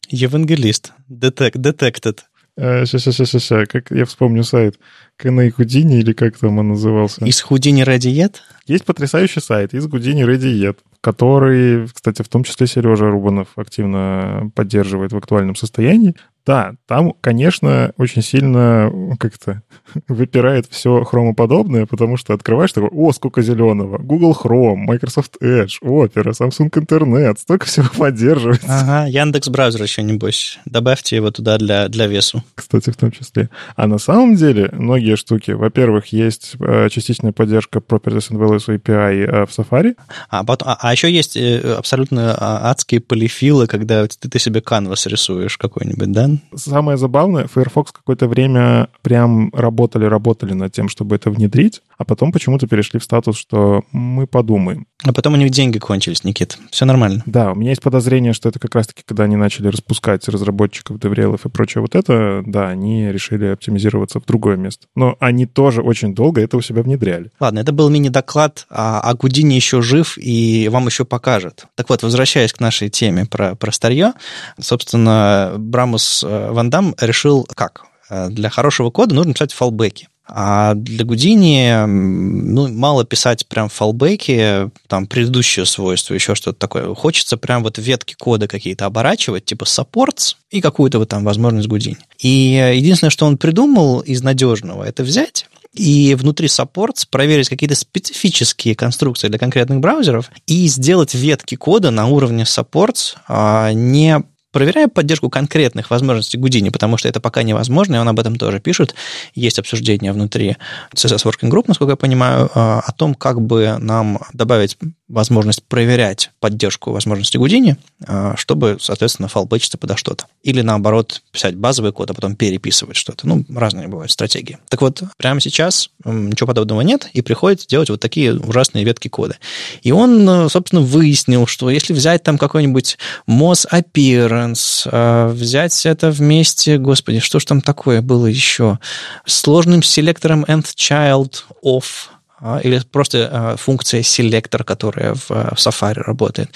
Евангелист. 0.10 0.94
Детек, 1.08 1.56
detected. 1.56 2.20
Сейчас, 2.62 3.02
сейчас, 3.02 3.16
сейчас, 3.16 3.30
сейчас. 3.30 3.68
Как 3.68 3.90
я 3.90 4.06
вспомню 4.06 4.44
сайт. 4.44 4.80
Каней 5.18 5.50
Худини 5.50 6.00
или 6.00 6.14
как 6.14 6.38
там 6.38 6.60
он 6.60 6.70
назывался? 6.70 7.26
Из 7.26 7.42
Худини 7.42 7.84
Ready 7.84 8.32
Есть 8.68 8.86
потрясающий 8.86 9.42
сайт 9.42 9.74
из 9.74 9.88
Гудини 9.88 10.24
Ready 10.24 10.76
который, 11.02 11.88
кстати, 11.88 12.22
в 12.22 12.30
том 12.30 12.44
числе 12.44 12.68
Сережа 12.68 13.10
Рубанов 13.10 13.48
активно 13.56 14.52
поддерживает 14.54 15.12
в 15.12 15.18
актуальном 15.18 15.56
состоянии. 15.56 16.16
Да, 16.46 16.74
там, 16.88 17.14
конечно, 17.22 17.94
очень 17.98 18.22
сильно 18.22 18.92
как-то 19.20 19.62
выпирает 20.08 20.66
все 20.70 21.04
хромоподобное, 21.04 21.86
потому 21.86 22.18
что 22.18 22.34
открываешь 22.34 22.72
такой, 22.72 22.90
о, 22.90 23.12
сколько 23.12 23.42
зеленого, 23.42 23.98
Google 24.00 24.36
Chrome, 24.42 24.78
Microsoft 24.78 25.38
Edge, 25.42 25.76
Opera, 25.84 26.32
Samsung 26.32 26.70
Internet, 26.72 27.38
столько 27.40 27.66
всего 27.68 27.88
поддерживается. 27.96 28.68
Ага, 28.68 29.08
Яндекс 29.08 29.50
браузер 29.50 29.84
еще, 29.84 30.02
небось. 30.02 30.60
Добавьте 30.66 31.16
его 31.16 31.32
туда 31.32 31.58
для, 31.58 31.88
для 31.90 32.08
весу. 32.08 32.44
Кстати, 32.56 32.90
в 32.90 32.98
том 32.98 33.12
числе. 33.12 33.50
А 33.76 33.88
на 33.88 34.00
самом 34.00 34.36
деле 34.36 34.70
многие 34.74 35.16
штуки, 35.16 35.52
во-первых, 35.52 36.08
есть 36.08 36.56
э, 36.60 36.90
частичная 36.90 37.32
поддержка 37.32 37.80
Properties 37.80 38.32
and 38.32 38.40
Values 38.40 38.68
API 38.68 39.26
э, 39.26 39.46
в 39.46 39.50
Safari. 39.50 39.96
А, 40.30 40.44
потом, 40.44 40.70
а, 40.70 40.78
а 40.82 40.92
еще 40.92 41.12
есть 41.12 41.38
э, 41.38 41.60
абсолютно 41.78 42.36
а, 42.36 42.72
адские 42.72 43.02
полифилы, 43.02 43.68
когда 43.68 44.08
ты, 44.08 44.30
ты 44.30 44.40
себе 44.40 44.62
канвас 44.62 45.06
рисуешь 45.06 45.58
какой-нибудь, 45.58 46.12
да? 46.12 46.31
Самое 46.56 46.98
забавное, 46.98 47.48
Firefox 47.48 47.92
какое-то 47.92 48.28
время 48.28 48.90
прям 49.02 49.50
работали-работали 49.54 50.54
над 50.54 50.72
тем, 50.72 50.90
чтобы 50.90 51.16
это 51.16 51.30
внедрить, 51.30 51.82
а 51.98 52.06
потом 52.06 52.32
почему-то 52.32 52.68
перешли 52.68 53.00
в 53.00 53.04
статус, 53.04 53.38
что 53.38 53.84
мы 53.92 54.28
подумаем. 54.28 54.88
А 55.04 55.14
потом 55.14 55.34
у 55.34 55.38
них 55.38 55.50
деньги 55.50 55.80
кончились, 55.80 56.24
Никит. 56.24 56.58
Все 56.70 56.86
нормально. 56.86 57.24
Да, 57.26 57.52
у 57.52 57.56
меня 57.56 57.72
есть 57.72 57.82
подозрение, 57.82 58.34
что 58.34 58.50
это 58.50 58.60
как 58.60 58.76
раз-таки, 58.76 59.04
когда 59.06 59.24
они 59.24 59.36
начали 59.36 59.68
распускать 59.68 60.28
разработчиков, 60.28 61.00
деврелов 61.00 61.46
и 61.46 61.50
прочее 61.50 61.82
вот 61.82 61.96
это, 61.96 62.44
да, 62.46 62.70
они 62.70 63.12
решили 63.12 63.48
оптимизироваться 63.48 64.20
в 64.20 64.26
другое 64.26 64.58
место. 64.58 64.88
Но 64.96 65.16
они 65.20 65.46
тоже 65.46 65.82
очень 65.82 66.14
долго 66.14 66.42
это 66.42 66.58
у 66.58 66.62
себя 66.62 66.84
внедряли. 66.84 67.32
Ладно, 67.40 67.60
это 67.60 67.72
был 67.72 67.90
мини-доклад, 67.90 68.68
а, 68.70 69.02
а 69.02 69.14
Гудини 69.16 69.56
еще 69.56 69.82
жив 69.82 70.18
и 70.18 70.70
вам 70.72 70.86
еще 70.86 71.06
покажет. 71.06 71.66
Так 71.76 71.90
вот, 71.90 72.04
возвращаясь 72.04 72.54
к 72.54 72.60
нашей 72.60 72.90
теме 72.90 73.26
про, 73.26 73.56
про 73.56 73.72
старье, 73.72 74.14
собственно, 74.60 75.54
Брамус 75.58 76.21
э, 76.24 76.52
Ван 76.52 76.70
Дам 76.70 76.96
решил 77.00 77.48
как? 77.56 77.86
Э, 78.10 78.30
для 78.30 78.50
хорошего 78.50 78.90
кода 78.92 79.16
нужно 79.16 79.34
писать 79.34 79.54
фалбеки. 79.54 80.08
А 80.34 80.76
для 80.76 81.04
Гудини 81.04 81.86
ну, 81.86 82.70
мало 82.70 83.04
писать 83.04 83.46
прям 83.48 83.68
фалбеки, 83.68 84.72
там 84.88 85.06
предыдущее 85.06 85.66
свойство, 85.66 86.14
еще 86.14 86.36
что-то 86.36 86.58
такое. 86.58 86.96
Хочется 86.96 87.36
прям 87.36 87.64
вот 87.64 87.78
ветки 87.78 88.16
кода 88.18 88.48
какие-то 88.48 88.86
оборачивать, 88.86 89.44
типа 89.44 89.66
supports 89.66 90.36
и 90.50 90.62
какую-то 90.62 91.00
вот 91.00 91.10
там 91.10 91.26
возможность 91.26 91.68
Гудини. 91.68 91.98
И 92.20 92.74
единственное, 92.76 93.12
что 93.12 93.26
он 93.26 93.38
придумал 93.38 94.00
из 94.00 94.24
надежного, 94.24 94.86
это 94.86 95.04
взять 95.04 95.48
и 95.74 96.16
внутри 96.16 96.48
supports 96.48 97.08
проверить 97.10 97.50
какие-то 97.50 97.76
специфические 97.76 98.76
конструкции 98.76 99.28
для 99.30 99.40
конкретных 99.40 99.80
браузеров 99.80 100.30
и 100.48 100.68
сделать 100.68 101.14
ветки 101.14 101.56
кода 101.56 101.92
на 101.92 102.08
уровне 102.08 102.44
supports, 102.44 103.16
а 103.28 103.72
не 103.72 104.24
проверяя 104.52 104.88
поддержку 104.88 105.30
конкретных 105.30 105.90
возможностей 105.90 106.38
Гудини, 106.38 106.70
потому 106.70 106.98
что 106.98 107.08
это 107.08 107.20
пока 107.20 107.44
невозможно, 107.44 107.96
и 107.96 108.00
он 108.00 108.08
об 108.08 108.20
этом 108.20 108.36
тоже 108.36 108.60
пишет. 108.60 108.96
Есть 109.34 109.60
обсуждение 109.60 110.14
внутри 110.14 110.58
CSS 110.94 111.26
Working 111.26 111.50
Group, 111.50 111.66
насколько 111.68 111.92
я 111.92 111.98
понимаю, 111.98 112.50
а, 112.54 112.82
о 112.86 112.92
том, 112.92 113.16
как 113.16 113.42
бы 113.42 113.78
нам 113.80 114.20
добавить 114.34 114.78
возможность 115.12 115.64
проверять 115.64 116.32
поддержку 116.40 116.92
возможностей 116.92 117.38
Гудини, 117.38 117.78
а, 118.08 118.36
чтобы, 118.38 118.78
соответственно, 118.80 119.28
фалбэчиться 119.28 119.78
подо 119.78 119.98
что-то. 119.98 120.26
Или, 120.44 120.62
наоборот, 120.62 121.22
писать 121.32 121.56
базовый 121.56 121.92
код, 121.92 122.10
а 122.12 122.14
потом 122.14 122.36
переписывать 122.36 122.96
что-то. 122.96 123.28
Ну, 123.28 123.46
разные 123.54 123.88
бывают 123.88 124.12
стратегии. 124.12 124.58
Так 124.70 124.82
вот, 124.82 125.04
прямо 125.18 125.42
сейчас 125.42 125.90
ничего 126.06 126.48
подобного 126.48 126.82
нет, 126.82 127.10
и 127.14 127.22
приходится 127.22 127.68
делать 127.68 127.90
вот 127.90 128.00
такие 128.00 128.34
ужасные 128.34 128.84
ветки 128.84 129.08
кода. 129.08 129.38
И 129.84 129.92
он, 129.92 130.50
собственно, 130.50 130.82
выяснил, 130.82 131.46
что 131.46 131.70
если 131.70 131.94
взять 131.94 132.24
там 132.24 132.38
какой-нибудь 132.38 132.98
MOS 133.28 133.68
Appearance, 133.72 134.88
а, 134.92 135.30
взять 135.30 135.86
это 135.86 136.12
вместе, 136.12 136.78
господи, 136.78 137.20
что 137.20 137.40
ж 137.40 137.46
там 137.46 137.62
такое 137.62 138.02
было 138.02 138.28
еще, 138.28 138.80
сложным 139.26 139.84
селектором 139.84 140.44
end 140.46 140.66
child 140.76 141.44
off, 141.64 141.84
а, 142.08 142.21
или 142.64 142.82
просто 142.92 143.30
а, 143.32 143.56
функция 143.56 144.04
селектор, 144.04 144.64
которая 144.64 145.14
в, 145.14 145.30
в 145.30 145.58
Safari 145.58 146.02
работает. 146.02 146.50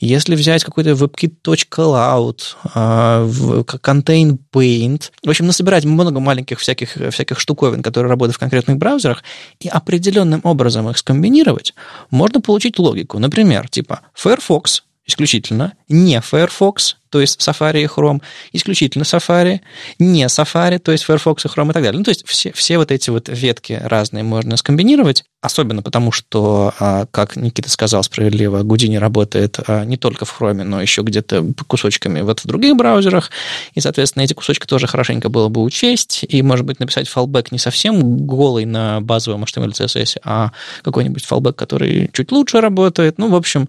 Если 0.00 0.34
взять 0.34 0.64
какой-то 0.64 0.90
webkit.cloud, 0.90 2.40
а, 2.74 3.24
contain 3.26 4.38
paint, 4.52 5.10
в 5.24 5.28
общем, 5.28 5.46
насобирать 5.46 5.84
много 5.84 6.20
маленьких 6.20 6.58
всяких, 6.58 6.96
всяких 7.10 7.38
штуковин, 7.38 7.82
которые 7.82 8.10
работают 8.10 8.36
в 8.36 8.40
конкретных 8.40 8.78
браузерах, 8.78 9.22
и 9.60 9.68
определенным 9.68 10.40
образом 10.44 10.88
их 10.90 10.98
скомбинировать, 10.98 11.74
можно 12.10 12.40
получить 12.40 12.78
логику. 12.78 13.18
Например, 13.18 13.68
типа 13.68 14.00
Firefox 14.14 14.82
исключительно 15.06 15.72
не 15.88 16.20
Firefox, 16.20 16.96
то 17.10 17.20
есть 17.20 17.40
Safari 17.40 17.82
и 17.82 17.86
Chrome, 17.86 18.22
исключительно 18.52 19.02
Safari, 19.02 19.60
не 19.98 20.24
Safari, 20.26 20.78
то 20.78 20.92
есть 20.92 21.04
Firefox 21.04 21.44
и 21.44 21.48
Chrome 21.48 21.70
и 21.70 21.72
так 21.72 21.82
далее. 21.82 21.98
Ну, 21.98 22.04
то 22.04 22.10
есть 22.10 22.26
все, 22.26 22.52
все 22.52 22.78
вот 22.78 22.90
эти 22.90 23.10
вот 23.10 23.28
ветки 23.28 23.80
разные 23.82 24.24
можно 24.24 24.56
скомбинировать, 24.56 25.24
особенно 25.40 25.82
потому, 25.82 26.12
что, 26.12 26.74
а, 26.78 27.06
как 27.10 27.36
Никита 27.36 27.70
сказал 27.70 28.02
справедливо, 28.02 28.62
Гудини 28.62 28.96
работает 28.96 29.58
а, 29.66 29.84
не 29.84 29.96
только 29.96 30.24
в 30.24 30.40
Chrome, 30.40 30.64
но 30.64 30.80
еще 30.82 31.02
где-то 31.02 31.44
кусочками 31.66 32.20
вот 32.20 32.40
в 32.40 32.46
других 32.46 32.76
браузерах, 32.76 33.30
и, 33.74 33.80
соответственно, 33.80 34.24
эти 34.24 34.34
кусочки 34.34 34.66
тоже 34.66 34.86
хорошенько 34.86 35.28
было 35.28 35.48
бы 35.48 35.62
учесть, 35.62 36.24
и, 36.28 36.42
может 36.42 36.66
быть, 36.66 36.80
написать 36.80 37.08
фалбэк 37.08 37.52
не 37.52 37.58
совсем 37.58 38.26
голый 38.26 38.64
на 38.64 39.00
базовом 39.00 39.44
HTML, 39.44 39.72
CSS, 39.72 40.18
а 40.24 40.52
какой-нибудь 40.82 41.24
фалбэк, 41.24 41.56
который 41.56 42.10
чуть 42.12 42.32
лучше 42.32 42.60
работает. 42.60 43.18
Ну, 43.18 43.28
в 43.28 43.34
общем, 43.34 43.68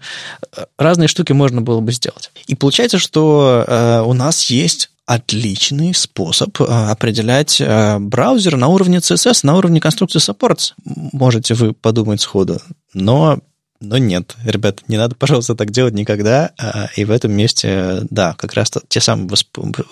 разные 0.78 1.07
штуки 1.07 1.34
можно 1.34 1.61
было 1.61 1.80
бы 1.80 1.91
сделать. 1.91 2.32
И 2.48 2.56
получается, 2.56 2.98
что 2.98 3.29
э, 3.32 4.02
у 4.02 4.14
нас 4.14 4.46
есть 4.50 4.90
отличный 5.06 5.94
способ 5.94 6.62
э, 6.62 6.64
определять 6.64 7.60
э, 7.60 7.98
браузер 8.00 8.58
на 8.58 8.68
уровне 8.68 9.00
CSS, 9.00 9.40
на 9.44 9.58
уровне 9.58 9.82
конструкции 9.82 10.20
supports. 10.20 10.74
Можете 10.86 11.56
вы 11.56 11.74
подумать 11.74 12.22
сходу, 12.22 12.62
но 12.94 13.40
но 13.82 13.98
нет, 13.98 14.36
ребят, 14.44 14.82
не 14.88 14.98
надо, 14.98 15.16
пожалуйста, 15.16 15.56
так 15.56 15.72
делать 15.72 15.94
никогда. 15.94 16.52
А, 16.58 16.90
и 16.98 17.06
в 17.06 17.12
этом 17.12 17.32
месте, 17.32 18.02
да, 18.10 18.36
как 18.38 18.54
раз 18.54 18.72
те 18.90 19.00
самые 19.00 19.30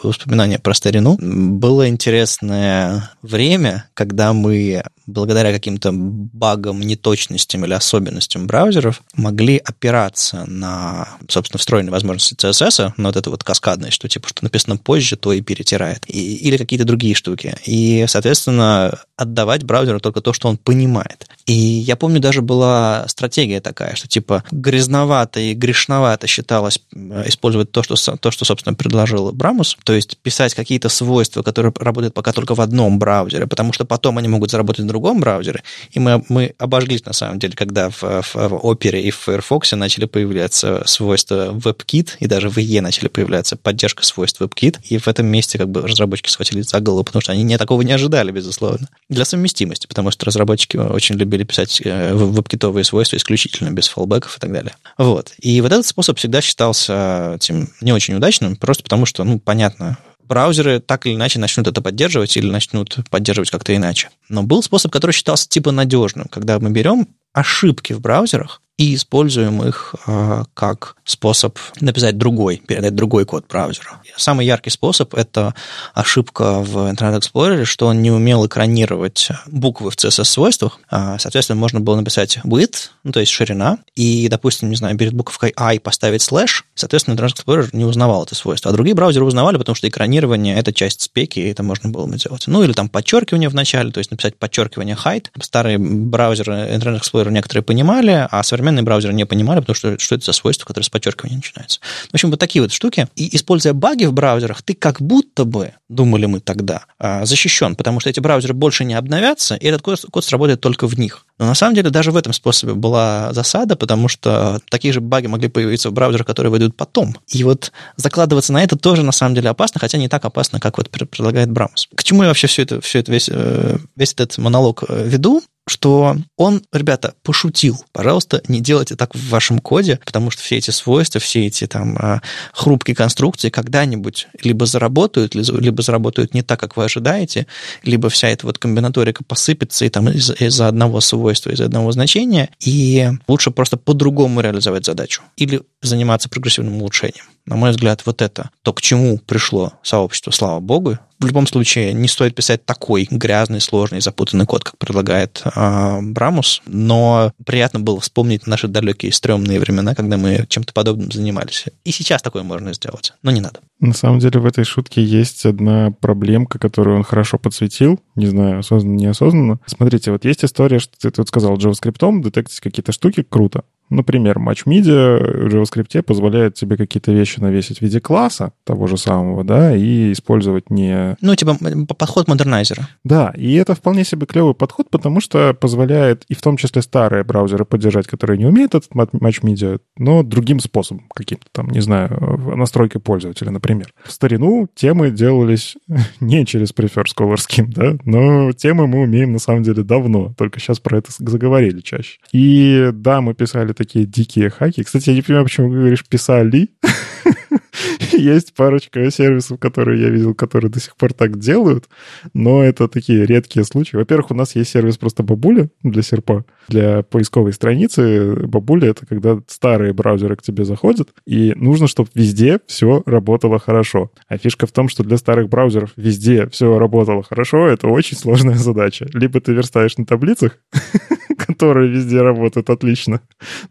воспоминания 0.04 0.60
про 0.60 0.74
старину. 0.74 1.18
Было 1.20 1.88
интересное 1.88 3.12
время, 3.22 3.90
когда 3.94 4.34
мы 4.34 4.84
благодаря 5.06 5.54
каким-то 5.54 5.92
багам, 5.94 6.82
неточностям 6.82 7.64
или 7.64 7.74
особенностям 7.74 8.46
браузеров 8.46 9.02
могли 9.16 9.58
опираться 9.58 10.44
на, 10.46 11.08
собственно, 11.30 11.60
встроенные 11.60 11.92
возможности 11.92 12.36
CSS, 12.36 12.92
но 12.98 13.08
вот 13.08 13.16
это 13.16 13.30
вот 13.30 13.44
каскадное, 13.44 13.90
что 13.90 14.10
типа, 14.10 14.28
что 14.28 14.44
написано 14.44 14.76
позже, 14.76 15.16
то 15.16 15.32
и 15.32 15.40
перетирает. 15.40 16.04
И, 16.08 16.36
или 16.36 16.58
какие-то 16.58 16.86
другие 16.86 17.16
штуки. 17.16 17.56
И, 17.66 18.06
соответственно, 18.10 19.00
отдавать 19.16 19.64
браузеру 19.64 20.02
только 20.02 20.20
то, 20.20 20.34
что 20.34 20.50
он 20.50 20.58
понимает. 20.58 21.28
И 21.48 21.53
я 21.53 21.95
помню, 21.95 22.19
даже 22.19 22.41
была 22.41 23.06
стратегия 23.07 23.61
такая, 23.61 23.95
что 23.95 24.07
типа 24.07 24.44
грязновато 24.52 25.40
и 25.40 25.53
грешновато 25.53 26.28
считалось 26.28 26.82
э, 26.94 27.24
использовать 27.28 27.72
то, 27.72 27.84
что, 27.84 27.95
то, 28.18 28.32
что 28.32 28.44
собственно, 28.45 28.76
предложил 28.76 29.32
Брамус, 29.32 29.78
то 29.86 29.94
есть 29.94 30.18
писать 30.18 30.53
какие-то 30.53 30.90
свойства, 30.90 31.44
которые 31.44 31.74
работают 31.80 32.14
пока 32.14 32.34
только 32.34 32.53
в 32.53 32.60
одном 32.60 32.99
браузере, 32.99 33.48
потому 33.48 33.72
что 33.72 33.86
потом 33.86 34.18
они 34.18 34.28
могут 34.28 34.52
заработать 34.52 34.84
в 34.84 34.88
другом 34.88 35.22
браузере. 35.22 35.64
И 35.91 35.99
мы, 35.99 36.22
мы 36.28 36.53
обожглись, 36.57 37.06
на 37.06 37.14
самом 37.14 37.40
деле, 37.40 37.53
когда 37.56 37.90
в, 37.90 38.02
в, 38.02 38.36
в 38.36 38.53
Opera 38.65 38.99
и 38.99 39.10
в 39.10 39.15
Firefox 39.15 39.72
начали 39.72 40.03
появляться 40.03 40.84
свойства 40.86 41.53
WebKit, 41.53 42.10
и 42.19 42.28
даже 42.28 42.49
в 42.49 42.57
IE 42.57 42.82
начали 42.82 43.07
появляться 43.07 43.56
поддержка 43.56 44.03
свойств 44.03 44.41
WebKit, 44.41 44.80
и 44.84 44.98
в 44.98 45.07
этом 45.07 45.26
месте 45.28 45.57
как 45.57 45.69
бы 45.69 45.82
разработчики 45.88 46.30
схватились 46.30 46.69
за 46.69 46.82
голову, 46.82 47.06
потому 47.06 47.22
что 47.22 47.32
они 47.32 47.44
не, 47.44 47.57
такого 47.57 47.84
не 47.84 47.94
ожидали, 47.94 48.32
безусловно. 48.32 48.90
Для 49.07 49.24
совместимости, 49.24 49.88
потому 49.88 50.11
что 50.11 50.26
разработчики 50.26 50.76
очень 50.76 51.15
любили 51.15 51.37
любили 51.38 51.48
писать 51.48 51.82
э, 51.84 52.14
веб-китовые 52.14 52.84
свойства 52.84 53.18
исключительно 53.18 53.70
без 53.72 53.88
фалбеков 53.88 54.38
и 54.38 54.40
так 54.40 54.52
далее. 54.52 54.76
Вот. 54.98 55.34
И 55.40 55.62
вот 55.62 55.72
этот 55.72 55.86
способ 55.86 56.18
всегда 56.18 56.42
считался 56.42 57.34
этим 57.36 57.70
не 57.82 57.94
очень 57.94 58.16
удачным, 58.16 58.56
просто 58.56 58.84
потому 58.84 59.06
что, 59.06 59.24
ну, 59.24 59.40
понятно, 59.40 59.98
браузеры 60.24 60.80
так 60.80 61.06
или 61.06 61.16
иначе 61.16 61.40
начнут 61.40 61.68
это 61.68 61.82
поддерживать 61.82 62.36
или 62.36 62.50
начнут 62.50 62.98
поддерживать 63.10 63.50
как-то 63.50 63.76
иначе. 63.76 64.10
Но 64.30 64.44
был 64.44 64.64
способ, 64.64 64.92
который 64.92 65.12
считался 65.12 65.48
типа 65.48 65.72
надежным, 65.72 66.28
когда 66.30 66.60
мы 66.60 66.72
берем 66.72 67.08
ошибки 67.34 67.94
в 67.94 68.02
браузерах 68.02 68.62
и 68.78 68.94
используем 68.94 69.64
их 69.64 69.95
э, 70.06 70.44
как 70.54 70.95
способ 71.04 71.58
написать 71.82 72.18
другой, 72.18 72.58
передать 72.58 72.94
другой 72.94 73.26
код 73.26 73.45
браузеру. 73.48 73.90
Самый 74.18 74.45
яркий 74.45 74.70
способ– 74.70 75.14
это 75.16 75.56
ошибка 75.94 76.60
в 76.60 76.78
Internet 76.91 77.22
Explorer, 77.22 77.66
что 77.66 77.88
он 77.88 78.02
не 78.02 78.12
умел 78.12 78.45
экранировать 78.45 79.30
буквы 79.48 79.90
в 79.90 79.95
CSS-свойствах. 79.95 80.80
А, 80.91 81.18
соответственно, 81.18 81.60
можно 81.60 81.80
было 81.80 81.95
написать 81.95 82.38
width, 82.44 82.90
ну, 83.04 83.12
то 83.12 83.20
есть 83.20 83.32
ширина, 83.32 83.80
и, 83.95 84.28
допустим, 84.30 84.70
не 84.70 84.76
знаю, 84.76 84.95
перед 84.95 85.14
буковкой 85.14 85.54
I 85.58 85.80
поставить 85.80 86.22
слэш, 86.22 86.66
соответственно, 86.76 87.16
Internet 87.16 87.36
Explorer 87.36 87.70
не 87.74 87.86
узнавал 87.86 88.26
это 88.26 88.36
свойство. 88.36 88.70
А 88.70 88.74
другие 88.74 88.95
браузеры 88.95 89.26
узнавали, 89.26 89.58
потому 89.58 89.76
что 89.76 89.88
экранирование– 89.88 90.56
это 90.58 90.72
часть 90.72 91.02
спеки, 91.02 91.40
и 91.40 91.49
это 91.49 91.64
можно 91.64 91.90
было 91.90 92.06
бы 92.06 92.18
делать. 92.18 92.44
Ну, 92.45 92.62
или 92.64 92.74
там 92.74 92.90
подчеркивание 92.90 93.49
в 93.49 93.56
начале, 93.56 93.91
то 93.91 93.99
есть 93.99 94.12
написать 94.12 94.38
подчеркивание 94.38 94.95
height. 94.95 95.28
Старые 95.41 95.80
браузеры 95.80 96.54
Internet 96.76 97.02
Explorer 97.02 97.32
некоторые 97.32 97.64
понимали, 97.64 98.28
а 98.30 98.44
современные 98.44 98.66
браузеры 98.72 99.14
не 99.14 99.26
понимали, 99.26 99.60
потому 99.60 99.76
что 99.76 99.98
что 99.99 100.15
это 100.15 100.26
за 100.26 100.34
свойство, 100.34 100.65
которое 100.65 100.85
с 100.85 100.89
подчеркивания 100.89 101.38
начинается. 101.38 101.80
В 102.11 102.14
общем, 102.14 102.30
вот 102.30 102.39
такие 102.39 102.61
вот 102.61 102.72
штуки. 102.72 103.07
И 103.15 103.35
используя 103.35 103.73
баги 103.73 104.06
в 104.06 104.14
браузерах, 104.14 104.61
ты 104.61 104.73
как 104.73 105.02
будто 105.02 105.45
бы, 105.45 105.73
думали 105.89 106.26
мы 106.26 106.39
тогда, 106.39 106.85
а, 106.99 107.26
защищен, 107.26 107.76
потому 107.76 107.99
что 107.99 108.10
эти 108.10 108.19
браузеры 108.19 108.53
больше 108.53 108.85
не 108.85 108.94
обновятся, 108.94 109.56
и 109.56 109.68
этот 109.68 109.81
код, 109.81 110.06
код 110.11 110.26
сработает 110.26 110.61
только 110.61 110.88
в 110.88 110.98
них. 110.98 111.26
Но 111.39 111.45
на 111.45 111.56
самом 111.56 111.76
деле 111.76 111.89
даже 111.89 112.11
в 112.11 112.18
этом 112.18 112.34
способе 112.34 112.73
была 112.73 113.31
засада, 113.34 113.76
потому 113.76 114.07
что 114.07 114.60
такие 114.69 114.94
же 114.94 115.02
баги 115.02 115.27
могли 115.27 115.48
появиться 115.49 115.89
в 115.89 115.94
браузерах, 115.94 116.26
которые 116.26 116.52
выйдут 116.52 116.76
потом. 116.76 117.15
И 117.27 117.44
вот 117.44 117.72
закладываться 117.95 118.53
на 118.53 118.64
это 118.64 118.76
тоже 118.76 119.03
на 119.03 119.11
самом 119.11 119.35
деле 119.35 119.49
опасно, 119.49 119.80
хотя 119.80 119.98
не 119.98 120.10
так 120.10 120.26
опасно, 120.26 120.60
как 120.60 120.77
вот 120.77 120.89
предлагает 120.89 121.52
Браумс. 121.52 121.88
К 121.94 122.03
чему 122.03 122.23
я 122.23 122.30
вообще 122.30 122.48
все 122.48 122.64
это, 122.64 122.81
все 122.81 122.99
это 122.99 123.11
весь, 123.11 123.30
э, 123.31 123.77
весь 123.95 124.14
этот 124.14 124.38
монолог 124.38 124.84
э, 124.88 125.07
веду? 125.07 125.44
Что 125.68 126.15
он, 126.38 126.64
ребята, 126.72 127.14
пошутил. 127.23 127.84
Пожалуйста, 127.91 128.41
не 128.48 128.61
делайте 128.61 128.95
так 128.95 129.14
в 129.15 129.30
вашем 129.30 129.60
коде, 129.60 129.99
потому 130.06 130.31
что 130.31 130.41
все 130.41 130.57
эти 130.57 130.72
свойства, 130.72 131.19
все 131.19 131.45
эти 131.45 131.68
там 131.68 131.98
а, 131.99 132.22
хрупкие 132.53 132.95
конструкции 132.95 133.49
когда-нибудь 133.49 134.27
либо 134.41 134.65
заработают, 134.65 135.35
либо 135.35 135.81
заработают 135.81 136.34
не 136.34 136.41
так, 136.41 136.60
как 136.60 136.77
вы 136.77 136.85
ожидаете, 136.85 137.48
либо 137.84 138.10
вся 138.10 138.30
эта 138.30 138.45
вот 138.45 138.57
комбинаторика 138.57 139.23
посыпется 139.23 139.85
и 139.85 139.89
там 139.89 140.10
из- 140.10 140.31
из-за 140.39 140.68
одного 140.68 141.02
свойства, 141.02 141.49
из-за 141.52 141.65
одного 141.65 141.91
значения, 141.91 142.49
и 142.60 143.10
лучше 143.27 143.52
просто 143.52 143.77
по-другому 143.77 144.41
реализовать 144.41 144.85
задачу 144.85 145.22
или 145.35 145.61
заниматься 145.81 146.30
прогрессивным 146.30 146.81
улучшением. 146.81 147.26
На 147.45 147.56
мой 147.56 147.72
взгляд, 147.72 148.02
вот 148.06 148.22
это 148.22 148.49
то, 148.61 148.73
к 148.73 148.81
чему 148.81 149.18
пришло 149.19 149.73
сообщество, 149.84 150.31
слава 150.31 150.60
богу, 150.60 150.98
в 151.19 151.26
любом 151.26 151.48
случае 151.48 151.94
не 151.94 152.07
стоит 152.07 152.35
писать 152.35 152.65
такой 152.65 153.07
грязный, 153.10 153.61
сложный, 153.61 154.02
запутанный 154.02 154.45
код, 154.45 154.64
как 154.64 154.77
предлагает 154.77 155.41
э, 155.44 155.99
Брамус, 156.02 156.61
но 156.65 157.31
приятно 157.45 157.80
было 157.80 157.99
вспомнить 157.99 158.48
наши 158.48 158.68
далекие 158.68 159.11
стрёмные 159.11 159.60
времена, 159.60 159.95
когда 159.95 160.18
мы 160.18 160.45
чем-то 160.48 160.73
подобным 160.73 161.11
занимались. 161.11 161.65
И 161.84 161.91
сейчас 161.91 162.22
такое 162.22 162.44
можно 162.44 162.73
сделать, 162.73 163.14
но 163.23 163.31
не 163.31 163.41
надо. 163.41 163.60
На 163.80 163.94
самом 163.94 164.19
деле 164.19 164.39
в 164.39 164.45
этой 164.45 164.64
шутке 164.64 165.03
есть 165.03 165.45
одна 165.45 165.91
проблемка, 165.91 166.60
которую 166.60 166.98
он 166.98 167.03
хорошо 167.03 167.38
подсветил. 167.38 167.99
Не 168.15 168.27
знаю, 168.27 168.60
осознанно, 168.60 168.98
неосознанно. 168.98 169.60
Смотрите, 169.65 170.11
вот 170.11 170.26
есть 170.26 170.44
история, 170.44 170.80
что 170.80 170.94
ты 170.99 171.11
тут 171.11 171.27
сказал 171.27 171.57
JavaScript, 171.57 172.22
детектить 172.22 172.60
какие-то 172.60 172.91
штуки, 172.91 173.23
круто. 173.27 173.64
Например, 173.90 174.38
Match 174.38 174.66
Media 174.66 175.48
в 175.48 175.54
JavaScript 175.54 176.02
позволяет 176.04 176.56
тебе 176.56 176.78
какие-то 176.78 177.12
вещи 177.12 177.40
навесить 177.40 177.80
в 177.80 177.82
виде 177.82 178.00
класса 178.00 178.54
того 178.64 178.88
же 178.88 178.98
самого, 178.98 179.44
да, 179.44 179.76
и 179.76 180.12
использовать 180.12 180.70
не... 180.70 181.16
Ну, 181.22 181.36
типа 181.36 181.58
подход 181.98 182.28
модернайзера. 182.28 182.90
Да, 183.04 183.34
и 183.36 183.54
это 183.54 183.76
вполне 183.76 184.04
себе 184.04 184.26
клевый 184.26 184.54
подход, 184.54 184.90
потому 184.90 185.22
что 185.22 185.54
позволяет 185.54 186.24
и 186.28 186.34
в 186.34 186.42
том 186.42 186.58
числе 186.58 186.82
старые 186.82 187.24
браузеры 187.24 187.66
поддержать, 187.66 188.08
которые 188.08 188.38
не 188.38 188.46
умеют 188.46 188.76
этот 188.76 188.92
Match 188.92 189.42
Media, 189.42 189.80
но 189.98 190.24
другим 190.24 190.60
способом 190.60 191.06
каким-то 191.14 191.46
там, 191.52 191.70
не 191.70 191.80
знаю, 191.80 192.10
настройкой 192.56 193.02
пользователя, 193.02 193.52
например. 193.52 193.94
В 194.04 194.12
старину 194.12 194.68
темы 194.76 195.12
делались 195.12 195.78
не 196.20 196.46
через 196.46 196.74
Prefer 196.74 197.06
Scholar 197.06 197.36
Scheme, 197.36 197.68
да, 197.68 197.98
но 198.04 198.52
темы 198.52 198.88
мы 198.88 199.02
умеем 199.02 199.34
на 199.34 199.40
самом 199.40 199.64
деле 199.64 199.84
давно, 199.84 200.34
только 200.38 200.60
сейчас 200.60 200.80
про 200.80 200.98
это 200.98 201.12
заговорили 201.18 201.82
чаще. 201.82 202.20
И 202.32 202.90
да, 202.94 203.22
мы 203.22 203.34
писали 203.34 203.74
такие 203.78 204.06
дикие 204.06 204.49
хаки. 204.49 204.84
Кстати, 204.84 205.10
я 205.10 205.16
не 205.16 205.22
понимаю, 205.22 205.45
почему 205.45 205.70
говоришь 205.70 206.06
«писали». 206.06 206.70
Есть 208.12 208.54
парочка 208.56 209.10
сервисов, 209.12 209.60
которые 209.60 210.02
я 210.02 210.10
видел, 210.10 210.34
которые 210.34 210.72
до 210.72 210.80
сих 210.80 210.95
пор 210.95 211.14
так 211.14 211.40
делают, 211.40 211.88
но 212.34 212.64
это 212.64 212.88
такие 212.88 213.26
редкие 213.26 213.64
случаи. 213.64 213.98
Во-первых, 213.98 214.32
у 214.32 214.34
нас 214.34 214.56
есть 214.56 214.72
сервис 214.72 214.98
просто 214.98 215.24
Бабуля 215.24 215.70
для 215.84 216.02
серпа, 216.02 216.45
для 216.68 217.03
поисковой 217.03 217.53
страницы. 217.53 218.35
Бабуля— 218.48 218.89
это 218.89 219.06
когда 219.06 219.39
старые 219.48 219.94
браузеры 219.94 220.35
к 220.35 220.41
тебе 220.41 220.65
заходят, 220.65 221.10
и 221.26 221.53
нужно, 221.56 221.88
чтобы 221.88 222.10
везде 222.14 222.60
все 222.68 223.03
работало 223.06 223.60
хорошо. 223.60 224.11
А 224.27 224.38
фишка 224.38 224.68
в 224.68 224.72
том, 224.72 224.89
что 224.89 225.03
для 225.03 225.18
старых 225.18 225.49
браузеров 225.49 225.91
везде 225.95 226.48
все 226.49 226.77
работало 226.77 227.23
хорошо, 227.23 227.68
это 227.68 227.88
очень 227.88 228.18
сложная 228.18 228.56
задача. 228.56 229.07
Либо 229.14 229.39
ты 229.39 229.53
верстаешь 229.53 229.98
на 229.98 230.06
таблицах, 230.06 230.57
которые 231.38 231.89
везде 231.89 232.22
работают 232.22 232.69
отлично, 232.69 233.22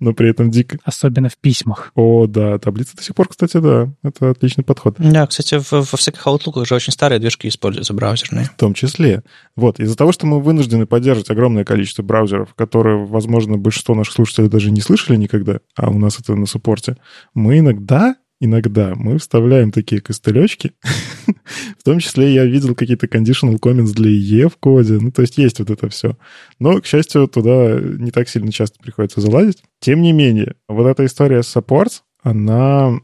но 0.00 0.14
при 0.14 0.30
этом 0.30 0.50
дико. 0.50 0.78
Особенно 0.84 1.28
в 1.28 1.36
письмах. 1.36 1.92
О, 1.94 2.26
да, 2.26 2.58
таблицы 2.58 2.96
до 2.96 3.02
сих 3.02 3.14
пор, 3.14 3.28
кстати, 3.28 3.58
да, 3.58 3.92
это 4.02 4.30
отличный 4.30 4.64
подход. 4.64 4.96
Да, 4.98 5.26
кстати, 5.26 5.58
в, 5.58 5.72
во 5.72 5.84
всяких 5.84 6.26
аутлуках 6.26 6.66
же 6.66 6.74
очень 6.74 6.92
старые 6.92 7.18
движки 7.18 7.48
используются 7.48 7.94
браузерные. 7.94 8.46
В 8.46 8.56
том 8.56 8.74
числе. 8.74 9.22
Вот, 9.56 9.80
из-за 9.80 9.96
того, 9.96 10.12
что 10.12 10.26
мы 10.26 10.40
вынуждены 10.40 10.86
поддерживать 10.86 11.30
огромное 11.30 11.64
количество 11.64 12.02
браузеров, 12.02 12.54
которые, 12.54 12.85
возможно, 12.94 13.58
большинство 13.58 13.94
наших 13.94 14.14
слушателей 14.14 14.48
даже 14.48 14.70
не 14.70 14.80
слышали 14.80 15.16
никогда, 15.16 15.60
а 15.74 15.90
у 15.90 15.98
нас 15.98 16.20
это 16.20 16.34
на 16.34 16.46
суппорте, 16.46 16.96
мы 17.34 17.58
иногда 17.58 18.16
иногда 18.40 18.92
мы 18.94 19.18
вставляем 19.18 19.70
такие 19.70 20.00
костылечки. 20.00 20.72
в 21.78 21.82
том 21.84 21.98
числе 21.98 22.32
я 22.32 22.44
видел 22.44 22.74
какие-то 22.74 23.06
conditional 23.06 23.58
comments 23.58 23.92
для 23.92 24.10
IE 24.10 24.48
в 24.48 24.56
коде. 24.56 24.98
Ну, 25.00 25.10
то 25.10 25.22
есть 25.22 25.38
есть 25.38 25.58
вот 25.58 25.70
это 25.70 25.88
все. 25.88 26.16
Но, 26.58 26.80
к 26.80 26.86
счастью, 26.86 27.28
туда 27.28 27.78
не 27.80 28.10
так 28.10 28.28
сильно 28.28 28.52
часто 28.52 28.78
приходится 28.82 29.20
залазить. 29.20 29.62
Тем 29.80 30.02
не 30.02 30.12
менее, 30.12 30.54
вот 30.68 30.86
эта 30.86 31.04
история 31.06 31.42
с 31.42 31.56
supports, 31.56 32.02
она 32.26 32.98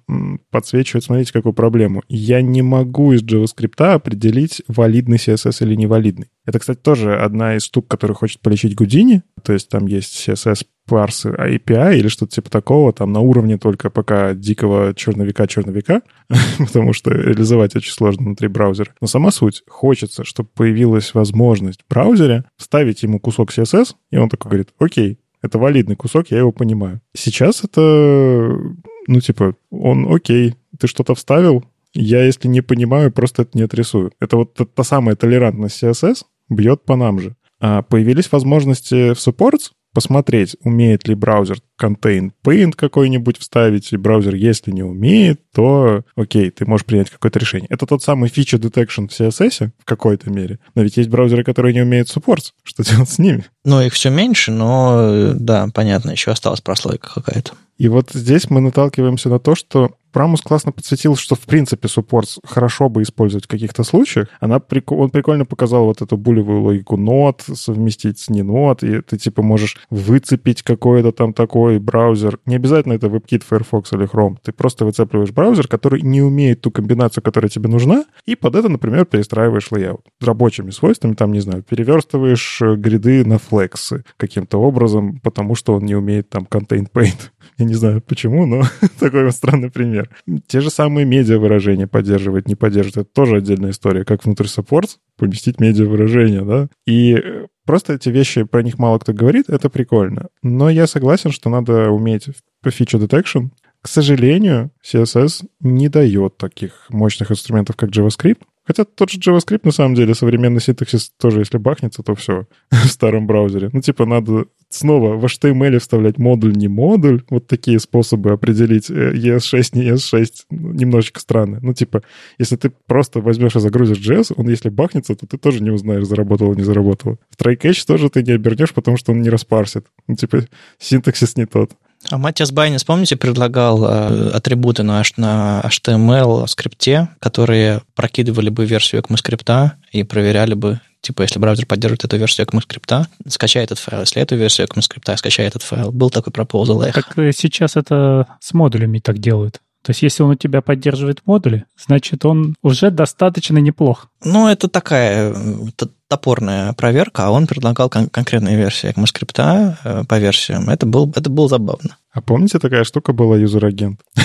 подсвечивает, 0.50 1.04
смотрите, 1.04 1.32
какую 1.32 1.52
проблему. 1.52 2.02
Я 2.08 2.42
не 2.42 2.60
могу 2.60 3.12
из 3.12 3.22
JavaScript 3.22 3.80
определить, 3.80 4.62
валидный 4.66 5.16
CSS 5.16 5.64
или 5.64 5.76
невалидный. 5.76 6.26
Это, 6.44 6.58
кстати, 6.58 6.80
тоже 6.80 7.14
одна 7.14 7.54
из 7.54 7.62
штук, 7.62 7.86
которую 7.86 8.16
хочет 8.16 8.40
полечить 8.40 8.74
Гудини. 8.74 9.22
То 9.44 9.52
есть 9.52 9.68
там 9.68 9.86
есть 9.86 10.28
CSS 10.28 10.66
парсы 10.88 11.28
API 11.28 11.98
или 11.98 12.08
что-то 12.08 12.34
типа 12.34 12.50
такого, 12.50 12.92
там 12.92 13.12
на 13.12 13.20
уровне 13.20 13.58
только 13.58 13.90
пока 13.90 14.34
дикого 14.34 14.92
черновика-черновика, 14.92 16.02
потому 16.58 16.92
что 16.92 17.12
реализовать 17.12 17.76
очень 17.76 17.92
сложно 17.92 18.24
внутри 18.24 18.48
браузера. 18.48 18.92
Но 19.00 19.06
сама 19.06 19.30
суть, 19.30 19.62
хочется, 19.68 20.24
чтобы 20.24 20.48
появилась 20.52 21.14
возможность 21.14 21.82
в 21.82 21.88
браузере 21.88 22.42
вставить 22.56 23.04
ему 23.04 23.20
кусок 23.20 23.56
CSS, 23.56 23.94
и 24.10 24.16
он 24.16 24.28
такой 24.28 24.48
говорит, 24.48 24.70
окей, 24.80 25.20
это 25.42 25.58
валидный 25.58 25.94
кусок, 25.94 26.32
я 26.32 26.38
его 26.38 26.50
понимаю. 26.50 27.00
Сейчас 27.14 27.62
это 27.62 28.58
ну, 29.06 29.20
типа, 29.20 29.54
он 29.70 30.12
окей, 30.12 30.54
ты 30.78 30.86
что-то 30.86 31.14
вставил, 31.14 31.64
я, 31.94 32.24
если 32.24 32.48
не 32.48 32.62
понимаю, 32.62 33.12
просто 33.12 33.42
это 33.42 33.58
не 33.58 33.64
отрисую. 33.64 34.12
Это 34.20 34.36
вот 34.36 34.54
та, 34.54 34.64
та 34.64 34.84
самая 34.84 35.16
толерантность 35.16 35.82
CSS 35.82 36.24
бьет 36.48 36.84
по 36.84 36.96
нам 36.96 37.20
же. 37.20 37.36
А 37.60 37.82
появились 37.82 38.32
возможности 38.32 39.12
в 39.14 39.18
supports 39.18 39.72
посмотреть, 39.92 40.56
умеет 40.62 41.06
ли 41.06 41.14
браузер 41.14 41.58
contain 41.80 42.30
paint 42.44 42.72
какой-нибудь 42.72 43.38
вставить, 43.38 43.92
и 43.92 43.96
браузер, 43.96 44.34
если 44.34 44.70
не 44.70 44.82
умеет, 44.82 45.40
то 45.52 46.02
окей, 46.16 46.50
ты 46.50 46.64
можешь 46.66 46.86
принять 46.86 47.10
какое-то 47.10 47.38
решение. 47.38 47.66
Это 47.70 47.86
тот 47.86 48.02
самый 48.02 48.30
feature 48.30 48.60
detection 48.60 49.08
в 49.08 49.12
CSS 49.12 49.70
в 49.78 49.84
какой-то 49.84 50.30
мере. 50.30 50.58
Но 50.74 50.82
ведь 50.82 50.96
есть 50.96 51.10
браузеры, 51.10 51.44
которые 51.44 51.74
не 51.74 51.82
умеют 51.82 52.08
supports. 52.08 52.52
Что 52.62 52.84
делать 52.84 53.10
с 53.10 53.18
ними? 53.18 53.44
Ну, 53.64 53.80
их 53.80 53.92
все 53.92 54.10
меньше, 54.10 54.52
но 54.52 55.32
да, 55.34 55.68
понятно, 55.74 56.10
еще 56.10 56.30
осталась 56.30 56.60
прослойка 56.60 57.10
какая-то. 57.14 57.52
И 57.78 57.88
вот 57.88 58.10
здесь 58.12 58.48
мы 58.50 58.60
наталкиваемся 58.60 59.28
на 59.28 59.38
то, 59.38 59.54
что 59.54 59.92
Прамус 60.12 60.42
классно 60.42 60.72
подсветил, 60.72 61.16
что, 61.16 61.34
в 61.34 61.40
принципе, 61.40 61.88
supports 61.88 62.28
хорошо 62.44 62.88
бы 62.88 63.02
использовать 63.02 63.46
в 63.46 63.48
каких-то 63.48 63.82
случаях. 63.82 64.28
Она, 64.40 64.60
он 64.86 65.10
прикольно 65.10 65.46
показал 65.46 65.86
вот 65.86 66.02
эту 66.02 66.16
булевую 66.18 66.60
логику 66.60 66.96
not, 66.96 67.42
совместить 67.54 68.18
с 68.18 68.28
не 68.28 68.42
not, 68.42 68.82
и 68.82 69.00
ты, 69.00 69.16
типа, 69.16 69.42
можешь 69.42 69.78
выцепить 69.90 70.62
какой-то 70.62 71.12
там 71.12 71.32
такой 71.32 71.78
браузер. 71.78 72.38
Не 72.44 72.56
обязательно 72.56 72.92
это 72.92 73.06
WebKit, 73.06 73.42
Firefox 73.48 73.92
или 73.94 74.06
Chrome. 74.06 74.36
Ты 74.42 74.52
просто 74.52 74.84
выцепливаешь 74.84 75.30
браузер, 75.30 75.66
который 75.66 76.02
не 76.02 76.20
умеет 76.20 76.60
ту 76.60 76.70
комбинацию, 76.70 77.22
которая 77.22 77.48
тебе 77.48 77.70
нужна, 77.70 78.04
и 78.26 78.36
под 78.36 78.54
это, 78.54 78.68
например, 78.68 79.06
перестраиваешь 79.06 79.72
лейаут. 79.72 80.02
С 80.20 80.26
рабочими 80.26 80.70
свойствами, 80.70 81.14
там, 81.14 81.32
не 81.32 81.40
знаю, 81.40 81.62
переверстываешь 81.62 82.60
э, 82.60 82.76
гриды 82.76 83.24
на 83.24 83.38
флексы 83.38 84.04
каким-то 84.18 84.58
образом, 84.58 85.20
потому 85.20 85.54
что 85.54 85.74
он 85.74 85.84
не 85.86 85.94
умеет 85.94 86.28
там 86.28 86.46
contain 86.50 86.86
paint. 86.92 87.30
Я 87.58 87.64
не 87.64 87.74
знаю 87.74 88.02
почему, 88.02 88.46
но 88.46 88.62
такой 88.98 89.24
вот 89.24 89.34
странный 89.34 89.70
пример. 89.70 90.10
Те 90.46 90.60
же 90.60 90.70
самые 90.70 91.04
медиа 91.04 91.38
выражения 91.38 91.86
поддерживать, 91.86 92.48
не 92.48 92.54
поддерживать. 92.54 92.96
Это 92.96 93.04
тоже 93.04 93.36
отдельная 93.36 93.70
история. 93.70 94.04
Как 94.04 94.24
внутри 94.24 94.48
саппорт 94.48 94.98
поместить 95.16 95.60
медиа 95.60 95.86
выражения, 95.86 96.42
да? 96.42 96.68
И 96.86 97.16
просто 97.64 97.94
эти 97.94 98.08
вещи, 98.08 98.44
про 98.44 98.62
них 98.62 98.78
мало 98.78 98.98
кто 98.98 99.12
говорит, 99.12 99.48
это 99.48 99.70
прикольно. 99.70 100.28
Но 100.42 100.70
я 100.70 100.86
согласен, 100.86 101.30
что 101.30 101.50
надо 101.50 101.90
уметь 101.90 102.28
feature 102.64 103.00
detection. 103.00 103.50
К 103.82 103.88
сожалению, 103.88 104.70
CSS 104.84 105.44
не 105.60 105.88
дает 105.88 106.36
таких 106.36 106.86
мощных 106.88 107.32
инструментов, 107.32 107.76
как 107.76 107.90
JavaScript. 107.90 108.42
Хотя 108.64 108.84
тот 108.84 109.10
же 109.10 109.18
JavaScript, 109.18 109.62
на 109.64 109.72
самом 109.72 109.96
деле, 109.96 110.14
современный 110.14 110.60
синтаксис 110.60 111.10
тоже, 111.18 111.40
если 111.40 111.58
бахнется, 111.58 112.04
то 112.04 112.14
все 112.14 112.46
в 112.70 112.86
старом 112.86 113.26
браузере. 113.26 113.70
Ну, 113.72 113.80
типа, 113.80 114.06
надо 114.06 114.46
снова 114.74 115.16
в 115.16 115.24
HTML 115.24 115.78
вставлять 115.78 116.18
модуль, 116.18 116.52
не 116.52 116.68
модуль. 116.68 117.22
Вот 117.30 117.46
такие 117.46 117.78
способы 117.78 118.32
определить 118.32 118.90
ES6, 118.90 119.70
не 119.72 119.90
ES6 119.90 120.28
немножечко 120.50 121.20
странные. 121.20 121.60
Ну, 121.62 121.74
типа, 121.74 122.02
если 122.38 122.56
ты 122.56 122.72
просто 122.86 123.20
возьмешь 123.20 123.56
и 123.56 123.60
загрузишь 123.60 123.98
JS, 123.98 124.34
он 124.36 124.48
если 124.48 124.68
бахнется, 124.68 125.14
то 125.14 125.26
ты 125.26 125.38
тоже 125.38 125.62
не 125.62 125.70
узнаешь, 125.70 126.04
заработало, 126.04 126.54
не 126.54 126.62
заработало. 126.62 127.18
В 127.30 127.40
try-catch 127.40 127.86
тоже 127.86 128.10
ты 128.10 128.22
не 128.22 128.32
обернешь, 128.32 128.74
потому 128.74 128.96
что 128.96 129.12
он 129.12 129.22
не 129.22 129.30
распарсит. 129.30 129.86
Ну, 130.06 130.16
типа, 130.16 130.44
синтаксис 130.78 131.36
не 131.36 131.46
тот. 131.46 131.72
А 132.10 132.18
Матиас 132.18 132.50
Байнес, 132.50 132.84
помните, 132.84 133.16
предлагал 133.16 133.84
э, 133.84 134.30
атрибуты 134.30 134.82
на, 134.82 135.02
на 135.16 135.62
HTML 135.64 136.46
скрипте, 136.46 137.08
которые 137.20 137.82
прокидывали 137.94 138.50
бы 138.50 138.66
версию 138.66 139.02
ECMAScript 139.02 139.70
и 139.92 140.02
проверяли 140.02 140.54
бы, 140.54 140.80
типа, 141.00 141.22
если 141.22 141.38
браузер 141.38 141.66
поддерживает 141.66 142.04
эту 142.04 142.16
версию 142.16 142.46
ECMAScript, 142.46 143.06
скачай 143.28 143.64
этот 143.64 143.78
файл. 143.78 144.00
Если 144.00 144.20
эту 144.20 144.36
версию 144.36 144.66
ECMAScript, 144.66 145.16
скачай 145.16 145.46
этот 145.46 145.62
файл. 145.62 145.92
Был 145.92 146.10
такой 146.10 146.32
пропозал. 146.32 146.82
Как 146.92 147.14
сейчас 147.34 147.76
это 147.76 148.26
с 148.40 148.52
модулями 148.52 148.98
так 148.98 149.18
делают. 149.18 149.60
То 149.82 149.90
есть 149.90 150.02
если 150.02 150.22
он 150.22 150.30
у 150.30 150.34
тебя 150.36 150.62
поддерживает 150.62 151.22
модули, 151.26 151.64
значит, 151.76 152.24
он 152.24 152.54
уже 152.62 152.90
достаточно 152.90 153.58
неплох. 153.58 154.08
Ну, 154.24 154.46
это 154.46 154.68
такая 154.68 155.32
э, 155.34 155.86
топорная 156.08 156.72
проверка, 156.72 157.26
а 157.26 157.30
он 157.30 157.46
предлагал 157.46 157.90
кон- 157.90 158.08
конкретные 158.08 158.56
версии 158.56 158.90
ECMAScript 158.90 159.76
э, 159.84 160.04
по 160.04 160.18
версиям. 160.18 160.70
Это, 160.70 160.86
был, 160.86 161.12
это 161.16 161.28
было 161.30 161.48
забавно. 161.48 161.96
А 162.12 162.20
помните, 162.20 162.58
такая 162.58 162.84
штука 162.84 163.12
была 163.12 163.36
юзер-агент? 163.36 164.00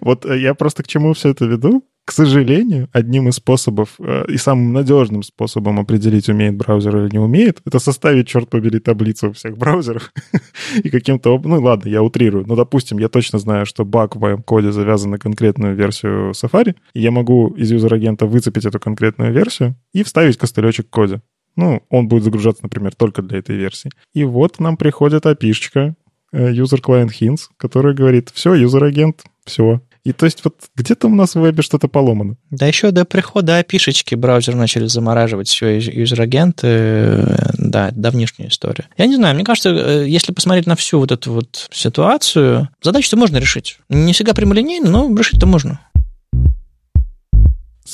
Вот 0.00 0.26
э, 0.26 0.40
я 0.40 0.54
просто 0.54 0.82
к 0.82 0.86
чему 0.86 1.14
все 1.14 1.30
это 1.30 1.46
веду? 1.46 1.84
К 2.04 2.12
сожалению, 2.12 2.88
одним 2.92 3.28
из 3.28 3.36
способов 3.36 3.94
э, 3.98 4.26
и 4.28 4.36
самым 4.36 4.74
надежным 4.74 5.22
способом 5.22 5.80
определить, 5.80 6.28
умеет 6.28 6.54
браузер 6.54 6.96
или 6.98 7.10
не 7.10 7.18
умеет, 7.18 7.62
это 7.64 7.78
составить, 7.78 8.28
черт 8.28 8.50
побери, 8.50 8.78
таблицу 8.78 9.32
всех 9.32 9.56
браузеров 9.56 10.12
и 10.82 10.90
каким-то... 10.90 11.40
Ну 11.42 11.62
ладно, 11.62 11.88
я 11.88 12.02
утрирую, 12.02 12.46
но, 12.46 12.56
допустим, 12.56 12.98
я 12.98 13.08
точно 13.08 13.38
знаю, 13.38 13.64
что 13.64 13.86
баг 13.86 14.16
в 14.16 14.20
моем 14.20 14.42
коде 14.42 14.70
завязан 14.70 15.12
на 15.12 15.18
конкретную 15.18 15.74
версию 15.74 16.32
Safari, 16.32 16.74
и 16.92 17.00
я 17.00 17.10
могу 17.10 17.48
из 17.54 17.72
юзер-агента 17.72 18.26
выцепить 18.26 18.66
эту 18.66 18.78
конкретную 18.78 19.32
версию 19.32 19.74
и 19.94 20.02
вставить 20.02 20.36
костылечек 20.36 20.88
в 20.88 20.90
коде. 20.90 21.22
Ну, 21.56 21.82
он 21.88 22.08
будет 22.08 22.24
загружаться, 22.24 22.64
например, 22.64 22.94
только 22.94 23.22
для 23.22 23.38
этой 23.38 23.56
версии. 23.56 23.90
И 24.12 24.24
вот 24.24 24.58
нам 24.58 24.76
приходит 24.76 25.24
API-шечка, 25.24 25.94
э, 26.32 26.52
user 26.52 26.82
client 26.82 27.12
hints, 27.18 27.48
которая 27.56 27.94
говорит, 27.94 28.30
все, 28.34 28.54
юзер-агент, 28.54 29.24
все. 29.44 29.80
И 30.04 30.12
то 30.12 30.26
есть 30.26 30.44
вот 30.44 30.56
где-то 30.76 31.08
у 31.08 31.14
нас 31.14 31.34
в 31.34 31.40
вебе 31.40 31.62
что-то 31.62 31.88
поломано. 31.88 32.36
Да 32.50 32.66
еще 32.66 32.90
до 32.90 33.06
прихода 33.06 33.58
API-шечки 33.60 34.14
браузер 34.14 34.54
начали 34.54 34.86
замораживать 34.86 35.48
все 35.48 35.78
юзер-агенты. 35.78 36.66
Э, 36.66 37.50
да, 37.56 37.90
давнишняя 37.90 38.48
история. 38.50 38.86
Я 38.98 39.06
не 39.06 39.16
знаю, 39.16 39.34
мне 39.34 39.44
кажется, 39.44 39.70
э, 39.70 40.04
если 40.06 40.32
посмотреть 40.32 40.66
на 40.66 40.76
всю 40.76 40.98
вот 40.98 41.10
эту 41.10 41.32
вот 41.32 41.68
ситуацию, 41.72 42.68
задачу-то 42.82 43.16
можно 43.16 43.38
решить. 43.38 43.78
Не 43.88 44.12
всегда 44.12 44.34
прямолинейно, 44.34 44.90
но 44.90 45.16
решить-то 45.16 45.46
можно. 45.46 45.80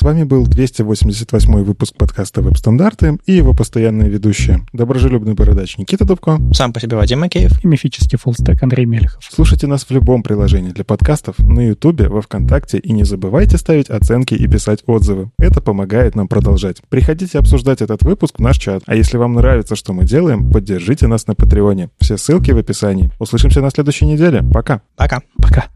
С 0.00 0.02
вами 0.02 0.22
был 0.22 0.46
288 0.46 1.62
выпуск 1.62 1.94
подкаста 1.94 2.40
«Веб-стандарты» 2.40 3.18
и 3.26 3.34
его 3.34 3.52
постоянные 3.52 4.08
ведущие. 4.08 4.64
Доброжелюбный 4.72 5.34
бородач 5.34 5.76
Никита 5.76 6.06
Дубко. 6.06 6.40
Сам 6.54 6.72
по 6.72 6.80
себе 6.80 6.96
Вадим 6.96 7.20
Макеев. 7.20 7.62
И 7.62 7.66
мифический 7.66 8.16
фуллстек 8.16 8.62
Андрей 8.62 8.86
Мелехов. 8.86 9.22
Слушайте 9.30 9.66
нас 9.66 9.84
в 9.84 9.90
любом 9.90 10.22
приложении 10.22 10.70
для 10.70 10.84
подкастов, 10.84 11.38
на 11.38 11.60
Ютубе, 11.68 12.08
во 12.08 12.22
Вконтакте 12.22 12.78
и 12.78 12.94
не 12.94 13.04
забывайте 13.04 13.58
ставить 13.58 13.90
оценки 13.90 14.32
и 14.32 14.48
писать 14.48 14.82
отзывы. 14.86 15.32
Это 15.38 15.60
помогает 15.60 16.14
нам 16.14 16.28
продолжать. 16.28 16.78
Приходите 16.88 17.38
обсуждать 17.38 17.82
этот 17.82 18.02
выпуск 18.02 18.38
в 18.38 18.42
наш 18.42 18.56
чат. 18.56 18.82
А 18.86 18.94
если 18.94 19.18
вам 19.18 19.34
нравится, 19.34 19.76
что 19.76 19.92
мы 19.92 20.04
делаем, 20.04 20.50
поддержите 20.50 21.08
нас 21.08 21.26
на 21.26 21.34
Патреоне. 21.34 21.90
Все 22.00 22.16
ссылки 22.16 22.52
в 22.52 22.56
описании. 22.56 23.10
Услышимся 23.18 23.60
на 23.60 23.68
следующей 23.68 24.06
неделе. 24.06 24.42
Пока. 24.50 24.80
Пока. 24.96 25.20
Пока. 25.36 25.66